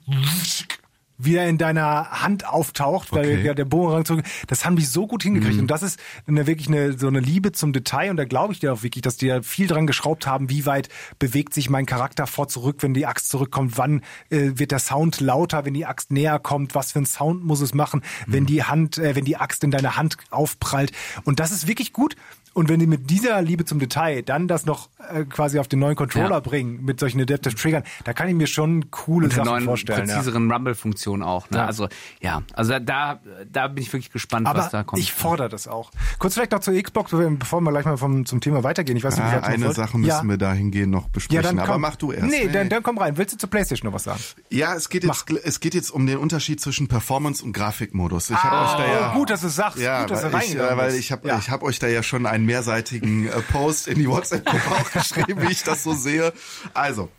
wieder 1.17 1.47
in 1.47 1.57
deiner 1.57 2.11
Hand 2.21 2.47
auftaucht, 2.47 3.11
weil 3.11 3.39
Okay. 3.39 3.55
der 3.55 3.65
Bumerang 3.65 4.05
zurück. 4.05 4.25
Das 4.47 4.65
haben 4.65 4.75
die 4.75 4.83
so 4.85 5.07
gut 5.07 5.23
hingekriegt. 5.23 5.59
Und 5.59 5.67
das 5.67 5.83
ist 5.83 5.99
eine, 6.27 6.47
wirklich 6.47 6.67
eine, 6.67 6.97
so 6.97 7.07
eine 7.07 7.19
Liebe 7.19 7.51
zum 7.51 7.73
Detail. 7.73 8.11
Und 8.11 8.17
da 8.17 8.25
glaube 8.25 8.53
ich 8.53 8.59
dir 8.59 8.73
auch 8.73 8.83
wirklich, 8.83 9.01
dass 9.01 9.17
die 9.17 9.27
da 9.27 9.41
viel 9.41 9.67
dran 9.67 9.87
geschraubt 9.87 10.27
haben, 10.27 10.49
wie 10.49 10.65
weit 10.65 10.89
bewegt 11.19 11.53
sich 11.53 11.69
mein 11.69 11.85
Charakter 11.85 12.27
vor 12.27 12.47
zurück, 12.47 12.77
wenn 12.81 12.93
die 12.93 13.05
Axt 13.05 13.29
zurückkommt, 13.29 13.77
wann 13.77 14.01
äh, 14.29 14.51
wird 14.55 14.71
der 14.71 14.79
Sound 14.79 15.19
lauter, 15.21 15.65
wenn 15.65 15.73
die 15.73 15.85
Axt 15.85 16.11
näher 16.11 16.39
kommt, 16.39 16.75
was 16.75 16.91
für 16.91 16.99
ein 16.99 17.05
Sound 17.05 17.43
muss 17.43 17.61
es 17.61 17.73
machen, 17.73 18.01
wenn 18.27 18.45
die 18.45 18.63
Hand, 18.63 18.97
äh, 18.97 19.15
wenn 19.15 19.25
die 19.25 19.37
Axt 19.37 19.63
in 19.63 19.71
deine 19.71 19.97
Hand 19.97 20.17
aufprallt. 20.31 20.91
Und 21.23 21.39
das 21.39 21.51
ist 21.51 21.67
wirklich 21.67 21.93
gut. 21.93 22.15
Und 22.55 22.69
wenn 22.69 22.79
die 22.79 22.87
mit 22.87 23.09
dieser 23.09 23.41
Liebe 23.41 23.65
zum 23.65 23.79
Detail 23.79 24.21
dann 24.23 24.47
das 24.47 24.65
noch 24.65 24.89
äh, 25.13 25.25
quasi 25.25 25.59
auf 25.59 25.67
den 25.67 25.79
neuen 25.79 25.95
Controller 25.95 26.29
Ja. 26.31 26.39
bringen, 26.39 26.83
mit 26.85 26.99
solchen 26.99 27.19
Adaptive 27.21 27.53
Triggern, 27.53 27.83
da 28.05 28.13
kann 28.13 28.29
ich 28.29 28.33
mir 28.33 28.47
schon 28.47 28.89
coole 28.91 29.29
Sachen 29.29 29.45
neuen 29.45 29.65
vorstellen. 29.65 30.07
Ja. 30.07 30.15
präziseren 30.15 30.49
Rumble-Funktion 30.49 31.21
auch. 31.21 31.49
Ne? 31.49 31.57
Ja. 31.57 31.65
Also 31.65 31.87
ja, 32.21 32.43
also 32.53 32.79
da, 32.79 33.19
da 33.51 33.67
bin 33.67 33.83
ich 33.83 33.91
wirklich 33.91 34.09
gespannt, 34.11 34.47
Aber 34.47 34.59
was 34.59 34.69
da 34.69 34.83
kommt. 34.83 35.01
ich 35.01 35.11
fordere 35.13 35.49
das 35.49 35.67
auch. 35.67 35.91
Kurz 36.17 36.33
vielleicht 36.35 36.53
noch 36.53 36.61
zur 36.61 36.81
Xbox, 36.81 37.11
bevor 37.11 37.59
wir 37.61 37.71
gleich 37.71 37.85
mal 37.85 37.97
vom, 37.97 38.25
zum 38.25 38.39
Thema 38.41 38.63
weitergehen. 38.63 38.97
Ich 38.97 39.03
weiß 39.03 39.17
nicht, 39.17 39.25
wie 39.31 39.35
Ah, 39.35 39.41
eine. 39.41 39.73
Sache 39.73 39.97
müssen 39.97 40.09
ja. 40.09 40.23
wir 40.23 40.37
dahingehend 40.37 40.91
noch 40.91 41.03
Ja, 41.03 41.09
besprechen. 41.11 41.43
dann 41.43 41.59
aber 41.59 41.73
komm. 41.73 41.81
mach 41.81 41.97
du 41.97 42.13
erst. 42.13 42.29
Nee, 42.29 42.47
dann, 42.47 42.69
dann 42.69 42.81
komm 42.83 42.97
rein. 42.97 43.17
Willst 43.17 43.33
du 43.33 43.37
zur 43.37 43.49
Playstation 43.49 43.89
noch 43.89 43.95
was 43.95 44.05
sagen? 44.05 44.21
Ja, 44.49 44.73
es 44.75 44.87
geht 44.89 45.03
jetzt, 45.03 45.25
es 45.43 45.59
geht 45.59 45.73
jetzt 45.73 45.91
um 45.91 46.07
den 46.07 46.17
Unterschied 46.19 46.61
zwischen 46.61 46.87
Performance 46.87 47.43
und 47.43 47.51
Grafikmodus. 47.51 48.29
Ich 48.29 48.37
habe 48.41 48.65
euch 48.65 48.77
da 48.77 48.93
ja 48.93 49.11
Oh, 49.13 49.19
gut, 49.19 49.29
dass 49.29 49.41
du 49.41 49.47
es 49.47 49.55
sagst. 49.55 49.77
Ja, 49.79 50.01
gut, 50.01 50.11
dass 50.11 50.21
du 50.21 50.31
weil 50.31 50.43
ich, 50.43 50.55
äh, 50.55 50.77
weil 50.77 50.95
ich 50.95 51.11
habe 51.11 51.27
ja. 51.27 51.37
ich 51.37 51.49
hab 51.49 51.61
euch 51.63 51.79
da 51.79 51.87
ja 51.87 52.01
schon 52.01 52.25
einen 52.25 52.44
mehrseitigen 52.45 53.27
äh, 53.27 53.41
Post 53.41 53.87
in 53.87 53.99
die 53.99 54.09
WhatsApp-Gruppe 54.09 54.71
auch 54.71 54.91
geschrieben, 54.91 55.41
wie 55.41 55.51
ich 55.51 55.63
das 55.63 55.83
so 55.83 55.93
sehe. 55.93 56.33
Also, 56.73 57.09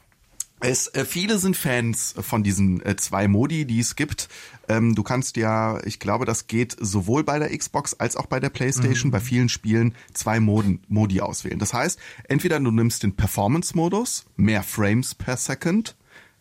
es, 0.61 0.89
äh, 0.89 1.05
viele 1.05 1.39
sind 1.39 1.57
Fans 1.57 2.15
von 2.19 2.43
diesen 2.43 2.85
äh, 2.85 2.97
zwei 2.97 3.29
Modi, 3.29 3.67
die 3.67 3.81
es 3.81 3.95
gibt. 3.95 4.29
Ähm, 4.69 4.95
du 4.95 5.03
kannst 5.03 5.37
ja, 5.37 5.85
ich 5.85 6.01
glaube, 6.01 6.25
das 6.25 6.47
geht 6.47 6.75
sowohl 6.81 7.25
bei 7.25 7.39
der 7.39 7.57
Xbox 7.57 7.95
als 7.95 8.17
auch 8.17 8.27
bei 8.27 8.41
der 8.41 8.49
PlayStation, 8.49 9.11
bei 9.11 9.21
vielen 9.21 9.49
Spielen 9.49 9.95
zwei 10.15 10.41
Moden, 10.41 10.81
Modi 10.89 11.21
auswählen. 11.21 11.59
Das 11.59 11.75
heißt, 11.75 11.99
entweder 12.25 12.59
du 12.59 12.71
nimmst 12.71 13.03
den 13.03 13.15
Performance-Modus, 13.15 14.25
mehr 14.37 14.63
Frames 14.63 15.15
per 15.15 15.37
Second, 15.37 15.95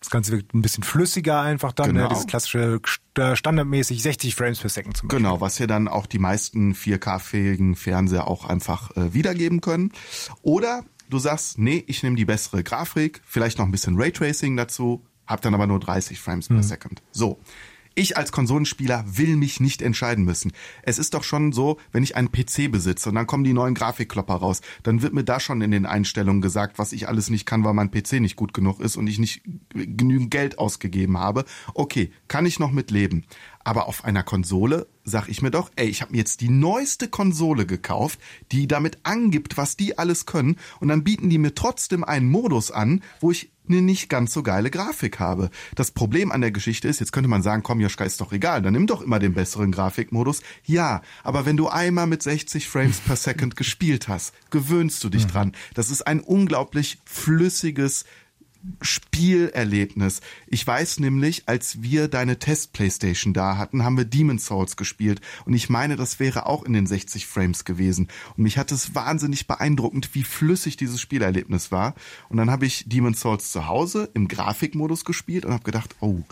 Das 0.05 0.11
Ganze 0.11 0.31
wird 0.33 0.53
ein 0.53 0.61
bisschen 0.61 0.83
flüssiger 0.83 1.41
einfach 1.41 1.71
dann. 1.71 1.87
Genau. 1.87 2.03
Ne? 2.03 2.09
Dieses 2.09 2.27
klassische 2.27 2.79
st- 3.15 3.35
standardmäßig 3.35 4.03
60 4.03 4.35
Frames 4.35 4.59
per 4.59 4.69
Second 4.69 4.95
zum 4.95 5.07
Beispiel. 5.07 5.17
Genau, 5.23 5.41
was 5.41 5.57
ja 5.57 5.65
dann 5.67 5.87
auch 5.87 6.05
die 6.05 6.19
meisten 6.19 6.73
4K-fähigen 6.73 7.75
Fernseher 7.75 8.27
auch 8.27 8.45
einfach 8.45 8.95
äh, 8.95 9.13
wiedergeben 9.13 9.61
können. 9.61 9.91
Oder 10.43 10.83
du 11.09 11.17
sagst, 11.19 11.57
nee, 11.57 11.83
ich 11.87 12.03
nehme 12.03 12.15
die 12.15 12.25
bessere 12.25 12.63
Grafik, 12.63 13.21
vielleicht 13.25 13.57
noch 13.57 13.65
ein 13.65 13.71
bisschen 13.71 13.99
Raytracing 13.99 14.55
dazu, 14.55 15.03
hab 15.25 15.41
dann 15.41 15.53
aber 15.55 15.65
nur 15.65 15.79
30 15.79 16.19
Frames 16.19 16.47
per 16.49 16.61
Second. 16.63 17.01
So. 17.11 17.39
Ich 17.97 18.17
als 18.17 18.33
Konsolenspieler 18.33 19.05
will 19.07 19.37
mich 19.37 19.61
nicht 19.61 19.81
entscheiden 19.81 20.25
müssen. 20.25 20.51
Es 20.83 20.99
ist 20.99 21.13
doch 21.13 21.23
schon 21.23 21.53
so, 21.53 21.79
wenn 21.93 22.03
ich 22.03 22.17
einen 22.17 22.29
PC 22.29 22.69
besitze 22.69 23.07
und 23.07 23.15
dann 23.15 23.25
kommen 23.25 23.45
die 23.45 23.53
neuen 23.53 23.73
Grafikklopper 23.73 24.35
raus, 24.35 24.59
dann 24.83 25.01
wird 25.01 25.13
mir 25.13 25.23
da 25.23 25.39
schon 25.39 25.61
in 25.61 25.71
den 25.71 25.85
Einstellungen 25.85 26.41
gesagt, 26.41 26.77
was 26.77 26.91
ich 26.91 27.07
alles 27.07 27.29
nicht 27.29 27.45
kann, 27.45 27.63
weil 27.63 27.73
mein 27.73 27.91
PC 27.91 28.19
nicht 28.19 28.35
gut 28.35 28.53
genug 28.53 28.81
ist 28.81 28.97
und 28.97 29.07
ich 29.07 29.17
nicht 29.17 29.43
genügend 29.73 30.29
Geld 30.29 30.59
ausgegeben 30.59 31.17
habe. 31.17 31.45
Okay, 31.73 32.11
kann 32.27 32.45
ich 32.45 32.59
noch 32.59 32.71
mit 32.71 32.91
leben. 32.91 33.23
Aber 33.63 33.87
auf 33.87 34.03
einer 34.03 34.23
Konsole 34.23 34.87
sag 35.05 35.29
ich 35.29 35.41
mir 35.41 35.51
doch, 35.51 35.71
ey, 35.77 35.87
ich 35.87 36.01
habe 36.01 36.11
mir 36.11 36.17
jetzt 36.17 36.41
die 36.41 36.49
neueste 36.49 37.07
Konsole 37.07 37.65
gekauft, 37.65 38.19
die 38.51 38.67
damit 38.67 38.99
angibt, 39.03 39.55
was 39.55 39.77
die 39.77 39.97
alles 39.97 40.25
können, 40.25 40.57
und 40.81 40.89
dann 40.89 41.05
bieten 41.05 41.29
die 41.29 41.37
mir 41.37 41.55
trotzdem 41.55 42.03
einen 42.03 42.29
Modus 42.29 42.71
an, 42.71 43.01
wo 43.21 43.31
ich 43.31 43.51
eine 43.69 43.81
nicht 43.81 44.09
ganz 44.09 44.33
so 44.33 44.43
geile 44.43 44.71
Grafik 44.71 45.19
habe. 45.19 45.49
Das 45.75 45.91
Problem 45.91 46.31
an 46.31 46.41
der 46.41 46.51
Geschichte 46.51 46.87
ist, 46.87 46.99
jetzt 46.99 47.11
könnte 47.11 47.29
man 47.29 47.41
sagen, 47.41 47.63
komm 47.63 47.79
Joschka, 47.79 48.03
ist 48.03 48.21
doch 48.21 48.31
egal, 48.31 48.61
dann 48.61 48.73
nimm 48.73 48.87
doch 48.87 49.01
immer 49.01 49.19
den 49.19 49.33
besseren 49.33 49.71
Grafikmodus. 49.71 50.41
Ja, 50.63 51.01
aber 51.23 51.45
wenn 51.45 51.57
du 51.57 51.67
einmal 51.67 52.07
mit 52.07 52.23
60 52.23 52.67
Frames 52.67 52.99
per 52.99 53.15
Second 53.15 53.55
gespielt 53.55 54.07
hast, 54.07 54.33
gewöhnst 54.49 55.03
du 55.03 55.09
dich 55.09 55.27
dran. 55.27 55.53
Das 55.73 55.89
ist 55.89 56.05
ein 56.05 56.19
unglaublich 56.19 56.99
flüssiges 57.05 58.05
Spielerlebnis. 58.81 60.21
Ich 60.47 60.65
weiß 60.65 60.99
nämlich, 60.99 61.43
als 61.47 61.81
wir 61.81 62.07
deine 62.07 62.39
Test-Playstation 62.39 63.33
da 63.33 63.57
hatten, 63.57 63.83
haben 63.83 63.97
wir 63.97 64.05
Demon's 64.05 64.45
Souls 64.45 64.75
gespielt. 64.77 65.21
Und 65.45 65.53
ich 65.53 65.69
meine, 65.69 65.95
das 65.95 66.19
wäre 66.19 66.45
auch 66.45 66.63
in 66.63 66.73
den 66.73 66.87
60 66.87 67.25
Frames 67.25 67.65
gewesen. 67.65 68.07
Und 68.35 68.43
mich 68.43 68.57
hat 68.57 68.71
es 68.71 68.95
wahnsinnig 68.95 69.47
beeindruckend, 69.47 70.13
wie 70.13 70.23
flüssig 70.23 70.77
dieses 70.77 71.01
Spielerlebnis 71.01 71.71
war. 71.71 71.95
Und 72.29 72.37
dann 72.37 72.51
habe 72.51 72.65
ich 72.65 72.85
Demon's 72.87 73.19
Souls 73.19 73.51
zu 73.51 73.67
Hause 73.67 74.09
im 74.13 74.27
Grafikmodus 74.27 75.05
gespielt 75.05 75.45
und 75.45 75.53
habe 75.53 75.63
gedacht, 75.63 75.95
oh, 75.99 76.23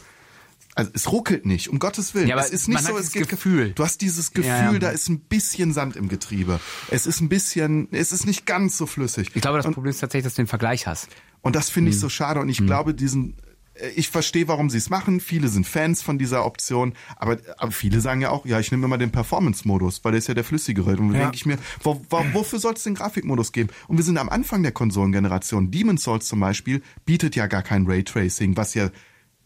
also 0.76 0.92
es 0.94 1.12
ruckelt 1.12 1.46
nicht, 1.46 1.70
um 1.70 1.78
Gottes 1.78 2.16
Willen. 2.16 2.28
Ja, 2.28 2.36
aber 2.36 2.46
es 2.46 2.52
ist 2.52 2.68
nicht 2.68 2.82
so, 2.84 2.98
es 2.98 3.12
geht, 3.12 3.30
Gefühl. 3.30 3.74
Du 3.76 3.84
hast 3.84 4.02
dieses 4.02 4.32
Gefühl, 4.32 4.50
Ja, 4.50 4.72
ja. 4.72 4.80
da 4.80 4.90
ist 4.90 5.08
ein 5.08 5.20
bisschen 5.20 5.72
Sand 5.72 5.96
im 5.96 6.10
Getriebe. 6.10 6.60
Es 6.90 7.06
ist 7.06 7.22
ein 7.22 7.30
bisschen, 7.30 7.88
es 7.92 8.12
ist 8.12 8.26
nicht 8.26 8.46
ganz 8.46 8.78
so 8.78 8.88
flüssig. 8.88 9.30
ich 9.34 9.42
glaube, 9.42 9.58
das 9.58 9.68
und, 9.68 9.74
Problem 9.74 9.92
ist 9.92 10.00
tatsächlich, 10.00 10.24
dass 10.26 10.36
du 10.36 10.42
den 10.42 10.48
Vergleich 10.48 10.88
hast. 10.88 11.10
Und 11.44 11.56
das 11.56 11.70
finde 11.70 11.90
ich 11.92 11.96
Hm. 11.98 12.02
so 12.02 12.10
schade. 12.10 12.40
Und 12.40 12.50
ich 12.50 12.58
glaube, 12.58 12.96
diesen, 12.96 13.36
äh, 13.76 13.90
ich 13.96 14.10
verstehe, 14.10 14.48
warum 14.48 14.70
sie 14.72 14.78
es 14.80 14.90
machen. 14.90 15.20
Viele 15.20 15.48
sind 15.50 15.68
Fans 15.68 16.02
von 16.02 16.18
dieser 16.18 16.46
Option, 16.46 16.94
aber, 17.18 17.38
aber 17.58 17.72
viele 17.72 18.02
sagen 18.02 18.22
ja 18.22 18.30
auch, 18.32 18.46
ja, 18.48 18.60
ich 18.60 18.72
nehme 18.72 18.86
immer 18.86 18.98
den 18.98 19.12
Performance-Modus, 19.12 20.04
weil 20.04 20.14
der 20.14 20.20
ist 20.20 20.28
ja 20.28 20.34
der 20.34 20.44
flüssigere. 20.44 20.98
Und 20.98 21.10
da 21.10 21.16
Ja. 21.16 21.22
denke 21.24 21.36
ich 21.36 21.46
mir, 21.46 21.58
wo, 21.84 22.04
wo, 22.10 22.24
wofür 22.34 22.58
soll 22.60 22.74
es 22.74 22.84
den 22.84 22.96
Grafikmodus 22.96 23.52
geben? 23.52 23.70
Und 23.88 23.98
wir 23.98 24.04
sind 24.04 24.18
am 24.18 24.30
Anfang 24.30 24.64
der 24.64 24.72
Konsolengeneration. 24.72 25.70
Demon's 25.70 26.04
Souls 26.04 26.28
zum 26.28 26.40
Beispiel 26.40 26.82
bietet 27.06 27.36
ja 27.36 27.48
gar 27.48 27.62
kein 27.62 27.86
Raytracing, 27.86 28.58
was 28.58 28.74
ja 28.74 28.90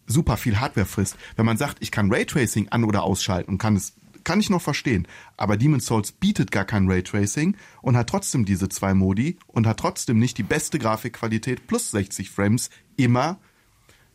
super 0.05 0.37
viel 0.37 0.59
Hardware 0.59 0.85
frisst. 0.85 1.17
Wenn 1.35 1.45
man 1.45 1.57
sagt, 1.57 1.77
ich 1.81 1.91
kann 1.91 2.09
Raytracing 2.13 2.69
an- 2.69 2.85
oder 2.85 3.03
ausschalten 3.03 3.51
und 3.51 3.57
kann 3.57 3.75
es 3.75 3.93
kann 4.27 4.39
ich 4.41 4.49
noch 4.49 4.61
verstehen. 4.61 5.07
Aber 5.37 5.57
Demon's 5.57 5.85
Souls 5.85 6.11
bietet 6.11 6.51
gar 6.51 6.65
kein 6.65 6.87
Raytracing 6.91 7.55
und 7.81 7.95
hat 7.97 8.09
trotzdem 8.09 8.45
diese 8.45 8.67
zwei 8.69 8.93
Modi 8.93 9.37
und 9.47 9.65
hat 9.65 9.79
trotzdem 9.79 10.19
nicht 10.19 10.37
die 10.37 10.43
beste 10.43 10.77
Grafikqualität 10.79 11.65
plus 11.65 11.91
60 11.91 12.29
Frames 12.29 12.69
immer. 12.97 13.39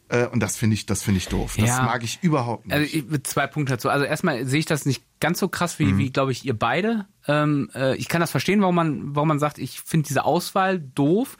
Äh, 0.08 0.26
und 0.26 0.40
das 0.40 0.56
finde 0.58 0.74
ich, 0.74 0.84
das 0.84 1.02
finde 1.02 1.18
ich 1.18 1.28
doof. 1.28 1.56
Das 1.58 1.66
Ja. 1.70 1.82
mag 1.82 2.04
ich 2.04 2.18
überhaupt 2.22 2.66
nicht. 2.66 2.74
Also 2.74 2.94
ich, 2.96 3.06
mit 3.08 3.26
zwei 3.26 3.46
Punkte 3.46 3.72
dazu. 3.72 3.88
Also 3.88 4.04
erstmal 4.04 4.44
sehe 4.46 4.58
ich 4.60 4.66
das 4.66 4.84
nicht 4.84 5.02
ganz 5.18 5.38
so 5.38 5.48
krass 5.48 5.78
Mhm. 5.78 5.86
wie, 5.86 5.98
wie 5.98 6.10
glaube 6.12 6.30
ich, 6.32 6.44
ihr 6.44 6.58
beide. 6.58 7.06
Ähm, 7.26 7.70
äh, 7.74 7.96
ich 7.96 8.08
kann 8.08 8.20
das 8.20 8.30
verstehen, 8.30 8.60
warum 8.60 8.74
man, 8.74 9.16
warum 9.16 9.28
man 9.28 9.38
sagt, 9.38 9.58
ich 9.58 9.80
finde 9.80 10.06
diese 10.08 10.24
Auswahl 10.26 10.78
doof. 10.78 11.38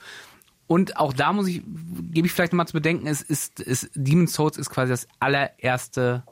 Und 0.65 0.97
auch 0.97 1.13
da 1.13 1.31
muss 1.33 1.47
ich, 1.47 1.61
gebe 2.11 2.25
ich 2.25 2.33
vielleicht 2.33 2.53
nochmal 2.53 2.67
zu 2.67 2.73
bedenken, 2.73 3.05
es 3.05 3.21
ist, 3.21 3.59
es, 3.59 3.91
Demon's 3.93 4.33
Souls 4.33 4.57
ist 4.57 4.71
quasi 4.71 4.89
das 4.91 5.07
allererste 5.19 6.23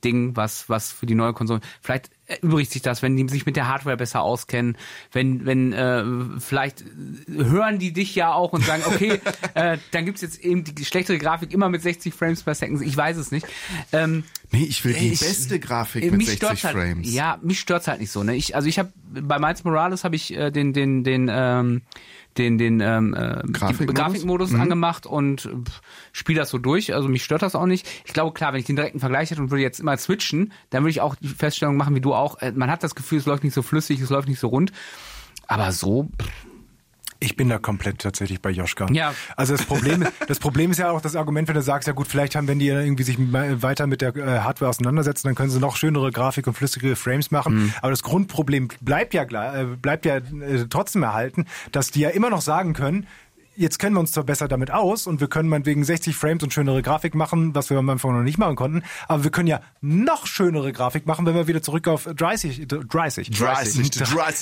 AAA-Ding, 0.00 0.36
was, 0.36 0.68
was 0.68 0.92
für 0.92 1.06
die 1.06 1.14
neue 1.14 1.32
Konsole. 1.32 1.60
Vielleicht 1.80 2.10
erübrigt 2.26 2.70
sich 2.70 2.82
das, 2.82 3.02
wenn 3.02 3.16
die 3.16 3.28
sich 3.28 3.44
mit 3.46 3.56
der 3.56 3.66
Hardware 3.66 3.96
besser 3.96 4.22
auskennen, 4.22 4.76
wenn, 5.12 5.46
wenn 5.46 5.72
äh, 5.72 6.04
vielleicht 6.38 6.84
hören 7.28 7.78
die 7.78 7.92
dich 7.92 8.14
ja 8.14 8.32
auch 8.32 8.52
und 8.52 8.64
sagen, 8.64 8.82
okay, 8.86 9.20
äh, 9.54 9.78
dann 9.90 10.04
gibt's 10.04 10.20
jetzt 10.20 10.38
eben 10.40 10.62
die 10.64 10.84
schlechtere 10.84 11.18
Grafik 11.18 11.52
immer 11.52 11.68
mit 11.68 11.82
60 11.82 12.14
Frames 12.14 12.42
per 12.42 12.54
Second. 12.54 12.82
Ich 12.82 12.96
weiß 12.96 13.16
es 13.16 13.32
nicht. 13.32 13.46
Ähm, 13.92 14.24
nee, 14.52 14.64
ich 14.64 14.84
will 14.84 14.94
die 14.94 15.12
ich- 15.12 15.20
beste 15.20 15.58
Grafik 15.58 16.04
äh, 16.04 16.10
mit 16.10 16.18
mich 16.18 16.26
60 16.28 16.38
stört's 16.38 16.64
halt, 16.64 16.76
Frames. 16.76 17.12
Ja, 17.12 17.38
mich 17.42 17.60
stört's 17.60 17.88
halt 17.88 18.00
nicht 18.00 18.12
so. 18.12 18.22
Ne? 18.22 18.36
Ich, 18.36 18.54
also 18.54 18.68
ich 18.68 18.78
habe 18.78 18.92
bei 19.12 19.38
Miles 19.38 19.64
Morales 19.64 20.04
habe 20.04 20.14
ich 20.14 20.32
äh, 20.32 20.50
den 20.50 20.72
den 20.72 21.02
den 21.02 21.28
ähm, 21.32 21.82
den 22.38 22.58
den 22.58 22.80
ähm, 22.80 23.14
äh, 23.14 23.42
Grafikmodus? 23.52 23.94
Grafikmodus 23.94 24.50
Mhm. 24.52 24.60
angemacht 24.60 25.06
und 25.06 25.48
spiele 26.12 26.38
das 26.40 26.50
so 26.50 26.58
durch. 26.58 26.94
Also 26.94 27.08
mich 27.08 27.24
stört 27.24 27.42
das 27.42 27.54
auch 27.54 27.66
nicht. 27.66 27.88
Ich 28.04 28.12
glaube 28.12 28.32
klar, 28.34 28.52
wenn 28.52 28.60
ich 28.60 28.66
den 28.66 28.76
direkten 28.76 29.00
Vergleich 29.00 29.30
hätte 29.30 29.40
und 29.40 29.50
würde 29.50 29.62
jetzt 29.62 29.80
immer 29.80 29.96
switchen, 29.96 30.52
dann 30.70 30.82
würde 30.82 30.90
ich 30.90 31.00
auch 31.00 31.14
die 31.16 31.28
Feststellung 31.28 31.76
machen 31.76 31.94
wie 31.94 32.00
du 32.00 32.14
auch. 32.14 32.38
Äh, 32.40 32.52
Man 32.52 32.70
hat 32.70 32.82
das 32.82 32.94
Gefühl, 32.94 33.18
es 33.18 33.26
läuft 33.26 33.44
nicht 33.44 33.54
so 33.54 33.62
flüssig, 33.62 34.00
es 34.00 34.10
läuft 34.10 34.28
nicht 34.28 34.40
so 34.40 34.48
rund. 34.48 34.72
Aber 35.46 35.72
so, 35.72 36.08
pff, 36.22 36.28
Ich 37.20 37.36
bin 37.36 37.48
da 37.50 37.58
komplett 37.58 37.98
tatsächlich 37.98 38.40
bei 38.40 38.50
Joschka. 38.50 38.86
Ja. 38.92 39.14
Also 39.36 39.54
das 39.54 39.66
Problem, 39.66 40.06
das 40.26 40.38
Problem 40.38 40.70
ist 40.70 40.78
ja 40.78 40.90
auch 40.90 41.02
das 41.02 41.16
Argument, 41.16 41.46
wenn 41.48 41.54
du 41.54 41.62
sagst, 41.62 41.86
ja 41.86 41.92
gut, 41.92 42.08
vielleicht 42.08 42.34
haben, 42.34 42.48
wenn 42.48 42.58
die 42.58 42.68
irgendwie 42.68 43.02
sich 43.02 43.16
weiter 43.18 43.86
mit 43.86 44.00
der 44.00 44.16
äh, 44.16 44.40
Hardware 44.40 44.70
auseinandersetzen, 44.70 45.28
dann 45.28 45.34
können 45.34 45.50
sie 45.50 45.60
noch 45.60 45.76
schönere 45.76 46.10
Grafik 46.12 46.46
und 46.46 46.54
flüssige 46.54 46.96
Frames 46.96 47.30
machen. 47.30 47.54
Mhm. 47.54 47.74
Aber 47.82 47.90
das 47.90 48.02
Grundproblem 48.02 48.68
bleibt 48.80 49.12
ja 49.12 49.22
äh, 49.22 49.64
bleibt 49.64 50.06
ja 50.06 50.16
äh, 50.16 50.66
trotzdem 50.70 51.02
erhalten, 51.02 51.46
dass 51.72 51.90
die 51.90 52.00
ja 52.00 52.08
immer 52.08 52.30
noch 52.30 52.40
sagen 52.40 52.72
können, 52.72 53.06
Jetzt 53.60 53.78
kennen 53.78 53.94
wir 53.94 54.00
uns 54.00 54.12
zwar 54.12 54.24
besser 54.24 54.48
damit 54.48 54.70
aus 54.70 55.06
und 55.06 55.20
wir 55.20 55.28
können 55.28 55.50
meinetwegen 55.50 55.84
60 55.84 56.16
Frames 56.16 56.42
und 56.42 56.50
schönere 56.54 56.80
Grafik 56.80 57.14
machen, 57.14 57.54
was 57.54 57.68
wir 57.68 57.76
am 57.76 57.90
Anfang 57.90 58.12
noch 58.16 58.22
nicht 58.22 58.38
machen 58.38 58.56
konnten, 58.56 58.82
aber 59.06 59.22
wir 59.22 59.30
können 59.30 59.48
ja 59.48 59.60
noch 59.82 60.26
schönere 60.26 60.72
Grafik 60.72 61.04
machen, 61.06 61.26
wenn 61.26 61.34
wir 61.34 61.46
wieder 61.46 61.60
zurück 61.60 61.86
auf 61.86 62.04
30, 62.04 62.66
30, 62.66 63.30
30, 63.30 63.30
30 63.30 63.36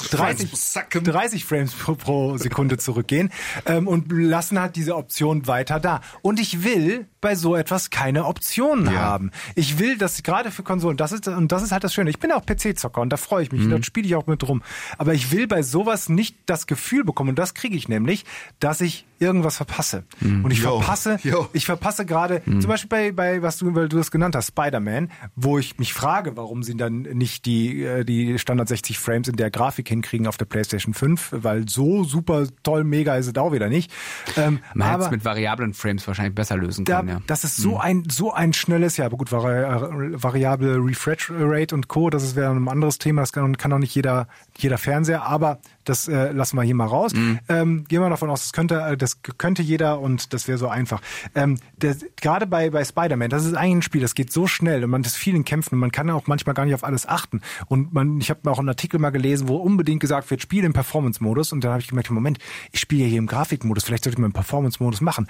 Frames 0.09 0.47
pro 0.51 0.57
Second. 0.57 1.09
30 1.09 1.45
Frames 1.45 1.73
pro, 1.73 1.95
pro 1.97 2.37
Sekunde 2.37 2.79
zurückgehen 2.79 3.33
ähm, 3.67 3.89
und 3.89 4.13
lassen 4.13 4.61
halt 4.61 4.77
diese 4.77 4.95
Option 4.95 5.49
weiter 5.49 5.81
da. 5.81 6.01
Und 6.23 6.39
ich 6.39 6.63
will 6.63 7.09
bei 7.21 7.35
so 7.35 7.57
etwas 7.57 7.91
keine 7.91 8.25
Optionen 8.25 8.85
Ja. 8.87 9.01
haben. 9.01 9.33
Ich 9.57 9.81
will 9.81 9.99
das 9.99 10.23
gerade 10.23 10.53
für 10.53 10.63
Konsolen, 10.63 10.97
das 10.97 11.11
ist 11.11 11.27
und 11.27 11.51
das 11.51 11.65
ist 11.65 11.73
halt 11.73 11.83
das 11.83 11.93
Schöne. 11.93 12.11
Ich 12.11 12.21
bin 12.21 12.31
auch 12.31 12.47
PC-Zocker 12.47 13.01
und 13.01 13.11
da 13.13 13.17
freue 13.17 13.43
ich 13.43 13.51
mich, 13.51 13.63
Mhm. 13.63 13.71
da 13.71 13.83
spiele 13.83 14.07
ich 14.07 14.15
auch 14.15 14.29
mit 14.29 14.47
rum. 14.47 14.63
Aber 14.97 15.13
ich 15.13 15.33
will 15.33 15.49
bei 15.49 15.63
sowas 15.65 16.09
nicht 16.09 16.37
das 16.47 16.69
Gefühl 16.69 17.03
bekommen 17.03 17.31
und 17.31 17.39
das 17.41 17.55
kriege 17.55 17.75
ich 17.77 17.89
nämlich, 17.89 18.25
dass 18.61 18.81
ich 18.81 19.07
irgendwas 19.21 19.57
verpasse. 19.57 20.05
Und 20.21 20.51
ich 20.51 20.59
Jo. 20.61 20.79
verpasse, 20.79 21.19
Jo. 21.23 21.49
ich 21.53 21.67
verpasse 21.67 22.07
gerade, 22.07 22.43
zum 22.45 22.63
Beispiel 22.69 22.89
bei, 22.89 23.13
bei, 23.13 23.43
was 23.43 23.59
du, 23.59 23.75
weil 23.75 23.89
du 23.89 23.97
das 23.97 24.11
genannt 24.11 24.35
hast, 24.37 24.49
Spider-Man, 24.49 25.11
wo 25.37 25.59
ich 25.59 25.79
mich 25.79 25.93
frage, 25.93 26.37
warum 26.37 26.63
sie 26.63 26.77
dann 26.77 27.03
nicht 27.03 27.47
die, 27.47 27.83
äh, 27.85 28.05
die 28.05 28.39
Standard 28.39 28.69
60 28.69 28.99
Frames 28.99 29.29
in 29.29 29.37
der 29.37 29.51
Grafik 29.51 29.89
hinkriegen 29.89 30.27
auf 30.27 30.37
der 30.37 30.45
PlayStation 30.45 30.95
5, 30.95 31.35
weil 31.39 31.69
so 31.69 32.05
super 32.05 32.47
toll, 32.63 32.85
mega 32.85 33.17
ist 33.17 33.27
es 33.27 33.37
auch 33.37 33.53
wieder 33.53 33.69
nicht. 33.69 33.91
Ähm, 34.37 34.61
Man 34.75 34.91
hätte 34.91 35.05
es 35.05 35.11
mit 35.11 35.25
variablen 35.25 35.75
Frames 35.75 36.07
wahrscheinlich 36.07 36.35
besser 36.35 36.57
lösen 36.57 36.85
da, 36.85 36.99
können, 36.99 37.09
ja. 37.09 37.21
das 37.27 37.45
ist 37.45 37.57
so 37.57 37.79
ein, 37.79 38.05
so 38.11 38.33
ein 38.33 38.53
schnelles, 38.53 38.97
ja, 38.97 39.07
aber 39.07 39.17
gut, 39.17 39.33
vari 39.33 40.13
variable 40.23 40.77
Refresh 40.85 41.31
Rate 41.35 41.75
und 41.75 41.89
Co., 41.89 42.11
das 42.11 42.23
ist 42.23 42.37
wäre 42.37 42.53
ein 42.53 42.69
anderes 42.69 42.99
Thema, 42.99 43.23
das 43.23 43.33
kann, 43.33 43.57
kann 43.57 43.73
auch 43.73 43.79
nicht 43.79 43.95
jeder, 43.95 44.29
jeder 44.57 44.79
Fernseher, 44.79 45.23
aber 45.25 45.59
das 45.85 46.07
äh, 46.09 46.33
lassen 46.33 46.57
wir 46.57 46.63
hier 46.63 46.75
mal 46.75 46.87
raus. 46.87 47.13
Ähm, 47.49 47.85
gehen 47.89 48.01
wir 48.03 48.11
davon 48.11 48.31
aus, 48.31 48.43
das 48.43 48.53
könnte, 48.53 48.81
äh, 48.81 48.97
das 49.09 49.39
könnte 49.39 49.63
jeder 49.63 50.01
und 50.01 50.33
das 50.33 50.49
wäre 50.49 50.59
so 50.59 50.69
einfach. 50.69 51.01
Ähm, 51.35 51.59
das, 51.79 52.05
gerade 52.21 52.47
bei, 52.47 52.71
bei 52.71 52.85
Spider-Man, 52.85 53.31
das 53.31 53.45
ist 53.45 53.55
eigentlich 53.55 53.77
ein 53.77 53.83
Spiel, 53.83 54.01
das 54.01 54.15
geht 54.15 54.33
so 54.33 54.47
schnell 54.47 54.85
und 54.85 54.91
man 54.91 55.03
ist 55.03 55.17
viel 55.17 55.35
in 55.35 55.45
Kämpfen 55.45 55.75
und 55.75 55.81
man 55.81 55.93
kann 55.93 56.11
auch 56.11 56.27
manchmal 56.27 56.55
gar 56.55 56.65
nicht 56.65 56.75
auf 56.75 56.85
alles 56.85 57.07
achten. 57.07 57.41
Und 57.67 57.93
man, 57.93 58.21
ich 58.21 58.31
habe 58.31 58.51
auch 58.51 58.59
einen 58.59 58.69
Artikel 58.69 58.99
mal 58.99 59.11
gelesen, 59.11 59.49
wo 59.49 59.57
unbedingt 59.57 60.01
gesagt 60.01 60.31
wird, 60.31 60.43
Spiel 60.43 60.65
im 60.65 60.73
Performance-Modus 60.73 61.53
und 61.53 61.65
dann 61.65 61.73
habe 61.73 61.81
ich 61.81 61.89
gemerkt, 61.89 62.11
Moment, 62.11 62.39
ich 62.73 62.81
spiele 62.81 63.05
hier 63.07 63.19
im 63.19 63.27
Grafikmodus, 63.27 63.85
vielleicht 63.85 64.05
sollte 64.05 64.17
ich 64.17 64.21
mal 64.21 64.27
im 64.27 64.33
Performance-Modus 64.33 65.01
machen. 65.01 65.27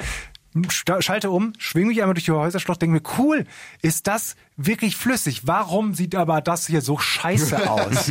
Schalte 1.01 1.31
um, 1.31 1.53
schwing 1.59 1.87
mich 1.89 2.01
einmal 2.01 2.15
durch 2.15 2.25
die 2.25 2.33
Häuserschlucht, 2.33 2.81
denke 2.83 2.95
mir, 2.95 3.03
cool, 3.19 3.45
ist 3.83 4.07
das 4.07 4.35
wirklich 4.57 4.97
flüssig? 4.97 5.43
Warum 5.47 5.95
sieht 5.95 6.15
aber 6.17 6.41
das 6.41 6.67
hier 6.67 6.81
so 6.81 6.99
scheiße 6.99 7.71
aus? 7.71 8.11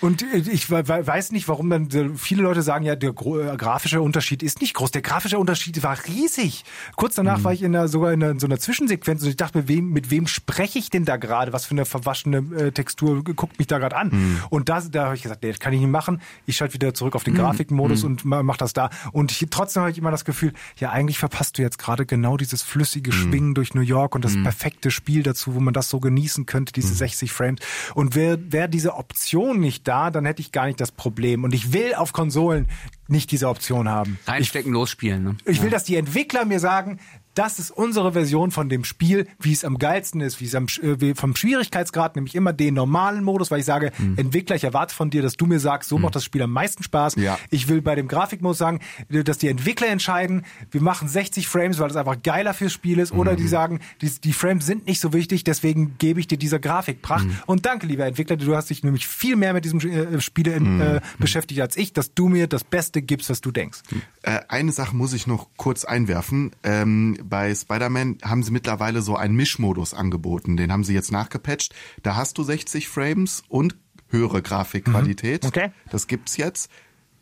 Und 0.00 0.22
ich 0.34 0.70
we- 0.70 0.88
we- 0.88 1.06
weiß 1.06 1.32
nicht, 1.32 1.46
warum 1.48 1.70
dann 1.70 2.16
viele 2.16 2.42
Leute 2.42 2.62
sagen, 2.62 2.84
ja, 2.84 2.96
der 2.96 3.10
äh, 3.10 3.56
grafische 3.56 4.00
Unterschied 4.02 4.42
ist 4.42 4.60
nicht 4.60 4.74
groß. 4.74 4.90
Der 4.90 5.02
grafische 5.02 5.38
Unterschied 5.38 5.82
war 5.82 5.96
riesig. 6.06 6.64
Kurz 6.96 7.14
danach 7.14 7.44
war 7.44 7.52
ich 7.52 7.62
in 7.62 7.74
einer, 7.76 7.86
sogar 7.88 8.12
in, 8.12 8.22
einer, 8.22 8.32
in 8.32 8.40
so 8.40 8.46
einer 8.46 8.58
Zwischensequenz 8.58 9.22
und 9.22 9.28
ich 9.28 9.36
dachte, 9.36 9.58
mit 9.58 9.68
wem, 9.68 9.90
mit 9.90 10.10
wem 10.10 10.26
spreche 10.26 10.78
ich 10.78 10.90
denn 10.90 11.04
da 11.04 11.16
gerade? 11.16 11.52
Was 11.52 11.66
für 11.66 11.72
eine 11.72 11.84
verwaschene 11.84 12.38
äh, 12.58 12.72
Textur 12.72 13.22
guckt 13.22 13.58
mich 13.58 13.68
da 13.68 13.78
gerade 13.78 13.96
an? 13.96 14.40
Und 14.50 14.68
da, 14.68 14.80
da 14.80 15.04
habe 15.06 15.14
ich 15.16 15.22
gesagt, 15.22 15.42
nee, 15.42 15.50
das 15.50 15.60
kann 15.60 15.72
ich 15.72 15.80
nicht 15.80 15.90
machen. 15.90 16.20
Ich 16.46 16.56
schalte 16.56 16.74
wieder 16.74 16.92
zurück 16.94 17.14
auf 17.14 17.24
den 17.24 17.34
Grafikmodus 17.34 18.02
und 18.04 18.24
ma- 18.24 18.42
mach 18.42 18.56
das 18.56 18.72
da. 18.72 18.90
Und 19.12 19.30
ich, 19.30 19.46
trotzdem 19.50 19.82
habe 19.82 19.90
ich 19.92 19.98
immer 19.98 20.10
das 20.10 20.24
Gefühl, 20.24 20.52
ja, 20.78 20.90
eigentlich 20.94 21.18
verpasst 21.18 21.58
du 21.58 21.62
jetzt 21.62 21.78
gerade 21.78 22.06
genau 22.06 22.36
dieses 22.36 22.62
flüssige 22.62 23.12
Schwingen 23.12 23.54
durch 23.54 23.74
New 23.74 23.82
York 23.82 24.14
und 24.14 24.24
das 24.24 24.34
perfekte 24.42 24.90
Spiel 24.90 25.24
dazu, 25.24 25.54
wo 25.54 25.60
man 25.60 25.74
das 25.74 25.90
so 25.90 25.98
genießen 25.98 26.46
könnte, 26.46 26.72
diese 26.72 26.94
60 26.94 27.32
Frames. 27.32 27.60
Und 27.94 28.14
wäre 28.14 28.38
wär 28.52 28.68
diese 28.68 28.94
Option 28.94 29.58
nicht 29.58 29.88
da, 29.88 30.10
dann 30.10 30.24
hätte 30.24 30.40
ich 30.40 30.52
gar 30.52 30.66
nicht 30.66 30.80
das 30.80 30.92
Problem. 30.92 31.42
Und 31.44 31.52
ich 31.52 31.72
will 31.72 31.94
auf 31.94 32.12
Konsolen 32.12 32.68
nicht 33.08 33.32
diese 33.32 33.48
Option 33.48 33.88
haben. 33.88 34.18
Reinstecken, 34.26 34.72
losspielen, 34.72 35.24
ne? 35.24 35.36
Ich 35.44 35.62
will, 35.62 35.70
dass 35.70 35.84
die 35.84 35.96
Entwickler 35.96 36.44
mir 36.44 36.60
sagen, 36.60 37.00
das 37.34 37.58
ist 37.58 37.70
unsere 37.70 38.12
Version 38.12 38.50
von 38.50 38.68
dem 38.68 38.84
Spiel, 38.84 39.26
wie 39.40 39.52
es 39.52 39.64
am 39.64 39.78
geilsten 39.78 40.20
ist, 40.20 40.40
wie 40.40 40.46
es 40.46 40.54
am, 40.54 40.66
äh, 40.82 41.00
wie 41.00 41.14
vom 41.14 41.36
Schwierigkeitsgrad, 41.36 42.16
nämlich 42.16 42.34
immer 42.34 42.52
den 42.52 42.74
normalen 42.74 43.24
Modus, 43.24 43.50
weil 43.50 43.60
ich 43.60 43.66
sage, 43.66 43.92
Entwickler, 44.16 44.56
ich 44.56 44.64
erwarte 44.64 44.94
von 44.94 45.10
dir, 45.10 45.22
dass 45.22 45.36
du 45.36 45.46
mir 45.46 45.60
sagst, 45.60 45.88
so 45.88 45.98
macht 45.98 46.14
das 46.14 46.24
Spiel 46.24 46.42
am 46.42 46.52
meisten 46.52 46.82
Spaß. 46.82 47.16
Ja. 47.16 47.38
Ich 47.50 47.68
will 47.68 47.82
bei 47.82 47.94
dem 47.94 48.08
Grafikmodus 48.08 48.58
sagen, 48.58 48.80
dass 49.08 49.38
die 49.38 49.48
Entwickler 49.48 49.88
entscheiden, 49.88 50.44
wir 50.70 50.80
machen 50.80 51.08
60 51.08 51.48
Frames, 51.48 51.78
weil 51.78 51.88
das 51.88 51.96
einfach 51.96 52.22
geiler 52.22 52.54
fürs 52.54 52.72
Spiel 52.72 52.98
ist, 52.98 53.12
oder 53.12 53.36
die 53.36 53.48
sagen, 53.48 53.80
die, 54.00 54.10
die 54.10 54.32
Frames 54.32 54.66
sind 54.66 54.86
nicht 54.86 55.00
so 55.00 55.12
wichtig, 55.12 55.44
deswegen 55.44 55.96
gebe 55.98 56.20
ich 56.20 56.26
dir 56.26 56.38
diese 56.38 56.60
Grafikpracht. 56.60 57.26
Und 57.46 57.66
danke, 57.66 57.86
lieber 57.86 58.06
Entwickler, 58.06 58.36
du 58.36 58.54
hast 58.54 58.70
dich 58.70 58.82
nämlich 58.82 59.06
viel 59.06 59.36
mehr 59.36 59.52
mit 59.52 59.64
diesem 59.64 59.80
äh, 59.80 60.20
Spiel 60.20 60.48
äh, 60.48 61.00
beschäftigt 61.18 61.60
als 61.60 61.76
ich, 61.76 61.92
dass 61.92 62.14
du 62.14 62.28
mir 62.28 62.46
das 62.46 62.64
Beste 62.64 63.02
gibst, 63.02 63.30
was 63.30 63.40
du 63.40 63.50
denkst. 63.50 63.80
Äh, 64.22 64.40
eine 64.48 64.72
Sache 64.72 64.94
muss 64.94 65.12
ich 65.12 65.26
noch 65.26 65.48
kurz 65.56 65.84
einwerfen. 65.84 66.52
Ähm, 66.62 67.18
bei 67.28 67.54
Spider-Man 67.54 68.18
haben 68.22 68.42
sie 68.42 68.50
mittlerweile 68.52 69.02
so 69.02 69.16
einen 69.16 69.34
Mischmodus 69.34 69.94
angeboten. 69.94 70.56
Den 70.56 70.72
haben 70.72 70.84
sie 70.84 70.94
jetzt 70.94 71.12
nachgepatcht. 71.12 71.74
Da 72.02 72.16
hast 72.16 72.38
du 72.38 72.42
60 72.42 72.88
Frames 72.88 73.42
und 73.48 73.76
höhere 74.08 74.42
Grafikqualität. 74.42 75.44
Mhm. 75.44 75.48
Okay. 75.48 75.72
Das 75.90 76.06
gibt's 76.06 76.36
jetzt. 76.36 76.70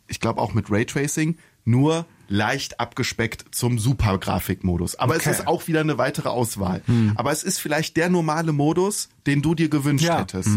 Ich 0.07 0.19
glaube 0.19 0.41
auch 0.41 0.53
mit 0.53 0.69
Raytracing. 0.69 1.37
Nur 1.65 2.05
leicht 2.33 2.79
abgespeckt 2.79 3.45
zum 3.53 3.77
Super-Grafikmodus. 3.77 4.95
Aber 4.95 5.15
Okay. 5.15 5.29
es 5.29 5.39
ist 5.39 5.47
auch 5.47 5.67
wieder 5.67 5.81
eine 5.81 5.97
weitere 5.99 6.29
Auswahl. 6.29 6.81
Aber 7.15 7.31
es 7.31 7.43
ist 7.43 7.59
vielleicht 7.59 7.95
der 7.95 8.09
normale 8.09 8.53
Modus, 8.53 9.09
den 9.27 9.41
du 9.43 9.53
dir 9.53 9.69
gewünscht 9.69 10.03
Ja. 10.05 10.19
hättest. 10.19 10.49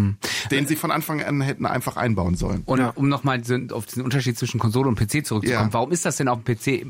Den 0.51 0.67
sie 0.67 0.75
von 0.77 0.91
Anfang 0.91 1.23
an 1.23 1.41
hätten 1.43 1.67
einfach 1.67 1.97
einbauen 1.97 2.35
sollen. 2.35 2.63
Und 2.65 2.81
um 2.97 3.09
nochmal 3.09 3.43
auf 3.73 3.85
diesen 3.87 4.03
Unterschied 4.03 4.39
zwischen 4.39 4.59
Konsole 4.59 4.89
und 4.89 4.97
PC 4.99 5.25
zurückzukommen, 5.27 5.69
Ja. 5.69 5.73
warum 5.73 5.93
ist 5.93 6.05
das 6.07 6.17
denn 6.17 6.29
auf 6.29 6.43
dem 6.43 6.57
PC 6.57 6.87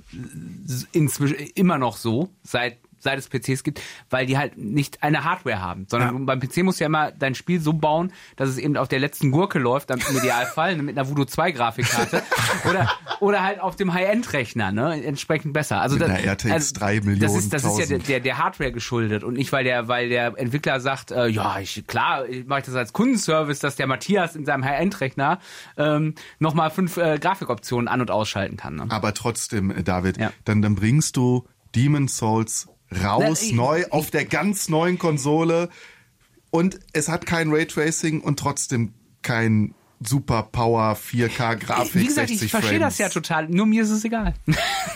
inzwischen 0.93 1.37
immer 1.55 1.79
noch 1.79 1.97
so, 1.97 2.31
seit 2.45 2.79
seit 3.07 3.19
es 3.19 3.29
PCs 3.31 3.63
gibt, 3.63 3.81
weil 4.11 4.27
die 4.27 4.37
halt 4.37 4.59
nicht 4.59 5.03
eine 5.03 5.25
Hardware 5.25 5.63
haben, 5.63 5.87
sondern 5.89 6.17
Ja. 6.19 6.25
beim 6.25 6.41
PC 6.41 6.59
musst 6.65 6.81
du 6.81 6.85
ja 6.85 6.87
immer 6.89 7.13
dein 7.13 7.35
Spiel 7.35 7.61
so 7.61 7.73
bauen, 7.73 8.13
dass 8.37 8.49
es 8.49 8.59
eben 8.59 8.77
auf 8.77 8.89
der 8.89 8.99
letzten 8.99 9.31
Gurke 9.31 9.59
läuft, 9.59 9.91
dann 9.91 10.01
im 10.11 10.17
Idealfall 10.17 10.77
mit 10.77 10.99
einer 10.99 11.09
Voodoo 11.09 11.25
2 11.25 11.53
Grafikkarte 11.53 12.23
oder 12.69 12.91
oder 13.21 13.43
halt 13.43 13.61
auf 13.61 13.77
dem 13.77 13.95
High-End-Rechner, 13.95 14.73
ne, 14.73 15.03
entsprechend 15.05 15.53
besser. 15.53 15.81
Also 15.81 15.95
Mit 15.97 16.03
das, 16.03 16.11
einer 16.11 16.25
RTX 16.33 16.73
3 16.75 17.01
das 17.19 17.35
ist 17.35 17.53
das 17.53 17.65
ist 17.65 17.79
ja 17.79 17.87
der, 17.87 17.99
Millionen 17.99 18.07
der, 18.09 18.21
der 18.21 18.39
Hardware 18.39 18.73
geschuldet 18.73 19.25
und 19.25 19.35
nicht 19.35 19.53
weil 19.53 19.65
der 19.65 19.89
weil 19.89 20.09
der 20.09 20.39
Entwickler 20.39 20.81
sagt, 20.81 21.13
äh, 21.13 21.29
ja, 21.29 21.59
ich 21.61 21.87
klar, 21.87 22.25
mache 22.47 22.61
ich 22.61 22.67
das 22.67 22.75
als 22.75 22.93
Kundenservice, 22.93 23.61
dass 23.61 23.77
der 23.77 23.87
Matthias 23.87 24.35
in 24.37 24.45
seinem 24.45 24.65
High-End-Rechner 24.65 25.39
ähm, 25.77 26.15
nochmal 26.39 26.71
fünf 26.71 26.97
äh, 26.97 27.19
Grafikoptionen 27.19 27.89
an- 27.89 28.01
und 28.01 28.11
ausschalten 28.11 28.57
kann. 28.57 28.75
Ne? 28.77 28.87
Aber 28.89 29.15
trotzdem, 29.15 29.71
äh, 29.71 29.83
David, 29.83 30.19
Ja. 30.19 30.33
dann, 30.45 30.63
dann 30.63 30.75
bringst 30.75 31.17
du 31.17 31.47
Demon 31.75 32.09
Souls 32.09 32.69
raus, 32.93 33.23
Na, 33.41 33.47
ich- 33.47 33.53
neu, 33.53 33.85
auf 33.91 34.11
der 34.11 34.25
ganz 34.25 34.69
neuen 34.69 34.99
Konsole. 34.99 35.69
Und 36.51 36.79
es 36.93 37.09
hat 37.09 37.27
kein 37.27 37.51
Raytracing 37.53 38.21
und 38.21 38.39
trotzdem 38.39 38.95
kein 39.23 39.75
Super 40.01 40.43
Power 40.53 40.95
4K 40.95 41.57
Grafik. 41.57 41.95
Wie 41.95 42.07
gesagt, 42.07 42.29
60 42.29 42.45
ich 42.47 42.51
verstehe 42.51 42.79
Frames. 42.79 42.95
das 42.95 42.99
ja 42.99 43.09
total, 43.09 43.49
nur 43.49 43.67
mir 43.67 43.83
ist 43.83 43.91
es 43.91 44.05
egal. 44.05 44.35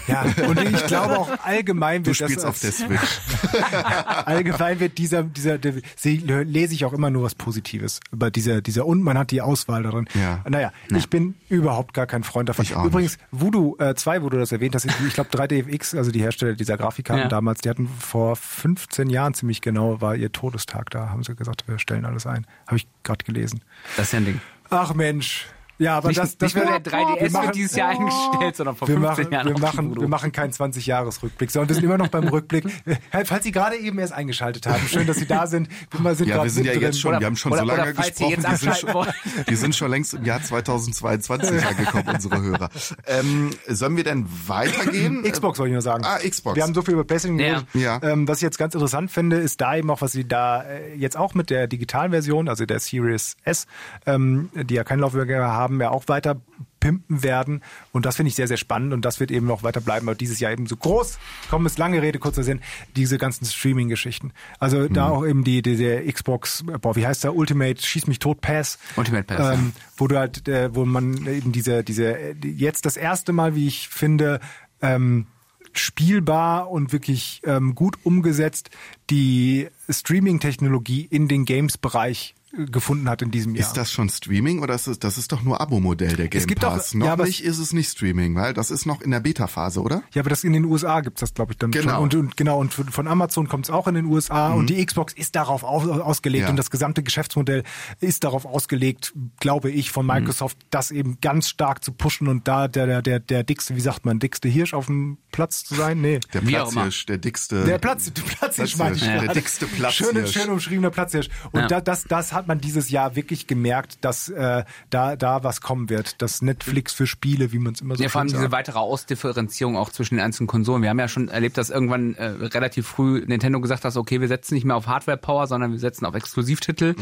Ja, 0.06 0.24
und 0.46 0.60
ich 0.60 0.86
glaube 0.86 1.18
auch 1.18 1.30
allgemein 1.44 2.02
Du 2.02 2.08
wird 2.08 2.16
spielst 2.16 2.38
das 2.38 2.44
auf 2.44 2.60
der 2.60 2.72
Switch. 2.72 3.20
allgemein 4.26 4.80
wird 4.80 4.98
dieser 4.98 5.22
dieser 5.22 5.58
der, 5.58 5.74
sie, 5.96 6.16
lese 6.18 6.74
ich 6.74 6.84
auch 6.84 6.92
immer 6.92 7.10
nur 7.10 7.22
was 7.24 7.34
Positives 7.34 8.00
über 8.12 8.30
dieser 8.30 8.60
dieser 8.60 8.86
und 8.86 9.02
man 9.02 9.16
hat 9.16 9.30
die 9.30 9.40
Auswahl 9.40 9.82
darin. 9.82 10.06
Ja. 10.14 10.44
Naja, 10.48 10.72
ich 10.94 11.08
bin 11.08 11.34
überhaupt 11.48 11.94
gar 11.94 12.06
kein 12.06 12.24
Freund 12.24 12.48
davon. 12.48 12.64
Ich 12.64 12.74
auch 12.74 12.84
Übrigens 12.84 13.18
Voodoo 13.30 13.76
äh, 13.78 13.94
2, 13.94 14.22
wo 14.22 14.28
du 14.28 14.38
das 14.38 14.52
erwähnt 14.52 14.74
hast, 14.74 14.84
ich 14.86 15.14
glaube 15.14 15.30
3DFX, 15.30 15.96
also 15.96 16.10
die 16.10 16.20
Hersteller 16.20 16.54
dieser 16.54 16.76
Grafikkarten 16.76 17.24
Ja. 17.24 17.28
damals, 17.28 17.60
die 17.60 17.68
hatten 17.70 17.88
vor 17.88 18.36
15 18.36 19.08
Jahren 19.10 19.34
ziemlich 19.34 19.60
genau 19.60 20.00
war 20.00 20.14
ihr 20.16 20.32
Todestag. 20.32 20.90
Da 20.90 21.08
haben 21.10 21.22
sie 21.22 21.34
gesagt, 21.34 21.64
wir 21.68 21.78
stellen 21.78 22.04
alles 22.04 22.26
ein. 22.26 22.46
Habe 22.66 22.76
ich 22.76 22.86
gerade 23.02 23.24
gelesen. 23.24 23.60
Das 23.96 24.06
ist 24.06 24.12
ja 24.12 24.18
ein 24.18 24.24
Ding. 24.24 24.40
Ach 24.72 24.94
Mensch. 24.94 25.46
Ja, 25.80 25.96
aber 25.96 26.08
Nicht, 26.08 26.20
das, 26.20 26.36
das 26.38 26.54
nicht 26.54 26.64
nur 26.64 26.78
der 26.78 26.84
3DS 26.92 27.20
wir 27.22 27.30
machen- 27.30 27.46
wird 27.46 27.54
dieses 27.56 27.74
Jahr 27.74 27.88
eingestellt, 27.88 28.54
sondern 28.56 28.76
vor 28.76 28.86
wir 28.86 28.94
15 28.94 29.24
machen, 29.24 29.32
Jahren 29.32 29.48
wir 29.48 29.58
machen, 29.58 30.00
wir 30.00 30.08
machen 30.08 30.30
keinen 30.30 30.52
20-Jahres-Rückblick, 30.52 31.50
sondern 31.50 31.68
wir 31.70 31.74
sind 31.74 31.84
immer 31.84 31.98
noch 31.98 32.08
beim 32.08 32.28
Rückblick. 32.28 32.64
Falls 33.24 33.44
Sie 33.44 33.50
gerade 33.50 33.76
eben 33.76 33.98
erst 33.98 34.12
eingeschaltet 34.12 34.66
haben, 34.66 34.86
schön, 34.86 35.06
dass 35.06 35.16
Sie 35.16 35.26
da 35.26 35.46
sind. 35.46 35.68
Wir 35.98 36.14
sind 36.14 36.28
Ja, 36.28 36.42
wir 36.42 36.50
sind 36.50 36.66
ja 36.66 36.74
jetzt 36.74 37.00
schon, 37.00 37.18
wir 37.18 37.26
haben 37.26 37.36
schon 37.36 37.50
oder- 37.52 37.62
so 37.62 37.66
lange 37.66 37.82
oder 37.82 37.92
gesprochen, 37.94 38.44
die 38.50 38.56
sind, 38.56 38.76
schon, 38.76 39.06
die 39.48 39.54
sind 39.56 39.74
schon 39.74 39.90
längst 39.90 40.14
im 40.14 40.24
Jahr 40.24 40.42
2022 40.42 41.64
angekommen, 41.66 42.04
unsere 42.14 42.42
Hörer. 42.42 42.68
Ähm, 43.06 43.50
sollen 43.66 43.96
wir 43.96 44.04
denn 44.04 44.26
weitergehen? 44.46 45.22
Xbox 45.30 45.58
soll 45.58 45.68
ich 45.68 45.72
nur 45.72 45.82
sagen. 45.82 46.04
Ah, 46.04 46.18
Xbox. 46.18 46.56
Wir 46.56 46.62
haben 46.62 46.74
so 46.74 46.82
viel 46.82 46.94
über 46.94 47.04
PlayStation 47.04 47.38
Ja. 47.38 47.46
geredet. 47.62 47.66
Ja. 47.74 48.00
Ähm, 48.02 48.28
was 48.28 48.38
ich 48.38 48.42
jetzt 48.42 48.58
ganz 48.58 48.74
interessant 48.74 49.10
finde, 49.10 49.36
ist 49.36 49.60
da 49.60 49.76
eben 49.76 49.90
auch, 49.90 50.00
was 50.02 50.12
sie 50.12 50.28
da 50.28 50.62
äh, 50.62 50.94
jetzt 50.94 51.16
auch 51.16 51.34
mit 51.34 51.50
der 51.50 51.66
digitalen 51.66 52.10
Version, 52.10 52.48
also 52.48 52.66
der 52.66 52.80
Series 52.80 53.36
S, 53.44 53.66
ähm, 54.06 54.50
die 54.54 54.74
ja 54.74 54.84
kein 54.84 54.98
Laufwerk 54.98 55.28
mehr 55.28 55.40
haben, 55.70 55.80
ja 55.80 55.90
auch 55.90 56.08
weiter 56.08 56.40
pimpen 56.80 57.22
werden. 57.22 57.62
Und 57.92 58.06
das 58.06 58.16
finde 58.16 58.28
ich 58.28 58.34
sehr, 58.36 58.48
sehr 58.48 58.56
spannend 58.56 58.94
und 58.94 59.04
das 59.04 59.20
wird 59.20 59.30
eben 59.30 59.46
noch 59.46 59.62
weiter 59.62 59.80
bleiben, 59.82 60.06
weil 60.06 60.14
dieses 60.14 60.40
Jahr 60.40 60.50
eben 60.52 60.66
so 60.66 60.76
groß, 60.76 61.18
komm, 61.50 61.66
ist 61.66 61.78
lange 61.78 62.00
Rede, 62.00 62.18
kurzer 62.18 62.42
Sinn, 62.42 62.60
diese 62.96 63.18
ganzen 63.18 63.44
Streaming-Geschichten. 63.44 64.32
Also 64.58 64.88
da 64.88 65.08
Mhm. 65.08 65.12
auch 65.12 65.26
eben 65.26 65.44
die, 65.44 65.60
die 65.62 65.76
der 65.76 66.10
Xbox, 66.10 66.64
boah, 66.80 66.96
wie 66.96 67.06
heißt 67.06 67.24
der, 67.24 67.34
Ultimate 67.34 67.80
Schieß 67.82 68.06
mich 68.06 68.18
tot 68.18 68.40
Pass. 68.40 68.78
Ultimate 68.96 69.24
Pass, 69.24 69.58
Ähm, 69.58 69.72
wo 69.96 70.08
du 70.08 70.16
halt, 70.18 70.48
äh, 70.48 70.74
wo 70.74 70.86
man 70.86 71.26
eben 71.26 71.52
diese, 71.52 71.84
diese, 71.84 72.18
äh, 72.18 72.34
die- 72.34 72.52
jetzt 72.52 72.86
das 72.86 72.96
erste 72.96 73.32
Mal, 73.32 73.54
wie 73.54 73.66
ich 73.66 73.88
finde, 73.88 74.40
ähm, 74.80 75.26
spielbar 75.72 76.70
und 76.70 76.92
wirklich 76.92 77.42
ähm, 77.44 77.74
gut 77.76 77.96
umgesetzt 78.02 78.70
die 79.08 79.68
Streaming-Technologie 79.88 81.06
in 81.08 81.28
den 81.28 81.44
Games-Bereich 81.44 82.34
gefunden 82.52 83.08
hat 83.08 83.22
in 83.22 83.30
diesem 83.30 83.54
Jahr. 83.54 83.66
Ist 83.68 83.76
das 83.76 83.92
schon 83.92 84.08
Streaming 84.08 84.60
oder 84.60 84.74
ist 84.74 84.86
es, 84.88 84.98
das 84.98 85.18
ist 85.18 85.30
doch 85.32 85.42
nur 85.42 85.60
Abo-Modell 85.60 86.16
der 86.16 86.28
Game 86.28 86.44
gibt 86.46 86.64
auch- 86.64 86.74
Pass? 86.74 86.92
ja, 86.92 86.98
noch 86.98 87.08
aber- 87.08 87.24
nicht 87.24 87.44
ist 87.44 87.58
es 87.58 87.72
nicht 87.72 87.88
Streaming, 87.90 88.34
weil 88.34 88.54
das 88.54 88.70
ist 88.70 88.86
noch 88.86 89.00
in 89.00 89.10
der 89.12 89.20
Beta-Phase, 89.20 89.80
oder? 89.80 90.02
Ja, 90.12 90.22
aber 90.22 90.30
das 90.30 90.42
in 90.44 90.52
den 90.52 90.64
USA 90.64 91.00
gibt's 91.00 91.20
das, 91.20 91.32
glaube 91.34 91.52
ich, 91.52 91.58
dann 91.58 91.70
Genau. 91.70 91.94
schon. 91.94 92.02
Und, 92.02 92.14
und 92.14 92.36
genau, 92.36 92.58
und 92.58 92.74
von 92.74 93.06
Amazon 93.08 93.48
kommt's 93.48 93.70
auch 93.70 93.86
in 93.86 93.94
den 93.94 94.06
USA 94.06 94.48
und 94.52 94.68
die 94.68 94.84
Xbox 94.84 95.12
ist 95.12 95.36
darauf 95.36 95.62
aus, 95.62 95.86
ausgelegt 95.88 96.44
Ja. 96.44 96.50
und 96.50 96.56
das 96.56 96.70
gesamte 96.70 97.02
Geschäftsmodell 97.02 97.62
ist 98.00 98.24
darauf 98.24 98.46
ausgelegt, 98.46 99.12
glaube 99.38 99.70
ich, 99.70 99.90
von 99.92 100.04
Microsoft, 100.04 100.58
das 100.70 100.90
eben 100.90 101.18
ganz 101.20 101.48
stark 101.48 101.84
zu 101.84 101.92
pushen 101.92 102.26
und 102.28 102.48
da 102.48 102.66
der, 102.68 102.86
der, 102.86 103.02
der, 103.02 103.20
der 103.20 103.44
dickste, 103.44 103.76
wie 103.76 103.80
sagt 103.80 104.04
man, 104.04 104.18
dickste 104.18 104.48
Hirsch 104.48 104.74
auf 104.74 104.86
dem 104.86 105.18
Platz 105.30 105.62
zu 105.64 105.74
sein? 105.76 106.00
Nee. 106.00 106.18
Der 106.34 106.40
auch. 106.42 106.70
Platzhirsch, 106.72 107.06
der 107.06 107.18
dickste. 107.18 107.64
Der 107.64 107.78
Platz, 107.78 108.12
der 108.12 108.22
Platzhirsch 108.22 108.76
meine 108.76 108.96
ich 108.96 109.02
der 109.02 109.28
dickste 109.32 109.66
Platzhirsch. 109.66 110.10
Schön, 110.12 110.26
schön 110.26 110.50
umschriebener 110.50 110.90
Platzhirsch. 110.90 111.28
Und 111.52 111.60
Ja. 111.60 111.66
da, 111.68 111.80
das, 111.80 112.04
das 112.04 112.32
hat 112.32 112.39
man 112.48 112.60
dieses 112.60 112.90
Jahr 112.90 113.16
wirklich 113.16 113.46
gemerkt, 113.46 114.04
dass 114.04 114.28
äh, 114.28 114.64
da, 114.90 115.16
da 115.16 115.42
was 115.44 115.60
kommen 115.60 115.88
wird. 115.90 116.20
Das 116.22 116.42
Netflix 116.42 116.92
für 116.92 117.06
Spiele, 117.06 117.52
wie 117.52 117.58
man 117.58 117.74
es 117.74 117.80
immer 117.80 117.96
so 117.96 118.02
Ja, 118.02 118.08
vor 118.08 118.20
allem 118.20 118.28
diese 118.28 118.52
weitere 118.52 118.78
Ausdifferenzierung 118.78 119.76
auch 119.76 119.90
zwischen 119.90 120.16
den 120.16 120.24
einzelnen 120.24 120.46
Konsolen. 120.46 120.82
Wir 120.82 120.90
haben 120.90 120.98
ja 120.98 121.08
schon 121.08 121.28
erlebt, 121.28 121.56
dass 121.58 121.70
irgendwann 121.70 122.14
äh, 122.14 122.24
relativ 122.26 122.86
früh 122.86 123.24
Nintendo 123.26 123.60
gesagt 123.60 123.84
hat, 123.84 123.96
okay, 123.96 124.20
wir 124.20 124.28
setzen 124.28 124.54
nicht 124.54 124.64
mehr 124.64 124.76
auf 124.76 124.86
Hardware-Power, 124.86 125.46
sondern 125.46 125.72
wir 125.72 125.78
setzen 125.78 126.04
auf 126.06 126.14
Exklusivtitel 126.14 126.94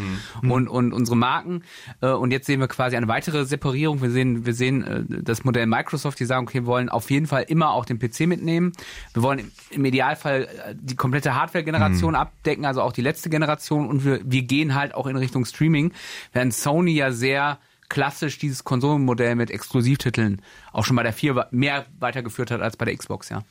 Mhm. 0.43 0.51
und, 0.51 0.69
und 0.69 0.93
unsere 0.93 1.17
Marken. 1.17 1.63
Äh, 2.01 2.09
und 2.11 2.31
jetzt 2.31 2.47
sehen 2.47 2.61
wir 2.61 2.69
quasi 2.69 2.97
eine 2.97 3.09
weitere 3.09 3.45
Separierung. 3.45 4.01
Wir 4.03 4.11
sehen, 4.11 4.47
wir 4.47 4.55
sehen 4.55 4.83
äh, 4.85 5.05
das 5.23 5.45
Modell 5.45 5.67
Microsoft, 5.67 6.21
die 6.21 6.25
sagen, 6.25 6.47
okay, 6.47 6.61
wir 6.61 6.67
wollen 6.67 6.89
auf 6.89 7.11
jeden 7.11 7.27
Fall 7.27 7.45
immer 7.49 7.71
auch 7.73 7.85
den 7.85 7.99
PC 7.99 8.21
mitnehmen. 8.27 8.73
Wir 9.15 9.23
wollen 9.23 9.51
im- 9.71 9.85
Idealfall 9.85 10.43
äh, 10.45 10.75
die 10.79 10.97
komplette 10.97 11.35
Hardware-Generation 11.35 12.15
abdecken, 12.15 12.65
also 12.65 12.83
auch 12.83 12.93
die 12.93 13.03
letzte 13.03 13.31
Generation. 13.31 13.89
Und 13.89 14.05
wir, 14.05 14.21
wir 14.25 14.43
gehen 14.43 14.75
halt 14.75 14.95
auch 14.95 15.07
in 15.07 15.17
Richtung 15.17 15.28
Streaming, 15.45 15.93
während 16.33 16.55
Sony 16.55 16.93
ja 16.93 17.13
sehr 17.13 17.59
klassisch 17.89 18.39
dieses 18.39 18.65
Konsolenmodell 18.65 19.35
mit 19.35 19.51
Exklusivtiteln 19.51 20.43
auch 20.73 20.85
schon 20.85 20.97
bei 20.97 21.03
der 21.03 21.13
4 21.13 21.49
mehr 21.51 21.87
weitergeführt 21.99 22.51
hat 22.51 22.61
als 22.61 22.77
bei 22.77 22.85
der 22.85 22.97
Xbox, 22.97 23.29
ja. 23.31 23.45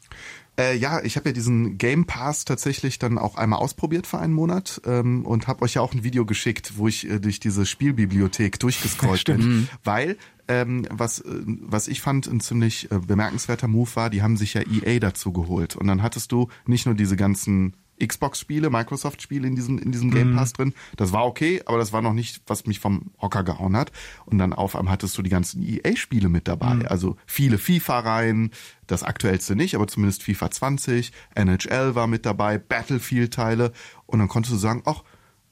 Äh, 0.59 0.75
ja, 0.75 1.03
ich 1.03 1.17
habe 1.17 1.29
ja 1.29 1.33
diesen 1.33 1.77
Game 1.77 2.05
Pass 2.05 2.43
tatsächlich 2.43 2.97
dann 2.97 3.19
auch 3.19 3.35
einmal 3.35 3.59
ausprobiert 3.59 4.07
für 4.07 4.17
einen 4.17 4.33
Monat 4.33 4.81
ähm, 4.85 5.23
und 5.25 5.47
habe 5.47 5.61
euch 5.63 5.75
ja 5.75 5.81
auch 5.81 5.93
ein 5.93 6.03
Video 6.03 6.25
geschickt, 6.25 6.73
wo 6.77 6.87
ich 6.87 7.07
äh, 7.07 7.19
durch 7.19 7.39
diese 7.39 7.65
Spielbibliothek 7.65 8.59
durchgescrollt 8.59 9.25
bin, 9.25 9.69
weil 9.83 10.17
ähm, 10.47 10.87
was 10.89 11.19
äh, 11.19 11.25
was 11.45 11.87
ich 11.87 12.01
fand 12.01 12.25
ein 12.25 12.39
ziemlich 12.39 12.91
äh, 12.91 12.99
bemerkenswerter 12.99 13.67
Move 13.67 13.91
war, 13.93 14.09
die 14.09 14.23
haben 14.23 14.35
sich 14.35 14.55
ja 14.55 14.61
EA 14.61 14.99
dazu 14.99 15.31
geholt. 15.31 15.75
Und 15.75 15.87
dann 15.87 16.01
hattest 16.01 16.31
du 16.31 16.47
nicht 16.65 16.87
nur 16.87 16.95
diese 16.95 17.17
ganzen 17.17 17.75
Xbox-Spiele, 18.05 18.69
Microsoft-Spiele 18.69 19.47
in 19.47 19.55
diesem, 19.55 19.77
in 19.77 19.91
diesem 19.91 20.11
Game 20.11 20.35
Pass 20.35 20.53
drin. 20.53 20.73
Das 20.95 21.11
war 21.11 21.25
okay, 21.25 21.61
aber 21.65 21.77
das 21.77 21.93
war 21.93 22.01
noch 22.01 22.13
nicht, 22.13 22.41
was 22.47 22.65
mich 22.65 22.79
vom 22.79 23.11
Hocker 23.21 23.43
gehauen 23.43 23.75
hat. 23.75 23.91
Und 24.25 24.37
dann 24.37 24.53
auf 24.53 24.75
einmal 24.75 24.93
hattest 24.93 25.17
du 25.17 25.21
die 25.21 25.29
ganzen 25.29 25.61
EA-Spiele 25.63 26.29
mit 26.29 26.47
dabei. 26.47 26.87
Also 26.87 27.17
viele 27.25 27.57
FIFA-Reihen, 27.57 28.51
das 28.85 29.03
aktuellste 29.03 29.55
nicht, 29.55 29.75
aber 29.75 29.87
zumindest 29.87 30.23
FIFA 30.23 30.51
20, 30.51 31.11
NHL 31.35 31.95
war 31.95 32.07
mit 32.07 32.25
dabei, 32.25 32.57
Battlefield-Teile. 32.57 33.71
Und 34.05 34.19
dann 34.19 34.27
konntest 34.27 34.53
du 34.53 34.57
sagen, 34.57 34.83
ach, 34.85 35.03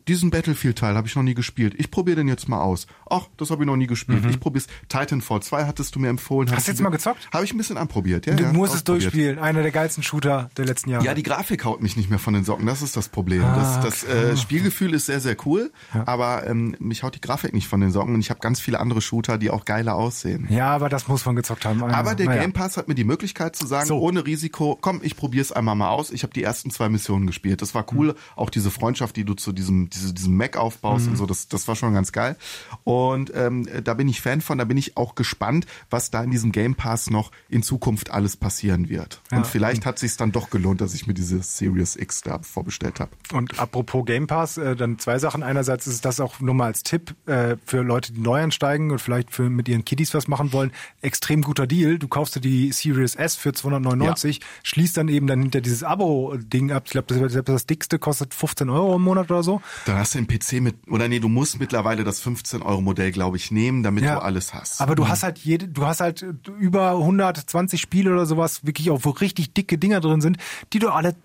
diesen 0.08 0.30
Battlefield-Teil 0.30 0.96
habe 0.96 1.08
ich 1.08 1.16
noch 1.16 1.24
nie 1.24 1.34
gespielt. 1.34 1.74
Ich 1.78 1.92
probiere 1.92 2.18
den 2.18 2.28
jetzt 2.28 2.48
mal 2.48 2.62
aus. 2.62 2.88
Ach, 3.10 3.28
das 3.38 3.50
habe 3.50 3.64
ich 3.64 3.68
noch 3.68 3.76
nie 3.76 3.88
gespielt. 3.88 4.26
Ich 4.30 4.40
probier's. 4.40 4.68
Titanfall 4.90 5.42
2 5.42 5.66
hattest 5.66 5.96
du 5.96 6.00
mir 6.00 6.10
empfohlen. 6.10 6.52
Hast 6.52 6.68
du 6.68 6.72
jetzt 6.72 6.82
mal 6.82 6.90
gezockt? 6.90 7.28
Habe 7.34 7.44
ich 7.44 7.54
ein 7.54 7.58
bisschen 7.58 7.78
anprobiert, 7.78 8.26
ja. 8.26 8.36
Du 8.36 8.44
ja, 8.44 8.54
musst 8.54 8.76
es 8.76 8.84
durchspielen. 8.84 9.40
Einer 9.40 9.62
der 9.62 9.72
geilsten 9.72 10.04
Shooter 10.04 10.50
der 10.58 10.66
letzten 10.66 10.90
Jahre. 10.92 11.04
Ja, 11.06 11.14
die 11.14 11.24
Grafik 11.24 11.66
haut 11.66 11.82
mich 11.82 11.98
nicht 11.98 12.10
mehr 12.10 12.20
von 12.20 12.34
den 12.34 12.44
Socken. 12.44 12.66
Das 12.66 12.82
ist 12.82 12.96
das 12.98 13.10
Problem. 13.10 13.44
Ah, 13.44 13.82
das 13.84 14.02
das 14.02 14.04
äh, 14.04 14.38
Spielgefühl 14.38 14.94
ist 14.94 15.06
sehr, 15.08 15.20
sehr 15.20 15.36
cool, 15.46 15.72
aber 16.06 16.46
ähm, 16.48 16.76
mich 16.80 17.04
haut 17.04 17.16
die 17.16 17.22
Grafik 17.22 17.54
nicht 17.54 17.68
von 17.68 17.82
den 17.82 17.92
Socken. 17.92 18.14
Und 18.14 18.20
ich 18.20 18.30
habe 18.30 18.40
ganz 18.40 18.60
viele 18.60 18.80
andere 18.80 19.02
Shooter, 19.02 19.38
die 19.38 19.50
auch 19.50 19.66
geiler 19.66 19.96
aussehen. 19.96 20.48
Ja, 20.50 20.70
aber 20.70 20.90
das 20.90 21.08
muss 21.08 21.26
man 21.26 21.36
gezockt 21.36 21.66
haben. 21.66 21.84
Aber 21.84 22.16
der 22.16 22.26
Naja. 22.28 22.42
Game 22.42 22.54
Pass 22.54 22.78
hat 22.78 22.88
mir 22.88 22.96
die 22.96 23.04
Möglichkeit 23.04 23.56
zu 23.56 23.66
sagen, 23.66 23.88
So. 23.88 24.00
ohne 24.00 24.26
Risiko, 24.26 24.78
komm, 24.80 25.00
ich 25.04 25.16
probier's 25.16 25.52
einmal 25.52 25.76
mal 25.76 25.90
aus. 25.90 26.12
Ich 26.12 26.24
habe 26.24 26.34
die 26.34 26.44
ersten 26.44 26.70
zwei 26.72 26.90
Missionen 26.90 27.28
gespielt. 27.28 27.62
Das 27.62 27.74
war 27.76 27.86
cool. 27.94 28.16
Auch 28.36 28.50
diese 28.50 28.72
Freundschaft, 28.72 29.16
die 29.16 29.24
du 29.26 29.34
zu 29.34 29.52
diesem, 29.52 29.90
diese, 29.96 30.14
diesem 30.14 30.38
Mac 30.38 30.58
aufbaust 30.58 31.08
und 31.08 31.16
so, 31.16 31.26
das, 31.26 31.48
das 31.48 31.68
war 31.68 31.76
schon 31.76 31.94
ganz 31.94 32.12
geil. 32.12 32.36
Und 32.84 33.32
ähm, 33.36 33.68
da 33.84 33.94
bin 33.94 34.08
ich 34.08 34.22
Fan 34.22 34.42
von, 34.42 34.58
da 34.58 34.66
bin 34.66 34.78
ich 34.78 34.98
auch 34.98 35.16
gespannt, 35.16 35.66
was 35.90 36.12
da 36.12 36.24
in 36.24 36.32
diesem 36.32 36.52
Game 36.52 36.76
Pass 36.76 37.10
noch 37.10 37.32
in 37.50 37.64
Zukunft 37.64 38.12
alles 38.12 38.38
passieren 38.38 38.90
wird. 38.90 39.22
Und 39.32 39.48
vielleicht 39.48 39.86
hat 39.86 40.00
sich's 40.00 40.18
dann 40.18 40.32
doch 40.32 40.50
gelohnt, 40.50 40.82
dass 40.82 40.94
ich 40.94 41.08
mir 41.08 41.14
diese 41.14 41.42
Series 41.42 41.96
X 41.96 42.22
da 42.22 42.40
vorbestellt 42.40 43.00
habe. 43.00 43.12
Und 43.34 43.60
apropos 43.60 44.06
Game 44.06 44.28
Pass, 44.28 44.58
äh, 44.58 44.76
dann 44.76 45.00
zwei 45.00 45.20
Sachen. 45.20 45.44
Einerseits 45.44 45.88
ist 45.88 46.06
das 46.06 46.20
auch 46.20 46.40
nur 46.40 46.54
mal 46.54 46.66
als 46.66 46.84
Tipp 46.84 47.16
äh, 47.26 47.58
für 47.66 47.82
Leute, 47.82 48.14
die 48.14 48.22
neu 48.22 48.42
einsteigen 48.42 48.92
und 48.92 49.00
vielleicht 49.00 49.32
für 49.32 49.50
mit 49.50 49.68
ihren 49.68 49.86
Kiddies 49.86 50.14
was 50.14 50.28
machen 50.28 50.54
wollen. 50.54 50.72
Extrem 51.02 51.42
guter 51.42 51.68
Deal. 51.68 51.98
Du 51.98 52.08
kaufst 52.08 52.36
dir 52.36 52.42
die 52.42 52.72
Series 52.72 53.16
S 53.16 53.36
für 53.36 53.54
299, 53.54 54.42
schließt 54.64 54.98
dann 54.98 55.08
eben 55.08 55.28
dann 55.28 55.42
hinter 55.42 55.62
dieses 55.62 55.84
Abo-Ding 55.84 56.72
ab. 56.72 56.84
Ich 56.86 56.92
glaube, 56.92 57.14
das, 57.14 57.44
das 57.44 57.66
dickste 57.66 58.00
kostet 58.00 58.34
15 58.34 58.70
Euro 58.70 58.96
im 58.96 59.02
Monat 59.02 59.32
oder 59.32 59.44
so. 59.44 59.62
Dann 59.86 59.98
hast 59.98 60.16
du 60.16 60.20
den 60.20 60.28
PC 60.28 60.62
mit, 60.62 60.76
oder 60.90 61.08
nee, 61.08 61.20
du 61.20 61.30
musst 61.30 61.60
mittlerweile 61.60 62.04
das 62.04 62.24
15-Euro-Modell, 62.26 63.12
glaube 63.12 63.38
ich, 63.38 63.52
nehmen, 63.52 63.84
damit 63.84 64.04
du 64.04 64.22
alles 64.22 64.54
hast. 64.54 64.82
Aber 64.82 64.96
du 64.96 65.08
hast 65.08 65.24
halt 65.24 65.38
jede, 65.38 65.68
du 65.68 65.86
hast 65.86 66.02
halt 66.02 66.26
über 66.60 66.92
120 66.92 67.80
Spiele 67.80 68.12
oder 68.12 68.26
sowas, 68.26 68.66
wirklich 68.66 68.90
auch, 68.90 69.02
wo 69.04 69.12
richtig 69.12 69.54
dicke 69.54 69.78
Dinger 69.78 70.02
drin 70.02 70.22
sind, 70.22 70.38
die 70.74 70.80
du 70.80 70.90
alle 70.90 71.16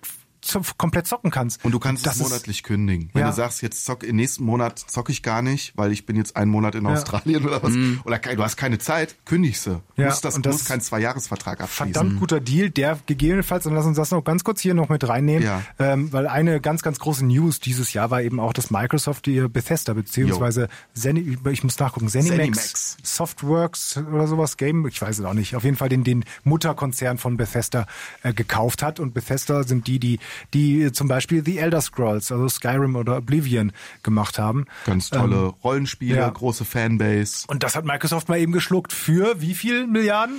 komplett 0.79 1.07
zocken 1.07 1.31
kannst. 1.31 1.65
Und 1.65 1.73
du 1.73 1.79
kannst 1.79 2.07
das 2.07 2.15
es 2.17 2.21
ist- 2.23 2.29
monatlich 2.29 2.63
kündigen. 2.63 3.11
Wenn 3.13 3.23
Ja. 3.23 3.31
du 3.31 3.37
sagst, 3.37 3.63
jetzt 3.63 3.85
zock, 3.85 4.03
im 4.05 4.17
nächsten 4.17 4.45
Monat 4.45 4.79
zocke 4.79 5.13
ich 5.13 5.23
gar 5.23 5.43
nicht, 5.43 5.73
weil 5.77 5.93
ich 5.93 6.07
bin 6.07 6.17
jetzt 6.17 6.37
einen 6.37 6.51
Monat 6.51 6.75
in 6.75 6.87
Australien 6.87 7.45
oder 7.47 7.63
was, 7.63 7.75
oder 8.05 8.19
ke- 8.19 8.37
du 8.37 8.43
hast 8.43 8.57
keine 8.57 8.79
Zeit, 8.79 9.17
kündig 9.27 9.61
sie. 9.61 9.71
Mhm. 9.71 9.81
Ja, 9.97 10.07
musst 10.07 10.25
das, 10.25 10.35
und 10.37 10.47
das 10.47 10.55
musst 10.55 10.67
keinen 10.69 10.81
Zweijahresvertrag 10.81 11.61
abschließen. 11.61 11.93
Verdammt 11.93 12.19
guter 12.21 12.41
Deal, 12.41 12.71
der 12.71 12.99
gegebenenfalls, 13.07 13.67
und 13.67 13.75
lass 13.75 13.87
uns 13.87 13.97
das 13.97 14.11
noch 14.11 14.23
ganz 14.25 14.45
kurz 14.45 14.61
hier 14.61 14.75
noch 14.75 14.89
mit 14.89 15.07
reinnehmen, 15.07 15.43
Ja. 15.45 15.63
ähm, 15.79 16.13
weil 16.13 16.27
eine 16.27 16.61
ganz, 16.61 16.83
ganz 16.83 16.99
große 16.99 17.25
News 17.27 17.61
dieses 17.61 17.93
Jahr 17.93 18.11
war 18.11 18.23
eben 18.23 18.41
auch, 18.41 18.53
dass 18.53 18.71
Microsoft 18.71 19.27
die 19.27 19.41
Bethesda 19.49 19.93
beziehungsweise 19.95 20.69
Zeni, 20.95 21.37
ich 21.51 21.65
muss 21.65 21.79
nachgucken, 21.79 22.09
Zenimax, 22.09 22.39
Zenimax. 22.39 22.97
Softworks 23.03 23.97
oder 23.99 24.27
sowas, 24.27 24.57
Game, 24.57 24.87
ich 24.87 25.01
weiß 25.01 25.19
es 25.19 25.25
auch 25.25 25.35
nicht, 25.35 25.55
auf 25.57 25.65
jeden 25.65 25.77
Fall 25.77 25.89
den, 25.89 26.05
den 26.05 26.25
Mutterkonzern 26.45 27.19
von 27.19 27.37
Bethesda 27.37 27.87
äh, 28.23 28.33
gekauft 28.33 28.83
hat 28.83 28.99
und 29.01 29.15
Bethesda 29.15 29.63
sind 29.65 29.87
die, 29.87 29.99
die, 29.99 30.19
die 30.55 30.93
zum 30.93 31.09
Beispiel 31.09 31.45
The 31.45 31.59
Elder 31.59 31.81
Scrolls, 31.81 32.31
also 32.33 32.49
Skyrim 32.49 32.97
oder 32.97 33.17
Oblivion 33.19 33.73
gemacht 34.03 34.39
haben. 34.39 34.67
Ganz 34.87 35.11
tolle 35.11 35.55
Rollenspiele, 35.65 36.17
Ähm, 36.17 36.21
ja. 36.23 36.29
große 36.31 36.65
Fanbase. 36.65 37.45
Und 37.49 37.63
das 37.63 37.77
hat 37.77 37.85
Microsoft 37.85 38.29
mal 38.29 38.39
eben 38.39 38.53
geschluckt 38.53 38.93
für 38.93 39.41
wie 39.41 39.55
viel 39.55 39.87
Milliarden? 39.87 40.37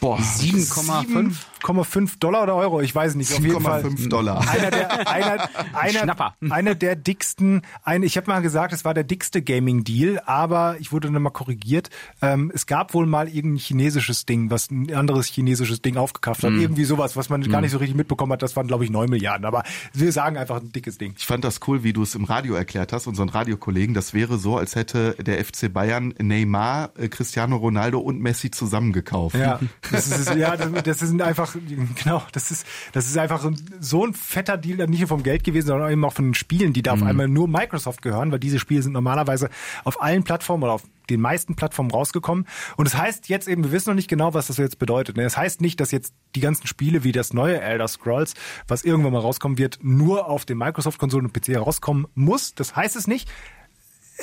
Boah, 0.00 0.18
7,5. 0.18 1.34
7,5 1.62 2.18
Dollar 2.18 2.42
oder 2.44 2.54
Euro, 2.54 2.80
ich 2.80 2.94
weiß 2.94 3.14
nicht. 3.14 3.32
Auf 3.32 3.40
jeden 3.40 3.60
Fall 3.60 3.82
7,5 3.82 4.08
Dollar. 4.08 4.48
einer 4.48 4.70
der, 4.70 5.08
einer, 5.08 5.48
einer, 5.74 5.98
Schnapper. 6.00 6.34
einer 6.50 6.74
der 6.74 6.96
dicksten, 6.96 7.62
ein, 7.82 8.02
ich 8.02 8.16
habe 8.16 8.30
mal 8.30 8.40
gesagt, 8.40 8.72
es 8.72 8.84
war 8.84 8.94
der 8.94 9.04
dickste 9.04 9.42
Gaming-Deal, 9.42 10.20
aber 10.26 10.76
ich 10.80 10.92
wurde 10.92 11.10
dann 11.10 11.22
mal 11.22 11.30
korrigiert. 11.30 11.90
Ähm, 12.22 12.50
es 12.54 12.66
gab 12.66 12.94
wohl 12.94 13.06
mal 13.06 13.28
irgendein 13.28 13.58
chinesisches 13.58 14.26
Ding, 14.26 14.50
was 14.50 14.70
ein 14.70 14.94
anderes 14.94 15.26
chinesisches 15.26 15.82
Ding 15.82 15.96
aufgekauft 15.96 16.42
Mhm. 16.42 16.46
hat. 16.46 16.52
Irgendwie 16.60 16.84
sowas, 16.84 17.16
was 17.16 17.28
man 17.28 17.42
gar 17.42 17.60
nicht 17.60 17.70
so 17.70 17.78
richtig 17.78 17.96
mitbekommen 17.96 18.32
hat. 18.32 18.42
Das 18.42 18.56
waren, 18.56 18.66
glaube 18.66 18.84
ich, 18.84 18.90
9 18.90 19.08
Milliarden. 19.08 19.44
Aber 19.46 19.62
wir 19.92 20.12
sagen 20.12 20.36
einfach 20.36 20.60
ein 20.60 20.72
dickes 20.72 20.98
Ding. 20.98 21.14
Ich 21.16 21.26
fand 21.26 21.44
das 21.44 21.60
cool, 21.66 21.82
wie 21.82 21.92
du 21.92 22.02
es 22.02 22.14
im 22.14 22.24
Radio 22.24 22.54
erklärt 22.54 22.92
hast, 22.92 23.06
unseren 23.06 23.28
Radiokollegen. 23.28 23.94
Das 23.94 24.14
wäre 24.14 24.38
so, 24.38 24.56
als 24.56 24.74
hätte 24.74 25.14
der 25.20 25.42
FC 25.44 25.72
Bayern 25.72 26.14
Neymar, 26.20 26.90
äh, 26.98 27.08
Cristiano 27.08 27.56
Ronaldo 27.56 27.98
und 27.98 28.20
Messi 28.20 28.50
zusammengekauft. 28.50 29.36
Ja, 29.36 29.60
das 29.90 30.06
ist, 30.08 30.34
ja, 30.34 30.56
das, 30.56 30.70
das 30.82 31.02
ist 31.02 31.20
einfach, 31.20 31.55
genau, 32.02 32.22
das 32.32 32.50
ist, 32.50 32.66
das 32.92 33.06
ist 33.06 33.16
einfach 33.18 33.50
so 33.80 34.06
ein 34.06 34.14
fetter 34.14 34.56
Deal, 34.56 34.86
nicht 34.88 35.00
nur 35.00 35.08
vom 35.08 35.22
Geld 35.22 35.44
gewesen, 35.44 35.68
sondern 35.68 35.90
eben 35.90 36.04
auch 36.04 36.12
von 36.12 36.26
den 36.26 36.34
Spielen, 36.34 36.72
die 36.72 36.82
da 36.82 36.92
auf 36.92 37.02
einmal 37.02 37.28
nur 37.28 37.48
Microsoft 37.48 38.02
gehören, 38.02 38.32
weil 38.32 38.38
diese 38.38 38.58
Spiele 38.58 38.82
sind 38.82 38.92
normalerweise 38.92 39.50
auf 39.84 40.02
allen 40.02 40.24
Plattformen 40.24 40.62
oder 40.64 40.72
auf 40.72 40.82
den 41.10 41.20
meisten 41.20 41.54
Plattformen 41.54 41.90
rausgekommen. 41.90 42.46
Und 42.76 42.86
es 42.86 42.92
das 42.92 43.00
heißt 43.00 43.28
jetzt 43.28 43.48
eben, 43.48 43.64
wir 43.64 43.72
wissen 43.72 43.90
noch 43.90 43.94
nicht 43.94 44.08
genau, 44.08 44.34
was 44.34 44.48
das 44.48 44.56
jetzt 44.56 44.78
bedeutet. 44.78 45.16
Es 45.18 45.24
das 45.24 45.36
heißt 45.36 45.60
nicht, 45.60 45.80
dass 45.80 45.90
jetzt 45.90 46.14
die 46.34 46.40
ganzen 46.40 46.66
Spiele 46.66 47.04
wie 47.04 47.12
das 47.12 47.32
neue 47.32 47.60
Elder 47.60 47.88
Scrolls, 47.88 48.34
was 48.68 48.84
irgendwann 48.84 49.12
mal 49.12 49.20
rauskommen 49.20 49.58
wird, 49.58 49.78
nur 49.82 50.28
auf 50.28 50.44
den 50.44 50.58
Microsoft-Konsolen 50.58 51.26
und 51.26 51.32
PC 51.32 51.56
rauskommen 51.56 52.06
muss. 52.14 52.54
Das 52.54 52.74
heißt 52.74 52.96
es 52.96 53.06
nicht. 53.06 53.28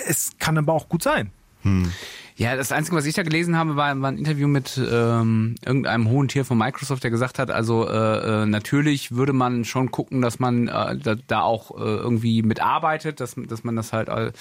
Es 0.08 0.32
kann 0.40 0.58
aber 0.58 0.74
auch 0.74 0.90
gut 0.90 1.04
sein. 1.04 1.32
Ja, 2.36 2.56
das 2.56 2.72
Einzige, 2.72 2.98
was 2.98 3.06
ich 3.06 3.14
da 3.14 3.22
gelesen 3.22 3.56
habe, 3.58 3.76
war, 3.76 4.02
war 4.02 4.10
ein 4.10 4.18
Interview 4.18 4.48
mit 4.48 4.78
ähm, 4.78 5.56
irgendeinem 5.64 6.10
hohen 6.10 6.28
Tier 6.28 6.46
von 6.46 6.58
Microsoft, 6.58 7.04
der 7.04 7.12
gesagt 7.12 7.38
hat, 7.38 7.52
also 7.52 7.88
äh, 7.88 8.44
äh, 8.44 8.46
natürlich 8.48 9.16
würde 9.16 9.34
man 9.34 9.66
schon 9.66 9.92
gucken, 9.92 10.22
dass 10.22 10.40
man 10.40 10.68
äh, 10.68 10.98
da, 10.98 11.16
da 11.28 11.42
auch 11.42 11.78
äh, 11.78 11.84
irgendwie 11.84 12.42
mitarbeitet, 12.42 13.20
dass, 13.20 13.36
dass 13.36 13.64
man 13.64 13.76
das 13.76 13.94
halt 13.94 14.10
äh, 14.10 14.32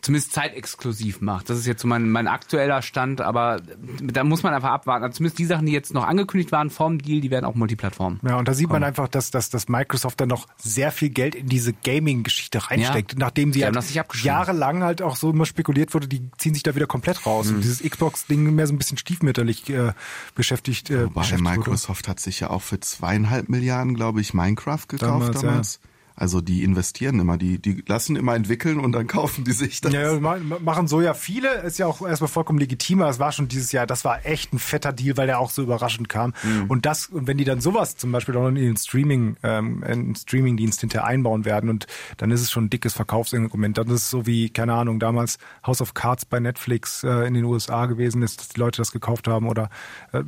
zumindest 0.00 0.32
zeitexklusiv 0.32 1.20
macht. 1.20 1.50
Das 1.50 1.58
ist 1.58 1.66
jetzt 1.66 1.82
so 1.82 1.88
mein, 1.88 2.08
mein 2.10 2.28
aktueller 2.28 2.82
Stand, 2.82 3.20
aber 3.20 3.60
da 4.02 4.22
muss 4.24 4.42
man 4.42 4.54
einfach 4.54 4.70
abwarten. 4.70 5.04
Also 5.04 5.16
zumindest 5.16 5.38
die 5.38 5.44
Sachen, 5.44 5.66
die 5.66 5.72
jetzt 5.72 5.92
noch 5.92 6.06
angekündigt 6.06 6.52
waren 6.52 6.70
vorm 6.70 6.98
Deal, 6.98 7.20
die 7.20 7.30
werden 7.30 7.44
auch 7.44 7.54
Multiplattform. 7.54 8.20
Ja, 8.22 8.36
und 8.36 8.46
da 8.46 8.54
sieht 8.54 8.68
man 8.70 8.84
einfach, 8.84 9.08
dass, 9.08 9.30
dass, 9.30 9.50
dass 9.50 9.68
Microsoft 9.68 10.20
dann 10.20 10.28
noch 10.28 10.46
sehr 10.56 10.92
viel 10.92 11.10
Geld 11.10 11.34
in 11.34 11.48
diese 11.48 11.72
Gaming-Geschichte 11.72 12.70
reinsteckt, 12.70 13.12
Ja. 13.14 13.18
nachdem 13.18 13.52
sie 13.52 13.60
Die 13.60 13.64
halt 13.64 13.76
jahrelang 14.22 14.82
halt 14.82 15.02
auch 15.02 15.16
so 15.16 15.30
immer 15.30 15.46
spekuliert 15.46 15.94
wurde, 15.94 16.06
die 16.08 16.30
ziehen 16.38 16.54
sich 16.54 16.62
da 16.62 16.74
wieder 16.74 16.86
komplett 16.86 17.26
raus. 17.26 17.48
Mhm. 17.48 17.56
Und 17.56 17.64
dieses 17.64 17.82
Xbox-Ding 17.82 18.54
mehr 18.54 18.66
so 18.66 18.74
ein 18.74 18.78
bisschen 18.78 18.98
stiefmütterlich 18.98 19.68
äh, 19.70 19.92
beschäftigt. 20.34 20.90
Äh, 20.90 21.06
Wobei 21.06 21.20
beschäftigt 21.22 21.44
wurde. 21.48 21.58
Microsoft 21.58 22.08
hat 22.08 22.20
sich 22.20 22.40
ja 22.40 22.50
auch 22.50 22.62
für 22.62 22.78
zweieinhalb 22.80 23.48
Milliarden, 23.48 23.94
glaube 23.94 24.20
ich, 24.20 24.32
Minecraft 24.34 24.86
gekauft 24.88 25.02
Damals, 25.02 25.40
damals. 25.40 25.80
ja. 25.82 25.87
Also 26.20 26.40
die 26.40 26.64
investieren 26.64 27.20
immer, 27.20 27.38
die, 27.38 27.60
die 27.60 27.84
lassen 27.86 28.16
immer 28.16 28.34
entwickeln 28.34 28.80
und 28.80 28.90
dann 28.92 29.06
kaufen 29.18 29.44
die 29.44 29.52
sich 29.52 29.80
das. 29.80 29.92
Ja, 29.92 30.12
ja, 30.14 30.20
ma- 30.20 30.38
machen 30.60 30.88
so 30.88 31.00
ja 31.00 31.14
viele, 31.14 31.62
ist 31.62 31.78
ja 31.78 31.86
auch 31.86 32.06
erstmal 32.06 32.28
vollkommen 32.28 32.58
legitim, 32.58 33.00
aber 33.00 33.10
es 33.10 33.20
war 33.20 33.30
schon 33.30 33.46
dieses 33.46 33.70
Jahr, 33.70 33.86
das 33.86 34.04
war 34.04 34.26
echt 34.26 34.52
ein 34.52 34.58
fetter 34.58 34.92
Deal, 34.92 35.16
weil 35.16 35.28
der 35.28 35.38
auch 35.38 35.50
so 35.50 35.62
überraschend 35.62 36.08
kam. 36.08 36.34
Mhm. 36.42 36.64
Und 36.68 36.86
das, 36.86 37.06
und 37.06 37.28
wenn 37.28 37.38
die 37.38 37.44
dann 37.44 37.60
sowas 37.60 37.96
zum 37.96 38.10
Beispiel 38.10 38.36
auch 38.36 38.42
noch 38.42 38.48
in 38.48 38.56
den 38.56 38.76
Streaming, 38.76 39.36
ähm, 39.44 39.84
in 39.84 40.06
den 40.06 40.14
Streaming-Dienst 40.16 40.80
hinterher 40.80 41.06
einbauen 41.06 41.44
werden 41.44 41.70
und 41.70 41.86
dann 42.16 42.32
ist 42.32 42.40
es 42.40 42.50
schon 42.50 42.64
ein 42.64 42.70
dickes 42.70 42.94
Verkaufsargument. 42.94 43.78
Dann 43.78 43.86
ist 43.86 44.02
es 44.02 44.10
so 44.10 44.26
wie, 44.26 44.50
keine 44.50 44.74
Ahnung, 44.74 44.98
damals 44.98 45.38
House 45.64 45.80
of 45.80 45.94
Cards 45.94 46.24
bei 46.24 46.40
Netflix 46.40 47.04
äh, 47.04 47.26
in 47.28 47.34
den 47.34 47.44
USA 47.44 47.86
gewesen 47.86 48.22
ist, 48.22 48.40
dass 48.40 48.48
die 48.48 48.58
Leute 48.58 48.78
das 48.78 48.90
gekauft 48.90 49.28
haben 49.28 49.48
oder 49.48 49.70
äh, 50.12 50.22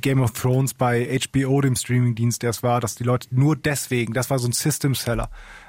Game 0.00 0.20
of 0.20 0.32
Thrones 0.32 0.72
bei 0.74 1.18
HBO, 1.32 1.60
dem 1.62 1.74
Streaming-Dienst, 1.74 2.42
der 2.44 2.50
es 2.50 2.62
war, 2.62 2.80
dass 2.80 2.94
die 2.94 3.04
Leute 3.04 3.26
nur 3.32 3.56
deswegen, 3.56 4.12
das 4.12 4.30
war 4.30 4.38
so 4.38 4.46
ein 4.46 4.52
System-Seller 4.52 5.15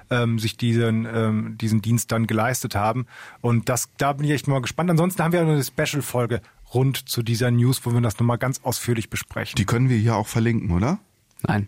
ähm, 0.10 0.40
sich 0.40 0.58
diesen, 0.58 1.06
ähm, 1.06 1.58
diesen 1.60 1.82
Dienst 1.82 2.12
dann 2.12 2.28
geleistet 2.28 2.76
haben. 2.76 3.08
Und 3.42 3.70
das, 3.70 3.90
da 3.98 4.14
bin 4.14 4.26
ich 4.26 4.32
echt 4.32 4.48
mal 4.48 4.62
gespannt. 4.62 4.90
Ansonsten 4.90 5.24
haben 5.24 5.32
wir 5.34 5.42
eine 5.42 5.64
Special-Folge 5.64 6.42
rund 6.74 7.10
zu 7.10 7.24
dieser 7.24 7.52
News, 7.52 7.82
wo 7.86 7.94
wir 7.94 8.02
das 8.02 8.20
nochmal 8.20 8.38
ganz 8.38 8.62
ausführlich 8.64 9.10
besprechen. 9.10 9.56
Die 9.58 9.66
können 9.66 9.90
wir 9.90 9.98
hier 9.98 10.16
auch 10.16 10.28
verlinken, 10.28 10.72
oder? 10.72 11.00
Nein. 11.44 11.68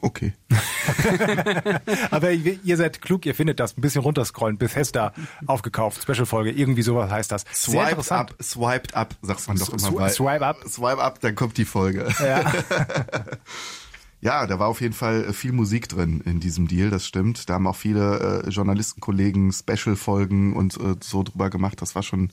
Okay. 0.00 0.32
Aber 2.12 2.30
ihr, 2.30 2.76
seid 2.76 3.02
klug, 3.02 3.26
ihr 3.26 3.34
findet 3.34 3.58
das. 3.58 3.76
Ein 3.76 3.80
bisschen 3.80 4.02
runterscrollen. 4.02 4.56
Bethesda 4.56 5.12
aufgekauft. 5.46 6.02
Special-Folge. 6.02 6.52
Irgendwie 6.52 6.82
sowas 6.82 7.10
heißt 7.10 7.32
das. 7.32 7.44
Sehr 7.50 7.72
Swiped 7.80 7.90
interessant. 7.90 8.30
up, 8.30 8.42
swiped 8.42 8.94
up, 8.94 9.14
sagt 9.22 9.48
man 9.48 9.58
doch 9.58 9.70
immer 9.70 9.78
Sw- 9.88 9.96
bei. 9.98 10.08
swipe 10.08 10.46
up. 10.46 10.64
Swipe 10.68 11.02
up, 11.02 11.20
dann 11.20 11.34
kommt 11.34 11.56
die 11.56 11.64
Folge. 11.64 12.06
Ja. 12.20 12.52
Ja, 14.20 14.46
da 14.46 14.58
war 14.58 14.68
auf 14.68 14.80
jeden 14.80 14.94
Fall 14.94 15.24
äh, 15.24 15.32
viel 15.32 15.52
Musik 15.52 15.88
drin 15.88 16.20
in 16.24 16.40
diesem 16.40 16.66
Deal, 16.66 16.90
das 16.90 17.06
stimmt. 17.06 17.48
Da 17.48 17.54
haben 17.54 17.66
auch 17.66 17.76
viele 17.76 18.42
äh, 18.44 18.48
Journalistenkollegen 18.48 19.52
Special-Folgen 19.52 20.54
und 20.54 20.76
äh, 20.76 20.96
so 21.00 21.22
drüber 21.22 21.50
gemacht. 21.50 21.80
Das 21.80 21.94
war 21.94 22.02
schon 22.02 22.30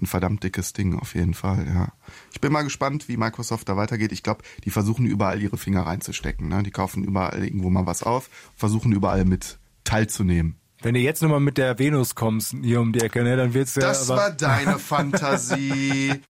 ein 0.00 0.06
verdammt 0.06 0.44
dickes 0.44 0.72
Ding, 0.72 0.98
auf 0.98 1.14
jeden 1.14 1.34
Fall, 1.34 1.66
ja. 1.66 1.92
Ich 2.32 2.40
bin 2.40 2.52
mal 2.52 2.62
gespannt, 2.62 3.08
wie 3.08 3.16
Microsoft 3.16 3.68
da 3.68 3.76
weitergeht. 3.76 4.12
Ich 4.12 4.22
glaube, 4.22 4.42
die 4.64 4.70
versuchen 4.70 5.06
überall 5.06 5.42
ihre 5.42 5.58
Finger 5.58 5.82
reinzustecken. 5.82 6.48
Ne? 6.48 6.62
Die 6.62 6.70
kaufen 6.70 7.04
überall 7.04 7.42
irgendwo 7.42 7.70
mal 7.70 7.86
was 7.86 8.02
auf, 8.02 8.30
versuchen 8.54 8.92
überall 8.92 9.24
mit 9.24 9.58
teilzunehmen. 9.84 10.56
Wenn 10.82 10.94
du 10.94 11.00
jetzt 11.00 11.22
nochmal 11.22 11.40
mit 11.40 11.58
der 11.58 11.78
Venus 11.80 12.14
kommst, 12.14 12.54
hier 12.62 12.80
um 12.80 12.92
die 12.92 13.00
Ecke, 13.00 13.24
ne, 13.24 13.36
dann 13.36 13.52
wird's 13.52 13.74
ja. 13.74 13.82
Das 13.82 14.08
war 14.08 14.30
deine 14.30 14.78
Fantasie. 14.78 16.22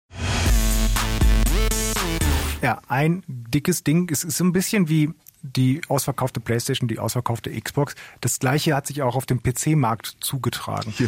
Ja, 2.62 2.82
ein 2.88 3.24
dickes 3.28 3.84
Ding. 3.84 4.10
Es 4.12 4.24
ist 4.24 4.38
so 4.38 4.44
ein 4.44 4.52
bisschen 4.52 4.90
wie 4.90 5.12
die 5.42 5.82
ausverkaufte 5.88 6.40
PlayStation, 6.42 6.88
die 6.90 7.00
ausverkaufte 7.00 7.50
Xbox. 7.60 7.96
Das 8.20 8.40
gleiche 8.40 8.76
hat 8.76 8.88
sich 8.88 9.02
auch 9.02 9.16
auf 9.16 9.26
dem 9.26 9.42
PC-Markt 9.42 10.18
zugetragen. 10.20 10.94
Jo. 10.98 11.08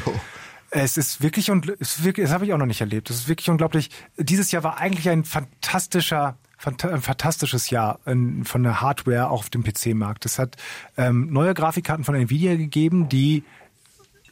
Es 0.70 0.96
ist 0.96 1.22
wirklich 1.22 1.52
und 1.52 1.68
es 1.82 1.98
ist 1.98 2.04
wirklich, 2.06 2.26
das 2.26 2.34
habe 2.34 2.46
ich 2.46 2.54
auch 2.54 2.58
noch 2.58 2.66
nicht 2.66 2.80
erlebt. 2.80 3.10
Es 3.10 3.18
ist 3.18 3.28
wirklich 3.28 3.50
unglaublich. 3.50 3.90
Dieses 4.18 4.52
Jahr 4.54 4.64
war 4.64 4.78
eigentlich 4.78 5.10
ein 5.10 5.26
fantastischer 5.26 6.38
fanta- 6.58 6.94
ein 6.94 7.02
fantastisches 7.02 7.70
Jahr 7.72 8.00
ähm, 8.06 8.46
von 8.46 8.64
der 8.64 8.80
Hardware 8.80 9.30
auch 9.30 9.40
auf 9.40 9.50
dem 9.50 9.64
PC-Markt. 9.66 10.26
Es 10.26 10.40
hat 10.40 10.56
ähm, 10.96 11.28
neue 11.34 11.54
Grafikkarten 11.54 12.06
von 12.06 12.16
Nvidia 12.16 12.56
gegeben, 12.56 13.10
die 13.10 13.44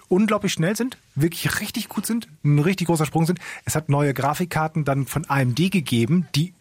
unglaublich 0.08 0.54
schnell 0.54 0.78
sind, 0.78 0.98
wirklich 1.16 1.60
richtig 1.60 1.90
gut 1.90 2.06
sind, 2.06 2.30
ein 2.46 2.60
richtig 2.60 2.88
großer 2.88 3.06
Sprung 3.06 3.26
sind. 3.26 3.40
Es 3.66 3.76
hat 3.76 3.90
neue 3.90 4.14
Grafikkarten 4.14 4.86
dann 4.86 5.08
von 5.08 5.30
AMD 5.30 5.58
gegeben, 5.72 6.28
die 6.36 6.54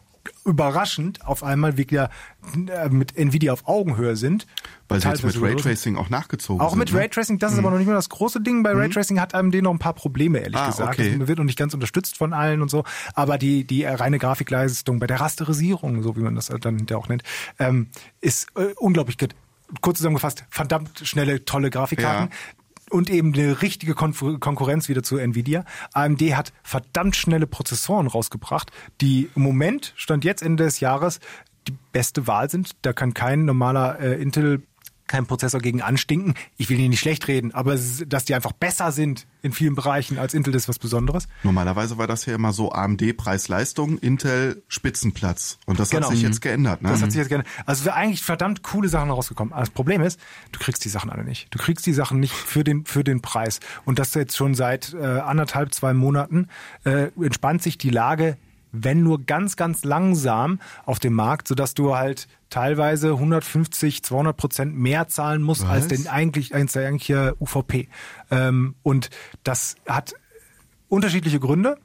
überraschend 0.45 1.26
auf 1.26 1.43
einmal 1.43 1.76
wieder 1.76 2.11
äh, 2.55 2.89
mit 2.89 3.16
Nvidia 3.16 3.53
auf 3.53 3.66
Augenhöhe 3.68 4.16
sind. 4.16 4.47
Weil 4.89 5.01
sie 5.01 5.09
jetzt 5.09 5.24
mit 5.24 5.41
Raytracing 5.41 5.97
auch 5.97 6.09
nachgezogen 6.09 6.61
auch 6.61 6.70
sind. 6.70 6.79
mit 6.79 6.93
ne? 6.93 7.01
Raytracing, 7.01 7.39
das 7.39 7.53
ist 7.53 7.59
aber 7.59 7.70
noch 7.70 7.79
nicht 7.79 7.87
mehr 7.87 7.97
das 7.97 8.09
große 8.09 8.41
Ding. 8.41 8.62
Bei 8.62 8.72
Raytracing 8.72 9.20
hat 9.20 9.35
AMD 9.35 9.55
noch 9.62 9.72
ein 9.72 9.79
paar 9.79 9.93
Probleme, 9.95 10.39
ehrlich 10.39 10.57
Ah, 10.59 10.66
gesagt. 10.70 10.99
okay. 10.99 11.16
Das 11.18 11.29
wird 11.29 11.39
noch 11.39 11.45
nicht 11.45 11.59
ganz 11.59 11.74
unterstützt 11.74 12.16
von 12.16 12.33
allen 12.33 12.62
und 12.62 12.70
so. 12.70 12.85
Aber 13.14 13.39
die, 13.39 13.64
die 13.64 13.85
reine 13.85 14.18
Grafikleistung 14.18 14.99
bei 14.99 15.07
der 15.07 15.20
Rasterisierung, 15.20 16.03
so 16.03 16.16
wie 16.16 16.20
man 16.20 16.35
das 16.35 16.47
dann 16.47 16.76
hinterher 16.76 16.99
auch 16.99 17.09
nennt, 17.09 17.22
ähm, 17.59 17.89
ist 18.20 18.49
äh, 18.57 18.72
unglaublich 18.76 19.18
gut. 19.18 19.35
Kurz 19.83 19.99
zusammengefasst, 19.99 20.45
verdammt 20.49 21.03
schnelle, 21.05 21.45
tolle 21.45 21.68
Grafikkarten. 21.70 22.31
Ja. 22.31 22.37
Und 22.91 23.11
eben 23.11 23.34
eine 23.34 23.61
richtige 23.62 23.93
Konf- 23.93 24.39
Konkurrenz 24.39 24.89
wieder 24.89 25.03
zu 25.03 25.18
Nvidia. 25.18 25.64
AMD 25.93 26.22
hat 26.34 26.53
verdammt 26.62 27.16
schnelle 27.16 27.47
Prozessoren 27.47 28.07
rausgebracht, 28.07 28.70
die 29.01 29.28
im 29.34 29.43
Moment, 29.43 29.93
Stand 29.97 30.24
jetzt 30.24 30.43
Ende 30.43 30.64
des 30.64 30.80
Jahres, 30.80 31.20
die 31.66 31.74
beste 31.93 32.26
Wahl 32.26 32.49
sind. 32.49 32.72
Da 32.82 32.93
kann 32.93 33.14
kein 33.14 33.45
normaler 33.45 34.01
äh, 34.01 34.20
Intel 34.20 34.62
kein 35.09 35.26
Prozessor 35.26 35.61
gegen 35.61 35.82
anstinken. 35.82 36.34
Ich 36.56 36.70
will 36.70 36.76
die 36.76 36.88
nicht 36.88 37.00
schlecht 37.00 37.26
reden, 37.28 37.52
aber 37.54 37.76
dass 38.06 38.24
die 38.24 38.34
einfach 38.34 38.52
besser 38.52 38.92
sind 38.92 39.26
in 39.42 39.52
vielen 39.52 39.74
Bereichen 39.74 40.18
als 40.18 40.34
Intel, 40.34 40.54
ist 40.54 40.68
was 40.68 40.78
Besonderes. 40.78 41.28
Normalerweise 41.42 41.98
war 41.98 42.06
das 42.06 42.26
ja 42.26 42.34
immer 42.34 42.52
so 42.52 42.72
AMD 42.72 43.16
Preis-Leistung, 43.16 43.98
Intel 43.98 44.62
Spitzenplatz. 44.68 45.59
Und 45.66 45.78
das 45.78 45.90
Genau. 45.90 46.06
hat 46.09 46.14
sich 46.14 46.22
jetzt 46.22 46.40
geändert. 46.40 46.82
Ne? 46.82 46.90
Das 46.90 47.02
hat 47.02 47.11
sich 47.12 47.18
jetzt 47.18 47.28
gerne. 47.28 47.44
Also 47.66 47.84
sind 47.84 47.92
eigentlich 47.92 48.22
verdammt 48.22 48.62
coole 48.62 48.88
Sachen 48.88 49.11
rausgekommen. 49.11 49.52
Aber 49.52 49.61
das 49.62 49.70
Problem 49.70 50.02
ist, 50.02 50.18
du 50.52 50.59
kriegst 50.59 50.84
die 50.84 50.88
Sachen 50.88 51.11
alle 51.11 51.24
nicht. 51.24 51.46
Du 51.54 51.59
kriegst 51.59 51.86
die 51.86 51.92
Sachen 51.92 52.20
nicht 52.20 52.34
für 52.34 52.64
den 52.64 52.84
für 52.84 53.04
den 53.04 53.22
Preis. 53.22 53.61
Und 53.84 53.98
das 53.98 54.14
jetzt 54.14 54.36
schon 54.36 54.54
seit 54.54 54.94
äh, 54.94 54.98
anderthalb 55.04 55.72
zwei 55.74 55.94
Monaten 55.94 56.48
äh, 56.84 57.09
entspannt 57.20 57.62
sich 57.62 57.78
die 57.78 57.90
Lage, 57.90 58.36
wenn 58.72 59.02
nur 59.02 59.24
ganz 59.24 59.56
ganz 59.56 59.84
langsam 59.84 60.60
auf 60.84 60.98
dem 60.98 61.14
Markt, 61.14 61.48
sodass 61.48 61.74
du 61.74 61.94
halt 61.94 62.28
teilweise 62.50 63.12
150, 63.12 64.02
200 64.02 64.36
Prozent 64.36 64.76
mehr 64.76 65.08
zahlen 65.08 65.42
musst 65.42 65.64
als 65.64 65.90
Was? 65.90 65.98
den 65.98 66.08
eigentlich 66.08 66.54
als 66.54 66.72
der 66.72 66.86
eigentliche 66.86 67.36
UVP. 67.40 67.88
Ähm, 68.30 68.74
und 68.82 69.10
das 69.44 69.76
hat 69.86 70.14
unterschiedliche 70.88 71.40
Gründe. 71.40 71.78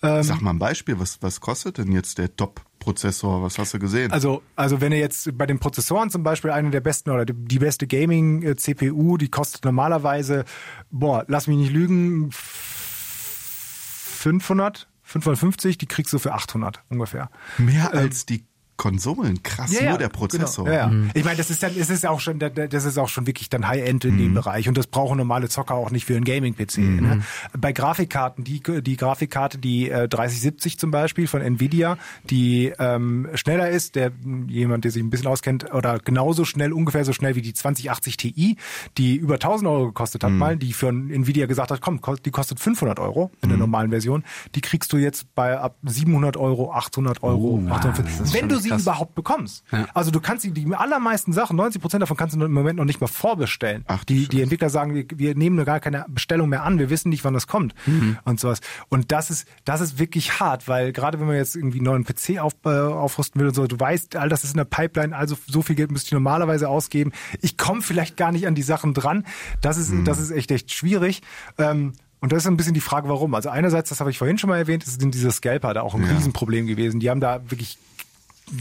Sag 0.00 0.42
mal 0.42 0.50
ein 0.50 0.58
Beispiel, 0.58 1.00
was, 1.00 1.22
was 1.22 1.40
kostet 1.40 1.78
denn 1.78 1.90
jetzt 1.90 2.18
der 2.18 2.36
Top-Prozessor? 2.36 3.42
Was 3.42 3.58
hast 3.58 3.74
du 3.74 3.78
gesehen? 3.78 4.12
Also, 4.12 4.42
also 4.54 4.80
wenn 4.80 4.92
ihr 4.92 4.98
jetzt 4.98 5.36
bei 5.36 5.46
den 5.46 5.58
Prozessoren 5.58 6.10
zum 6.10 6.22
Beispiel 6.22 6.50
eine 6.50 6.70
der 6.70 6.80
besten 6.80 7.10
oder 7.10 7.24
die, 7.24 7.32
die 7.32 7.58
beste 7.58 7.86
Gaming-CPU, 7.86 9.16
die 9.16 9.28
kostet 9.28 9.64
normalerweise, 9.64 10.44
boah, 10.90 11.24
lass 11.28 11.46
mich 11.46 11.56
nicht 11.56 11.72
lügen, 11.72 12.30
500, 12.30 14.86
550, 15.06 15.78
die 15.78 15.86
kriegst 15.86 16.12
du 16.12 16.18
für 16.18 16.34
800 16.34 16.82
ungefähr. 16.88 17.30
Mehr 17.58 17.94
als 17.94 18.26
die 18.26 18.44
Konsolen. 18.76 19.42
Krass, 19.42 19.72
nur 19.80 19.98
der 19.98 20.08
Prozessor. 20.08 20.64
Genau. 20.64 20.76
Ja, 20.76 20.90
ja. 20.90 21.10
Ich 21.14 21.24
meine, 21.24 21.36
das 21.36 21.50
ist 21.50 21.62
dann, 21.62 21.72
es 21.78 21.88
ist 21.90 22.04
auch 22.06 22.20
schon, 22.20 22.38
das 22.38 22.84
ist 22.84 22.98
auch 22.98 23.08
schon 23.08 23.26
wirklich 23.26 23.48
dann 23.48 23.66
High-End 23.68 24.04
in 24.04 24.14
Mhm. 24.14 24.18
dem 24.18 24.34
Bereich 24.34 24.68
und 24.68 24.76
das 24.76 24.86
brauchen 24.86 25.16
normale 25.18 25.48
Zocker 25.48 25.74
auch 25.74 25.90
nicht 25.90 26.04
für 26.04 26.14
einen 26.16 26.24
Gaming-PC. 26.24 26.78
Ne? 26.78 27.22
Bei 27.56 27.72
Grafikkarten, 27.72 28.44
die, 28.44 28.62
die 28.82 28.96
Grafikkarte, 28.96 29.58
die 29.58 29.90
äh, 29.90 30.08
3070 30.08 30.78
zum 30.78 30.90
Beispiel 30.90 31.26
von 31.26 31.40
Nvidia, 31.40 31.96
die 32.30 32.72
ähm, 32.78 33.28
schneller 33.34 33.70
ist, 33.70 33.94
der 33.94 34.12
jemand, 34.48 34.84
der 34.84 34.90
sich 34.92 35.02
ein 35.02 35.10
bisschen 35.10 35.26
auskennt, 35.28 35.72
oder 35.72 35.98
genauso 35.98 36.44
schnell, 36.44 36.72
ungefähr 36.72 37.04
so 37.04 37.12
schnell 37.12 37.34
wie 37.34 37.42
die 37.42 37.54
2080 37.54 38.16
Ti, 38.16 38.56
die 38.98 39.16
über 39.16 39.34
1000 39.34 39.68
Euro 39.70 39.86
gekostet 39.86 40.22
Mhm. 40.22 40.26
hat 40.26 40.32
mal, 40.34 40.56
die 40.56 40.72
für 40.72 40.88
Nvidia 40.88 41.46
gesagt 41.46 41.70
hat, 41.70 41.80
komm, 41.80 42.00
ko- 42.00 42.16
die 42.16 42.30
kostet 42.30 42.60
500 42.60 42.98
Euro 43.00 43.30
in 43.42 43.48
Mhm. 43.48 43.50
der 43.52 43.58
normalen 43.58 43.90
Version, 43.90 44.24
die 44.54 44.60
kriegst 44.60 44.92
du 44.92 44.96
jetzt 44.98 45.34
bei 45.34 45.58
ab 45.58 45.76
700 45.84 46.36
Euro, 46.36 46.72
800 46.72 47.22
Euro, 47.22 47.62
Oh, 47.66 47.70
850. 47.70 48.18
das 48.18 48.28
ist 48.28 48.34
Wenn 48.34 48.48
du 48.48 48.58
sie 48.66 48.70
krass. 48.70 48.82
überhaupt 48.82 49.14
bekommst. 49.14 49.64
Ja. 49.72 49.86
Also 49.94 50.10
du 50.10 50.20
kannst 50.20 50.44
die, 50.44 50.50
die 50.52 50.66
allermeisten 50.74 51.32
Sachen, 51.32 51.56
90 51.56 51.80
Prozent 51.80 52.02
davon 52.02 52.16
kannst 52.16 52.36
du 52.36 52.44
im 52.44 52.52
Moment 52.52 52.76
noch 52.78 52.84
nicht 52.84 53.00
mal 53.00 53.06
vorbestellen. 53.06 53.84
Ach, 53.88 54.04
die, 54.04 54.28
die 54.28 54.42
Entwickler 54.42 54.70
sagen, 54.70 54.94
wir, 54.94 55.06
wir 55.14 55.34
nehmen 55.34 55.56
nur 55.56 55.64
gar 55.64 55.80
keine 55.80 56.04
Bestellung 56.08 56.48
mehr 56.48 56.64
an, 56.64 56.78
wir 56.78 56.90
wissen 56.90 57.08
nicht, 57.08 57.24
wann 57.24 57.34
das 57.34 57.46
kommt 57.46 57.74
Mhm. 57.86 58.18
und 58.24 58.40
sowas. 58.40 58.60
Und 58.88 59.12
das 59.12 59.30
ist, 59.30 59.46
das 59.64 59.80
ist 59.80 59.98
wirklich 59.98 60.40
hart, 60.40 60.68
weil 60.68 60.92
gerade 60.92 61.18
wenn 61.20 61.26
man 61.26 61.36
jetzt 61.36 61.56
irgendwie 61.56 61.78
einen 61.78 61.86
neuen 61.86 62.04
PC 62.04 62.38
auf, 62.40 62.52
äh, 62.64 62.68
aufrüsten 62.68 63.40
will 63.40 63.48
und 63.48 63.54
so, 63.54 63.66
du 63.66 63.78
weißt, 63.78 64.16
all 64.16 64.28
das 64.28 64.44
ist 64.44 64.50
in 64.52 64.56
der 64.58 64.64
Pipeline, 64.64 65.16
also 65.16 65.36
so 65.46 65.62
viel 65.62 65.76
Geld 65.76 65.90
müsste 65.90 66.08
ich 66.08 66.12
normalerweise 66.12 66.68
ausgeben. 66.68 67.12
Ich 67.42 67.56
komme 67.56 67.82
vielleicht 67.82 68.16
gar 68.16 68.32
nicht 68.32 68.46
an 68.46 68.54
die 68.54 68.62
Sachen 68.62 68.94
dran. 68.94 69.24
Das 69.60 69.76
ist, 69.78 69.92
das 70.04 70.18
ist 70.18 70.30
echt, 70.30 70.50
echt 70.50 70.72
schwierig. 70.72 71.22
Ähm, 71.58 71.92
und 72.20 72.32
das 72.32 72.42
ist 72.42 72.46
ein 72.48 72.56
bisschen 72.56 72.74
die 72.74 72.80
Frage, 72.80 73.08
warum. 73.08 73.34
Also 73.34 73.50
einerseits, 73.50 73.90
das 73.90 74.00
habe 74.00 74.10
ich 74.10 74.18
vorhin 74.18 74.38
schon 74.38 74.48
mal 74.50 74.56
erwähnt, 74.56 74.82
sind 74.84 75.14
diese 75.14 75.30
Scalper 75.30 75.74
da 75.74 75.82
auch 75.82 75.94
ein 75.94 76.02
Ja. 76.02 76.08
Riesenproblem 76.14 76.66
gewesen. 76.66 76.98
Die 76.98 77.10
haben 77.10 77.20
da 77.20 77.40
wirklich 77.50 77.78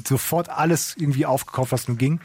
sofort 0.08 0.50
alles 0.50 0.96
irgendwie 0.98 1.26
aufgekauft, 1.26 1.72
was 1.72 1.88
nur 1.88 1.98
ging. 1.98 2.20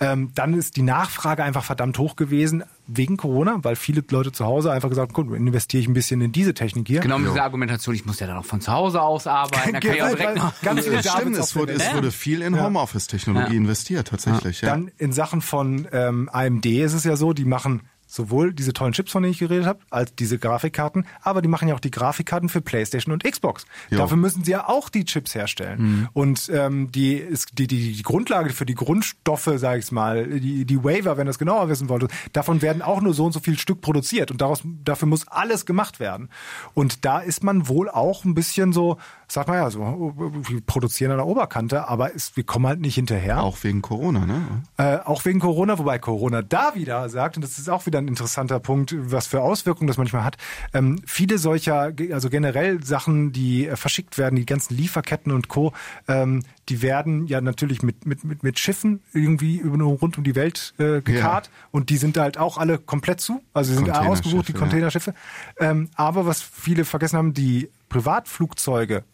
Ähm, 0.00 0.30
dann 0.34 0.54
ist 0.54 0.76
die 0.76 0.82
Nachfrage 0.82 1.42
einfach 1.42 1.64
verdammt 1.64 1.98
hoch 1.98 2.14
gewesen 2.14 2.62
wegen 2.86 3.16
Corona, 3.16 3.58
weil 3.62 3.76
viele 3.76 4.04
Leute 4.10 4.30
zu 4.30 4.44
Hause 4.44 4.70
einfach 4.70 4.88
gesagt 4.88 5.12
haben, 5.16 5.28
gut, 5.28 5.36
investiere 5.36 5.80
ich 5.80 5.88
ein 5.88 5.94
bisschen 5.94 6.20
in 6.20 6.32
diese 6.32 6.54
Technik 6.54 6.86
hier. 6.86 7.00
Genau 7.00 7.18
mit 7.18 7.30
dieser 7.30 7.42
Argumentation, 7.42 7.94
ich 7.94 8.06
muss 8.06 8.20
ja 8.20 8.26
dann 8.26 8.36
auch 8.36 8.44
von 8.44 8.60
zu 8.60 8.72
Hause 8.72 9.02
aus 9.02 9.26
arbeiten, 9.26 9.72
dann 9.72 9.82
kann 9.82 9.94
ich 9.94 10.02
auch 10.02 10.08
direkt 10.10 10.36
noch... 10.36 10.60
Ganz 10.62 10.84
viele 10.84 11.02
stimmt, 11.02 11.36
es 11.36 11.56
wurde, 11.56 11.72
es 11.72 11.94
wurde 11.94 12.12
viel 12.12 12.42
in 12.42 12.60
Homeoffice-Technologie 12.60 13.56
investiert, 13.56 14.08
tatsächlich. 14.08 14.60
Ja. 14.60 14.70
Dann 14.70 14.90
in 14.98 15.12
Sachen 15.12 15.40
von 15.40 15.88
ähm, 15.92 16.28
AMD 16.32 16.66
ist 16.66 16.92
es 16.92 17.04
ja 17.04 17.16
so, 17.16 17.32
die 17.32 17.44
machen 17.44 17.82
sowohl 18.08 18.52
diese 18.52 18.72
tollen 18.72 18.92
Chips, 18.92 19.12
von 19.12 19.22
denen 19.22 19.32
ich 19.32 19.38
geredet 19.38 19.66
habe, 19.66 19.80
als 19.90 20.14
diese 20.14 20.38
Grafikkarten, 20.38 21.06
aber 21.22 21.42
die 21.42 21.48
machen 21.48 21.68
ja 21.68 21.74
auch 21.74 21.80
die 21.80 21.90
Grafikkarten 21.90 22.48
für 22.48 22.60
PlayStation 22.60 23.12
und 23.12 23.22
Xbox. 23.22 23.66
Jo. 23.90 23.98
Dafür 23.98 24.16
müssen 24.16 24.42
sie 24.42 24.52
ja 24.52 24.68
auch 24.68 24.88
die 24.88 25.04
Chips 25.04 25.34
herstellen. 25.34 26.08
Und 26.14 26.50
ähm, 26.52 26.90
die, 26.90 27.14
ist, 27.14 27.58
die, 27.58 27.66
die, 27.66 27.92
die 27.92 28.02
Grundlage 28.02 28.50
für 28.50 28.64
die 28.64 28.74
Grundstoffe, 28.74 29.50
sage 29.56 29.78
ich 29.78 29.92
mal, 29.92 30.26
die, 30.40 30.64
die 30.64 30.82
Waiver, 30.82 31.18
wenn 31.18 31.26
das 31.26 31.38
genauer 31.38 31.68
wissen 31.68 31.88
wollte, 31.88 32.08
davon 32.32 32.62
werden 32.62 32.80
auch 32.80 33.02
nur 33.02 33.12
so 33.12 33.26
und 33.26 33.32
so 33.32 33.40
viel 33.40 33.58
Stück 33.58 33.82
produziert 33.82 34.30
und 34.30 34.40
daraus, 34.40 34.62
dafür 34.84 35.06
muss 35.06 35.28
alles 35.28 35.66
gemacht 35.66 36.00
werden. 36.00 36.30
Und 36.72 37.04
da 37.04 37.20
ist 37.20 37.44
man 37.44 37.68
wohl 37.68 37.90
auch 37.90 38.24
ein 38.24 38.34
bisschen 38.34 38.72
so, 38.72 38.96
sagt 39.28 39.48
man 39.48 39.58
ja, 39.58 39.70
so, 39.70 40.14
wir 40.16 40.60
produzieren 40.62 41.10
an 41.10 41.18
der 41.18 41.26
Oberkante, 41.26 41.88
aber 41.88 42.14
es, 42.14 42.36
wir 42.36 42.44
kommen 42.44 42.66
halt 42.66 42.80
nicht 42.80 42.94
hinterher. 42.94 43.42
Auch 43.42 43.62
wegen 43.62 43.82
Corona, 43.82 44.24
ne? 44.24 44.62
Äh, 44.78 44.98
auch 45.04 45.26
wegen 45.26 45.40
Corona, 45.40 45.78
wobei 45.78 45.98
Corona 45.98 46.40
da 46.40 46.74
wieder 46.74 47.06
sagt, 47.10 47.36
und 47.36 47.42
das 47.42 47.58
ist 47.58 47.68
auch 47.68 47.84
wieder 47.84 47.97
ein 47.98 48.08
interessanter 48.08 48.60
Punkt, 48.60 48.94
was 48.98 49.26
für 49.26 49.42
Auswirkungen 49.42 49.88
das 49.88 49.98
manchmal 49.98 50.24
hat. 50.24 50.36
Ähm, 50.72 51.00
viele 51.06 51.38
solcher, 51.38 51.92
also 52.12 52.30
generell 52.30 52.82
Sachen, 52.82 53.32
die 53.32 53.66
äh, 53.66 53.76
verschickt 53.76 54.18
werden, 54.18 54.36
die 54.36 54.46
ganzen 54.46 54.76
Lieferketten 54.76 55.32
und 55.32 55.48
Co., 55.48 55.72
ähm, 56.06 56.42
die 56.68 56.82
werden 56.82 57.26
ja 57.26 57.40
natürlich 57.40 57.82
mit, 57.82 58.04
mit, 58.06 58.24
mit, 58.24 58.42
mit 58.42 58.58
Schiffen 58.58 59.00
irgendwie 59.12 59.56
über, 59.56 59.82
rund 59.82 60.18
um 60.18 60.24
die 60.24 60.34
Welt 60.34 60.74
äh, 60.78 61.00
gekarrt 61.00 61.50
und 61.70 61.90
die 61.90 61.96
sind 61.96 62.18
halt 62.18 62.38
auch 62.38 62.58
alle 62.58 62.78
komplett 62.78 63.20
zu. 63.20 63.42
Also 63.54 63.70
sie 63.70 63.78
sind 63.78 63.90
ausgebucht, 63.90 64.48
die 64.48 64.52
Containerschiffe, 64.52 65.14
ja. 65.60 65.70
Ähm, 65.70 65.88
aber 65.94 66.26
was 66.26 66.42
viele 66.42 66.84
vergessen 66.84 67.16
haben, 67.16 67.34
die 67.34 67.70
Privatflugzeuge, 67.88 69.04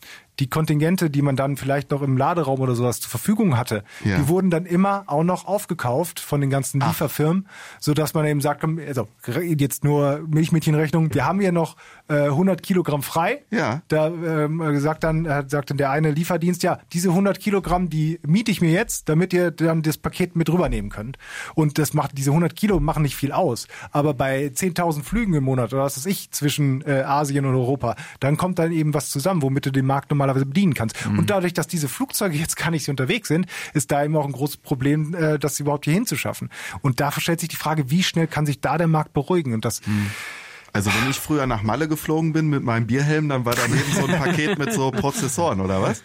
die 0.40 0.48
Kontingente, 0.48 1.10
die 1.10 1.22
man 1.22 1.36
dann 1.36 1.56
vielleicht 1.56 1.90
noch 1.90 2.02
im 2.02 2.16
Laderaum 2.16 2.60
oder 2.60 2.74
sowas 2.74 3.00
zur 3.00 3.10
Verfügung 3.10 3.56
hatte, 3.56 3.84
Ja. 4.04 4.16
die 4.18 4.28
wurden 4.28 4.50
dann 4.50 4.66
immer 4.66 5.04
auch 5.06 5.22
noch 5.22 5.46
aufgekauft 5.46 6.18
von 6.20 6.40
den 6.40 6.50
ganzen 6.50 6.80
Lieferfirmen, 6.80 7.46
so 7.78 7.94
dass 7.94 8.14
man 8.14 8.26
eben 8.26 8.40
sagt, 8.40 8.64
also 8.86 9.06
jetzt 9.26 9.84
nur 9.84 10.24
Milchmädchenrechnung, 10.26 11.14
wir 11.14 11.24
haben 11.24 11.40
hier 11.40 11.52
noch 11.52 11.76
äh, 12.08 12.24
100 12.24 12.62
Kilogramm 12.62 13.02
frei. 13.02 13.44
Ja. 13.50 13.82
Da 13.88 14.08
ähm, 14.08 14.80
sagt 14.80 15.04
dann 15.04 15.24
äh, 15.24 15.44
sagt 15.46 15.70
dann 15.70 15.78
der 15.78 15.90
eine 15.90 16.10
Lieferdienst, 16.10 16.62
ja, 16.62 16.78
diese 16.92 17.10
100 17.10 17.40
Kilogramm, 17.40 17.88
die 17.88 18.20
miete 18.26 18.50
ich 18.50 18.60
mir 18.60 18.70
jetzt, 18.70 19.08
damit 19.08 19.32
ihr 19.32 19.50
dann 19.50 19.82
das 19.82 19.98
Paket 19.98 20.36
mit 20.36 20.50
rübernehmen 20.50 20.90
könnt. 20.90 21.18
Und 21.54 21.78
das 21.78 21.94
macht 21.94 22.16
diese 22.18 22.30
100 22.30 22.54
Kilo 22.54 22.80
machen 22.80 23.02
nicht 23.02 23.16
viel 23.16 23.32
aus, 23.32 23.68
aber 23.90 24.14
bei 24.14 24.46
10.000 24.46 25.02
Flügen 25.02 25.34
im 25.34 25.44
Monat 25.44 25.72
oder 25.72 25.82
was 25.82 25.96
weiß 25.96 26.06
ich 26.06 26.30
zwischen 26.30 26.82
äh, 26.82 27.02
Asien 27.02 27.46
und 27.46 27.54
Europa, 27.54 27.96
dann 28.20 28.36
kommt 28.36 28.58
dann 28.58 28.72
eben 28.72 28.94
was 28.94 29.10
zusammen, 29.10 29.42
womit 29.42 29.66
du 29.66 29.70
den 29.70 29.86
Markt 29.86 30.10
normalerweise 30.10 30.46
bedienen 30.46 30.74
kannst. 30.74 30.96
Und 31.06 31.30
dadurch, 31.30 31.54
dass 31.54 31.66
diese 31.66 31.88
Flugzeuge 31.88 32.36
jetzt 32.44 32.56
gar 32.56 32.70
nicht 32.70 32.84
so 32.84 32.90
unterwegs 32.90 33.28
sind, 33.28 33.46
ist 33.72 33.90
da 33.90 34.04
eben 34.04 34.16
auch 34.16 34.26
ein 34.26 34.32
großes 34.32 34.58
Problem, 34.58 35.14
äh, 35.14 35.38
das 35.38 35.58
überhaupt 35.60 35.84
hier 35.84 35.94
hinzuschaffen. 35.94 36.50
Und 36.82 37.00
da 37.00 37.10
stellt 37.12 37.40
sich 37.40 37.48
die 37.48 37.56
Frage, 37.56 37.90
wie 37.90 38.02
schnell 38.02 38.26
kann 38.26 38.46
sich 38.46 38.60
da 38.60 38.78
der 38.78 38.88
Markt 38.88 39.12
beruhigen? 39.12 39.54
Und 39.54 39.64
das 39.64 39.80
Also 40.74 40.90
wenn 40.92 41.08
ich 41.08 41.20
früher 41.20 41.46
nach 41.46 41.62
Malle 41.62 41.86
geflogen 41.88 42.32
bin 42.32 42.48
mit 42.48 42.64
meinem 42.64 42.86
Bierhelm, 42.88 43.28
dann 43.28 43.44
war 43.44 43.54
daneben 43.54 43.90
so 43.94 44.06
ein 44.06 44.18
Paket 44.18 44.58
mit 44.58 44.72
so 44.72 44.90
Prozessoren, 44.90 45.60
oder 45.60 45.80
was? 45.80 46.02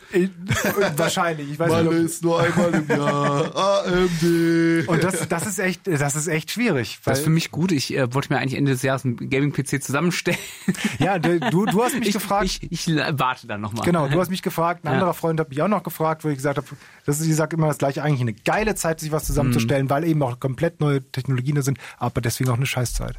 wahrscheinlich, 0.96 1.52
ich 1.52 1.60
weiß 1.60 1.72
nicht, 1.72 1.88
ob- 1.88 1.94
ist 1.94 2.24
nur 2.24 2.40
einmal 2.40 2.74
im 2.76 2.88
Jahr 2.88 3.56
AMD. 3.56 4.88
Und 4.88 5.04
das, 5.04 5.28
das 5.28 5.48
ist 5.48 5.58
echt, 5.60 5.88
das 5.88 6.16
ist 6.16 6.28
echt 6.28 6.52
schwierig. 6.52 7.00
Weil, 7.04 7.12
Das 7.14 7.20
ist 7.20 7.24
für 7.24 7.30
mich 7.32 7.50
gut. 7.50 7.72
Ich 7.72 7.96
äh, 7.98 8.14
wollte 8.14 8.32
mir 8.32 8.40
eigentlich 8.40 8.58
Ende 8.60 8.72
des 8.72 8.84
Jahres 8.84 9.06
einen 9.06 9.18
Gaming-PC 9.30 9.82
zusammenstellen. 9.82 10.38
ja, 11.00 11.18
du, 11.20 11.40
du 11.66 11.84
hast 11.84 11.98
mich 11.98 12.08
ich, 12.10 12.14
gefragt. 12.14 12.46
Ich, 12.46 12.72
ich 12.72 12.88
warte 12.88 13.48
dann 13.48 13.62
nochmal. 13.62 13.84
Genau, 13.86 14.08
du 14.08 14.20
hast 14.20 14.30
mich 14.30 14.44
gefragt, 14.44 14.84
ein 14.86 14.88
Ja. 14.90 14.94
anderer 14.94 15.16
Freund 15.16 15.40
hat 15.40 15.50
mich 15.50 15.64
auch 15.64 15.68
noch 15.68 15.82
gefragt, 15.82 16.24
wo 16.24 16.30
ich 16.30 16.36
gesagt 16.36 16.58
habe, 16.58 16.68
das 17.08 17.20
ist, 17.20 17.28
ich 17.28 17.36
sage 17.36 17.56
immer 17.56 17.68
das 17.68 17.80
gleiche, 17.80 18.04
eigentlich 18.04 18.22
eine 18.22 18.34
geile 18.34 18.76
Zeit, 18.76 19.00
sich 19.00 19.12
was 19.12 19.26
zusammenzustellen, 19.26 19.86
Mhm. 19.86 19.90
weil 19.90 20.04
eben 20.04 20.22
auch 20.22 20.40
komplett 20.40 20.80
neue 20.80 21.02
Technologien 21.12 21.56
da 21.56 21.64
sind, 21.64 21.80
aber 21.98 22.22
deswegen 22.22 22.52
auch 22.52 22.58
eine 22.58 22.68
Scheißzeit. 22.68 23.16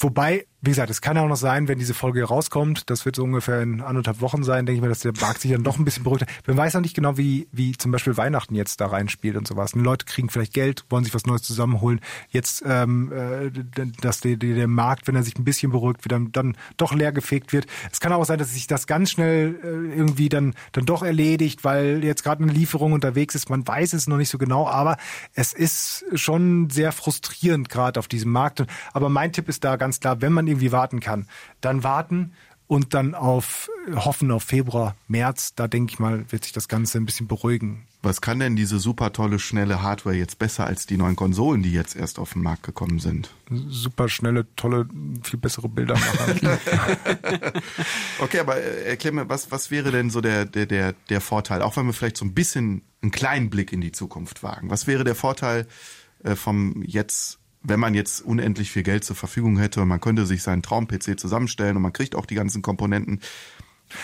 Wobei, 0.00 0.46
wie 0.60 0.70
gesagt, 0.70 0.90
es 0.90 1.00
kann 1.00 1.16
ja 1.16 1.22
auch 1.22 1.28
noch 1.28 1.36
sein, 1.36 1.68
wenn 1.68 1.78
diese 1.78 1.94
Folge 1.94 2.24
rauskommt, 2.24 2.90
das 2.90 3.04
wird 3.04 3.14
so 3.14 3.22
ungefähr 3.22 3.62
in 3.62 3.80
anderthalb 3.80 4.20
Wochen 4.20 4.42
sein, 4.42 4.66
denke 4.66 4.78
ich 4.78 4.82
mir, 4.82 4.88
dass 4.88 5.00
der 5.00 5.12
Markt 5.20 5.40
sich 5.40 5.52
dann 5.52 5.62
doch 5.62 5.78
ein 5.78 5.84
bisschen 5.84 6.02
beruhigt. 6.02 6.22
hat. 6.22 6.48
Man 6.48 6.56
weiß 6.56 6.74
noch 6.74 6.80
nicht 6.80 6.96
genau, 6.96 7.16
wie, 7.16 7.46
wie 7.52 7.76
zum 7.76 7.92
Beispiel 7.92 8.16
Weihnachten 8.16 8.56
jetzt 8.56 8.80
da 8.80 8.88
reinspielt 8.88 9.36
und 9.36 9.46
sowas. 9.46 9.74
Und 9.74 9.84
Leute 9.84 10.04
kriegen 10.04 10.28
vielleicht 10.30 10.54
Geld, 10.54 10.84
wollen 10.90 11.04
sich 11.04 11.14
was 11.14 11.26
Neues 11.26 11.42
zusammenholen. 11.42 12.00
Jetzt, 12.30 12.64
ähm, 12.66 13.12
äh, 13.12 13.50
dass 14.00 14.20
der, 14.20 14.36
der, 14.36 14.56
der 14.56 14.66
Markt, 14.66 15.06
wenn 15.06 15.14
er 15.14 15.22
sich 15.22 15.38
ein 15.38 15.44
bisschen 15.44 15.70
beruhigt, 15.70 16.04
wieder 16.04 16.18
dann 16.32 16.56
doch 16.76 16.92
leer 16.92 17.12
gefegt 17.12 17.52
wird. 17.52 17.66
Es 17.92 18.00
kann 18.00 18.12
auch 18.12 18.24
sein, 18.24 18.40
dass 18.40 18.52
sich 18.52 18.66
das 18.66 18.88
ganz 18.88 19.12
schnell 19.12 19.60
äh, 19.62 19.96
irgendwie 19.96 20.28
dann, 20.28 20.54
dann 20.72 20.86
doch 20.86 21.04
erledigt, 21.04 21.62
weil 21.62 22.02
jetzt 22.02 22.24
gerade 22.24 22.42
eine 22.42 22.52
Lieferung 22.52 22.92
unterwegs 22.92 23.36
ist. 23.36 23.48
Man 23.48 23.66
weiß 23.66 23.92
es 23.92 24.08
noch 24.08 24.16
nicht 24.16 24.28
so 24.28 24.38
genau, 24.38 24.66
aber 24.66 24.96
es 25.34 25.52
ist 25.52 26.04
schon 26.14 26.68
sehr 26.68 26.90
frustrierend 26.90 27.68
gerade 27.68 28.00
auf 28.00 28.08
diesem 28.08 28.32
Markt. 28.32 28.64
Aber 28.92 29.08
mein 29.08 29.32
Tipp 29.32 29.48
ist 29.48 29.62
da 29.62 29.76
ganz 29.76 30.00
klar, 30.00 30.20
wenn 30.20 30.32
man 30.32 30.47
irgendwie 30.48 30.72
warten 30.72 31.00
kann, 31.00 31.26
dann 31.60 31.84
warten 31.84 32.32
und 32.66 32.92
dann 32.94 33.14
auf 33.14 33.70
hoffen 33.94 34.30
auf 34.30 34.42
Februar, 34.42 34.94
März. 35.08 35.54
Da 35.54 35.68
denke 35.68 35.92
ich 35.92 35.98
mal, 35.98 36.30
wird 36.30 36.44
sich 36.44 36.52
das 36.52 36.68
Ganze 36.68 36.98
ein 36.98 37.06
bisschen 37.06 37.26
beruhigen. 37.26 37.86
Was 38.00 38.20
kann 38.20 38.38
denn 38.38 38.54
diese 38.54 38.78
super 38.78 39.12
tolle, 39.12 39.40
schnelle 39.40 39.82
Hardware 39.82 40.14
jetzt 40.14 40.38
besser 40.38 40.66
als 40.66 40.86
die 40.86 40.96
neuen 40.96 41.16
Konsolen, 41.16 41.62
die 41.62 41.72
jetzt 41.72 41.96
erst 41.96 42.20
auf 42.20 42.34
den 42.34 42.42
Markt 42.42 42.62
gekommen 42.62 43.00
sind? 43.00 43.34
Super 43.50 44.08
schnelle, 44.08 44.46
tolle, 44.54 44.86
viel 45.22 45.38
bessere 45.38 45.68
Bilder 45.68 45.94
machen. 45.94 46.40
Okay, 48.20 48.38
aber 48.40 48.56
äh, 48.56 48.90
erklär 48.90 49.12
mir, 49.12 49.28
was, 49.28 49.50
was 49.50 49.70
wäre 49.70 49.90
denn 49.90 50.10
so 50.10 50.20
der, 50.20 50.44
der, 50.44 50.66
der, 50.66 50.92
der 51.08 51.20
Vorteil, 51.20 51.62
auch 51.62 51.76
wenn 51.76 51.86
wir 51.86 51.92
vielleicht 51.92 52.16
so 52.16 52.24
ein 52.24 52.34
bisschen 52.34 52.82
einen 53.02 53.10
kleinen 53.10 53.50
Blick 53.50 53.72
in 53.72 53.80
die 53.80 53.92
Zukunft 53.92 54.42
wagen? 54.42 54.70
Was 54.70 54.86
wäre 54.86 55.04
der 55.04 55.14
Vorteil 55.14 55.66
äh, 56.22 56.34
vom 56.34 56.82
jetzt, 56.82 57.38
wenn 57.62 57.80
man 57.80 57.94
jetzt 57.94 58.20
unendlich 58.20 58.70
viel 58.70 58.82
Geld 58.82 59.04
zur 59.04 59.16
Verfügung 59.16 59.58
hätte 59.58 59.80
und 59.82 59.88
man 59.88 60.00
könnte 60.00 60.26
sich 60.26 60.42
seinen 60.42 60.62
Traum-PC 60.62 61.18
zusammenstellen 61.18 61.76
und 61.76 61.82
man 61.82 61.92
kriegt 61.92 62.14
auch 62.14 62.26
die 62.26 62.34
ganzen 62.34 62.62
Komponenten? 62.62 63.20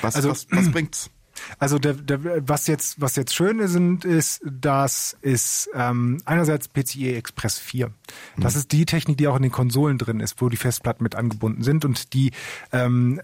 Was, 0.02 0.16
Also- 0.16 0.30
was, 0.30 0.46
was 0.50 0.70
bringt's? 0.70 1.10
Also 1.58 1.78
der, 1.78 1.94
der, 1.94 2.48
was 2.48 2.66
jetzt 2.66 3.00
was 3.00 3.16
jetzt 3.16 3.34
schön 3.34 3.58
ist, 3.58 3.72
sind, 3.72 4.04
ist 4.04 4.42
dass 4.44 5.16
ist 5.20 5.68
ähm, 5.74 6.20
einerseits 6.24 6.68
PCIe 6.68 7.14
Express 7.14 7.58
4. 7.58 7.90
Das 8.36 8.56
ist 8.56 8.72
die 8.72 8.86
Technik, 8.86 9.18
die 9.18 9.28
auch 9.28 9.36
in 9.36 9.42
den 9.42 9.52
Konsolen 9.52 9.98
drin 9.98 10.20
ist, 10.20 10.40
wo 10.40 10.48
die 10.48 10.56
Festplatten 10.56 11.02
mit 11.02 11.14
angebunden 11.14 11.62
sind 11.62 11.84
und 11.84 12.12
die 12.14 12.30
ähm, 12.72 13.20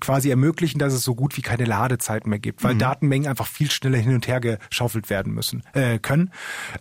quasi 0.00 0.30
ermöglichen, 0.30 0.78
dass 0.78 0.92
es 0.92 1.02
so 1.02 1.14
gut 1.14 1.36
wie 1.36 1.42
keine 1.42 1.64
Ladezeiten 1.64 2.30
mehr 2.30 2.38
gibt, 2.38 2.62
weil 2.64 2.76
Datenmengen 2.76 3.28
einfach 3.28 3.46
viel 3.46 3.70
schneller 3.70 3.98
hin 3.98 4.14
und 4.14 4.26
her 4.28 4.40
geschaufelt 4.40 5.10
werden 5.10 5.32
müssen 5.34 5.62
äh, 5.72 5.98
können. 5.98 6.30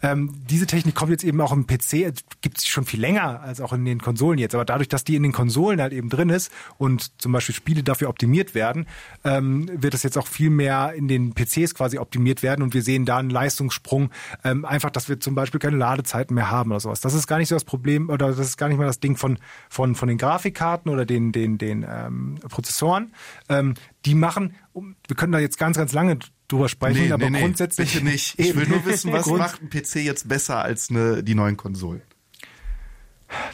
Ähm, 0.01 0.33
diese 0.49 0.65
Technik 0.65 0.95
kommt 0.95 1.11
jetzt 1.11 1.23
eben 1.23 1.41
auch 1.41 1.51
im 1.51 1.67
PC, 1.67 2.13
gibt 2.41 2.57
es 2.57 2.67
schon 2.67 2.85
viel 2.85 2.99
länger 2.99 3.41
als 3.41 3.61
auch 3.61 3.73
in 3.73 3.85
den 3.85 4.01
Konsolen 4.01 4.39
jetzt, 4.39 4.55
aber 4.55 4.65
dadurch, 4.65 4.89
dass 4.89 5.03
die 5.03 5.15
in 5.15 5.23
den 5.23 5.31
Konsolen 5.31 5.81
halt 5.81 5.93
eben 5.93 6.09
drin 6.09 6.29
ist 6.29 6.51
und 6.77 7.21
zum 7.21 7.31
Beispiel 7.31 7.55
Spiele 7.55 7.83
dafür 7.83 8.09
optimiert 8.09 8.55
werden, 8.55 8.87
ähm, 9.23 9.69
wird 9.73 9.93
es 9.93 10.03
jetzt 10.03 10.17
auch 10.17 10.27
viel 10.35 10.49
mehr 10.49 10.93
in 10.93 11.07
den 11.07 11.33
PCs 11.33 11.75
quasi 11.75 11.97
optimiert 11.97 12.43
werden 12.43 12.61
und 12.61 12.73
wir 12.73 12.81
sehen 12.81 13.05
da 13.05 13.17
einen 13.17 13.29
Leistungssprung, 13.29 14.11
ähm, 14.43 14.65
einfach, 14.65 14.89
dass 14.89 15.07
wir 15.07 15.19
zum 15.21 15.33
Beispiel 15.33 15.61
keine 15.61 15.77
Ladezeiten 15.77 16.35
mehr 16.35 16.51
haben 16.51 16.71
oder 16.71 16.81
sowas. 16.81 16.99
Das 16.99 17.13
ist 17.13 17.25
gar 17.25 17.37
nicht 17.37 17.47
so 17.47 17.55
das 17.55 17.63
Problem 17.63 18.09
oder 18.09 18.27
das 18.27 18.39
ist 18.39 18.57
gar 18.57 18.67
nicht 18.67 18.77
mal 18.77 18.85
das 18.85 18.99
Ding 18.99 19.15
von 19.15 19.39
von 19.69 19.95
von 19.95 20.09
den 20.09 20.17
Grafikkarten 20.17 20.91
oder 20.91 21.05
den 21.05 21.31
den 21.31 21.57
den 21.57 21.85
ähm, 21.89 22.37
Prozessoren. 22.49 23.13
Ähm, 23.47 23.75
die 24.05 24.13
machen, 24.13 24.55
um, 24.73 24.95
wir 25.07 25.15
können 25.15 25.31
da 25.31 25.39
jetzt 25.39 25.57
ganz 25.57 25.77
ganz 25.77 25.93
lange 25.93 26.19
drüber 26.49 26.67
sprechen, 26.67 27.13
aber 27.13 27.29
grundsätzlich 27.31 27.93
bitte 27.93 28.05
nicht. 28.05 28.37
Ich 28.37 28.55
will 28.55 28.67
nur 28.67 28.85
wissen, 28.85 29.13
was 29.13 29.27
macht 29.27 29.61
ein 29.61 29.69
PC 29.69 30.03
jetzt 30.03 30.27
besser 30.27 30.57
als 30.57 30.89
eine, 30.89 31.23
die 31.23 31.33
neuen 31.33 31.55
Konsolen? 31.55 32.01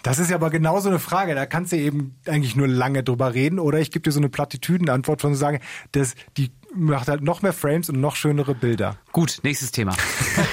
Das 0.03 0.19
ist 0.19 0.29
ja 0.29 0.35
aber 0.35 0.49
genau 0.49 0.79
so 0.79 0.89
eine 0.89 0.99
Frage. 0.99 1.35
Da 1.35 1.45
kannst 1.45 1.71
du 1.71 1.77
eben 1.77 2.15
eigentlich 2.27 2.55
nur 2.55 2.67
lange 2.67 3.03
drüber 3.03 3.33
reden. 3.33 3.59
Oder 3.59 3.79
ich 3.79 3.91
gebe 3.91 4.03
dir 4.03 4.11
so 4.11 4.19
eine 4.19 4.29
Plattitüdenantwort 4.29 5.21
von 5.21 5.35
sagen, 5.35 5.59
dass 5.91 6.15
die 6.37 6.51
macht 6.75 7.07
halt 7.07 7.21
noch 7.21 7.41
mehr 7.41 7.53
Frames 7.53 7.89
und 7.89 7.99
noch 7.99 8.15
schönere 8.15 8.55
Bilder. 8.55 8.95
Gut, 9.11 9.39
nächstes 9.43 9.71
Thema. 9.71 9.93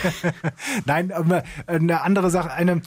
Nein, 0.84 1.12
aber 1.12 1.44
eine 1.66 2.02
andere 2.02 2.30
Sache, 2.30 2.52
eine 2.52 2.82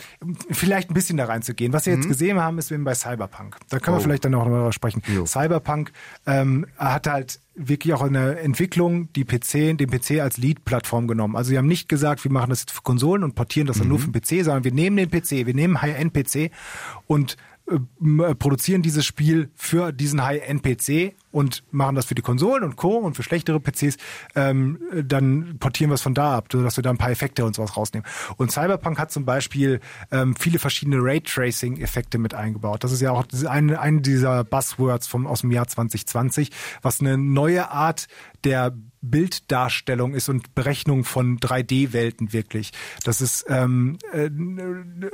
vielleicht 0.49 0.89
ein 0.89 0.93
bisschen 0.93 1.17
da 1.17 1.25
reinzugehen. 1.25 1.73
Was 1.73 1.85
wir 1.85 1.93
jetzt 1.95 2.07
gesehen 2.07 2.39
haben, 2.39 2.57
ist 2.57 2.71
eben 2.71 2.83
bei 2.83 2.93
Cyberpunk. 2.95 3.57
Da 3.69 3.79
können 3.79 3.97
wir 3.97 4.01
Oh. 4.01 4.03
vielleicht 4.03 4.25
dann 4.25 4.33
auch 4.35 4.45
noch 4.45 4.51
darüber 4.51 4.73
sprechen. 4.73 5.01
Jo. 5.13 5.25
Cyberpunk 5.25 5.91
ähm, 6.25 6.65
hat 6.77 7.07
halt 7.07 7.39
wirklich 7.53 7.93
auch 7.93 8.03
in 8.05 8.13
der 8.13 8.41
Entwicklung 8.43 9.11
die 9.13 9.25
PC, 9.25 9.77
den 9.77 9.89
PC 9.89 10.19
als 10.21 10.37
Lead-Plattform 10.37 11.07
genommen. 11.07 11.35
Also 11.35 11.49
sie 11.49 11.57
haben 11.57 11.67
nicht 11.67 11.87
gesagt, 11.89 12.23
wir 12.23 12.31
machen 12.31 12.49
das 12.49 12.61
jetzt 12.61 12.71
für 12.71 12.81
Konsolen 12.81 13.23
und 13.23 13.35
portieren 13.35 13.67
das 13.67 13.77
dann 13.77 13.87
nur 13.89 13.99
für 13.99 14.09
den 14.09 14.19
PC, 14.21 14.43
sondern 14.45 14.63
wir 14.63 14.71
nehmen 14.71 14.97
den 14.97 15.09
PC, 15.09 15.45
wir 15.45 15.53
nehmen 15.53 15.81
High-End-PC 15.81 16.51
und 17.07 17.33
äh, 17.33 17.35
produzieren 18.39 18.81
dieses 18.81 19.05
Spiel 19.05 19.49
für 19.55 19.91
diesen 19.91 20.23
High-End-PC 20.23 21.15
und 21.31 21.63
machen 21.71 21.95
das 21.95 22.05
für 22.05 22.15
die 22.15 22.21
Konsolen 22.21 22.63
und 22.63 22.75
Co. 22.75 22.97
und 22.97 23.15
für 23.15 23.23
schlechtere 23.23 23.59
PCs, 23.59 23.97
ähm, 24.35 24.79
dann 25.03 25.57
portieren 25.59 25.89
wir 25.89 25.95
es 25.95 26.01
von 26.01 26.13
da 26.13 26.37
ab, 26.37 26.49
sodass 26.51 26.77
wir 26.77 26.83
da 26.83 26.89
ein 26.89 26.97
paar 26.97 27.11
Effekte 27.11 27.45
und 27.45 27.55
sowas 27.55 27.77
rausnehmen. 27.77 28.05
Und 28.37 28.51
Cyberpunk 28.51 28.99
hat 28.99 29.11
zum 29.11 29.25
Beispiel 29.25 29.79
ähm, 30.11 30.35
viele 30.35 30.59
verschiedene 30.59 30.97
Raytracing-Effekte 30.97 32.17
mit 32.17 32.33
eingebaut. 32.33 32.83
Das 32.83 32.91
ist 32.91 33.01
ja 33.01 33.11
auch 33.11 33.25
eine, 33.47 33.79
eine 33.79 34.01
dieser 34.01 34.43
Buzzwords 34.43 35.07
vom, 35.07 35.27
aus 35.27 35.41
dem 35.41 35.51
Jahr 35.51 35.67
2020, 35.67 36.51
was 36.81 36.99
eine 36.99 37.17
neue 37.17 37.71
Art 37.71 38.07
der 38.43 38.73
Bilddarstellung 39.01 40.13
ist 40.13 40.29
und 40.29 40.53
Berechnung 40.55 41.03
von 41.03 41.39
3D-Welten 41.39 42.33
wirklich. 42.33 42.71
Das 43.03 43.21
ist 43.21 43.45
ähm, 43.49 43.97
äh, 44.13 44.29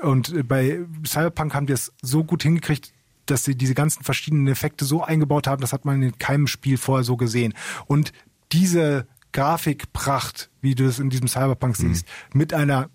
und 0.06 0.48
bei 0.48 0.80
Cyberpunk 1.06 1.54
haben 1.54 1.68
wir 1.68 1.76
es 1.76 1.94
so 2.02 2.24
gut 2.24 2.44
hingekriegt, 2.44 2.94
dass 3.26 3.44
sie 3.44 3.56
diese 3.56 3.74
ganzen 3.74 4.04
verschiedenen 4.04 4.48
Effekte 4.48 4.86
so 4.86 5.04
eingebaut 5.04 5.48
haben, 5.48 5.62
das 5.62 5.74
hat 5.74 5.86
man 5.86 6.02
in 6.02 6.18
keinem 6.18 6.48
Spiel 6.48 6.78
vorher 6.78 7.04
so 7.04 7.18
gesehen. 7.18 7.54
Und 7.86 8.14
diese 8.52 9.08
Grafikpracht, 9.34 10.50
wie 10.62 10.76
du 10.76 10.86
es 10.86 11.00
in 11.00 11.10
diesem 11.10 11.28
Cyberpunk 11.28 11.78
Mhm. 11.80 11.94
siehst, 11.94 12.06
mit 12.34 12.54
einer 12.54 12.90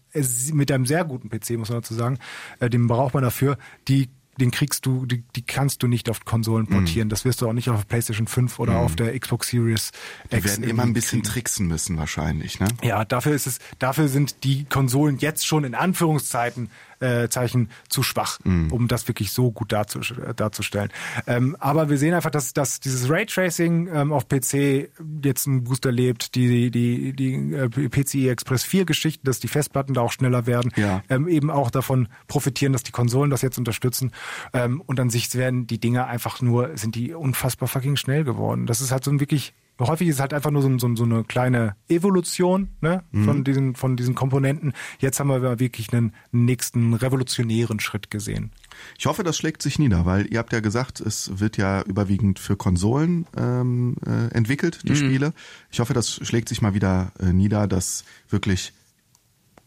mit 0.53 0.71
einem 0.71 0.85
sehr 0.85 1.05
guten 1.07 1.31
PC, 1.31 1.57
muss 1.57 1.71
man 1.71 1.79
dazu 1.81 1.95
sagen, 1.95 2.19
äh, 2.61 2.69
den 2.69 2.87
braucht 2.87 3.15
man 3.15 3.23
dafür, 3.23 3.57
die 3.89 4.11
den 4.41 4.51
kriegst 4.51 4.87
du, 4.87 5.05
die, 5.07 5.23
die 5.37 5.43
kannst 5.43 5.83
du 5.83 5.89
nicht 5.89 6.09
auf 6.09 6.25
Konsolen 6.25 6.67
Mhm. 6.69 6.73
portieren. 6.75 7.09
Das 7.09 7.25
wirst 7.25 7.43
du 7.43 7.49
auch 7.49 7.53
nicht 7.53 7.69
auf 7.69 7.87
PlayStation 7.87 8.27
5 8.27 8.59
oder 8.59 8.77
auf 8.79 8.97
der 8.97 9.19
Xbox 9.19 9.49
Series 9.49 9.91
Die 10.31 10.37
X 10.37 10.45
werden 10.47 10.65
immer 10.65 10.83
ein 10.85 10.93
bisschen 10.95 11.21
kriegen. 11.23 11.33
tricksen 11.35 11.67
müssen 11.67 11.99
wahrscheinlich, 11.99 12.59
ne? 12.59 12.69
Ja, 12.83 13.05
dafür 13.05 13.35
ist 13.35 13.47
es, 13.47 13.59
dafür 13.79 14.09
sind 14.09 14.45
die 14.45 14.65
Konsolen 14.65 15.19
jetzt 15.19 15.47
schon 15.47 15.65
in 15.65 15.75
Anführungszeiten 15.75 16.71
äh, 17.03 17.29
Zeichen 17.29 17.69
zu 17.89 18.03
schwach, 18.03 18.39
um 18.45 18.89
das 18.89 19.09
wirklich 19.09 19.33
so 19.33 19.51
gut 19.53 19.73
darzu, 19.73 20.01
darzustellen. 20.37 20.91
Ähm, 21.27 21.57
aber 21.59 21.91
wir 21.91 21.99
sehen 21.99 22.15
einfach, 22.15 22.31
dass, 22.31 22.53
dass 22.55 22.81
dieses 22.81 23.11
Raytracing 23.11 23.89
ähm, 23.93 24.13
auf 24.13 24.29
PC 24.29 24.91
jetzt 25.25 25.47
einen 25.47 25.65
Boost 25.65 25.85
erlebt, 25.85 26.35
die 26.35 26.71
die 26.71 27.13
die 27.13 27.35
äh, 27.55 27.69
PCI 27.69 28.29
Express 28.29 28.65
4 28.65 28.85
Geschichten, 28.85 29.27
dass 29.27 29.41
die 29.41 29.49
Festplatten 29.49 29.95
da 29.95 30.01
auch 30.03 30.13
schneller 30.13 30.47
werden, 30.47 30.73
Ja. 30.77 31.03
ähm, 31.09 31.29
eben 31.29 31.51
auch 31.51 31.71
davon 31.71 32.09
profitieren, 32.29 32.73
dass 32.73 32.83
die 32.83 32.93
Konsolen 32.93 33.31
das 33.31 33.43
jetzt 33.43 33.59
unterstützen. 33.59 34.13
Ähm, 34.53 34.81
und 34.81 35.01
an 35.01 35.11
sich 35.11 35.35
werden 35.35 35.67
die 35.67 35.79
Dinger 35.81 36.07
einfach 36.07 36.41
nur, 36.41 36.77
sind 36.77 36.95
die 36.95 37.15
unfassbar 37.15 37.69
fucking 37.69 37.97
schnell 37.97 38.25
geworden. 38.25 38.67
Das 38.67 38.81
ist 38.81 38.93
halt 38.93 39.05
so 39.05 39.11
ein 39.11 39.21
wirklich 39.21 39.55
Häufig 39.87 40.09
ist 40.09 40.17
es 40.17 40.21
halt 40.21 40.33
einfach 40.33 40.51
nur 40.51 40.63
so, 40.63 40.79
so, 40.79 40.95
so 40.95 41.05
eine 41.05 41.25
kleine 41.25 41.77
Evolution 41.89 42.69
ne, 42.81 43.05
von, 43.25 43.45
diesen, 43.45 43.75
von 43.75 43.97
diesen 43.97 44.15
Komponenten. 44.15 44.73
Jetzt 44.99 45.19
haben 45.21 45.29
wir 45.29 45.59
wirklich 45.59 45.93
einen 45.93 46.15
nächsten 46.31 46.95
revolutionären 46.95 47.81
Schritt 47.81 48.11
gesehen. 48.11 48.53
Ich 48.99 49.07
hoffe, 49.07 49.23
das 49.23 49.37
schlägt 49.37 49.63
sich 49.63 49.79
nieder, 49.79 50.07
weil 50.07 50.33
ihr 50.33 50.39
habt 50.39 50.53
ja 50.53 50.61
gesagt, 50.61 51.01
es 51.01 51.41
wird 51.41 51.57
ja 51.57 51.83
überwiegend 51.83 52.39
für 52.39 52.57
Konsolen 52.57 53.27
ähm, 53.37 53.97
äh, 54.07 54.35
entwickelt, 54.35 54.81
die 54.85 54.97
Spiele. 54.97 55.33
Ich 55.71 55.81
hoffe, 55.81 55.95
das 55.95 56.11
schlägt 56.11 56.49
sich 56.49 56.63
mal 56.63 56.75
wieder 56.75 57.13
äh, 57.19 57.33
nieder, 57.33 57.67
dass 57.67 58.05
wirklich 58.29 58.73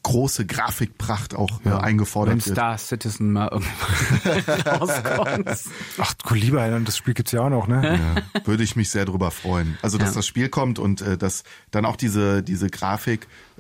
große 0.06 0.46
Grafikpracht 0.46 1.34
auch 1.36 1.62
äh, 1.62 1.66
Wenn 1.66 1.74
eingefordert 1.74 2.46
wird. 2.46 2.56
Star 2.56 2.78
Citizen 2.78 3.34
mal 3.34 3.50
irgendwann 3.52 4.66
rauskommt. 4.80 5.50
Ach, 5.98 6.14
du 6.14 6.34
lieber, 6.36 6.80
das 6.80 6.96
Spiel 6.98 7.14
gibt's 7.16 7.32
ja 7.32 7.42
auch 7.42 7.50
noch, 7.50 7.68
ne? 7.68 8.00
Ja, 8.34 8.42
würde 8.46 8.64
ich 8.64 8.76
mich 8.76 8.90
sehr 8.92 9.06
drüber 9.06 9.32
freuen. 9.32 9.78
Also, 9.82 9.98
dass 9.98 10.10
Ja. 10.10 10.16
das 10.16 10.28
Spiel 10.28 10.50
kommt 10.50 10.78
und 10.80 11.02
äh, 11.02 11.18
dass 11.18 11.44
dann 11.72 11.86
auch 11.86 11.96
diese, 11.96 12.44
diese 12.44 12.70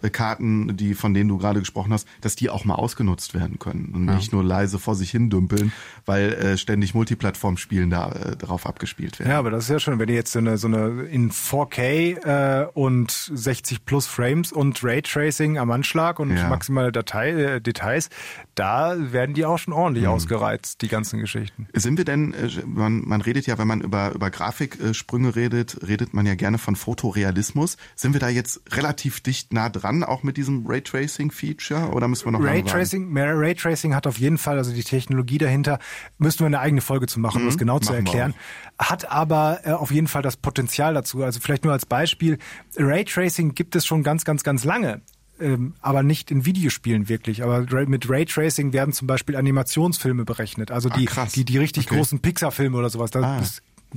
Grafikkarten, 0.01 0.76
die, 0.77 0.93
von 0.93 1.13
denen 1.13 1.30
du 1.30 1.38
gerade 1.38 1.59
gesprochen 1.59 1.93
hast, 1.93 2.07
dass 2.22 2.35
die 2.35 2.49
auch 2.49 2.65
mal 2.65 2.76
ausgenutzt 2.76 3.34
werden 3.34 3.59
können 3.59 3.91
und 3.93 4.05
nicht 4.05 4.31
nur 4.34 4.43
leise 4.43 4.80
vor 4.80 4.95
sich 4.95 5.11
hin 5.11 5.30
dümpeln, 5.30 5.72
weil 6.05 6.34
äh, 6.34 6.57
ständig 6.57 6.93
Multiplattform-Spielen 6.93 7.89
da 7.89 8.11
äh, 8.11 8.35
drauf 8.35 8.65
abgespielt 8.65 9.19
werden. 9.19 9.30
Ja, 9.31 9.39
aber 9.39 9.51
das 9.51 9.65
ist 9.65 9.69
ja 9.69 9.80
schon, 9.80 9.99
wenn 9.99 10.09
ihr 10.09 10.15
jetzt 10.15 10.31
so 10.31 10.39
eine, 10.39 10.57
so 10.57 10.67
eine 10.67 11.03
in 11.03 11.31
4K 11.31 12.63
äh, 12.63 12.67
und 12.73 13.11
60 13.11 13.85
plus 13.85 14.07
Frames 14.07 14.51
und 14.51 14.84
Raytracing 14.84 15.57
am 15.57 15.72
Anschlag 15.72 16.19
und 16.19 16.35
Ja. 16.35 16.49
maximale 16.49 16.91
Datei, 16.91 17.30
äh, 17.31 17.61
Details, 17.61 18.09
da 18.55 18.95
werden 18.97 19.35
die 19.35 19.45
auch 19.45 19.57
schon 19.57 19.73
ordentlich 19.73 20.07
ausgereizt, 20.07 20.81
die 20.81 20.88
ganzen 20.88 21.19
Geschichten. 21.19 21.67
Sind 21.73 21.97
wir 21.97 22.05
denn, 22.05 22.34
äh, 22.34 22.49
man, 22.65 23.01
man 23.07 23.22
redet 23.22 23.47
ja, 23.47 23.57
wenn 23.57 23.67
man 23.67 23.81
über, 23.81 24.13
über 24.13 24.30
Grafiksprünge 24.30 25.35
redet, 25.35 25.88
redet 25.88 26.13
man 26.13 26.26
ja 26.26 26.35
gerne 26.35 26.57
von 26.57 26.76
Fotorealismus. 26.76 27.77
Sind 27.95 28.13
wir 28.13 28.19
da 28.19 28.30
jetzt 28.30 28.61
relativ 28.76 29.22
dicht 29.22 29.53
nah 29.53 29.69
dran, 29.69 29.85
auch 30.03 30.24
mit 30.24 30.38
diesem 30.38 30.66
Raytracing-Feature, 30.68 31.91
oder 31.91 32.07
müssen 32.07 32.26
wir 32.26 32.32
noch? 32.32 32.44
Raytracing, 32.44 33.07
mehr 33.10 33.38
Raytracing 33.38 33.94
hat 33.95 34.07
auf 34.07 34.18
jeden 34.18 34.38
Fall, 34.38 34.57
also 34.57 34.74
die 34.74 34.84
Technologie 34.84 35.38
dahinter, 35.38 35.80
müssten 36.18 36.41
wir 36.41 36.48
eine 36.48 36.60
eigene 36.60 36.82
Folge 36.82 37.07
zu 37.07 37.20
machen, 37.20 37.41
um 37.41 37.48
das 37.48 37.57
genau 37.57 37.80
zu 37.80 37.94
erklären. 37.94 38.34
Hat 38.80 39.10
aber 39.12 39.60
äh, 39.64 39.72
auf 39.72 39.91
jeden 39.91 40.07
Fall 40.07 40.22
das 40.22 40.38
Potenzial 40.38 40.94
dazu. 40.94 41.24
Also 41.24 41.40
vielleicht 41.40 41.64
nur 41.64 41.74
als 41.74 41.86
Beispiel, 41.86 42.38
Raytracing 42.78 43.53
gibt 43.56 43.76
es 43.76 43.86
schon 43.86 44.03
ganz, 44.03 44.26
ganz, 44.26 44.44
ganz 44.44 44.64
lange. 44.64 45.02
Ähm, 45.38 45.74
aber 45.82 46.02
nicht 46.02 46.32
in 46.32 46.45
Videospielen 46.45 47.10
wirklich. 47.10 47.44
Aber 47.44 47.66
mit 47.88 48.10
Raytracing 48.10 48.72
werden 48.72 48.94
zum 48.94 49.06
Beispiel 49.06 49.36
Animationsfilme 49.36 50.24
berechnet. 50.24 50.72
Also 50.72 50.88
die, 50.88 51.10
Ah, 51.16 51.28
die, 51.36 51.44
die 51.44 51.57
richtig 51.57 51.88
Okay. 51.88 51.98
großen 51.98 52.20
Pixar-Filme 52.22 52.78
oder 52.78 52.90
sowas. 52.90 53.12
Da 53.12 53.22
Ah. 53.22 53.44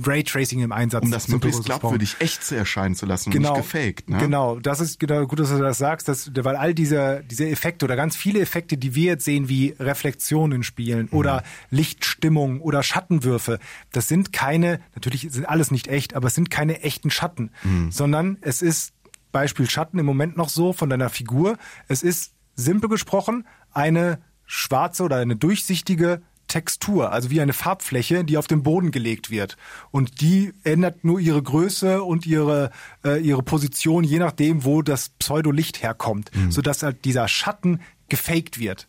Raytracing 0.03 0.59
im 0.61 0.71
Einsatz. 0.71 1.03
Um 1.03 1.11
das 1.11 1.27
möglichst 1.27 1.65
glaubwürdig 1.65 2.15
echt 2.19 2.43
zu 2.43 2.55
erscheinen 2.55 2.95
zu 2.95 3.05
lassen 3.05 3.29
und 3.29 3.33
genau, 3.33 3.55
nicht 3.57 3.71
gefaked. 3.71 4.09
Ne? 4.09 4.17
Genau, 4.17 4.59
das 4.59 4.79
ist 4.79 4.99
genau 4.99 5.25
gut, 5.27 5.39
dass 5.39 5.49
du 5.49 5.57
das 5.59 5.77
sagst, 5.77 6.07
dass, 6.07 6.31
weil 6.35 6.55
all 6.55 6.73
diese, 6.73 7.23
diese 7.29 7.47
Effekte 7.49 7.85
oder 7.85 7.95
ganz 7.95 8.15
viele 8.15 8.39
Effekte, 8.39 8.77
die 8.77 8.95
wir 8.95 9.05
jetzt 9.05 9.25
sehen, 9.25 9.49
wie 9.49 9.75
Reflexion 9.79 10.51
in 10.51 10.63
Spielen 10.63 11.07
Mhm. 11.11 11.17
oder 11.17 11.43
Lichtstimmung 11.69 12.61
oder 12.61 12.83
Schattenwürfe, 12.83 13.59
das 13.91 14.07
sind 14.07 14.31
keine, 14.33 14.79
natürlich 14.95 15.27
sind 15.31 15.45
alles 15.45 15.71
nicht 15.71 15.87
echt, 15.87 16.13
aber 16.15 16.27
es 16.27 16.35
sind 16.35 16.49
keine 16.49 16.81
echten 16.81 17.09
Schatten, 17.09 17.51
Mhm. 17.63 17.91
sondern 17.91 18.37
es 18.41 18.61
ist 18.61 18.93
Beispiel 19.31 19.69
Schatten 19.69 19.99
im 19.99 20.05
Moment 20.05 20.37
noch 20.37 20.49
so 20.49 20.73
von 20.73 20.89
deiner 20.89 21.09
Figur. 21.09 21.57
Es 21.87 22.03
ist 22.03 22.33
simpel 22.55 22.89
gesprochen 22.89 23.45
eine 23.71 24.19
schwarze 24.45 25.03
oder 25.03 25.17
eine 25.17 25.35
durchsichtige 25.35 26.21
Textur, 26.49 27.13
also 27.13 27.29
wie 27.29 27.39
eine 27.39 27.53
Farbfläche, 27.53 28.25
die 28.25 28.37
auf 28.37 28.47
den 28.47 28.63
Boden 28.63 28.91
gelegt 28.91 29.31
wird. 29.31 29.55
Und 29.91 30.19
die 30.19 30.51
ändert 30.63 31.05
nur 31.05 31.21
ihre 31.21 31.41
Größe 31.41 32.03
und 32.03 32.25
ihre, 32.25 32.71
äh, 33.05 33.21
ihre 33.21 33.43
Position, 33.43 34.03
je 34.03 34.19
nachdem, 34.19 34.65
wo 34.65 34.81
das 34.81 35.09
Pseudolicht 35.09 35.81
herkommt, 35.81 36.31
sodass 36.49 36.83
halt 36.83 37.05
dieser 37.05 37.29
Schatten 37.29 37.79
gefaked 38.09 38.59
wird. 38.59 38.87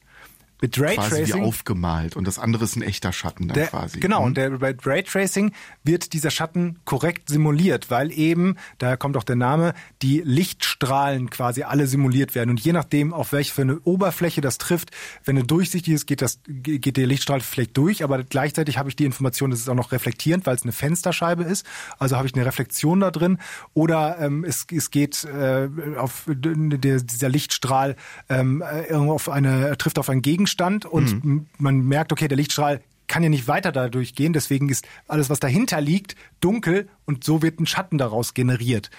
Mit 0.61 0.75
Quasi 0.77 0.91
wie 0.91 1.01
Raytracing 1.01 1.43
aufgemalt 1.43 2.17
und 2.17 2.27
das 2.27 2.39
andere 2.39 2.65
ist 2.65 2.77
ein 2.77 2.83
echter 2.83 3.13
Schatten 3.13 3.49
dann 3.49 3.55
der, 3.55 3.69
quasi. 3.69 4.01
Genau, 4.01 4.21
Mhm. 4.21 4.27
und 4.27 4.37
der, 4.37 4.51
bei 4.51 4.77
Raytracing 4.85 5.53
wird 5.85 6.13
dieser 6.13 6.31
Schatten 6.31 6.79
korrekt 6.85 7.29
simuliert, 7.31 7.91
weil 7.91 8.13
eben, 8.13 8.57
daher 8.79 8.97
kommt 8.99 9.17
auch 9.17 9.25
der 9.25 9.37
Name, 9.37 9.73
die 10.03 10.21
Lichtstrahlen 10.25 11.31
quasi 11.31 11.63
alle 11.63 11.87
simuliert 11.87 12.35
werden. 12.35 12.51
Und 12.51 12.61
je 12.61 12.73
nachdem, 12.73 13.15
auf 13.15 13.33
welche 13.33 13.55
für 13.55 13.63
eine 13.63 13.81
Oberfläche 13.81 14.41
das 14.43 14.59
trifft, 14.59 14.91
wenn 15.25 15.39
eine 15.39 15.47
durchsichtig 15.47 15.95
ist, 15.95 16.07
geht, 16.07 16.21
das, 16.21 16.41
geht 16.47 16.97
der 16.99 17.07
Lichtstrahl 17.07 17.41
vielleicht 17.41 17.77
durch, 17.77 18.05
aber 18.05 18.23
gleichzeitig 18.23 18.77
habe 18.77 18.91
ich 18.91 18.97
die 18.97 19.07
Information, 19.07 19.51
dass 19.51 19.61
es 19.61 19.69
auch 19.69 19.75
noch 19.75 19.93
reflektierend, 19.93 20.45
weil 20.47 20.57
es 20.57 20.63
eine 20.63 20.73
Fensterscheibe 20.73 21.43
ist. 21.45 21.65
Also 21.99 22.17
habe 22.17 22.27
ich 22.29 22.35
eine 22.35 22.45
Reflexion 22.45 23.01
da 23.01 23.11
drin. 23.11 23.39
Oder 23.73 24.19
ähm, 24.21 24.45
es, 24.45 24.67
es 24.71 24.91
geht 24.91 25.25
äh, 25.25 25.69
auf 25.97 26.25
der, 26.27 27.01
dieser 27.01 27.29
Lichtstrahl 27.31 27.97
ähm, 28.29 28.63
äh, 28.63 28.83
irgendwo 28.83 29.15
auf 29.15 29.29
eine, 29.31 29.77
trifft 29.79 29.99
auf 29.99 30.11
einen 30.11 30.21
Gegenstand 30.21 30.50
und 30.87 31.25
Mhm. 31.25 31.47
man 31.59 31.81
merkt, 31.81 32.13
okay, 32.13 32.29
der 32.29 32.37
Lichtstrahl 32.37 32.81
kann 33.07 33.23
ja 33.23 33.29
nicht 33.29 33.49
weiter 33.49 33.73
dadurch 33.73 34.15
gehen, 34.15 34.33
deswegen 34.33 34.69
ist 34.69 34.87
alles, 35.09 35.31
was 35.31 35.41
dahinter 35.41 35.81
liegt, 35.81 36.15
dunkel 36.41 36.89
und 37.07 37.25
so 37.25 37.43
wird 37.43 37.59
ein 37.61 37.67
Schatten 37.67 37.99
daraus 37.99 38.35
generiert. 38.35 38.91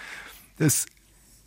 Es 0.57 0.85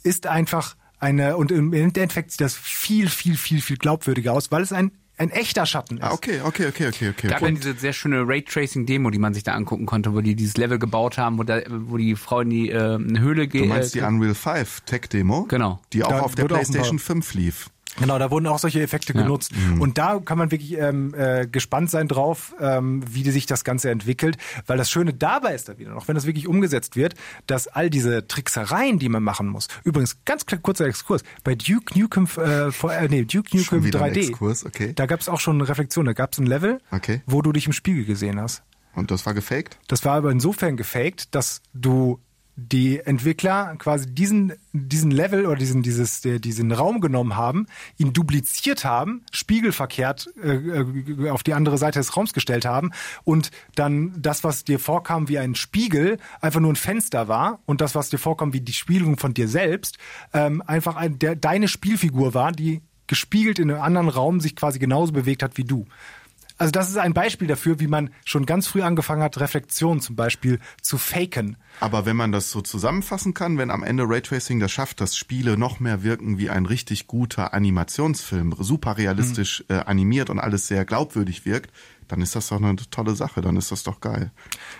ist 0.02 0.26
einfach 0.26 0.74
eine, 0.98 1.36
und 1.36 1.52
im 1.52 1.72
Endeffekt 1.74 2.31
sieht 2.31 2.40
das 2.40 2.55
viel, 2.55 3.09
viel, 3.10 3.36
viel, 3.36 3.60
viel 3.60 3.76
glaubwürdiger 3.76 4.32
aus, 4.32 4.51
weil 4.51 4.62
es 4.62 4.72
ein, 4.72 4.93
ein 5.18 5.31
echter 5.31 5.66
Schatten 5.66 5.98
ist. 5.98 6.05
Ah, 6.05 6.12
okay, 6.12 6.40
okay, 6.43 6.66
okay, 6.68 6.89
okay, 6.89 7.10
okay. 7.10 7.28
gab 7.28 7.43
ja 7.43 7.51
diese 7.51 7.74
sehr 7.74 7.93
schöne 7.93 8.26
Raytracing-Demo, 8.26 9.10
die 9.10 9.18
man 9.18 9.35
sich 9.35 9.43
da 9.44 9.52
angucken 9.52 9.85
konnte, 9.86 10.14
wo 10.14 10.20
die 10.22 10.35
dieses 10.35 10.56
Level 10.56 10.78
gebaut 10.78 11.18
haben, 11.18 11.39
wo, 11.39 11.43
da, 11.43 11.60
wo 11.68 11.98
die 11.98 12.16
Frau 12.16 12.40
in 12.40 12.51
die 12.51 12.70
äh, 12.70 12.94
eine 12.94 13.20
Höhle 13.20 13.47
geht. 13.47 13.62
Du 13.62 13.66
meinst 13.66 13.94
die 13.94 14.01
Unreal 14.01 14.35
5 14.35 14.81
Tech-Demo? 14.81 15.44
Genau. 15.44 15.81
Die 15.93 16.02
auch 16.02 16.09
Da 16.09 16.20
auf 16.20 16.35
der 16.35 16.47
PlayStation 16.47 16.98
5 16.98 17.35
lief. 17.35 17.70
Genau, 17.98 18.19
da 18.19 18.31
wurden 18.31 18.47
auch 18.48 18.59
solche 18.59 18.82
Effekte 18.82 19.12
genutzt. 19.12 19.52
Und 19.78 19.98
da 19.98 20.19
kann 20.19 20.36
man 20.36 20.51
wirklich 20.51 20.77
ähm, 20.78 21.15
äh, 21.15 21.47
gespannt 21.47 21.90
sein 21.90 22.09
drauf, 22.09 22.55
ähm, 22.61 23.05
wie 23.09 23.23
sich 23.31 23.47
das 23.47 23.62
Ganze 23.62 23.90
entwickelt. 23.90 24.36
Weil 24.66 24.78
das 24.78 24.90
Schöne 24.90 25.15
dabei 25.15 25.55
ist 25.55 25.69
da 25.69 25.78
wieder 25.78 25.93
noch, 25.93 26.09
wenn 26.09 26.16
das 26.16 26.27
wirklich 26.27 26.48
umgesetzt 26.48 26.97
wird, 26.97 27.15
dass 27.47 27.69
all 27.69 27.90
diese 27.90 28.27
Tricksereien, 28.27 28.98
die 28.98 29.09
man 29.09 29.23
machen 29.23 29.47
muss. 29.47 29.69
Übrigens, 29.85 30.24
ganz 30.24 30.44
kurzer 30.62 30.86
Exkurs. 30.86 31.23
Bei 31.44 31.55
Duke 31.55 31.97
Nukem, 31.98 32.24
äh, 32.36 32.73
vor, 32.73 32.93
äh, 32.93 33.09
nee, 33.09 33.24
Duke 33.24 33.56
Nukem 33.56 33.85
wieder 33.85 34.02
ein 34.02 34.12
3D, 34.12 34.28
Exkurs, 34.28 34.66
okay. 34.66 34.93
da 34.93 35.06
gab 35.06 35.20
es 35.20 35.28
auch 35.28 35.39
schon 35.40 35.56
eine 35.56 35.69
Reflexion. 35.69 36.05
Da 36.05 36.15
gab 36.15 36.32
es 36.32 36.39
ein 36.39 36.47
Level, 36.47 36.81
Okay. 36.90 37.23
wo 37.27 37.43
du 37.43 37.52
dich 37.52 37.66
im 37.66 37.73
Spiegel 37.73 38.05
gesehen 38.05 38.40
hast. 38.40 38.62
Und 38.94 39.11
das 39.11 39.27
war 39.27 39.35
gefaked? 39.35 39.78
Das 39.89 40.05
war 40.05 40.15
aber 40.16 40.31
insofern 40.31 40.77
gefaked, 40.77 41.35
dass 41.35 41.62
du 41.73 42.20
die 42.56 43.01
Entwickler 43.01 43.74
quasi 43.78 44.06
diesen, 44.14 44.52
diesen 44.72 45.10
Level 45.10 45.47
oder 45.47 45.56
diesen, 45.56 45.82
dieses, 45.82 46.20
diesen 46.20 46.72
Raum 46.72 47.01
genommen 47.01 47.36
haben, 47.36 47.66
ihn 47.97 48.12
dupliziert 48.12 48.85
haben, 48.85 49.22
spiegelverkehrt 49.32 50.31
äh, 50.43 50.55
äh, 50.55 51.31
auf 51.31 51.43
die 51.43 51.55
andere 51.55 51.78
Seite 51.78 51.98
des 51.98 52.16
Raums 52.16 52.32
gestellt 52.32 52.64
haben 52.64 52.93
und 53.24 53.51
dann 53.74 54.14
das, 54.16 54.44
was 54.44 54.64
dir 54.64 54.78
vorkam 54.78 55.28
wie 55.28 55.39
ein 55.39 55.55
Spiegel, 55.56 56.18
einfach 56.40 56.60
nur 56.60 56.72
ein 56.72 56.76
Fenster 56.76 57.26
war 57.26 57.59
und 57.66 57.81
das, 57.81 57.94
was 57.94 58.10
dir 58.10 58.18
vorkam 58.18 58.52
wie 58.52 58.60
die 58.60 58.72
Spiegelung 58.72 59.16
von 59.16 59.35
dir 59.35 59.48
selbst, 59.48 59.98
ähm, 60.32 60.62
einfach 60.64 60.94
ein, 60.94 61.18
der, 61.18 61.35
deine 61.35 61.66
Spielfigur 61.66 62.35
war, 62.35 62.52
die 62.52 62.82
gespiegelt 63.06 63.59
in 63.59 63.70
einem 63.70 63.82
anderen 63.82 64.09
Raum 64.09 64.40
sich 64.40 64.56
quasi 64.56 64.78
genauso 64.78 65.12
bewegt 65.12 65.43
hat 65.43 65.56
wie 65.56 65.64
du. 65.64 65.86
Also 66.56 66.70
das 66.70 66.89
ist 66.89 66.98
ein 66.98 67.14
Beispiel 67.14 67.48
dafür, 67.48 67.81
wie 67.81 67.89
man 67.89 68.10
schon 68.24 68.47
ganz 68.47 68.68
früh 68.68 68.82
angefangen 68.82 69.22
hat, 69.22 69.39
Reflexion 69.40 70.01
zum 70.01 70.14
Beispiel 70.14 70.60
zu 70.81 70.98
faken. 70.98 71.56
Aber 71.81 72.06
wenn 72.06 72.16
man 72.16 72.31
das 72.31 72.51
so 72.51 72.60
zusammenfassen 72.60 73.35
kann, 73.35 73.59
wenn 73.59 73.70
am 73.70 73.82
Ende 73.82 74.05
Raytracing 74.06 74.60
das 74.60 74.70
schafft, 74.70 75.01
dass 75.01 75.16
Spiele 75.16 75.59
noch 75.59 75.81
mehr 75.81 76.05
wirken 76.05 76.39
wie 76.39 76.51
ein 76.51 76.66
richtig 76.66 77.09
guter 77.09 77.55
Animationsfilm, 77.55 78.55
super 78.60 78.97
realistisch 78.97 79.64
äh, 79.68 79.74
animiert 79.74 80.31
und 80.31 80.39
alles 80.39 80.68
sehr 80.68 80.85
glaubwürdig 80.85 81.44
wirkt, 81.44 81.72
dann 82.09 82.20
ist 82.20 82.35
das 82.36 82.48
doch 82.48 82.56
eine 82.62 82.76
tolle 82.90 83.14
Sache, 83.14 83.40
dann 83.40 83.56
ist 83.56 83.70
das 83.72 83.82
doch 83.82 84.01
geil. 84.01 84.31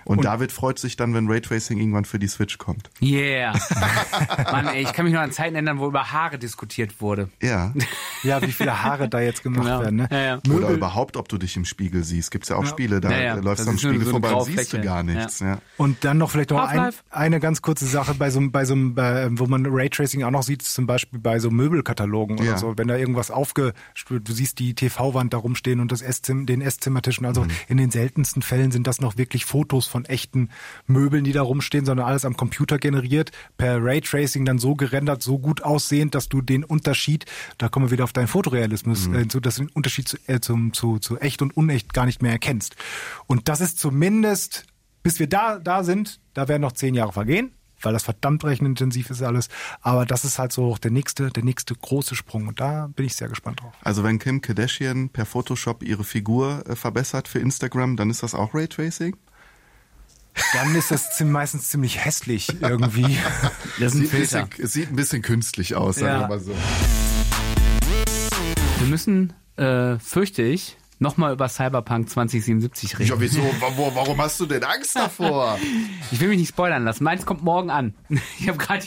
Und, 0.05 0.19
Und- 0.19 0.25
David 0.25 0.53
freut 0.53 0.79
sich 0.79 0.97
dann, 0.97 1.15
wenn 1.15 1.29
Raytracing 1.29 1.79
irgendwann 1.79 2.05
für 2.05 2.19
die 2.19 2.29
Switch 2.29 2.59
kommt. 2.59 2.91
Yeah. 3.03 3.53
Mann, 4.53 4.69
ey, 4.69 4.83
ich 4.83 4.93
kann 4.93 5.05
mich 5.05 5.15
noch 5.15 5.21
an 5.21 5.33
Zeiten 5.33 5.55
erinnern, 5.55 5.79
wo 5.79 5.87
über 5.87 6.13
Haare 6.13 6.39
diskutiert 6.39 7.01
wurde. 7.01 7.29
Ja. 7.43 7.73
Ja, 8.23 8.41
wie 8.41 8.53
viele 8.53 8.83
Haare 8.83 9.07
da 9.07 9.21
jetzt 9.21 9.43
gemacht 9.43 9.65
Genau. 9.67 9.81
werden. 9.83 9.97
Ne? 9.97 10.09
Ja, 10.11 10.19
ja. 10.19 10.39
Oder 10.51 10.71
überhaupt, 10.71 11.19
ob 11.19 11.29
du 11.29 11.37
dich 11.37 11.57
im 11.59 11.67
Spiegel 11.67 12.05
siehst. 12.05 12.31
Gibt's 12.31 12.49
ja 12.49 12.57
auch 12.57 12.65
Spiele, 12.65 13.03
da 13.03 13.11
Ja, 13.11 13.19
ja. 13.23 13.37
äh, 13.37 13.41
läufst 13.41 13.67
du 13.67 13.71
am 13.71 13.77
Spiegel 13.77 14.03
so 14.03 14.13
vorbei 14.13 14.33
und 14.33 14.45
siehst 14.47 14.73
du 14.73 14.81
gar 14.81 15.03
nichts. 15.03 15.41
Ja. 15.41 15.59
Und 15.77 16.05
dann 16.07 16.17
noch 16.17 16.31
vielleicht 16.31 16.49
noch 16.49 16.67
ein, 16.67 16.91
eine 17.11 17.39
ganz 17.39 17.61
kurze 17.61 17.85
Sache 17.85 18.15
bei 18.15 18.31
so, 18.31 18.39
einem- 18.39 18.51
bei 18.51 18.65
so 18.65 18.73
einem, 18.73 18.97
äh, 18.97 19.29
wo 19.39 19.45
man 19.45 19.67
Raytracing 19.67 20.23
auch 20.25 20.31
noch 20.31 20.43
sieht, 20.43 20.63
zum 20.63 20.87
Beispiel 20.87 21.19
bei 21.19 21.39
so 21.39 21.51
Möbelkatalogen 21.51 22.39
oder 22.41 22.57
so, 22.57 22.73
wenn 22.79 22.89
da 22.89 22.97
irgendwas 22.97 23.31
aufge, 23.31 23.75
du 24.09 24.33
siehst 24.33 24.59
die 24.59 24.75
TV-Wand 24.75 25.35
da 25.35 25.37
rumstehen 25.37 25.81
und 25.81 25.93
das 25.93 26.01
Esszim, 26.01 26.47
den 26.47 26.63
Esszimmertischen. 27.23 27.25
Also 27.25 27.47
in 27.69 27.77
den 27.77 27.91
seltensten 27.91 28.43
Fällen 28.43 28.71
sind 28.71 28.87
das 28.87 29.01
noch 29.01 29.17
wirklich 29.17 29.45
Fotos 29.45 29.87
von 29.87 30.05
echten 30.05 30.51
Möbeln, 30.87 31.25
die 31.25 31.33
da 31.33 31.43
rumstehen, 31.43 31.85
sondern 31.85 32.07
alles 32.07 32.25
am 32.25 32.37
Computer 32.37 32.79
generiert, 32.79 33.31
per 33.57 33.83
Raytracing 33.83 34.45
dann 34.45 34.59
so 34.59 34.75
gerendert, 34.75 35.23
so 35.23 35.39
gut 35.39 35.63
aussehend, 35.63 36.15
dass 36.15 36.29
du 36.29 36.43
den 36.43 36.65
Unterschied, 36.65 37.27
da 37.59 37.69
kommen 37.69 37.87
wir 37.87 37.91
wieder 37.91 38.05
auf 38.05 38.13
deinen 38.13 38.29
Fotorealismus 38.29 39.07
äh, 39.09 39.19
hinzu, 39.19 39.41
dass 39.41 39.57
du 39.57 39.65
den 39.65 39.73
Unterschied 39.73 40.09
zu, 40.09 40.17
äh, 40.27 40.41
zum, 40.41 40.73
zu, 40.73 40.99
zu 40.99 41.19
echt 41.19 41.43
und 41.43 41.57
unecht 41.57 41.93
gar 41.93 42.07
nicht 42.07 42.23
mehr 42.23 42.33
erkennst. 42.33 42.77
Und 43.27 43.49
das 43.49 43.61
ist 43.61 43.79
zumindest 43.79 44.67
bis 45.05 45.21
wir 45.21 45.29
da, 45.29 45.59
da 45.59 45.85
sind, 45.85 46.19
da 46.33 46.49
werden 46.49 46.63
noch 46.63 46.73
zehn 46.73 46.95
Jahre 46.95 47.13
vergehen, 47.13 47.53
weil 47.85 47.93
das 47.93 48.03
verdammt 48.05 48.45
rechenintensiv 48.45 49.11
ist 49.11 49.23
alles. 49.23 49.49
Aber 49.81 50.07
das 50.07 50.25
ist 50.25 50.39
halt 50.39 50.53
so 50.53 50.77
der 50.83 50.91
nächste, 50.91 51.31
der 51.31 51.45
nächste 51.45 51.75
große 51.75 52.15
Sprung. 52.15 52.49
Und 52.49 52.61
da 52.61 52.89
bin 52.95 53.07
ich 53.07 53.15
sehr 53.15 53.29
gespannt 53.29 53.61
drauf. 53.61 53.73
Also 53.83 54.03
wenn 54.05 54.19
Kim 54.19 54.41
Kardashian 54.41 55.09
per 55.09 55.27
Photoshop 55.27 55.83
ihre 55.83 56.05
Figur 56.05 56.65
äh, 56.69 56.77
verbessert 56.77 57.29
für 57.29 57.39
Instagram, 57.39 57.97
dann 57.97 58.11
ist 58.11 58.23
das 58.23 58.35
auch 58.35 58.55
Raytracing? 58.55 59.17
Dann 60.53 60.75
ist 60.75 60.91
das 60.91 61.21
meistens 61.21 61.69
ziemlich 61.71 62.05
hässlich 62.05 62.61
irgendwie. 62.61 63.19
Das 63.81 63.95
ist 63.95 64.01
ein 64.01 64.03
Sieht 64.03 64.03
ein 64.03 64.07
Filter. 64.09 64.47
bisschen, 64.47 64.65
es 64.65 64.73
sieht 64.73 64.91
ein 64.91 64.97
bisschen 64.97 65.23
künstlich 65.23 65.75
aus, 65.75 65.97
sagen 65.97 66.07
Ja. 66.07 66.21
wir 66.21 66.29
mal 66.29 66.41
so. 66.41 66.53
Wir 68.79 68.87
müssen, 68.89 69.33
äh, 69.57 69.99
fürchte 69.99 70.43
ich, 70.43 70.77
nochmal 71.05 71.33
über 71.35 71.49
Cyberpunk 71.49 72.09
2077 72.11 72.99
reden. 72.99 73.11
Ja, 73.11 73.21
wieso? 73.21 73.41
Wa- 73.43 73.91
Warum 73.95 74.21
hast 74.21 74.41
du 74.41 74.47
denn 74.47 74.65
Angst 74.65 74.97
davor? 74.97 75.59
Ich 76.13 76.21
will 76.21 76.29
mich 76.29 76.39
nicht 76.39 76.49
spoilern 76.51 76.85
lassen. 76.85 77.03
Meins 77.05 77.25
kommt 77.27 77.43
morgen 77.43 77.71
an. 77.71 77.95
Ich 78.39 78.49
habe 78.49 78.59
gerade 78.59 78.85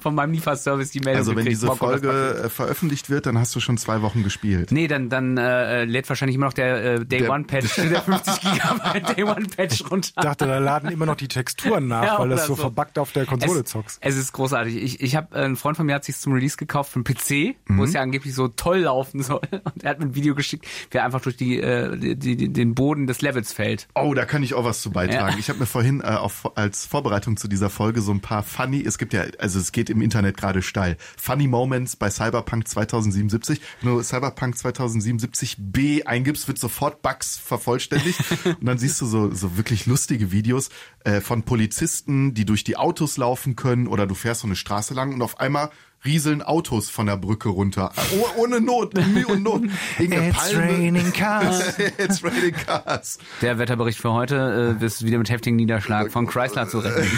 von 0.00 0.14
meinem 0.14 0.32
Lieferservice 0.32 0.90
die 0.90 1.00
Meldung 1.00 1.18
Also 1.18 1.30
wenn 1.32 1.38
gekriegt. 1.38 1.52
diese 1.56 1.66
Morgen. 1.66 1.78
Folge 1.78 2.42
äh, 2.44 2.48
veröffentlicht 2.48 3.10
wird, 3.10 3.26
dann 3.26 3.38
hast 3.38 3.54
du 3.54 3.60
schon 3.60 3.76
zwei 3.78 4.02
Wochen 4.02 4.22
gespielt. 4.22 4.70
Nee, 4.72 4.86
dann, 4.88 5.08
dann 5.08 5.36
äh, 5.36 5.84
lädt 5.84 6.08
wahrscheinlich 6.08 6.36
immer 6.36 6.46
noch 6.46 6.52
der 6.52 6.84
äh, 6.84 7.04
Day 7.04 7.20
Der- 7.20 7.30
One 7.30 7.44
Patch, 7.44 7.74
der 7.76 8.02
50 8.02 8.40
Gigabyte 8.40 9.16
Day 9.16 9.24
One 9.24 9.46
Patch 9.56 9.82
runter. 9.90 10.08
Ich 10.16 10.22
dachte, 10.22 10.46
da 10.46 10.58
laden 10.58 10.90
immer 10.90 11.06
noch 11.06 11.16
die 11.16 11.28
Texturen 11.28 11.88
nach, 11.88 12.04
Ja, 12.04 12.18
weil 12.18 12.28
das 12.30 12.46
so, 12.46 12.54
so. 12.54 12.62
verbuggt 12.62 12.98
auf 12.98 13.12
der 13.12 13.26
Konsole 13.26 13.60
es, 13.60 13.66
zockst. 13.70 13.98
Es 14.00 14.16
ist 14.16 14.32
großartig. 14.32 14.76
Ich, 14.76 15.00
ich 15.00 15.16
habe 15.16 15.36
äh, 15.36 15.44
ein 15.44 15.56
Freund 15.56 15.76
von 15.76 15.86
mir 15.86 15.94
hat 15.94 16.04
sich 16.04 16.16
zum 16.16 16.32
Release 16.32 16.56
gekauft 16.56 16.92
für 16.92 16.96
einen 16.96 17.04
PC, 17.04 17.56
wo 17.68 17.74
Mhm. 17.74 17.82
es 17.82 17.92
ja 17.92 18.00
angeblich 18.00 18.34
so 18.34 18.48
toll 18.48 18.78
laufen 18.80 19.22
soll. 19.22 19.40
Und 19.50 19.84
er 19.84 19.90
hat 19.90 19.98
mir 20.00 20.06
ein 20.06 20.14
Video 20.14 20.34
geschickt, 20.34 20.66
wie 20.90 20.98
er 20.98 21.04
einfach 21.04 21.20
durch 21.20 21.36
die, 21.36 21.45
äh, 21.54 21.96
die, 21.96 22.36
die, 22.36 22.52
den 22.52 22.74
Boden 22.74 23.06
des 23.06 23.22
Levels 23.22 23.52
fällt. 23.52 23.88
Oh, 23.94 24.14
da 24.14 24.24
kann 24.24 24.42
ich 24.42 24.54
auch 24.54 24.64
was 24.64 24.80
zu 24.82 24.90
beitragen. 24.90 25.34
Ja. 25.34 25.38
Ich 25.38 25.48
habe 25.48 25.60
mir 25.60 25.66
vorhin 25.66 26.00
äh, 26.00 26.04
auf, 26.04 26.56
als 26.56 26.86
Vorbereitung 26.86 27.36
zu 27.36 27.48
dieser 27.48 27.70
Folge 27.70 28.00
so 28.00 28.12
ein 28.12 28.20
paar 28.20 28.42
funny, 28.42 28.82
es 28.84 28.98
gibt 28.98 29.12
ja, 29.12 29.24
also 29.38 29.58
es 29.58 29.72
geht 29.72 29.90
im 29.90 30.00
Internet 30.02 30.36
gerade 30.36 30.62
steil, 30.62 30.96
funny 31.16 31.46
Moments 31.46 31.96
bei 31.96 32.10
Cyberpunk 32.10 32.68
2077. 32.68 33.60
Wenn 33.82 33.94
du 33.94 34.02
Cyberpunk 34.02 34.56
2077b 34.56 36.04
eingibst, 36.04 36.48
wird 36.48 36.58
sofort 36.58 37.02
Bugs 37.02 37.38
vervollständigt 37.38 38.20
und 38.44 38.64
dann 38.64 38.78
siehst 38.78 39.00
du 39.00 39.06
so, 39.06 39.32
so 39.32 39.56
wirklich 39.56 39.86
lustige 39.86 40.32
Videos 40.32 40.70
äh, 41.04 41.20
von 41.20 41.42
Polizisten, 41.42 42.34
die 42.34 42.44
durch 42.44 42.64
die 42.64 42.76
Autos 42.76 43.16
laufen 43.16 43.56
können 43.56 43.86
oder 43.86 44.06
du 44.06 44.14
fährst 44.14 44.40
so 44.40 44.46
eine 44.46 44.56
Straße 44.56 44.94
lang 44.94 45.14
und 45.14 45.22
auf 45.22 45.40
einmal 45.40 45.70
rieseln 46.06 46.42
Autos 46.42 46.88
von 46.88 47.06
der 47.06 47.16
Brücke 47.16 47.48
runter. 47.48 47.92
Oh, 48.18 48.42
ohne 48.42 48.60
Not, 48.60 48.94
Mühe 49.12 49.26
und 49.26 49.42
Not. 49.42 49.62
Irgendeine 49.98 50.28
It's 50.30 50.54
raining 50.56 51.12
cars. 51.12 51.78
It's 51.98 52.22
raining 52.24 52.54
cars. 52.54 53.18
Der 53.42 53.58
Wetterbericht 53.58 53.98
für 53.98 54.12
heute 54.12 54.76
äh, 54.80 54.84
ist 54.84 55.04
wieder 55.04 55.18
mit 55.18 55.28
heftigem 55.30 55.56
Niederschlag 55.56 56.10
von 56.10 56.26
Chrysler 56.26 56.68
zu 56.68 56.78
rechnen. 56.78 57.10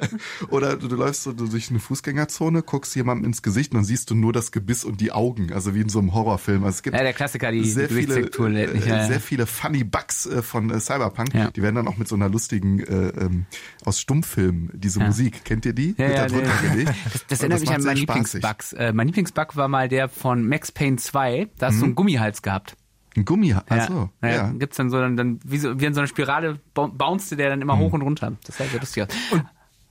Oder 0.50 0.76
du, 0.76 0.88
du 0.88 0.96
läufst 0.96 1.22
so 1.24 1.32
durch 1.32 1.70
eine 1.70 1.78
Fußgängerzone, 1.80 2.62
guckst 2.62 2.94
jemandem 2.94 3.26
ins 3.26 3.42
Gesicht 3.42 3.72
und 3.72 3.78
dann 3.78 3.84
siehst 3.84 4.10
du 4.10 4.14
nur 4.14 4.32
das 4.32 4.52
Gebiss 4.52 4.84
und 4.84 5.00
die 5.00 5.12
Augen, 5.12 5.52
also 5.52 5.74
wie 5.74 5.80
in 5.80 5.88
so 5.88 5.98
einem 5.98 6.14
Horrorfilm. 6.14 6.64
Also 6.64 6.76
es 6.76 6.82
gibt 6.82 6.96
Ja, 6.96 7.02
der 7.02 7.12
Klassiker, 7.12 7.50
die 7.50 7.64
sehr 7.64 7.88
viele, 7.88 8.20
nicht. 8.22 8.38
äh, 8.38 8.78
Ja, 8.88 8.96
ja. 8.98 9.06
sehr 9.06 9.20
viele 9.20 9.46
funny 9.46 9.84
Bugs 9.84 10.26
äh, 10.26 10.42
von 10.42 10.70
äh, 10.70 10.80
Cyberpunk. 10.80 11.34
Ja. 11.34 11.50
Die 11.50 11.62
werden 11.62 11.76
dann 11.76 11.88
auch 11.88 11.96
mit 11.96 12.08
so 12.08 12.14
einer 12.14 12.28
lustigen 12.28 12.80
äh, 12.80 13.08
ähm, 13.08 13.46
aus 13.84 14.00
Stummfilmen 14.00 14.70
diese 14.74 15.00
Ja. 15.00 15.06
Musik. 15.06 15.44
Kennt 15.44 15.64
ihr 15.66 15.72
die? 15.72 15.94
Ja, 15.96 16.08
ja, 16.10 16.26
drunter 16.26 16.50
nee. 16.62 16.68
gelegt. 16.84 16.92
Das, 17.12 17.26
das 17.28 17.40
erinnert 17.40 17.60
mich 17.60 17.70
an 17.70 17.82
meinen. 17.82 18.06
Lieblingsbugs. 18.34 18.72
Äh, 18.74 18.92
mein 18.92 19.06
Lieblingsbug 19.08 19.56
war 19.56 19.68
mal 19.68 19.88
der 19.88 20.08
von 20.08 20.46
Max 20.48 20.72
Payne 20.72 20.96
2. 20.96 21.48
Da 21.58 21.66
hast 21.68 21.80
du 21.80 21.84
einen 21.84 21.94
Gummihals 21.94 22.42
gehabt. 22.42 22.76
Ein 23.16 23.24
Gummi. 23.24 23.48
Ja. 23.48 23.62
Also, 23.68 24.10
ja. 24.22 24.28
ja. 24.28 24.50
Gibt's 24.52 24.76
dann 24.76 24.90
so, 24.90 25.00
dann, 25.00 25.16
dann 25.16 25.40
wie, 25.44 25.56
so, 25.58 25.80
wie 25.80 25.86
in 25.86 25.94
so 25.94 26.00
einer 26.00 26.06
Spirale 26.06 26.58
bou- 26.74 26.88
bouncete 26.92 27.36
der 27.36 27.48
dann 27.48 27.62
immer 27.62 27.78
hoch 27.78 27.92
und 27.94 28.02
runter. 28.02 28.32
Das 28.44 28.58
sah 28.58 28.64
sehr 28.64 28.78
lustig 28.78 29.04
aus. 29.04 29.08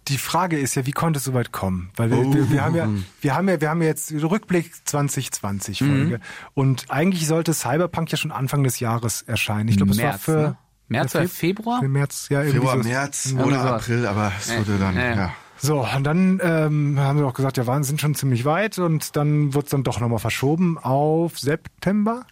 Die 0.08 0.20
Frage 0.20 0.60
ist 0.60 0.76
ja, 0.76 0.86
wie 0.86 0.92
konnte 0.92 1.18
es 1.18 1.24
so 1.24 1.34
weit 1.34 1.52
kommen? 1.52 1.90
Weil 1.96 2.12
wir, 2.12 2.18
Oh. 2.20 2.32
wir, 2.36 2.52
wir 2.52 2.64
haben 2.64 2.76
ja, 2.76 2.88
wir 3.22 3.34
haben 3.36 3.50
ja, 3.50 3.60
wir 3.60 3.70
haben 3.72 3.82
ja 3.82 3.88
jetzt 3.88 4.12
Rückblick 4.14 4.72
2020 4.88 5.80
Folge. 5.80 6.20
Und 6.54 6.86
eigentlich 6.90 7.26
sollte 7.26 7.56
Cyberpunk 7.56 8.12
ja 8.12 8.18
schon 8.20 8.32
Anfang 8.32 8.64
des 8.64 8.80
Jahres 8.80 9.24
erscheinen. 9.24 9.70
Ich 9.70 9.78
glaube, 9.78 9.94
es 9.94 9.98
war 9.98 10.06
März, 10.10 10.22
für 10.22 10.32
ne? 10.38 10.58
März 10.90 11.16
oder 11.16 11.24
Feb- 11.24 11.28
Februar? 11.30 11.80
Für 11.82 11.88
März, 11.90 12.28
ja, 12.30 12.42
irgendwie 12.44 12.60
Februar, 12.60 12.84
so. 12.84 12.88
März 12.90 13.34
oder. 13.44 13.74
April, 13.76 14.06
aber 14.06 14.32
es 14.38 14.56
wurde 14.56 14.78
dann, 14.78 14.96
Ja, 14.96 15.16
ja. 15.16 15.34
So, 15.58 15.86
und 15.96 16.04
dann 16.04 16.40
ähm, 16.44 17.00
haben 17.00 17.20
wir 17.20 17.28
auch 17.28 17.34
gesagt, 17.34 17.58
ja, 17.58 17.66
waren 17.66 17.84
sind 17.84 18.02
schon 18.02 18.16
ziemlich 18.16 18.46
weit 18.46 18.78
und 18.78 19.16
dann 19.16 19.54
wird 19.54 19.66
es 19.66 19.72
dann 19.72 19.84
doch 19.84 20.00
nochmal 20.00 20.20
verschoben 20.20 20.78
auf 20.78 21.40
September. 21.40 22.26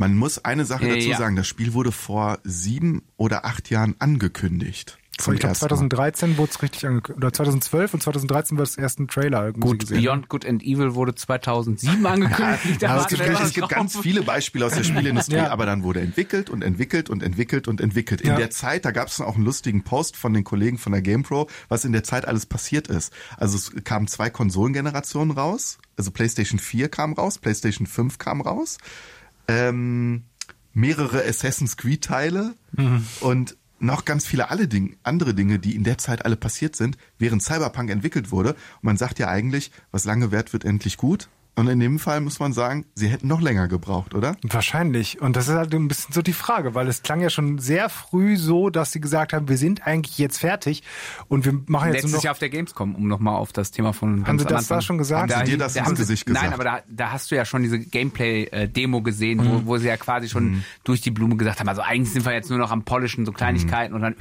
Man 0.00 0.16
muss 0.16 0.42
eine 0.42 0.64
Sache 0.64 0.88
Ja, 0.88 0.94
dazu 0.94 1.10
ja. 1.10 1.18
sagen, 1.18 1.36
das 1.36 1.46
Spiel 1.46 1.74
wurde 1.74 1.92
vor 1.92 2.38
sieben 2.42 3.02
oder 3.18 3.44
acht 3.44 3.68
Jahren 3.68 3.96
angekündigt. 3.98 4.96
Zum 5.18 5.34
ich 5.34 5.40
glaube 5.40 5.50
ersten 5.50 5.66
Mal. 5.66 5.68
2013 5.68 6.38
wurde 6.38 6.50
es 6.50 6.62
richtig 6.62 6.86
angekündigt. 6.86 7.18
Oder 7.22 7.30
2012 7.34 7.92
und 7.92 8.02
2013 8.02 8.56
war 8.56 8.62
das 8.64 8.78
ersten 8.78 9.08
Trailer 9.08 9.44
irgendwie 9.44 9.60
Gut, 9.68 9.80
gesehen. 9.80 10.00
Beyond 10.02 10.28
Good 10.30 10.46
and 10.46 10.62
Evil 10.62 10.94
wurde 10.94 11.14
2007 11.14 12.06
angekündigt. 12.06 12.80
Ja, 12.80 12.96
es 12.98 13.08
gibt, 13.08 13.20
es 13.20 13.52
gibt 13.52 13.68
ganz 13.68 13.98
viele 13.98 14.22
Beispiele 14.22 14.64
aus 14.64 14.72
der 14.72 14.84
Spielindustrie, 14.84 15.34
Ja. 15.36 15.50
aber 15.50 15.66
dann 15.66 15.82
wurde 15.82 16.00
entwickelt 16.00 16.48
und 16.48 16.64
entwickelt 16.64 17.10
und 17.10 17.22
entwickelt 17.22 17.68
und 17.68 17.82
entwickelt. 17.82 18.22
In 18.22 18.28
Ja. 18.30 18.36
der 18.36 18.48
Zeit, 18.48 18.86
da 18.86 18.92
gab 18.92 19.08
es 19.08 19.20
auch 19.20 19.34
einen 19.34 19.44
lustigen 19.44 19.84
Post 19.84 20.16
von 20.16 20.32
den 20.32 20.44
Kollegen 20.44 20.78
von 20.78 20.92
der 20.92 21.02
GamePro, 21.02 21.46
was 21.68 21.84
in 21.84 21.92
der 21.92 22.04
Zeit 22.04 22.26
alles 22.26 22.46
passiert 22.46 22.88
ist. 22.88 23.12
Also 23.36 23.58
es 23.58 23.84
kamen 23.84 24.06
zwei 24.08 24.30
Konsolengenerationen 24.30 25.36
raus, 25.36 25.76
also 25.98 26.10
PlayStation 26.10 26.58
4 26.58 26.88
kam 26.88 27.12
raus, 27.12 27.36
PlayStation 27.36 27.86
5 27.86 28.16
kam 28.16 28.40
raus, 28.40 28.78
ähm, 29.50 30.24
mehrere 30.72 31.24
Assassin's 31.24 31.76
Creed 31.76 32.04
Teile 32.04 32.54
und 33.20 33.56
noch 33.80 34.04
ganz 34.04 34.26
viele 34.26 34.50
alle 34.50 34.68
Ding, 34.68 34.96
andere 35.02 35.34
Dinge, 35.34 35.58
die 35.58 35.74
in 35.74 35.84
der 35.84 35.98
Zeit 35.98 36.24
alle 36.24 36.36
passiert 36.36 36.76
sind, 36.76 36.98
während 37.18 37.42
Cyberpunk 37.42 37.90
entwickelt 37.90 38.30
wurde. 38.30 38.50
Und 38.50 38.82
man 38.82 38.96
sagt 38.96 39.18
ja 39.18 39.28
eigentlich, 39.28 39.70
was 39.90 40.04
lange 40.04 40.30
währt, 40.30 40.52
wird 40.52 40.64
endlich 40.64 40.96
gut. 40.96 41.28
Und 41.60 41.68
in 41.68 41.78
dem 41.78 41.98
Fall 41.98 42.20
muss 42.22 42.40
man 42.40 42.54
sagen, 42.54 42.86
sie 42.94 43.08
hätten 43.08 43.28
noch 43.28 43.42
länger 43.42 43.68
gebraucht, 43.68 44.14
oder? 44.14 44.34
Wahrscheinlich. 44.42 45.20
Und 45.20 45.36
das 45.36 45.46
ist 45.48 45.54
halt 45.54 45.74
ein 45.74 45.88
bisschen 45.88 46.14
so 46.14 46.22
die 46.22 46.32
Frage, 46.32 46.74
weil 46.74 46.88
es 46.88 47.02
klang 47.02 47.20
ja 47.20 47.28
schon 47.28 47.58
sehr 47.58 47.90
früh 47.90 48.38
so, 48.38 48.70
dass 48.70 48.92
sie 48.92 49.00
gesagt 49.00 49.34
haben, 49.34 49.48
wir 49.48 49.58
sind 49.58 49.86
eigentlich 49.86 50.16
jetzt 50.16 50.38
fertig 50.38 50.82
und 51.28 51.44
wir 51.44 51.52
machen 51.66 51.88
jetzt 51.88 51.94
Letztes 51.96 52.10
nur 52.12 52.18
noch. 52.18 52.24
Jahr 52.24 52.32
auf 52.32 52.38
der 52.38 52.48
Gamescom, 52.48 52.94
um 52.94 53.06
nochmal 53.08 53.34
auf 53.36 53.52
das 53.52 53.72
Thema 53.72 53.92
von 53.92 54.26
Haben 54.26 54.38
Sie 54.38 54.46
das 54.46 54.54
Anfang- 54.64 54.78
da 54.78 54.80
schon 54.82 54.96
gesagt? 54.98 55.34
Haben 55.34 55.44
Sie 55.44 55.52
dir 55.52 55.58
das 55.58 55.74
da 55.74 55.84
ins 55.86 55.98
Gesicht 55.98 56.26
Nein, 56.28 56.34
gesagt? 56.36 56.54
aber 56.54 56.64
da, 56.64 56.80
da 56.88 57.12
hast 57.12 57.30
du 57.30 57.34
ja 57.36 57.44
schon 57.44 57.62
diese 57.62 57.78
Gameplay-Demo 57.78 59.02
gesehen, 59.02 59.38
Mhm. 59.38 59.66
wo, 59.66 59.66
wo 59.66 59.76
sie 59.78 59.88
ja 59.88 59.96
quasi 59.98 60.28
schon 60.30 60.64
durch 60.84 61.00
die 61.02 61.10
Blume 61.10 61.36
gesagt 61.36 61.60
haben, 61.60 61.68
also 61.68 61.82
eigentlich 61.82 62.12
sind 62.12 62.24
wir 62.24 62.32
jetzt 62.32 62.48
nur 62.48 62.58
noch 62.58 62.70
am 62.70 62.84
Polischen, 62.84 63.26
so 63.26 63.32
Kleinigkeiten 63.32 63.94
und 63.94 64.00
dann 64.00 64.14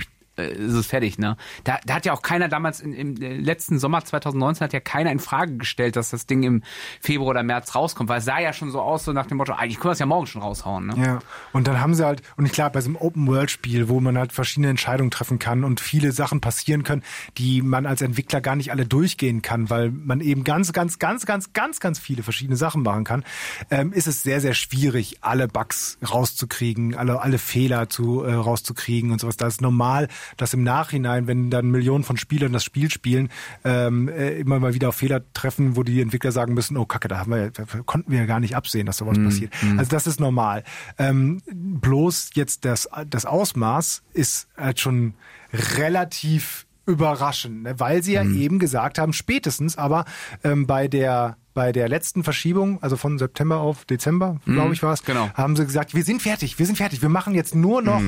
ist 0.44 0.74
es 0.74 0.88
fertig, 0.88 1.18
ne? 1.18 1.38
Da, 1.64 1.80
da 1.86 1.96
hat 1.96 2.06
ja 2.06 2.14
auch 2.14 2.22
keiner 2.22 2.48
damals 2.48 2.80
in, 2.80 2.94
im 2.94 3.22
äh, 3.22 3.36
letzten 3.38 3.80
Sommer 3.80 4.04
2019 4.04 4.66
hat 4.66 4.74
ja 4.74 4.80
keiner 4.80 5.12
in 5.12 5.20
Frage 5.20 5.58
gestellt, 5.58 5.96
dass 5.96 6.10
das 6.10 6.26
Ding 6.26 6.44
im 6.44 6.64
Februar 7.02 7.30
oder 7.30 7.44
März 7.44 7.76
rauskommt, 7.76 8.10
weil 8.10 8.20
es 8.20 8.26
sah 8.26 8.40
ja 8.40 8.54
schon 8.54 8.72
so 8.72 8.82
aus, 8.82 9.06
so 9.06 9.14
nach 9.14 9.26
dem 9.26 9.38
Motto, 9.38 9.54
eigentlich 9.54 9.78
können 9.78 9.90
wir 9.90 9.94
es 9.94 10.00
ja 10.00 10.06
morgen 10.06 10.28
schon 10.28 10.42
raushauen, 10.42 10.88
ne? 10.88 10.94
Ja, 10.98 11.20
und 11.54 11.68
dann 11.68 11.80
haben 11.80 11.94
sie 11.94 12.06
halt, 12.06 12.22
und 12.38 12.52
klar, 12.52 12.70
bei 12.70 12.82
so 12.82 12.90
einem 12.90 12.96
Open-World-Spiel, 12.96 13.90
wo 13.90 14.00
man 14.00 14.18
halt 14.18 14.34
verschiedene 14.34 14.70
Entscheidungen 14.70 15.12
treffen 15.12 15.40
kann 15.40 15.64
und 15.64 15.80
viele 15.80 16.12
Sachen 16.12 16.42
passieren 16.42 16.84
können, 16.84 17.04
die 17.38 17.62
man 17.62 17.86
als 17.86 18.02
Entwickler 18.02 18.42
gar 18.42 18.56
nicht 18.56 18.72
alle 18.72 18.86
durchgehen 18.86 19.42
kann, 19.42 19.70
weil 19.70 19.92
man 19.92 20.22
eben 20.22 20.44
ganz, 20.44 20.74
ganz, 20.74 21.00
ganz, 21.00 21.26
ganz, 21.26 21.54
ganz, 21.54 21.80
ganz 21.80 22.00
viele 22.00 22.24
verschiedene 22.24 22.58
Sachen 22.58 22.84
machen 22.84 23.04
kann, 23.04 23.24
ähm, 23.72 23.94
ist 23.94 24.08
es 24.08 24.24
sehr, 24.24 24.42
sehr 24.42 24.54
schwierig, 24.54 25.18
alle 25.22 25.48
Bugs 25.48 25.98
rauszukriegen, 26.08 26.96
alle, 26.96 27.22
alle 27.22 27.38
Fehler 27.38 27.90
zu, 27.90 28.24
äh, 28.24 28.34
rauszukriegen 28.34 29.12
und 29.12 29.20
sowas. 29.20 29.38
Da 29.38 29.48
ist 29.48 29.62
normal, 29.62 30.08
dass 30.38 30.54
im 30.54 30.64
Nachhinein, 30.64 31.28
wenn 31.28 31.50
dann 31.50 31.72
Millionen 31.72 32.04
von 32.04 32.18
Spielern 32.18 32.54
das 32.54 32.64
Spiel 32.64 32.90
spielen, 32.92 33.30
ähm, 33.64 34.08
äh, 34.10 34.40
immer 34.40 34.60
mal 34.60 34.74
wieder 34.74 34.90
auf 34.90 34.96
Fehler 34.96 35.22
treffen, 35.34 35.76
wo 35.76 35.84
die 35.84 36.02
Entwickler 36.02 36.32
sagen 36.32 36.54
müssen, 36.54 36.78
oh 36.78 36.86
Kacke, 36.86 37.08
da 37.08 37.20
haben 37.20 37.32
wir, 37.32 37.52
da 37.52 37.64
konnten 37.86 38.12
wir 38.12 38.20
ja 38.20 38.26
gar 38.26 38.40
nicht 38.40 38.56
absehen, 38.56 38.86
dass 38.86 38.98
sowas 38.98 39.18
passiert. 39.18 39.54
Also 39.78 39.90
das 39.90 40.08
ist 40.08 40.20
normal. 40.20 40.64
Ähm, 40.98 41.42
bloß 41.48 42.32
jetzt 42.34 42.66
das, 42.66 42.90
das 43.08 43.26
Ausmaß 43.26 44.04
ist 44.14 44.48
halt 44.58 44.80
schon 44.80 45.14
relativ 45.54 46.66
überraschend, 46.86 47.64
ne? 47.64 47.80
weil 47.80 48.04
sie 48.04 48.14
ja 48.14 48.24
eben 48.24 48.60
gesagt 48.60 48.98
haben, 48.98 49.14
spätestens 49.14 49.78
aber 49.78 50.06
ähm, 50.44 50.66
bei 50.66 50.88
der 50.88 51.38
bei 51.54 51.72
der 51.74 51.90
letzten 51.90 52.24
Verschiebung, 52.24 52.82
also 52.82 52.96
von 52.96 53.18
September 53.18 53.58
auf 53.58 53.84
Dezember, 53.84 54.40
glaube 54.46 54.74
ich 54.74 54.82
war 54.82 54.94
es, 54.94 55.04
genau. 55.04 55.30
haben 55.34 55.58
sie 55.58 55.66
gesagt, 55.66 55.94
wir 55.94 56.04
sind 56.04 56.22
fertig, 56.22 56.58
wir 56.58 56.66
sind 56.66 56.78
fertig, 56.78 57.02
wir 57.02 57.10
machen 57.10 57.36
jetzt 57.36 57.54
nur 57.54 57.82
noch 57.82 58.00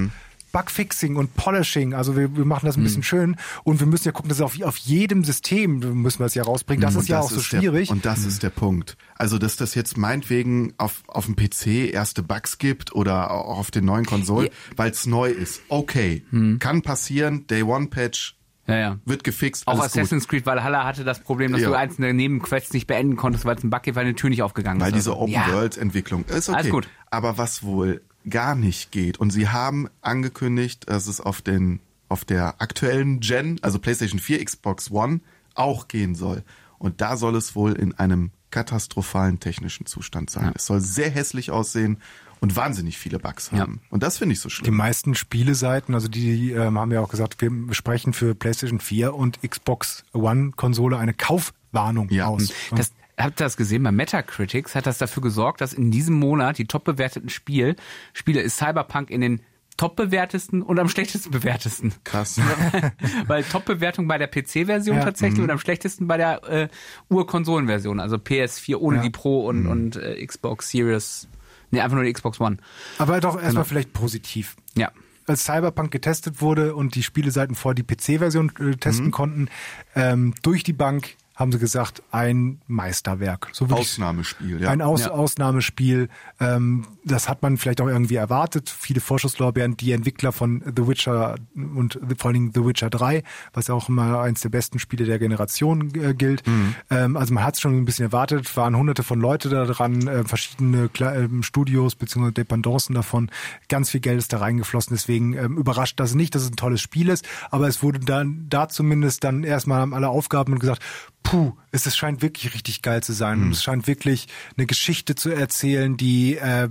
Bugfixing 0.51 1.15
und 1.15 1.35
Polishing, 1.35 1.93
also 1.93 2.15
wir, 2.17 2.35
wir 2.35 2.45
machen 2.45 2.65
das 2.65 2.77
ein 2.77 2.83
bisschen 2.83 3.03
schön 3.03 3.37
und 3.63 3.79
wir 3.79 3.87
müssen 3.87 4.05
ja 4.07 4.11
gucken, 4.11 4.29
dass 4.29 4.41
auf, 4.41 4.61
auf 4.61 4.77
jedem 4.77 5.23
System 5.23 5.79
müssen 6.01 6.19
wir 6.19 6.25
es 6.25 6.35
ja 6.35 6.43
rausbringen. 6.43 6.81
Das 6.81 6.95
Und 6.95 7.01
ist 7.03 7.07
ja 7.09 7.19
auch 7.19 7.29
so 7.29 7.35
der- 7.35 7.41
schwierig. 7.43 7.89
und 7.89 8.05
das 8.05 8.25
ist 8.25 8.43
der 8.43 8.49
Punkt. 8.49 8.97
Also, 9.17 9.37
dass 9.37 9.55
das 9.55 9.75
jetzt 9.75 9.97
meinetwegen 9.97 10.73
auf, 10.77 11.03
auf 11.07 11.25
dem 11.25 11.35
PC 11.35 11.91
erste 11.93 12.23
Bugs 12.23 12.57
gibt 12.57 12.93
oder 12.93 13.31
auch 13.31 13.59
auf 13.59 13.71
den 13.71 13.85
neuen 13.85 14.05
Konsolen, 14.05 14.49
weil 14.75 14.91
es 14.91 15.05
neu 15.05 15.29
ist. 15.29 15.61
Okay. 15.69 16.23
Hm. 16.31 16.59
Kann 16.59 16.81
passieren. 16.81 17.45
Day 17.47 17.61
One 17.63 17.87
Patch 17.87 18.35
Ja, 18.67 18.77
ja. 18.77 18.97
wird 19.05 19.23
gefixt. 19.23 19.67
Auch 19.67 19.79
alles 19.79 19.93
gut. 19.93 20.01
Assassin's 20.01 20.27
Creed 20.27 20.45
Valhalla 20.45 20.83
hatte 20.85 21.03
das 21.03 21.19
Problem, 21.21 21.51
dass 21.51 21.61
Ja. 21.61 21.69
du 21.69 21.75
einzelne 21.75 22.13
Nebenquests 22.13 22.73
nicht 22.73 22.87
beenden 22.87 23.15
konntest, 23.15 23.45
weil 23.45 23.55
es 23.57 23.63
ein 23.63 23.69
Bug 23.69 23.83
gibt, 23.83 23.95
weil 23.95 24.05
eine 24.05 24.15
Tür 24.15 24.29
nicht 24.29 24.41
aufgegangen 24.43 24.81
Weil 24.81 24.89
ist. 24.89 24.95
diese 24.95 25.11
Also, 25.13 25.27
ja. 25.27 25.41
Open-World-Entwicklung 25.43 26.25
ist 26.25 26.49
okay. 26.49 26.57
Alles 26.57 26.71
gut. 26.71 26.87
Aber 27.09 27.37
was 27.37 27.63
wohl 27.63 28.01
gar 28.29 28.55
nicht 28.55 28.91
geht, 28.91 29.19
und 29.19 29.31
sie 29.31 29.49
haben 29.49 29.87
angekündigt, 30.01 30.89
dass 30.89 31.07
es 31.07 31.19
auf 31.21 31.41
den 31.41 31.79
auf 32.09 32.25
der 32.25 32.61
aktuellen 32.61 33.21
Gen, 33.21 33.57
also 33.61 33.79
PlayStation 33.79 34.19
4, 34.19 34.43
Xbox 34.43 34.91
One, 34.91 35.21
auch 35.55 35.87
gehen 35.87 36.13
soll. 36.13 36.43
Und 36.77 36.99
da 36.99 37.15
soll 37.15 37.35
es 37.37 37.55
wohl 37.55 37.71
in 37.71 37.93
einem 37.93 38.31
katastrophalen 38.49 39.39
technischen 39.39 39.85
Zustand 39.85 40.29
sein. 40.29 40.51
Es 40.55 40.65
soll 40.65 40.81
sehr 40.81 41.09
hässlich 41.09 41.51
aussehen 41.51 41.99
und 42.41 42.57
wahnsinnig 42.57 42.97
viele 42.97 43.17
Bugs 43.17 43.53
haben. 43.53 43.79
Und 43.89 44.03
das 44.03 44.17
finde 44.17 44.33
ich 44.33 44.41
so 44.41 44.49
Die 44.49 44.55
schlimm. 44.55 44.75
meisten 44.75 45.15
Spieleseiten, 45.15 45.95
also 45.95 46.09
die, 46.09 46.19
die 46.35 46.51
ähm, 46.51 46.77
haben 46.77 46.91
ja 46.91 46.99
auch 46.99 47.07
gesagt, 47.07 47.41
wir 47.41 47.49
sprechen 47.73 48.11
für 48.11 48.35
PlayStation 48.35 48.81
4 48.81 49.13
und 49.15 49.39
Xbox 49.41 50.03
One 50.11 50.51
Konsole 50.57 50.97
eine 50.97 51.13
Kaufwarnung 51.13 52.09
Ja. 52.09 52.25
aus. 52.27 52.49
Das, 52.75 52.91
habt 53.23 53.39
ihr 53.41 53.45
das 53.45 53.57
gesehen? 53.57 53.83
Bei 53.83 53.91
Metacritics 53.91 54.75
hat 54.75 54.85
das 54.87 54.97
dafür 54.97 55.21
gesorgt, 55.23 55.61
dass 55.61 55.73
in 55.73 55.91
diesem 55.91 56.15
Monat 56.19 56.57
die 56.57 56.65
top 56.65 56.83
bewerteten 56.83 57.29
Spiel, 57.29 57.75
Spiele 58.13 58.41
ist 58.41 58.57
Cyberpunk 58.57 59.09
in 59.09 59.21
den 59.21 59.41
top 59.77 59.95
bewertesten 59.95 60.61
und 60.61 60.77
am 60.79 60.89
schlechtesten 60.89 61.31
bewertesten. 61.31 61.93
Krass. 62.03 62.39
Weil 63.27 63.43
Top-Bewertung 63.43 64.07
bei 64.07 64.17
der 64.19 64.27
PC-Version 64.27 64.97
Ja. 64.97 65.03
tatsächlich 65.03 65.39
Mhm. 65.39 65.45
und 65.45 65.49
am 65.51 65.59
schlechtesten 65.59 66.07
bei 66.07 66.17
der 66.17 66.43
äh, 66.43 66.67
Ur-Konsolen-Version, 67.09 67.99
also 67.99 68.17
PS4 68.17 68.77
ohne 68.77 68.97
Ja. 68.97 69.03
die 69.03 69.09
Pro 69.09 69.47
und, 69.47 69.63
Mhm. 69.63 69.69
und 69.71 69.95
äh, 69.95 70.23
Xbox 70.25 70.69
Series. 70.69 71.27
Nee, 71.71 71.79
einfach 71.81 71.95
nur 71.95 72.03
die 72.03 72.13
Xbox 72.13 72.39
One. 72.39 72.57
Aber 72.99 73.19
doch 73.21 73.33
Genau. 73.33 73.43
erstmal 73.43 73.65
vielleicht 73.65 73.93
positiv. 73.93 74.55
Ja. 74.75 74.91
Als 75.27 75.45
Cyberpunk 75.45 75.91
getestet 75.91 76.41
wurde 76.41 76.75
und 76.75 76.95
die 76.95 77.03
Spieleseiten 77.03 77.55
vor 77.55 77.73
die 77.73 77.83
PC-Version 77.83 78.51
äh, 78.59 78.75
testen 78.75 79.07
Mhm. 79.07 79.11
konnten, 79.11 79.47
ähm, 79.95 80.33
durch 80.43 80.63
die 80.63 80.73
Bank 80.73 81.15
haben 81.41 81.51
sie 81.51 81.59
gesagt, 81.59 82.01
ein 82.11 82.61
Meisterwerk. 82.67 83.49
So 83.51 83.65
Ausnahmespiel, 83.65 84.61
ja. 84.61 84.69
Ein 84.69 84.81
Aus 84.81 85.01
Ja. 85.05 85.11
Ausnahmespiel. 85.11 86.07
Ähm, 86.39 86.85
das 87.03 87.27
hat 87.27 87.41
man 87.41 87.57
vielleicht 87.57 87.81
auch 87.81 87.87
irgendwie 87.87 88.15
erwartet. 88.15 88.69
Viele 88.69 89.01
Vorschusslorbeeren, 89.01 89.75
die 89.75 89.91
Entwickler 89.91 90.31
von 90.31 90.61
The 90.75 90.87
Witcher 90.87 91.35
und 91.55 91.99
vor 92.17 92.27
allen 92.29 92.33
Dingen 92.33 92.51
The 92.53 92.65
Witcher 92.65 92.89
3, 92.89 93.23
was 93.53 93.67
ja 93.67 93.73
auch 93.73 93.89
immer 93.89 94.21
eins 94.21 94.41
der 94.41 94.49
besten 94.49 94.79
Spiele 94.79 95.05
der 95.05 95.19
Generation 95.19 95.93
äh, 95.95 96.13
gilt. 96.13 96.45
Mhm. 96.47 96.75
Ähm, 96.89 97.17
also 97.17 97.33
man 97.33 97.43
hat 97.43 97.55
es 97.55 97.61
schon 97.61 97.75
ein 97.75 97.85
bisschen 97.85 98.05
erwartet, 98.05 98.55
waren 98.55 98.77
hunderte 98.77 99.03
von 99.03 99.19
Leute 99.19 99.49
da 99.49 99.65
dran, 99.65 100.07
äh, 100.07 100.23
verschiedene 100.23 100.89
Kle 100.89 101.15
ähm, 101.23 101.43
Studios 101.43 101.95
bzw. 101.95 102.31
Dependancen 102.31 102.95
davon. 102.95 103.31
Ganz 103.67 103.89
viel 103.89 103.99
Geld 103.99 104.19
ist 104.19 104.31
da 104.31 104.37
reingeflossen, 104.37 104.95
deswegen 104.95 105.33
ähm, 105.33 105.57
überrascht 105.57 105.99
das 105.99 106.13
nicht, 106.13 106.35
dass 106.35 106.43
es 106.43 106.51
ein 106.51 106.55
tolles 106.55 106.81
Spiel 106.81 107.09
ist, 107.09 107.27
aber 107.49 107.67
es 107.67 107.81
wurde 107.81 107.99
dann 107.99 108.45
da 108.49 108.69
zumindest 108.69 109.23
dann 109.23 109.43
erstmal 109.43 109.81
haben 109.81 109.93
alle 109.93 110.09
Aufgaben 110.09 110.53
und 110.53 110.59
gesagt, 110.59 110.81
puh, 111.23 111.53
es, 111.71 111.85
es 111.85 111.95
scheint 111.95 112.21
wirklich 112.21 112.53
richtig 112.53 112.81
geil 112.81 113.01
zu 113.03 113.13
sein. 113.13 113.41
Und 113.43 113.51
es 113.51 113.63
scheint 113.63 113.87
wirklich 113.87 114.27
eine 114.57 114.65
Geschichte 114.65 115.15
zu 115.15 115.29
erzählen, 115.29 115.95
die 115.97 116.37
äh, 116.37 116.67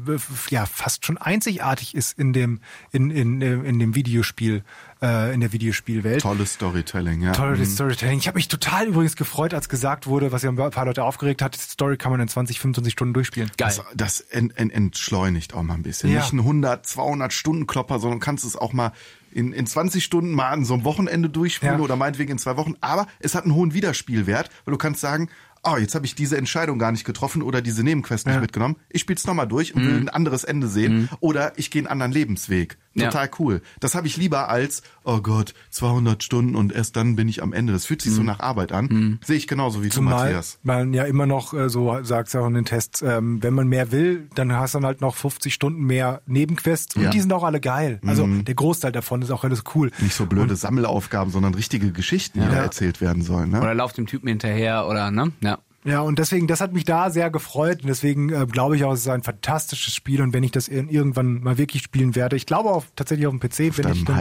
ja 0.51 0.67
fast 0.67 1.07
schon 1.07 1.19
einzigartig 1.19 1.95
ist 1.95 2.19
in 2.19 2.33
dem, 2.33 2.61
in, 2.93 3.11
in, 3.11 3.41
äh, 3.41 3.55
in 3.55 3.79
dem 3.79 3.95
Videospiel, 3.95 4.63
äh, 5.01 5.33
in 5.33 5.41
der 5.41 5.53
Videospielwelt. 5.53 6.23
Tolles 6.23 6.55
Storytelling, 6.55 7.23
ja. 7.23 7.33
Tolles 7.33 7.71
Mhm. 7.71 7.75
Storytelling. 7.75 8.19
Ich 8.19 8.27
habe 8.27 8.37
mich 8.37 8.49
total 8.49 8.89
übrigens 8.89 9.17
gefreut, 9.17 9.55
als 9.55 9.69
gesagt 9.69 10.07
wurde, 10.07 10.33
was 10.33 10.43
ja 10.43 10.51
ein 10.51 10.57
paar 10.57 10.85
Leute 10.85 11.05
aufgeregt 11.05 11.43
hat, 11.43 11.55
die 11.55 11.61
Story 11.61 11.97
kann 11.97 12.13
man 12.13 12.21
in 12.21 12.29
20, 12.29 12.61
25 12.61 12.93
Stunden 12.93 13.15
durchspielen. 13.15 13.51
Geil. 13.57 13.73
Das, 13.75 13.83
das 13.95 14.21
ent, 14.21 14.57
ent, 14.59 14.73
entschleunigt 14.73 15.55
auch 15.55 15.63
mal 15.63 15.75
ein 15.75 15.83
bisschen. 15.83 16.11
Ja. 16.11 16.21
Nicht 16.21 16.33
ein 16.33 16.41
100, 16.41 16.87
200 16.87 17.33
Stunden 17.33 17.67
Klopper, 17.67 17.99
sondern 17.99 18.21
kannst 18.21 18.45
es 18.45 18.57
auch 18.57 18.73
mal 18.73 18.93
in, 19.31 19.53
in 19.53 19.67
20 19.67 20.03
Stunden 20.05 20.33
mal 20.33 20.51
an 20.51 20.65
so 20.65 20.75
einem 20.75 20.85
Wochenende 20.85 21.29
durchspielen 21.29 21.79
Ja. 21.79 21.85
oder 21.85 21.97
meinetwegen 21.97 22.33
in 22.33 22.39
zwei 22.39 22.57
Wochen. 22.57 22.75
Aber 22.81 23.07
es 23.19 23.35
hat 23.35 23.45
einen 23.45 23.55
hohen 23.55 23.75
Wiederspielwert, 23.75 24.51
weil 24.65 24.73
du 24.73 24.79
kannst 24.79 25.01
sagen, 25.01 25.29
oh, 25.63 25.77
jetzt 25.77 25.95
habe 25.95 26.07
ich 26.07 26.15
diese 26.15 26.37
Entscheidung 26.37 26.79
gar 26.79 26.93
nicht 26.93 27.05
getroffen 27.05 27.43
oder 27.43 27.61
diese 27.63 27.83
Nebenquest 27.85 28.27
nicht 28.27 28.41
mitgenommen. 28.41 28.77
Ich 28.89 29.03
spiele 29.03 29.17
es 29.17 29.27
nochmal 29.27 29.47
durch 29.49 29.75
und 29.75 29.87
will 29.87 29.97
ein 29.97 30.09
anderes 30.09 30.45
Ende 30.45 30.69
sehen. 30.69 31.09
Oder 31.21 31.53
ich 31.59 31.71
gehe 31.71 31.81
einen 31.81 31.89
anderen 31.89 32.13
Lebensweg. 32.13 32.79
Ja. 32.95 33.07
Total 33.07 33.31
cool. 33.39 33.63
Das 33.79 33.95
habe 33.95 34.09
ich 34.09 34.17
lieber 34.17 34.49
als, 34.49 34.83
oh 35.05 35.21
Gott, 35.21 35.55
200 35.71 36.25
Stunden 36.25 36.57
und 36.57 36.73
erst 36.73 36.97
dann 36.97 37.15
bin 37.15 37.29
ich 37.29 37.41
am 37.43 37.53
Ende. 37.53 37.73
Das 37.73 37.87
fühlt 37.87 38.03
sich 38.03 38.13
so 38.13 38.23
nach 38.23 38.41
Arbeit 38.41 38.73
an. 38.73 39.21
Sehe 39.25 39.37
ich 39.37 39.47
genauso 39.47 39.83
wie 39.83 39.89
du, 39.91 39.95
Zumal 39.95 40.25
Matthias. 40.25 40.59
man 40.65 40.93
ja 40.93 41.05
immer 41.05 41.27
noch, 41.27 41.55
äh, 41.55 41.69
so 41.69 42.03
sagt 42.03 42.29
es 42.29 42.35
auch 42.37 42.47
in 42.49 42.55
den 42.55 42.65
Tests, 42.65 43.01
ähm, 43.03 43.41
wenn 43.43 43.55
man 43.55 43.69
mehr 43.69 43.93
will, 43.93 44.29
dann 44.35 44.53
hast 44.53 44.75
du 44.75 44.79
dann 44.79 44.87
halt 44.87 45.01
noch 45.01 45.15
50 45.15 45.55
Stunden 45.55 45.85
mehr 45.85 46.21
Nebenquests 46.27 46.97
und 46.97 47.03
Ja. 47.05 47.11
die 47.11 47.21
sind 47.21 47.33
auch 47.33 47.45
alle 47.45 47.61
geil. 47.61 48.01
Also 48.05 48.27
der 48.27 48.55
Großteil 48.55 48.91
davon 48.93 49.23
ist 49.23 49.31
auch 49.31 49.45
alles 49.45 49.63
cool. 49.75 49.93
Nicht 50.01 50.15
so 50.15 50.27
blöde 50.27 50.57
Sammelaufgaben, 50.57 51.31
sondern 51.33 51.55
richtige 51.55 51.93
Geschichten, 51.93 52.41
die 52.41 52.47
da 52.47 52.55
erzählt 52.57 53.01
werden 53.01 53.23
sollen. 53.23 53.51
Ne? 53.51 53.61
Oder 53.61 53.75
lauft 53.75 53.99
dem 53.99 54.07
Typen 54.07 54.27
hinterher 54.29 54.87
oder, 54.89 55.11
ne? 55.13 55.31
Ja. 55.41 55.50
Ja, 55.83 56.01
und 56.03 56.19
deswegen, 56.19 56.47
das 56.47 56.61
hat 56.61 56.75
mich 56.75 56.85
da 56.85 57.09
sehr 57.09 57.31
gefreut 57.31 57.81
und 57.81 57.89
deswegen 57.89 58.29
äh, 58.29 58.45
glaube 58.47 58.77
ich 58.77 58.85
auch, 58.85 58.93
es 58.93 59.01
ist 59.01 59.09
ein 59.09 59.23
fantastisches 59.23 59.95
Spiel 59.95 60.21
und 60.21 60.35
wenn 60.35 60.43
ich 60.43 60.51
das 60.51 60.69
ir- 60.69 60.91
irgendwann 60.91 61.41
mal 61.43 61.57
wirklich 61.57 61.83
spielen 61.83 62.15
werde, 62.15 62.37
ich 62.37 62.45
glaube 62.45 62.69
auch 62.71 62.85
tatsächlich 62.97 63.27
auf 63.27 63.33
dem 63.33 63.41
PC, 63.41 63.79
wenn 63.79 63.85
ich 63.93 64.05
dann, 64.05 64.17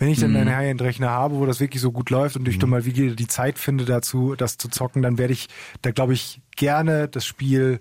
wenn 0.00 0.08
ich 0.08 0.18
dann 0.18 0.34
einen 0.34 0.50
High-End-Rechner 0.56 1.08
habe, 1.08 1.36
wo 1.36 1.46
das 1.46 1.60
wirklich 1.60 1.80
so 1.80 1.92
gut 1.92 2.10
läuft 2.10 2.36
und 2.36 2.48
ich 2.48 2.58
dann 2.58 2.70
mal 2.70 2.84
wieder 2.84 3.14
die 3.14 3.28
Zeit 3.28 3.60
finde 3.60 3.84
dazu, 3.84 4.34
das 4.36 4.58
zu 4.58 4.68
zocken, 4.68 5.02
dann 5.02 5.18
werde 5.18 5.32
ich 5.34 5.48
da 5.82 5.92
glaube 5.92 6.14
ich 6.14 6.40
gerne 6.56 7.06
das 7.06 7.24
Spiel 7.26 7.78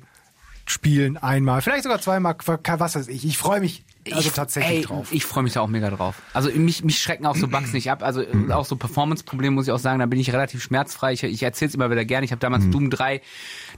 spielen 0.71 1.17
einmal, 1.17 1.61
vielleicht 1.61 1.83
sogar 1.83 1.99
zweimal, 2.01 2.35
was 2.45 2.95
weiß 2.95 3.07
ich. 3.09 3.25
Ich 3.25 3.37
freue 3.37 3.59
mich 3.59 3.83
also 4.11 4.27
ich, 4.29 4.33
tatsächlich 4.33 4.79
ey, 4.79 4.83
drauf. 4.85 5.09
Ich 5.11 5.25
freue 5.25 5.43
mich 5.43 5.53
da 5.53 5.61
auch 5.61 5.67
mega 5.67 5.91
drauf. 5.91 6.15
Also 6.33 6.49
mich, 6.49 6.83
mich 6.83 6.97
schrecken 6.99 7.25
auch 7.27 7.35
so 7.35 7.47
Bugs 7.47 7.71
nicht 7.73 7.91
ab. 7.91 8.01
Also 8.01 8.21
Mhm. 8.21 8.49
äh, 8.49 8.53
auch 8.53 8.65
so 8.65 8.75
Performance-Probleme 8.75 9.53
muss 9.53 9.67
ich 9.67 9.71
auch 9.71 9.77
sagen, 9.79 9.99
da 9.99 10.07
bin 10.07 10.19
ich 10.19 10.33
relativ 10.33 10.63
schmerzfrei. 10.63 11.13
Ich, 11.13 11.23
ich 11.23 11.43
erzähle 11.43 11.69
es 11.69 11.75
immer 11.75 11.91
wieder 11.91 12.03
gerne. 12.03 12.25
Ich 12.25 12.31
habe 12.31 12.39
damals 12.39 12.63
Mhm. 12.65 12.71
Doom 12.71 12.89
3 12.89 13.21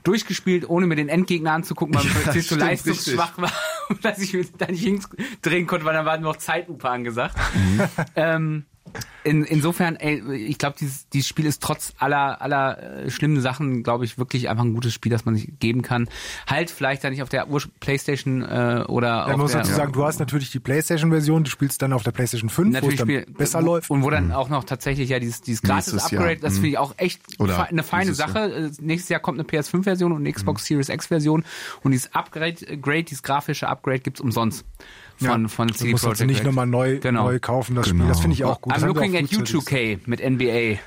durchgespielt, 0.02 0.68
ohne 0.68 0.86
mir 0.86 0.96
den 0.96 1.08
Endgegner 1.10 1.52
anzugucken, 1.52 1.94
weil 1.94 2.04
Ja, 2.06 2.10
mir 2.26 2.32
zu 2.32 2.42
stimmt, 2.42 2.60
leistungsschwach 2.62 3.36
war, 3.36 3.52
dass 4.02 4.18
ich 4.18 4.32
mich 4.32 4.52
da 4.56 4.66
nicht 4.66 4.82
hindrehen 4.82 5.66
konnte, 5.66 5.84
weil 5.84 5.94
da 5.94 6.06
war 6.06 6.16
nur 6.16 6.32
noch 6.32 6.38
Zeitlupe 6.38 6.88
angesagt. 6.88 7.36
Mhm. 7.54 7.80
ähm, 8.16 8.64
in, 9.24 9.42
insofern, 9.42 9.96
ey, 9.96 10.22
ich 10.34 10.58
glaube, 10.58 10.76
dieses, 10.78 11.08
dieses 11.08 11.26
Spiel 11.26 11.46
ist 11.46 11.62
trotz 11.62 11.94
aller, 11.98 12.42
aller 12.42 13.04
äh, 13.04 13.10
schlimmen 13.10 13.40
Sachen, 13.40 13.82
glaube 13.82 14.04
ich, 14.04 14.18
wirklich 14.18 14.50
einfach 14.50 14.64
ein 14.64 14.74
gutes 14.74 14.92
Spiel, 14.92 15.10
das 15.10 15.24
man 15.24 15.34
sich 15.34 15.58
geben 15.58 15.80
kann. 15.80 16.08
Halt 16.46 16.70
vielleicht 16.70 17.02
da 17.02 17.10
nicht 17.10 17.22
auf 17.22 17.30
der 17.30 17.48
Ur 17.48 17.62
Playstation 17.80 18.42
äh, 18.42 18.84
oder 18.86 19.08
Ja, 19.08 19.22
auf 19.24 19.30
man 19.30 19.40
muss 19.40 19.52
der, 19.52 19.62
dazu 19.62 19.72
sagen, 19.72 19.92
du 19.92 20.04
hast 20.04 20.20
natürlich 20.20 20.50
die 20.50 20.60
PlayStation-Version, 20.60 21.44
du 21.44 21.50
spielst 21.50 21.80
dann 21.80 21.94
auf 21.94 22.02
der 22.02 22.12
PlayStation 22.12 22.50
5, 22.50 22.72
natürlich 22.74 22.84
wo 22.84 22.92
es 22.92 22.98
dann 22.98 23.22
spiel, 23.24 23.34
besser 23.34 23.62
wo, 23.62 23.66
läuft. 23.66 23.90
Und 23.90 24.02
wo 24.02 24.10
dann 24.10 24.30
auch 24.30 24.50
noch 24.50 24.64
tatsächlich 24.64 25.08
ja 25.08 25.18
dieses, 25.18 25.40
dieses 25.40 25.62
Gratis-Upgrade, 25.62 26.32
Jahr. 26.32 26.36
das 26.36 26.54
finde 26.54 26.68
ich 26.68 26.78
auch 26.78 26.94
echt 26.98 27.20
Oder 27.40 27.68
eine 27.68 27.82
feine 27.82 28.14
Sache. 28.14 28.38
Äh, 28.38 28.70
Nächstes 28.80 29.08
Jahr 29.08 29.20
kommt 29.20 29.38
eine 29.38 29.48
PS5-Version 29.48 30.12
und 30.12 30.18
eine 30.18 30.32
Xbox 30.32 30.66
Series 30.66 30.90
X-Version 30.90 31.44
und 31.82 31.92
dieses 31.92 32.14
Upgrade, 32.14 32.66
äh, 32.66 32.76
Grade, 32.76 33.04
dieses 33.04 33.22
grafische 33.22 33.68
Upgrade 33.68 34.00
gibt's 34.00 34.20
umsonst. 34.20 34.66
Von, 35.18 35.42
Ja, 35.42 35.48
von 35.48 35.68
du 35.68 35.74
CD 35.74 35.92
Projekt 35.92 36.20
jetzt 36.20 36.26
nicht 36.26 36.38
Red. 36.40 36.46
nochmal 36.46 36.66
neu, 36.66 36.98
Genau. 36.98 37.24
neu 37.24 37.38
kaufen, 37.38 37.74
das 37.74 37.86
Genau. 37.86 38.04
Spiel. 38.04 38.08
Das 38.08 38.20
finde 38.20 38.34
ich 38.34 38.44
auch 38.44 38.60
gut. 38.60 38.72
Das 38.72 38.82
I'm 38.82 38.86
haben 38.88 38.94
wir 38.96 39.02
looking 39.02 39.16
auch 39.16 39.22
at 39.24 39.30
you 39.30 39.38
frühzeitig 39.38 39.98
2K 39.98 39.98
mit 40.06 40.20
NBA. 40.20 40.78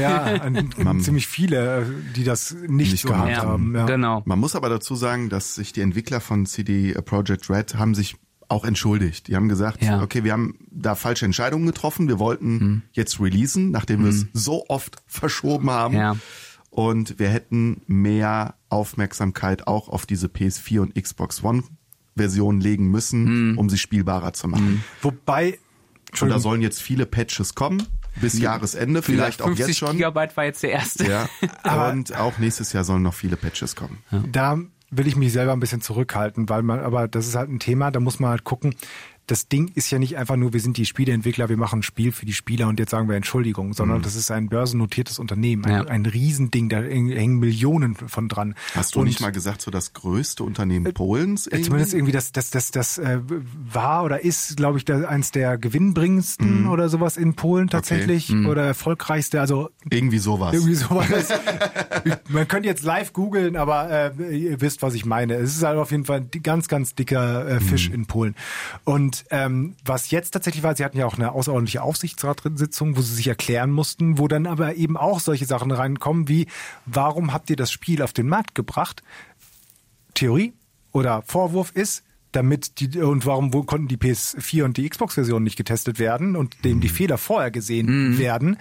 Ja, 0.00 0.22
an, 0.42 1.00
ziemlich 1.00 1.26
viele, 1.26 1.82
äh, 1.82 1.84
die 2.16 2.24
das 2.24 2.52
nicht, 2.54 2.70
Nicht 2.92 3.02
so 3.02 3.08
gehabt 3.08 3.28
handhaben. 3.36 3.74
Ja. 3.74 3.86
Genau. 3.86 4.22
Man 4.24 4.38
muss 4.38 4.54
aber 4.56 4.68
dazu 4.68 4.94
sagen, 4.94 5.28
dass 5.28 5.54
sich 5.56 5.72
die 5.72 5.80
Entwickler 5.80 6.20
von 6.20 6.46
CD 6.46 6.92
Projekt 7.04 7.48
Red 7.50 7.74
haben 7.76 7.94
sich 7.94 8.16
auch 8.48 8.64
entschuldigt. 8.64 9.28
Die 9.28 9.36
haben 9.36 9.48
gesagt, 9.48 9.82
Ja. 9.82 10.02
okay, 10.02 10.24
wir 10.24 10.32
haben 10.32 10.58
da 10.70 10.94
falsche 10.94 11.24
Entscheidungen 11.24 11.64
getroffen. 11.66 12.06
Wir 12.08 12.18
wollten 12.18 12.82
jetzt 12.92 13.18
releasen, 13.18 13.70
nachdem 13.70 14.02
wir 14.02 14.10
es 14.10 14.26
so 14.34 14.66
oft 14.68 14.96
verschoben 15.06 15.70
haben. 15.70 15.94
Ja. 15.96 16.16
Und 16.68 17.18
wir 17.18 17.28
hätten 17.28 17.80
mehr 17.86 18.54
Aufmerksamkeit 18.68 19.66
auch 19.66 19.88
auf 19.88 20.04
diese 20.06 20.26
PS4 20.28 20.80
und 20.80 20.94
Xbox 20.94 21.42
One 21.44 21.62
Version 22.16 22.60
legen 22.60 22.90
müssen, 22.90 23.56
um 23.58 23.70
sie 23.70 23.78
spielbarer 23.78 24.32
zu 24.32 24.48
machen. 24.48 24.84
Wobei, 25.00 25.58
Und 26.20 26.28
da 26.28 26.38
sollen 26.38 26.60
jetzt 26.62 26.80
viele 26.82 27.06
Patches 27.06 27.54
kommen, 27.54 27.86
bis 28.20 28.38
Jahresende, 28.38 29.02
vielleicht 29.02 29.42
auch 29.42 29.46
50 29.46 29.66
jetzt 29.66 29.78
schon. 29.78 29.92
Gigabyte 29.96 30.36
war 30.36 30.44
jetzt 30.44 30.62
der 30.62 30.72
erste. 30.72 31.06
Ja. 31.08 31.28
und 31.90 32.14
auch 32.16 32.38
nächstes 32.38 32.72
Jahr 32.72 32.84
sollen 32.84 33.02
noch 33.02 33.14
viele 33.14 33.36
Patches 33.36 33.76
kommen. 33.76 33.98
da 34.30 34.58
will 34.92 35.06
ich 35.06 35.16
mich 35.16 35.32
selber 35.32 35.52
ein 35.52 35.60
bisschen 35.60 35.80
zurückhalten, 35.80 36.48
weil 36.50 36.62
man, 36.62 36.80
aber 36.80 37.08
das 37.08 37.26
ist 37.26 37.34
halt 37.34 37.48
ein 37.48 37.58
Thema, 37.58 37.90
da 37.90 37.98
muss 37.98 38.20
man 38.20 38.30
halt 38.30 38.44
gucken. 38.44 38.74
Das 39.28 39.46
Ding 39.48 39.70
ist 39.74 39.90
ja 39.90 39.98
nicht 39.98 40.16
einfach 40.18 40.36
nur, 40.36 40.52
wir 40.52 40.60
sind 40.60 40.76
die 40.76 40.84
Spieleentwickler, 40.84 41.48
wir 41.48 41.56
machen 41.56 41.78
ein 41.78 41.82
Spiel 41.82 42.10
für 42.12 42.26
die 42.26 42.32
Spieler 42.32 42.66
und 42.68 42.78
jetzt 42.80 42.90
sagen 42.90 43.08
wir 43.08 43.14
Entschuldigung, 43.16 43.72
sondern 43.72 44.02
das 44.02 44.16
ist 44.16 44.30
ein 44.30 44.48
börsennotiertes 44.48 45.18
Unternehmen, 45.20 45.64
ein, 45.64 45.72
Ja. 45.72 45.84
ein 45.86 46.04
Riesending, 46.06 46.68
da 46.68 46.80
hängen 46.82 47.38
Millionen 47.38 47.94
von 47.94 48.28
dran. 48.28 48.54
Hast 48.74 48.94
du 48.94 49.00
und 49.00 49.06
nicht 49.06 49.20
mal 49.20 49.30
gesagt, 49.30 49.62
so 49.62 49.70
das 49.70 49.92
größte 49.92 50.42
Unternehmen 50.42 50.92
Polens? 50.92 51.46
Äh, 51.46 51.62
Zumindest 51.62 51.94
irgendwie 51.94 52.12
das, 52.12 52.32
das, 52.32 52.50
das, 52.50 52.72
das 52.72 52.98
äh, 52.98 53.20
war 53.72 54.04
oder 54.04 54.24
ist, 54.24 54.56
glaube 54.56 54.78
ich, 54.78 54.84
da, 54.84 55.02
eins 55.06 55.30
der 55.30 55.56
gewinnbringendsten 55.56 56.66
oder 56.66 56.88
sowas 56.88 57.16
in 57.16 57.34
Polen 57.34 57.68
tatsächlich 57.68 58.34
oder 58.34 58.64
erfolgreichste. 58.64 59.40
Also 59.40 59.70
Irgendwie 59.90 60.18
sowas. 60.18 60.54
irgendwie 60.54 60.74
sowas. 60.74 61.28
Man 62.28 62.48
könnte 62.48 62.68
jetzt 62.68 62.82
live 62.82 63.12
googeln, 63.12 63.56
aber 63.56 63.90
äh, 64.18 64.36
ihr 64.36 64.60
wisst, 64.60 64.82
was 64.82 64.94
ich 64.94 65.04
meine. 65.04 65.34
Es 65.34 65.54
ist 65.56 65.62
halt 65.62 65.78
auf 65.78 65.90
jeden 65.90 66.04
Fall 66.04 66.20
ein 66.32 66.42
ganz, 66.42 66.68
ganz 66.68 66.94
dicker 66.94 67.46
äh, 67.48 67.60
Fisch 67.60 67.88
in 67.88 68.06
Polen. 68.06 68.34
Und 68.84 69.11
ähm, 69.30 69.76
was 69.84 70.10
jetzt 70.10 70.30
tatsächlich 70.30 70.62
war, 70.62 70.76
sie 70.76 70.84
hatten 70.84 70.98
ja 70.98 71.06
auch 71.06 71.16
eine 71.16 71.32
außerordentliche 71.32 71.82
Aufsichtsratssitzung, 71.82 72.96
wo 72.96 73.00
sie 73.00 73.14
sich 73.14 73.28
erklären 73.28 73.70
mussten, 73.70 74.18
wo 74.18 74.28
dann 74.28 74.46
aber 74.46 74.76
eben 74.76 74.96
auch 74.96 75.20
solche 75.20 75.46
Sachen 75.46 75.70
reinkommen 75.70 76.28
wie, 76.28 76.46
warum 76.86 77.32
habt 77.32 77.50
ihr 77.50 77.56
das 77.56 77.72
Spiel 77.72 78.02
auf 78.02 78.12
den 78.12 78.28
Markt 78.28 78.54
gebracht? 78.54 79.02
Theorie 80.14 80.52
oder 80.92 81.22
Vorwurf 81.22 81.72
ist, 81.72 82.04
damit 82.32 82.80
die 82.80 82.98
und 83.00 83.26
warum 83.26 83.52
wo 83.52 83.62
konnten 83.62 83.88
die 83.88 83.96
PS4 83.96 84.64
und 84.64 84.76
die 84.76 84.88
Xbox-Version 84.88 85.42
nicht 85.42 85.56
getestet 85.56 85.98
werden 85.98 86.36
und 86.36 86.64
dem 86.64 86.80
die 86.80 86.88
Fehler 86.88 87.18
vorher 87.18 87.50
gesehen 87.50 88.18
werden, 88.18 88.56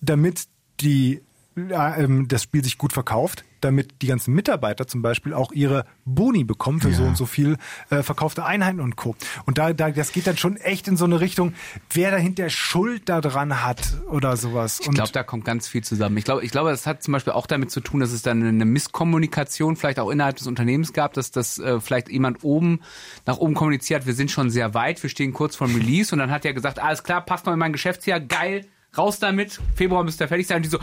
damit 0.00 0.44
die 0.80 1.20
das 1.66 2.42
Spiel 2.42 2.62
sich 2.62 2.78
gut 2.78 2.92
verkauft, 2.92 3.44
damit 3.60 4.02
die 4.02 4.06
ganzen 4.06 4.34
Mitarbeiter 4.34 4.86
zum 4.86 5.02
Beispiel 5.02 5.34
auch 5.34 5.52
ihre 5.52 5.84
Boni 6.04 6.44
bekommen 6.44 6.80
für 6.80 6.92
so 6.92 7.02
und 7.02 7.16
so 7.16 7.26
viel 7.26 7.56
äh, 7.90 8.02
verkaufte 8.02 8.44
Einheiten 8.44 8.80
und 8.80 8.96
Co. 8.96 9.16
Und 9.46 9.58
da, 9.58 9.72
da 9.72 9.90
das 9.90 10.12
geht 10.12 10.26
dann 10.26 10.36
schon 10.36 10.56
echt 10.56 10.88
in 10.88 10.96
so 10.96 11.04
eine 11.04 11.20
Richtung, 11.20 11.54
wer 11.92 12.10
dahinter 12.10 12.50
Schuld 12.50 13.08
daran 13.08 13.64
hat 13.64 13.94
oder 14.08 14.36
sowas. 14.36 14.80
Ich 14.80 14.90
glaube, 14.90 15.10
da 15.12 15.22
kommt 15.22 15.44
ganz 15.44 15.68
viel 15.68 15.82
zusammen. 15.82 16.16
Ich 16.16 16.24
glaube, 16.24 16.44
ich 16.44 16.50
glaube, 16.50 16.70
das 16.70 16.86
hat 16.86 17.02
zum 17.02 17.12
Beispiel 17.12 17.32
auch 17.32 17.46
damit 17.46 17.70
zu 17.70 17.80
tun, 17.80 18.00
dass 18.00 18.12
es 18.12 18.22
dann 18.22 18.46
eine 18.46 18.64
Misskommunikation 18.64 19.76
vielleicht 19.76 19.98
auch 19.98 20.10
innerhalb 20.10 20.36
des 20.36 20.46
Unternehmens 20.46 20.92
gab, 20.92 21.14
dass 21.14 21.30
das 21.30 21.58
äh, 21.58 21.80
vielleicht 21.80 22.08
jemand 22.08 22.44
oben 22.44 22.80
nach 23.26 23.38
oben 23.38 23.54
kommuniziert, 23.54 24.06
wir 24.06 24.14
sind 24.14 24.30
schon 24.30 24.50
sehr 24.50 24.74
weit, 24.74 25.02
wir 25.02 25.10
stehen 25.10 25.32
kurz 25.32 25.56
vor 25.56 25.68
Release 25.68 26.14
und 26.14 26.18
dann 26.18 26.30
hat 26.30 26.44
er 26.44 26.54
gesagt, 26.54 26.78
alles 26.78 27.02
klar, 27.02 27.24
passt 27.24 27.46
noch 27.46 27.52
in 27.52 27.58
mein 27.58 27.72
Geschäftsjahr, 27.72 28.20
geil, 28.20 28.66
raus 28.96 29.18
damit, 29.18 29.60
Februar 29.74 30.04
müsste 30.04 30.24
er 30.24 30.28
fertig 30.28 30.46
sein. 30.46 30.58
Und 30.58 30.64
die 30.64 30.70
so, 30.70 30.78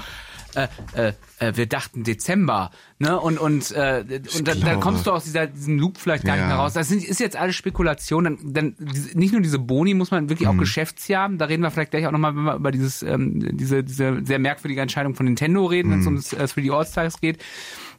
äh, 0.55 0.67
äh, 0.95 1.13
äh, 1.39 1.55
wir 1.55 1.65
dachten 1.67 2.03
Dezember, 2.03 2.71
ne? 2.99 3.19
Und 3.19 3.37
und 3.39 3.71
äh, 3.71 4.03
und 4.37 4.47
dann, 4.47 4.61
dann 4.61 4.79
kommst 4.79 5.05
du 5.07 5.11
aus 5.11 5.23
dieser, 5.25 5.47
diesem 5.47 5.79
Loop 5.79 5.97
vielleicht 5.97 6.23
gar 6.23 6.33
nicht 6.33 6.41
Ja. 6.41 6.47
mehr 6.47 6.55
raus. 6.57 6.73
Das 6.73 6.87
sind, 6.87 7.03
ist 7.03 7.19
jetzt 7.19 7.35
alles 7.35 7.55
Spekulation. 7.55 8.23
Dann, 8.23 8.37
dann 8.43 8.75
nicht 9.13 9.31
nur 9.33 9.41
diese 9.41 9.59
Boni 9.59 9.93
muss 9.93 10.11
man 10.11 10.29
wirklich 10.29 10.47
auch 10.47 10.57
Geschäftsjahr. 10.57 11.29
Da 11.29 11.45
reden 11.45 11.63
wir 11.63 11.71
vielleicht 11.71 11.91
gleich 11.91 12.07
auch 12.07 12.11
nochmal, 12.11 12.35
wenn 12.35 12.43
wir 12.43 12.55
über 12.55 12.71
dieses 12.71 13.03
ähm, 13.03 13.57
diese 13.57 13.83
diese 13.83 14.21
sehr 14.23 14.39
merkwürdige 14.39 14.81
Entscheidung 14.81 15.15
von 15.15 15.25
Nintendo 15.25 15.65
reden, 15.65 15.91
wenn 15.91 15.99
es 16.01 16.07
um 16.07 16.15
das 16.15 16.33
äh, 16.33 16.37
3D 16.37 16.71
All-Stars 16.73 17.19
geht. 17.21 17.43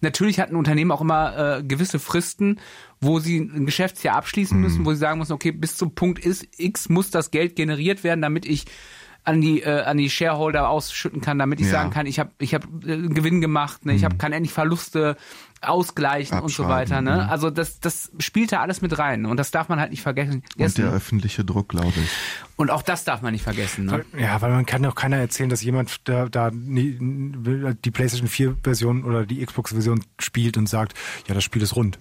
Natürlich 0.03 0.41
hat 0.41 0.51
ein 0.51 0.57
Unternehmen 0.57 0.91
auch 0.91 1.01
immer 1.01 1.59
äh, 1.59 1.63
gewisse 1.63 1.99
Fristen, 1.99 2.61
wo 3.01 3.19
sie 3.19 3.39
ein 3.39 3.65
Geschäftsjahr 3.67 4.17
abschließen 4.17 4.59
müssen, 4.61 4.85
wo 4.85 4.93
sie 4.93 4.99
sagen 4.99 5.19
müssen, 5.19 5.33
okay, 5.33 5.53
bis 5.53 5.77
zum 5.77 5.95
Punkt 5.95 6.19
ist 6.19 6.47
X 6.59 6.89
muss 6.89 7.11
das 7.11 7.31
Geld 7.31 7.57
generiert 7.57 8.05
werden, 8.05 8.21
damit 8.21 8.45
ich 8.47 8.67
an 9.27 9.41
die 9.41 9.61
äh, 9.61 9.83
an 9.83 9.97
die 9.99 10.09
Shareholder 10.09 10.69
ausschütten 10.71 11.21
kann, 11.21 11.39
damit 11.39 11.61
ich 11.61 11.67
Ja. 11.67 11.73
sagen 11.73 11.91
kann, 11.91 12.07
ich 12.07 12.19
habe 12.19 12.31
ich 12.39 12.55
habe 12.55 12.67
äh, 12.87 13.09
Gewinn 13.09 13.41
gemacht, 13.41 13.85
ne? 13.85 13.93
ich 13.95 14.05
hab, 14.05 14.19
kann 14.19 14.33
endlich 14.33 14.53
Verluste 14.53 15.17
ausgleichen 15.61 16.39
und 16.41 16.51
so 16.53 16.69
weiter. 16.69 17.01
Ne? 17.01 17.29
Also 17.29 17.51
das 17.51 17.81
das 17.81 18.13
spielt 18.21 18.53
da 18.53 18.61
alles 18.61 18.83
mit 18.83 18.99
rein 18.99 19.27
und 19.27 19.37
das 19.37 19.51
darf 19.51 19.69
man 19.69 19.81
halt 19.81 19.91
nicht 19.91 20.03
vergessen. 20.03 20.43
Und 20.57 20.79
der 20.79 20.93
öffentliche 20.93 21.45
Druck, 21.45 21.69
glaube 21.71 21.89
ich. 21.97 22.09
Und 22.57 22.71
auch 22.71 22.83
das 22.83 23.05
darf 23.05 23.21
man 23.21 23.33
nicht 23.33 23.43
vergessen. 23.43 23.87
Ne? 23.87 24.05
Ja, 24.19 24.41
weil 24.41 24.51
man 24.53 24.65
kann 24.65 24.83
doch 24.83 24.95
keiner 24.95 25.17
erzählen, 25.17 25.51
dass 25.51 25.63
jemand 25.63 26.09
da, 26.09 26.29
da 26.29 26.51
die 26.53 27.91
PlayStation 27.91 28.29
4 28.29 28.57
Version 28.63 29.05
oder 29.05 29.27
die 29.27 29.45
Xbox 29.45 29.73
Version 29.73 30.05
spielt 30.19 30.57
und 30.57 30.69
sagt, 30.69 30.95
ja, 31.27 31.35
das 31.35 31.45
Spiel 31.45 31.63
ist 31.63 31.75
rund. 31.77 31.99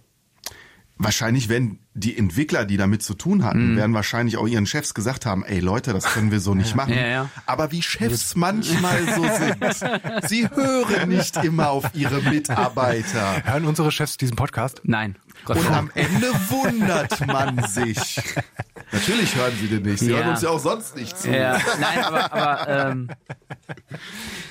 Wahrscheinlich, 0.98 1.50
wenn 1.50 1.80
die 1.94 2.18
Entwickler, 2.18 2.64
die 2.66 2.78
damit 2.78 3.04
zu 3.04 3.16
tun 3.16 3.44
hatten, 3.44 3.76
werden 3.76 3.94
wahrscheinlich 3.94 4.38
auch 4.38 4.48
ihren 4.48 4.66
Chefs 4.66 4.94
gesagt 4.94 5.26
haben, 5.26 5.44
ey 5.44 5.60
Leute, 5.60 5.92
das 5.92 6.06
können 6.06 6.32
wir 6.32 6.40
so 6.40 6.56
nicht 6.56 6.74
machen. 6.74 6.94
Ja, 6.94 7.08
ja. 7.08 7.30
Aber 7.46 7.72
wie 7.74 7.82
Chefs 7.82 8.36
manchmal 8.36 9.04
so 9.14 9.24
sind, 9.24 10.30
sie 10.30 10.48
hören 10.50 11.10
nicht 11.10 11.36
immer 11.44 11.70
auf 11.70 11.86
ihre 11.94 12.22
Mitarbeiter. 12.22 13.44
Hören 13.44 13.66
unsere 13.66 13.92
Chefs 13.92 14.16
diesen 14.16 14.38
Podcast? 14.38 14.82
Nein. 14.84 15.18
Gott 15.44 15.58
Und 15.58 15.64
sei 15.64 15.74
am. 15.74 15.92
Ende 15.96 16.28
wundert 16.50 17.28
man 17.28 17.68
sich. 17.68 18.22
Natürlich 18.96 19.36
hören 19.36 19.54
sie 19.60 19.68
den 19.68 19.84
nicht. 19.84 20.00
Sie 20.00 20.12
Ja. 20.12 20.18
hören 20.18 20.30
uns 20.30 20.42
ja 20.42 20.50
auch 20.50 20.60
sonst 20.60 20.96
nicht 20.96 21.18
zu. 21.18 21.30
Ja, 21.30 21.60
nein, 21.80 22.04
aber, 22.04 22.34
aber 22.34 22.90
ähm, 22.92 23.10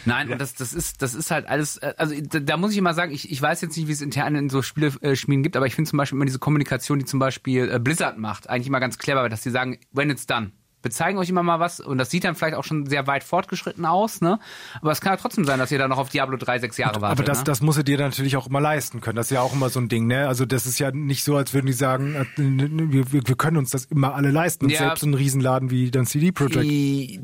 nein, 0.04 0.30
und 0.32 0.40
das, 0.40 0.54
das 0.54 0.72
ist, 0.72 1.02
das 1.02 1.14
ist 1.14 1.30
halt 1.30 1.46
alles, 1.48 1.78
äh, 1.78 1.94
also 1.96 2.14
da, 2.20 2.40
da 2.40 2.56
muss 2.56 2.72
ich 2.72 2.78
immer 2.78 2.94
sagen, 2.94 3.12
ich, 3.12 3.30
ich 3.30 3.40
weiß 3.40 3.60
jetzt 3.62 3.76
nicht, 3.76 3.88
wie 3.88 3.92
es 3.92 4.00
intern 4.00 4.34
in 4.34 4.50
so 4.50 4.62
Spieleschmieden 4.62 5.42
gibt, 5.42 5.56
aber 5.56 5.66
ich 5.66 5.74
finde 5.74 5.90
zum 5.90 5.96
Beispiel 5.96 6.16
immer 6.16 6.26
diese 6.26 6.38
Kommunikation, 6.38 6.98
die 6.98 7.04
zum 7.04 7.18
Beispiel 7.18 7.70
äh, 7.70 7.78
Blizzard 7.78 8.18
macht, 8.18 8.48
eigentlich 8.48 8.66
immer 8.68 8.80
ganz 8.80 8.98
clever, 8.98 9.28
dass 9.28 9.42
sie 9.42 9.50
sagen, 9.50 9.78
when 9.92 10.10
it's 10.10 10.26
done. 10.26 10.52
Wir 10.84 10.90
zeigen 10.90 11.18
euch 11.18 11.28
immer 11.28 11.42
mal 11.42 11.58
was 11.60 11.80
und 11.80 11.98
das 11.98 12.10
sieht 12.10 12.24
dann 12.24 12.34
vielleicht 12.34 12.54
auch 12.56 12.64
schon 12.64 12.86
sehr 12.86 13.06
weit 13.06 13.24
fortgeschritten 13.24 13.84
aus, 13.86 14.20
ne? 14.20 14.38
Aber 14.80 14.92
es 14.92 15.00
kann 15.00 15.14
ja 15.14 15.16
trotzdem 15.16 15.44
sein, 15.44 15.58
dass 15.58 15.72
ihr 15.72 15.78
dann 15.78 15.90
noch 15.90 15.98
auf 15.98 16.10
Diablo 16.10 16.36
3 16.36 16.58
sechs 16.60 16.76
Jahre 16.76 17.00
wartet. 17.00 17.18
Aber 17.20 17.24
das, 17.26 17.38
ne? 17.38 17.44
das 17.44 17.60
musst 17.62 17.78
du 17.78 17.82
dir 17.84 17.98
natürlich 17.98 18.36
auch 18.36 18.46
immer 18.46 18.60
leisten 18.60 19.00
können. 19.00 19.16
Das 19.16 19.26
ist 19.26 19.30
ja 19.34 19.40
auch 19.40 19.52
immer 19.54 19.70
so 19.70 19.80
ein 19.80 19.88
Ding, 19.88 20.06
ne? 20.06 20.28
Also 20.28 20.44
das 20.44 20.66
ist 20.66 20.78
ja 20.78 20.90
nicht 20.92 21.24
so, 21.24 21.36
als 21.36 21.54
würden 21.54 21.66
die 21.66 21.72
sagen, 21.72 22.14
äh, 22.14 22.24
wir, 22.36 23.12
wir 23.12 23.34
können 23.36 23.56
uns 23.56 23.70
das 23.70 23.86
immer 23.86 24.14
alle 24.14 24.30
leisten. 24.30 24.66
Und 24.66 24.70
Ja. 24.70 24.78
selbst 24.78 25.00
so 25.00 25.06
ein 25.06 25.14
Riesenladen 25.14 25.70
wie 25.70 25.90
dann 25.90 26.06
CD 26.06 26.30
Projekt 26.32 26.54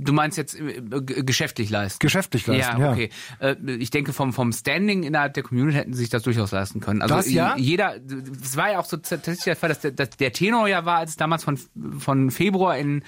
Du 0.07 0.13
meinst 0.13 0.39
jetzt 0.39 0.59
äh, 0.59 0.81
g- 1.03 1.23
geschäftlich 1.23 1.71
leisten? 1.71 1.99
geschäftlich 2.01 2.47
leisten. 2.47 2.81
ja, 2.81 2.87
Ja, 2.87 2.93
okay. 2.93 3.11
Äh, 3.41 3.57
Ich 3.79 3.91
denke, 3.91 4.13
vom, 4.13 4.33
vom 4.33 4.53
Standing 4.53 5.03
innerhalb 5.03 5.35
der 5.35 5.43
Community 5.43 5.77
hätten 5.77 5.93
sie 5.93 6.01
sich 6.01 6.09
das 6.11 6.23
durchaus 6.23 6.51
leisten 6.53 6.81
können. 6.81 7.03
Also 7.03 7.15
Das 7.15 7.31
ja? 7.31 7.57
jeder, 7.57 7.95
es 8.43 8.57
war 8.57 8.73
ja 8.73 8.79
auch 8.79 8.85
so 8.87 8.97
tatsächlich 8.97 9.45
der 9.45 9.57
Fall, 9.57 9.69
dass 9.69 9.81
der, 9.81 9.91
dass 9.93 10.11
der 10.11 10.33
Tenor 10.33 10.69
ja 10.69 10.85
war, 10.85 10.99
als 10.99 11.11
es 11.11 11.17
damals 11.17 11.45
von, 11.45 11.59
von 11.99 12.31
Februar 12.31 12.79
in, 12.79 13.03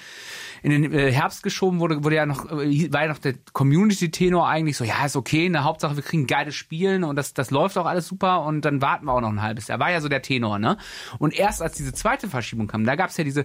in 0.63 0.71
den 0.71 0.93
äh, 0.93 1.11
Herbst 1.11 1.43
geschoben 1.43 1.79
wurde, 1.79 2.03
wurde 2.03 2.15
ja 2.15 2.25
noch, 2.25 2.45
äh, 2.49 2.91
war 2.91 3.03
ja 3.03 3.09
noch 3.09 3.19
der 3.19 3.35
Community-Tenor 3.51 4.47
eigentlich 4.47 4.77
so, 4.77 4.85
ja, 4.85 5.05
ist 5.05 5.17
okay, 5.17 5.45
eine 5.45 5.65
Hauptsache, 5.65 5.97
wir 5.97 6.03
kriegen 6.03 6.25
geiles 6.25 6.55
Spielen 6.55 7.03
und 7.03 7.17
das, 7.17 7.33
das 7.33 7.51
läuft 7.51 7.77
auch 7.77 7.85
alles 7.85 8.07
super 8.07 8.43
und 8.43 8.61
dann 8.61 8.81
warten 8.81 9.05
wir 9.05 9.13
auch 9.13 9.21
noch 9.21 9.29
ein 9.29 9.41
halbes 9.41 9.67
Jahr. 9.67 9.79
War 9.79 9.91
ja 9.91 9.99
so 9.99 10.07
der 10.07 10.21
Tenor, 10.21 10.59
ne? 10.59 10.77
Und 11.19 11.37
erst 11.37 11.61
als 11.61 11.75
diese 11.75 11.93
zweite 11.93 12.29
Verschiebung 12.29 12.67
kam, 12.67 12.85
da 12.85 12.95
gab 12.95 13.09
es 13.09 13.17
ja 13.17 13.25
diese 13.25 13.43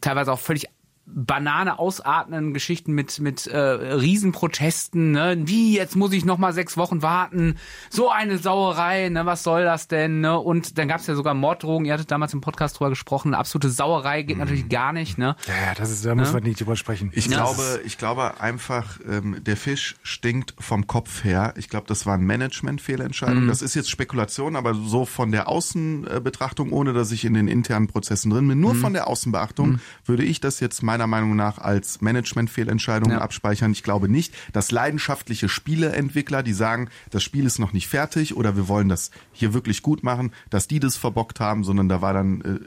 teilweise 0.00 0.32
auch 0.32 0.40
völlig 0.40 0.66
Banane 1.06 1.78
ausatmenden 1.80 2.54
Geschichten 2.54 2.92
mit 2.92 3.18
mit 3.18 3.46
äh, 3.48 3.58
Riesenprotesten, 3.58 5.10
ne? 5.12 5.36
Wie 5.44 5.74
jetzt 5.76 5.96
muss 5.96 6.12
ich 6.12 6.24
noch 6.24 6.38
mal 6.38 6.52
sechs 6.52 6.76
Wochen 6.76 7.02
warten? 7.02 7.56
So 7.90 8.10
eine 8.10 8.38
Sauerei, 8.38 9.08
ne? 9.08 9.26
Was 9.26 9.42
soll 9.42 9.64
das 9.64 9.88
denn? 9.88 10.20
Ne? 10.20 10.38
Und 10.38 10.78
dann 10.78 10.86
gab 10.88 11.00
es 11.00 11.06
ja 11.08 11.14
sogar 11.16 11.34
Morddrohungen. 11.34 11.86
Ihr 11.86 11.94
hattet 11.94 12.10
damals 12.12 12.32
im 12.32 12.40
Podcast 12.40 12.78
drüber 12.78 12.90
gesprochen. 12.90 13.34
Absolute 13.34 13.70
Sauerei 13.70 14.22
geht 14.22 14.38
natürlich 14.38 14.68
gar 14.68 14.92
nicht, 14.92 15.18
ne? 15.18 15.34
ja, 15.48 15.54
ja, 15.68 15.74
das 15.74 15.90
ist, 15.90 16.04
da 16.04 16.14
muss 16.14 16.32
man 16.32 16.42
nicht 16.44 16.60
drüber 16.60 16.76
sprechen. 16.76 17.10
Ich 17.12 17.26
Ja. 17.26 17.38
glaube, 17.38 17.80
ich 17.84 17.98
glaube 17.98 18.40
einfach, 18.40 19.00
ähm, 19.08 19.42
der 19.42 19.56
Fisch 19.56 19.96
stinkt 20.02 20.54
vom 20.60 20.86
Kopf 20.86 21.24
her. 21.24 21.54
Ich 21.56 21.68
glaube, 21.68 21.86
das 21.88 22.06
war 22.06 22.14
eine 22.14 22.22
Management-Fehlentscheidung. 22.24 23.48
Das 23.48 23.62
ist 23.62 23.74
jetzt 23.74 23.90
Spekulation, 23.90 24.54
aber 24.56 24.74
so 24.74 25.04
von 25.06 25.32
der 25.32 25.48
Außenbetrachtung, 25.48 26.72
ohne 26.72 26.92
dass 26.92 27.10
ich 27.12 27.24
in 27.24 27.34
den 27.34 27.48
internen 27.48 27.88
Prozessen 27.88 28.30
drin 28.30 28.46
bin, 28.46 28.60
nur 28.60 28.74
von 28.74 28.92
der 28.92 29.06
Außenbeachtung, 29.08 29.80
würde 30.04 30.22
ich 30.22 30.40
das 30.40 30.60
jetzt 30.60 30.82
meiner 30.82 30.99
meiner 31.00 31.20
Meinung 31.22 31.36
nach 31.36 31.58
als 31.58 32.00
Management-Fehlentscheidungen 32.00 33.16
Ja. 33.16 33.22
abspeichern. 33.22 33.72
Ich 33.72 33.82
glaube 33.82 34.08
nicht, 34.08 34.34
dass 34.52 34.70
leidenschaftliche 34.70 35.48
Spieleentwickler, 35.48 36.42
die 36.42 36.52
sagen, 36.52 36.88
das 37.10 37.22
Spiel 37.22 37.46
ist 37.46 37.58
noch 37.58 37.72
nicht 37.72 37.88
fertig 37.88 38.36
oder 38.36 38.56
wir 38.56 38.68
wollen 38.68 38.88
das 38.88 39.10
hier 39.32 39.54
wirklich 39.54 39.82
gut 39.82 40.02
machen, 40.02 40.32
dass 40.50 40.68
die 40.68 40.80
das 40.80 40.96
verbockt 40.96 41.40
haben, 41.40 41.64
sondern 41.64 41.88
da 41.88 42.02
war 42.02 42.12
dann 42.12 42.40
äh, 42.42 42.58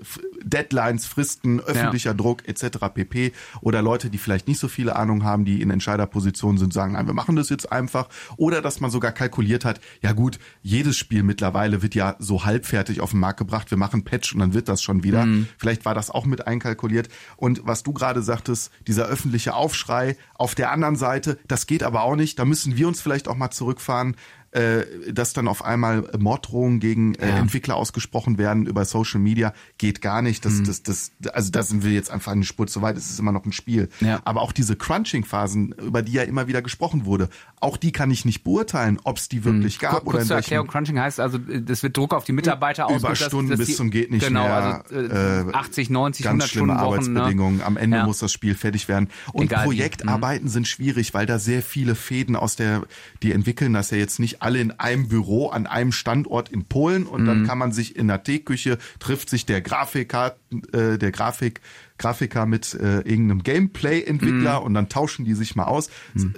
Deadlines, 0.44 1.06
Fristen, 1.06 1.60
öffentlicher 1.62 2.14
Druck 2.14 2.48
etc. 2.48 2.78
pp. 2.94 3.32
Oder 3.62 3.82
Leute, 3.82 4.10
die 4.10 4.18
vielleicht 4.18 4.48
nicht 4.48 4.60
so 4.60 4.68
viele 4.68 4.96
Ahnung 4.96 5.24
haben, 5.24 5.46
die 5.46 5.62
in 5.62 5.70
Entscheiderpositionen 5.70 6.58
sind, 6.58 6.74
sagen, 6.74 6.94
nein, 6.94 7.08
wir 7.08 7.14
machen 7.14 7.36
das 7.36 7.50
jetzt 7.50 7.72
einfach. 7.72 8.10
Oder 8.38 8.62
dass 8.62 8.80
man 8.80 8.92
sogar 8.92 9.12
kalkuliert 9.12 9.64
hat, 9.64 9.80
ja 10.02 10.12
gut, 10.12 10.40
jedes 10.62 10.98
Spiel 10.98 11.24
mittlerweile 11.24 11.82
wird 11.82 11.96
ja 11.96 12.16
so 12.20 12.46
halbfertig 12.46 13.00
auf 13.00 13.12
den 13.12 13.20
Markt 13.20 13.40
gebracht, 13.40 13.70
wir 13.72 13.78
machen 13.78 14.04
Patch 14.04 14.34
und 14.34 14.40
dann 14.40 14.54
wird 14.54 14.68
das 14.68 14.82
schon 14.82 15.04
wieder. 15.04 15.28
Vielleicht 15.58 15.86
war 15.86 15.96
das 15.96 16.10
auch 16.10 16.26
mit 16.26 16.48
einkalkuliert. 16.48 17.10
Und 17.38 17.62
was 17.66 17.84
du 17.84 17.94
gerade 17.94 18.13
sagtest, 18.22 18.72
dieser 18.88 19.06
öffentliche 19.06 19.54
Aufschrei 19.54 20.18
auf 20.36 20.56
der 20.56 20.72
anderen 20.72 20.96
Seite, 20.96 21.40
das 21.48 21.68
geht 21.68 21.84
aber 21.84 22.04
auch 22.04 22.16
nicht. 22.16 22.38
Da 22.40 22.46
müssen 22.46 22.78
wir 22.78 22.88
uns 22.88 23.02
vielleicht 23.02 23.28
auch 23.28 23.36
mal 23.36 23.52
zurückfahren 23.52 24.16
äh, 24.54 25.12
dass 25.12 25.34
dann 25.34 25.48
auf 25.48 25.64
einmal 25.66 26.10
Morddrohungen 26.18 26.80
gegen 26.80 27.16
äh, 27.16 27.30
Entwickler 27.30 27.76
ausgesprochen 27.76 28.38
werden 28.38 28.66
über 28.68 28.86
Social 28.86 29.20
Media, 29.20 29.54
geht 29.78 30.02
gar 30.02 30.22
nicht. 30.22 30.46
Mhm. 30.46 30.66
Das, 30.66 30.82
das, 30.84 31.12
das, 31.20 31.34
also 31.34 31.52
da 31.52 31.64
sind 31.64 31.84
wir 31.84 31.92
jetzt 31.92 32.12
einfach 32.12 32.32
eine 32.32 32.44
Spur 32.44 32.68
zu 32.68 32.82
weit. 32.82 32.96
Es 32.98 33.10
ist 33.10 33.20
immer 33.20 33.32
noch 33.32 33.46
ein 33.46 33.52
Spiel. 33.52 33.90
Ja. 34.00 34.22
Aber 34.26 34.42
auch 34.42 34.52
diese 34.52 34.76
Crunching-Phasen, 34.76 35.74
über 35.74 36.02
die 36.02 36.14
ja 36.14 36.24
immer 36.24 36.48
wieder 36.48 36.62
gesprochen 36.62 37.06
wurde, 37.06 37.30
auch 37.60 37.78
die 37.78 37.92
kann 37.92 38.12
ich 38.12 38.26
nicht 38.26 38.44
beurteilen, 38.44 39.00
ob 39.04 39.18
es 39.18 39.30
die 39.30 39.44
wirklich 39.44 39.80
gab 39.80 39.92
Kur- 39.92 40.02
oder 40.02 40.12
Kurz 40.12 40.22
in 40.24 40.28
zur 40.28 40.36
Erklärung, 40.38 40.68
Crunching 40.68 41.00
heißt 41.00 41.20
also, 41.20 41.38
das 41.38 41.82
wird 41.84 41.98
Druck 41.98 42.14
auf 42.14 42.24
die 42.26 42.34
Mitarbeiter 42.34 42.86
ausgeübt. 42.88 43.04
dass- 43.12 43.20
Überstunden 43.22 43.50
dass 43.52 43.60
bis 43.60 43.68
die- 43.70 43.74
zum 43.76 43.90
geht 43.90 44.12
nicht 44.12 44.28
genau, 44.28 44.44
mehr. 44.44 44.84
also 44.90 45.50
äh, 45.50 45.54
80, 45.54 45.90
90, 45.90 46.24
ganz 46.26 46.32
100 46.44 46.50
schlimme 46.50 46.74
Stunden 46.74 46.82
Wochen. 46.86 47.14
Ne? 47.14 47.20
Arbeitsbedingungen. 47.22 47.62
Am 47.62 47.78
Ende 47.78 47.98
Ja. 47.98 48.06
muss 48.06 48.20
das 48.20 48.32
Spiel 48.32 48.56
fertig 48.56 48.88
werden. 48.88 49.10
Und 49.32 49.46
Egal 49.46 49.62
wie. 49.62 49.64
Mhm. 49.64 49.70
Projektarbeiten 49.70 50.50
sind 50.50 50.68
schwierig, 50.68 51.14
weil 51.14 51.26
da 51.26 51.40
sehr 51.40 51.62
viele 51.64 51.96
Fäden 51.96 52.36
aus 52.36 52.56
der, 52.56 52.84
die 53.24 53.32
entwickeln 53.32 53.74
das 53.74 53.90
ja 53.92 53.98
jetzt 53.98 54.20
nicht 54.20 54.42
alle 54.44 54.60
in 54.60 54.72
einem 54.72 55.08
Büro 55.08 55.48
an 55.48 55.66
einem 55.68 55.92
Standort 55.92 56.50
in 56.50 56.66
Polen 56.66 57.06
und 57.06 57.22
Mhm. 57.24 57.26
dann 57.28 57.48
kann 57.48 57.58
man 57.58 57.72
sich 57.72 57.96
in 57.96 58.08
der 58.08 58.24
Teeküche 58.24 58.78
trifft 59.00 59.30
sich 59.30 59.46
der 59.46 59.62
Grafiker, 59.62 60.36
äh, 60.72 60.98
der 60.98 61.12
Grafik 61.12 61.62
Grafiker 62.00 62.46
mit 62.48 62.74
äh, 62.74 63.02
irgendeinem 63.02 63.44
Gameplay-Entwickler 63.44 64.60
Mhm. 64.60 64.66
und 64.66 64.74
dann 64.74 64.90
tauschen 64.90 65.26
die 65.26 65.36
sich 65.36 65.56
mal 65.56 65.66
aus. 65.66 65.90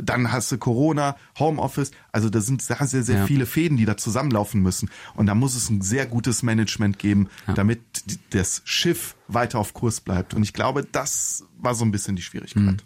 Dann 0.02 0.32
hast 0.32 0.52
du 0.52 0.57
Corona, 0.57 1.15
Homeoffice. 1.40 1.91
Also 2.11 2.30
da 2.30 2.41
sind 2.41 2.61
sehr, 2.61 2.86
sehr, 2.86 3.03
sehr 3.03 3.19
Ja. 3.19 3.26
viele 3.26 3.45
Fäden, 3.45 3.77
die 3.77 3.86
da 3.86 3.98
zusammenlaufen 3.98 4.61
müssen. 4.61 4.90
Und 5.15 5.26
da 5.27 5.34
muss 5.34 5.56
es 5.56 5.69
ein 5.69 5.82
sehr 5.82 6.06
gutes 6.06 6.44
Management 6.44 6.99
geben, 6.99 7.30
damit 7.56 7.80
die- 8.06 8.19
das 8.32 8.61
Schiff 8.65 9.15
weiter 9.27 9.57
auf 9.60 9.73
Kurs 9.73 10.02
bleibt. 10.02 10.34
Und 10.34 10.44
ich 10.44 10.53
glaube, 10.53 10.86
das 10.91 11.45
war 11.57 11.73
so 11.73 11.86
ein 11.86 11.91
bisschen 11.91 12.15
die 12.15 12.22
Schwierigkeit. 12.22 12.61
Mhm. 12.64 12.77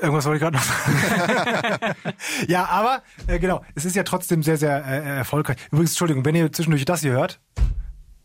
Irgendwas 0.00 0.24
wollte 0.26 0.36
ich 0.36 0.42
gerade 0.42 0.56
noch 0.56 0.62
sagen. 1.82 1.94
ja, 2.48 2.66
aber 2.66 3.02
äh, 3.26 3.38
genau, 3.38 3.64
es 3.74 3.84
ist 3.84 3.96
ja 3.96 4.02
trotzdem 4.04 4.42
sehr, 4.42 4.56
sehr 4.56 4.84
äh, 4.84 5.16
erfolgreich. 5.18 5.56
Übrigens, 5.70 5.90
Entschuldigung, 5.92 6.24
wenn 6.24 6.34
ihr 6.34 6.52
zwischendurch 6.52 6.84
das 6.84 7.00
hier 7.00 7.12
hört, 7.12 7.40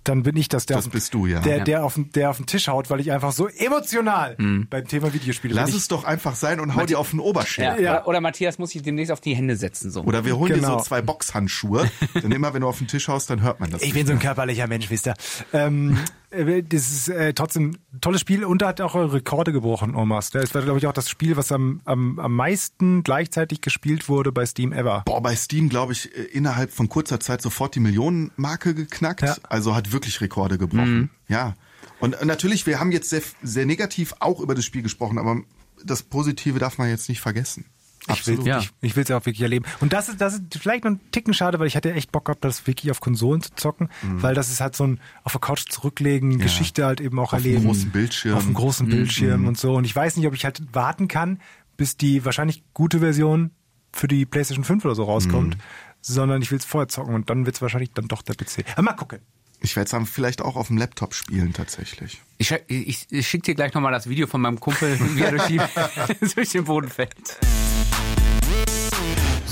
dann 0.06 0.24
bin 0.24 0.36
ich 0.36 0.50
das, 0.50 0.66
der, 0.66 0.76
Das 0.76 0.88
auf, 0.94 1.10
du, 1.12 1.28
ja. 1.28 1.40
der, 1.40 1.60
Ja. 1.60 1.64
der, 1.64 1.86
auf, 1.86 1.94
den- 1.94 2.12
der 2.12 2.30
auf 2.30 2.36
den 2.36 2.46
Tisch 2.46 2.68
haut, 2.68 2.90
weil 2.90 3.00
ich 3.00 3.14
einfach 3.14 3.32
so 3.32 3.48
emotional 3.48 4.36
beim 4.70 4.86
Thema 4.86 5.14
Videospiele 5.14 5.54
Lass 5.56 5.70
bin. 5.70 5.78
es 5.78 5.88
doch 5.88 6.04
einfach 6.04 6.36
sein 6.36 6.60
und 6.60 6.76
hau 6.76 6.86
dir 6.86 7.00
auf 7.00 7.12
den 7.12 7.22
Oberschenkel. 7.22 7.82
Ja. 7.82 7.94
Ja. 7.94 8.00
Oder, 8.00 8.08
oder 8.10 8.22
Matthias 8.22 8.60
muss 8.60 8.72
sich 8.72 8.82
demnächst 8.82 9.14
auf 9.14 9.22
die 9.22 9.34
Hände 9.34 9.56
setzen. 9.56 9.92
So. 9.92 10.02
Oder 10.04 10.26
wir 10.26 10.38
holen 10.38 10.52
dir 10.54 10.60
Genau. 10.60 10.78
so 10.80 10.84
zwei 10.84 11.02
Boxhandschuhe. 11.02 11.90
denn 12.22 12.34
immer 12.34 12.54
wenn 12.54 12.62
du 12.62 12.68
auf 12.68 12.80
den 12.80 12.88
Tisch 12.90 13.08
haust, 13.08 13.30
dann 13.30 13.42
hört 13.44 13.62
man 13.62 13.70
das. 13.72 13.82
Ich 13.82 13.88
nicht 13.88 13.94
bin 13.94 14.08
so 14.08 14.12
ein 14.12 14.20
körperlicher 14.20 14.68
Mensch, 14.68 14.90
wisst 14.90 15.08
ihr. 15.08 15.14
Ähm, 15.54 15.98
äh, 15.98 15.98
das 16.34 16.92
ist 16.92 17.10
äh, 17.10 17.34
trotzdem 17.34 17.78
ein 17.94 18.02
tolles 18.02 18.22
Spiel 18.22 18.44
und 18.44 18.62
da 18.62 18.70
hat 18.70 18.82
auch 18.82 18.96
eure 18.96 19.14
Rekorde 19.14 19.52
gebrochen, 19.54 19.96
Omas. 19.96 20.32
Das 20.32 20.54
war, 20.56 20.62
glaube 20.62 20.80
ich, 20.80 20.88
auch 20.88 20.94
das 20.94 21.10
Spiel, 21.10 21.38
was 21.38 21.52
am, 21.52 21.82
am, 21.86 22.20
am 22.20 22.36
meisten 22.36 23.04
gleichzeitig 23.04 23.62
gespielt 23.62 24.10
wurde 24.10 24.32
bei 24.32 24.46
Steam 24.46 24.74
ever. 24.74 25.04
Boah, 25.06 25.22
bei 25.22 25.36
Steam, 25.36 25.70
glaube 25.70 25.94
ich, 25.94 26.16
äh, 26.18 26.24
innerhalb 26.24 26.72
von 26.72 26.90
kurzer 26.90 27.20
Zeit 27.20 27.42
sofort 27.42 27.76
die 27.76 27.80
Millionenmarke 27.80 28.74
geknackt. 28.74 29.22
Ja. 29.22 29.36
Also 29.50 29.76
hat 29.76 29.92
wirklich 29.92 30.22
Rekorde 30.22 30.56
Mhm. 30.56 30.60
gebrochen. 30.60 31.10
Ja. 31.28 31.54
Und 32.00 32.14
äh, 32.16 32.26
natürlich, 32.26 32.66
wir 32.66 32.80
haben 32.80 32.92
jetzt 32.92 33.10
sehr, 33.10 33.22
sehr 33.42 33.66
negativ 33.66 34.14
auch 34.20 34.40
über 34.40 34.56
das 34.56 34.66
Spiel 34.66 34.82
gesprochen, 34.82 35.18
aber 35.18 35.42
das 35.84 36.04
Positive 36.04 36.60
darf 36.60 36.78
man 36.78 36.90
jetzt 36.90 37.10
nicht 37.10 37.22
vergessen. 37.22 37.66
Ich 38.12 38.28
will 38.28 38.46
Ja. 38.46 38.60
ich, 38.60 38.70
ich 38.82 38.96
will 38.96 39.04
es 39.04 39.10
ja 39.10 39.18
auch 39.18 39.26
wirklich 39.26 39.42
erleben. 39.42 39.66
Und 39.80 39.94
das 39.94 40.10
ist, 40.10 40.20
das 40.20 40.34
ist 40.36 40.44
vielleicht 40.60 40.84
noch 40.84 40.92
ein 40.92 41.00
Ticken 41.12 41.34
schade, 41.34 41.60
weil 41.60 41.68
ich 41.68 41.76
hatte 41.76 41.94
echt 41.94 42.12
Bock 42.12 42.26
gehabt, 42.26 42.44
das 42.44 42.68
wirklich 42.68 42.92
auf 42.92 43.00
Konsolen 43.00 43.42
zu 43.42 43.50
zocken, 43.56 43.90
weil 44.02 44.36
das 44.36 44.50
ist 44.50 44.60
halt 44.62 44.76
so 44.76 44.86
ein 44.86 45.00
auf 45.24 45.32
der 45.32 45.42
Couch 45.42 45.66
zurücklegen, 45.70 46.40
Geschichte 46.40 46.86
halt 46.86 47.00
eben 47.02 47.18
auch 47.20 47.32
Auf 47.32 47.34
einem 47.34 47.46
erleben. 47.46 47.66
großen 47.66 47.92
Bildschirm. 47.92 48.36
Auf 48.38 48.44
einem 48.44 48.54
großen 48.56 48.88
Bildschirm 48.88 49.48
und 49.48 49.58
so. 49.58 49.76
Und 49.76 49.86
ich 49.86 49.96
weiß 49.96 50.18
nicht, 50.18 50.28
ob 50.28 50.34
ich 50.34 50.44
halt 50.46 50.62
warten 50.74 51.08
kann, 51.08 51.40
bis 51.78 51.98
die 51.98 52.26
wahrscheinlich 52.26 52.64
gute 52.74 53.00
Version 53.00 53.52
für 53.92 54.08
die 54.08 54.26
PlayStation 54.26 54.64
5 54.66 54.84
oder 54.86 54.96
so 54.96 55.04
rauskommt, 55.04 55.58
sondern 56.02 56.42
ich 56.42 56.52
will 56.52 56.58
es 56.60 56.66
vorher 56.66 56.88
zocken 56.90 57.16
und 57.16 57.30
dann 57.30 57.46
wird 57.46 57.56
es 57.56 57.62
wahrscheinlich 57.62 57.92
dann 57.94 58.08
doch 58.08 58.22
der 58.22 58.36
PC. 58.36 58.66
Aber 58.74 58.82
mal 58.82 58.94
gucken. 58.94 59.20
Ich 59.62 59.78
werde 59.78 59.86
es 59.86 59.92
dann 59.92 60.06
vielleicht 60.06 60.42
auch 60.42 60.58
auf 60.58 60.68
dem 60.68 60.78
Laptop 60.78 61.14
spielen 61.14 61.54
tatsächlich. 61.54 62.22
Ich, 62.38 62.50
schick- 62.50 62.66
ich, 62.68 63.08
ich 63.10 63.26
schicke 63.30 63.44
dir 63.46 63.56
gleich 63.56 63.74
nochmal 63.74 63.94
das 63.94 64.10
Video 64.10 64.28
von 64.28 64.42
meinem 64.42 64.60
Kumpel, 64.60 65.00
wie 65.16 65.22
er 65.22 65.32
durch, 65.32 65.44
die, 65.48 65.62
durch 66.36 66.50
den 66.50 66.66
Boden 66.66 66.90
fällt. 66.90 67.40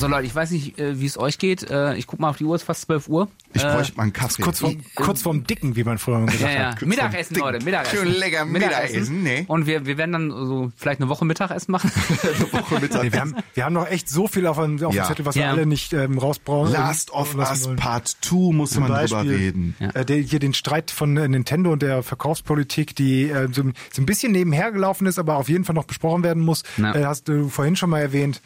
So 0.02 0.08
Leute, 0.08 0.26
ich 0.26 0.34
weiß 0.34 0.50
nicht, 0.50 0.80
äh, 0.80 1.00
wie 1.00 1.06
es 1.06 1.16
euch 1.18 1.38
geht. 1.38 1.70
Äh, 1.70 1.96
Ich 1.96 2.08
guck 2.08 2.20
mal 2.20 2.30
auf 2.30 2.38
die 2.38 2.44
Uhr, 2.46 2.56
es 2.56 2.64
ist 2.64 2.66
fast 2.66 2.82
12 2.88 3.08
Uhr. 3.08 3.28
Ich 3.54 3.64
Äh, 3.64 3.68
bräuchte 3.72 3.96
mal 3.98 4.04
einen 4.04 4.14
Kaffee. 4.14 4.42
Kurz 4.42 4.58
vorm, 4.60 4.78
kurz 4.96 5.22
vorm 5.22 5.44
Dicken, 5.46 5.76
wie 5.76 5.84
man 5.84 6.00
früher 6.00 6.26
gesagt 6.26 6.42
Ja, 6.42 6.50
ja. 6.50 6.72
hat. 6.72 6.82
Mittagessen, 6.82 7.36
Dick. 7.36 7.44
Leute, 7.44 7.64
Mittagessen. 7.64 7.98
Schön 8.00 8.08
lecker 8.16 8.46
Mittagessen, 8.46 9.22
ne? 9.22 9.46
Und 9.48 9.68
wir, 9.68 9.86
wir 9.86 9.98
werden 10.00 10.12
dann 10.14 10.32
so 10.32 10.72
vielleicht 10.76 11.02
eine 11.02 11.10
Woche 11.10 11.24
Mittagessen 11.26 11.72
machen. 11.72 11.92
Eine 12.24 12.52
Woche 12.54 12.80
Mittag. 12.80 13.04
Nee, 13.04 13.14
wir, 13.14 13.22
haben, 13.22 13.36
wir 13.54 13.64
haben 13.66 13.74
noch 13.74 13.88
echt 13.88 14.10
so 14.10 14.28
viel 14.28 14.48
auf, 14.48 14.58
dem- 14.58 14.84
auf 14.84 14.94
Ja. 14.96 15.04
dem 15.04 15.08
Zettel, 15.10 15.26
was 15.28 15.36
Ja. 15.36 15.44
wir 15.44 15.50
alle 15.52 15.66
nicht 15.68 15.94
ähm, 15.94 16.18
rausbrauchen. 16.18 16.72
Last 16.74 17.12
of 17.12 17.36
Us. 17.36 17.70
Part 17.76 18.08
2 18.22 18.54
muss 18.54 18.72
Zum 18.72 18.84
man 18.84 18.92
drüber 18.94 19.02
Beispiel 19.24 19.36
reden. 19.36 19.76
äh, 19.94 20.04
der, 20.04 20.18
hier 20.18 20.40
den 20.40 20.56
Streit 20.56 20.90
von 20.90 21.16
äh, 21.16 21.28
Nintendo 21.28 21.72
und 21.74 21.84
der 21.84 22.02
Verkaufspolitik, 22.02 22.96
die 22.96 23.30
äh, 23.30 23.50
so, 23.52 23.62
so 23.94 24.02
ein 24.02 24.06
bisschen 24.08 24.32
nebenher 24.32 24.72
gelaufen 24.72 25.06
ist, 25.06 25.20
aber 25.20 25.36
auf 25.36 25.48
jeden 25.48 25.64
Fall 25.66 25.76
noch 25.76 25.86
besprochen 25.86 26.24
werden 26.24 26.42
muss. 26.44 26.64
Ja. 26.78 26.96
Äh, 26.96 27.06
hast 27.06 27.28
du 27.28 27.50
vorhin 27.50 27.76
schon 27.76 27.92
mal 27.92 28.00
erwähnt. 28.02 28.42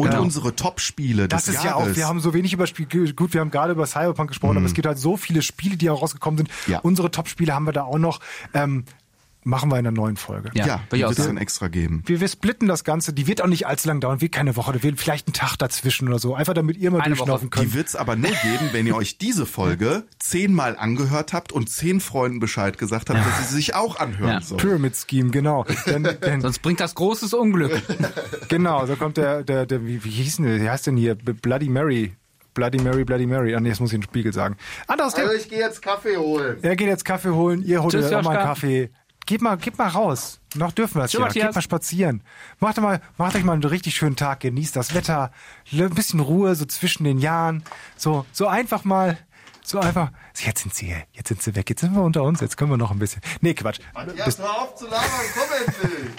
Und 0.00 0.10
Genau. 0.10 0.22
unsere 0.22 0.56
Top-Spiele 0.56 1.28
Das 1.28 1.46
ist 1.48 1.62
ja 1.62 1.70
Jahres. 1.70 1.90
auch, 1.92 1.96
wir 1.96 2.08
haben 2.08 2.20
so 2.20 2.32
wenig 2.34 2.52
über 2.52 2.66
Spiele, 2.66 3.12
gut, 3.14 3.34
wir 3.34 3.40
haben 3.40 3.50
gerade 3.50 3.72
über 3.72 3.86
Cyberpunk 3.86 4.28
gesprochen, 4.28 4.56
aber 4.56 4.66
es 4.66 4.74
gibt 4.74 4.86
halt 4.86 4.98
so 4.98 5.16
viele 5.16 5.42
Spiele, 5.42 5.76
die 5.76 5.90
auch 5.90 6.00
rausgekommen 6.02 6.38
sind. 6.38 6.50
Ja. 6.66 6.78
Unsere 6.80 7.10
Top-Spiele 7.10 7.54
haben 7.54 7.64
wir 7.66 7.72
da 7.72 7.82
auch 7.84 7.98
noch. 7.98 8.20
Ähm, 8.54 8.84
machen 9.42 9.70
wir 9.70 9.78
in 9.78 9.86
einer 9.86 9.96
neuen 9.96 10.16
Folge. 10.16 10.50
Ja, 10.54 10.66
ja, 10.66 10.74
will 10.76 10.82
die 10.92 10.96
ich 10.98 11.04
auch 11.04 11.08
wird 11.10 11.18
es 11.18 11.26
dann 11.26 11.36
extra 11.38 11.68
geben. 11.68 12.02
Wir, 12.06 12.20
wir 12.20 12.28
splitten 12.28 12.68
das 12.68 12.84
Ganze, 12.84 13.12
die 13.12 13.26
wird 13.26 13.42
auch 13.42 13.46
nicht 13.46 13.66
allzu 13.66 13.88
lang 13.88 14.00
dauern, 14.00 14.20
wird 14.20 14.32
keine 14.32 14.56
Woche, 14.56 14.72
da 14.72 14.82
wird 14.82 14.98
vielleicht 15.00 15.28
ein 15.28 15.32
Tag 15.32 15.56
dazwischen 15.56 16.08
oder 16.08 16.18
so. 16.18 16.34
Einfach 16.34 16.54
damit 16.54 16.76
ihr 16.76 16.90
mal 16.90 17.00
Eine 17.00 17.14
durchschnaufen 17.14 17.46
Woche. 17.48 17.60
Die 17.60 17.66
könnt. 17.66 17.74
wird's 17.74 17.96
aber 17.96 18.16
nur 18.16 18.30
geben, 18.30 18.68
wenn 18.72 18.86
ihr 18.86 18.96
euch 18.96 19.18
diese 19.18 19.46
Folge 19.46 20.04
zehnmal 20.18 20.76
angehört 20.76 21.32
habt 21.32 21.52
und 21.52 21.70
zehn 21.70 22.00
Freunden 22.00 22.38
Bescheid 22.40 22.76
gesagt 22.78 23.10
habt, 23.10 23.18
dass 23.18 23.48
sie 23.48 23.54
sich 23.54 23.74
auch 23.74 23.98
anhören 23.98 24.30
Ja. 24.34 24.40
sollen. 24.40 24.60
Pyramid 24.60 24.94
Scheme, 24.96 25.30
genau. 25.30 25.64
Denn, 25.86 26.02
denn, 26.22 26.40
Sonst 26.40 26.60
bringt 26.60 26.80
das 26.80 26.94
großes 26.94 27.32
Unglück. 27.34 27.80
genau, 28.48 28.84
so 28.86 28.96
kommt 28.96 29.16
der, 29.16 29.42
der, 29.42 29.66
der 29.66 29.84
wie, 29.86 30.04
wie 30.04 30.10
hieß 30.10 30.36
denn 30.36 30.46
der, 30.46 30.60
wie 30.60 30.68
heißt 30.70 30.86
denn 30.86 30.96
hier? 30.96 31.14
Bloody 31.14 31.68
Mary. 31.68 32.14
Bloody 32.52 32.78
Mary, 32.82 33.04
Bloody 33.04 33.26
Mary. 33.26 33.54
Ah, 33.54 33.60
nee, 33.60 33.68
das 33.70 33.78
muss 33.78 33.90
ich 33.90 33.94
in 33.94 34.00
den 34.00 34.08
Spiegel 34.08 34.32
sagen. 34.32 34.56
Anderes 34.88 35.14
Thema. 35.14 35.32
ich 35.32 35.48
gehe 35.48 35.60
jetzt 35.60 35.80
Kaffee 35.82 36.16
holen. 36.16 36.58
Er 36.62 36.74
geht 36.74 36.88
jetzt 36.88 37.04
Kaffee 37.04 37.30
holen, 37.30 37.62
ihr 37.62 37.80
holt 37.82 37.92
Tschüss, 37.92 38.06
euch 38.06 38.16
auch 38.16 38.22
mal 38.22 38.36
einen. 38.36 38.44
Kaffee. 38.46 38.90
Geht 39.30 39.42
mal, 39.42 39.56
geht 39.56 39.78
mal 39.78 39.86
raus. 39.86 40.40
Noch 40.56 40.72
dürfen 40.72 40.96
wir 40.96 41.04
es 41.04 41.12
ja. 41.12 41.20
Matthias. 41.20 41.46
Geht 41.46 41.54
mal 41.54 41.62
spazieren. 41.62 42.24
Macht, 42.58 42.78
mal, 42.78 43.00
macht 43.16 43.36
euch 43.36 43.44
mal 43.44 43.52
einen 43.52 43.62
richtig 43.62 43.94
schönen 43.94 44.16
Tag, 44.16 44.40
genießt 44.40 44.74
das 44.74 44.92
Wetter, 44.92 45.30
ein 45.70 45.90
bisschen 45.90 46.18
Ruhe 46.18 46.56
so 46.56 46.64
zwischen 46.64 47.04
den 47.04 47.20
Jahren. 47.20 47.62
So, 47.96 48.26
so 48.32 48.48
einfach 48.48 48.82
mal, 48.82 49.18
so 49.62 49.78
einfach. 49.78 50.10
Jetzt 50.36 50.62
sind 50.62 50.74
sie 50.74 50.86
hier, 50.86 51.04
jetzt 51.12 51.28
sind 51.28 51.40
sie 51.40 51.54
weg, 51.54 51.70
jetzt 51.70 51.80
sind 51.80 51.94
wir 51.94 52.02
unter 52.02 52.24
uns, 52.24 52.40
jetzt 52.40 52.56
können 52.56 52.72
wir 52.72 52.76
noch 52.76 52.90
ein 52.90 52.98
bisschen. 52.98 53.22
Nee, 53.40 53.54
Quatsch. 53.54 53.78
Jetzt 54.16 54.40
hör 54.40 54.62
auf 54.62 54.74
zu 54.74 54.86
labern, 54.86 55.08
komm 55.32 55.64
endlich. 55.64 56.12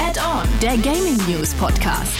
Add-on, 0.00 0.48
der 0.60 0.76
Gaming 0.78 1.18
News 1.28 1.54
Podcast. 1.54 2.18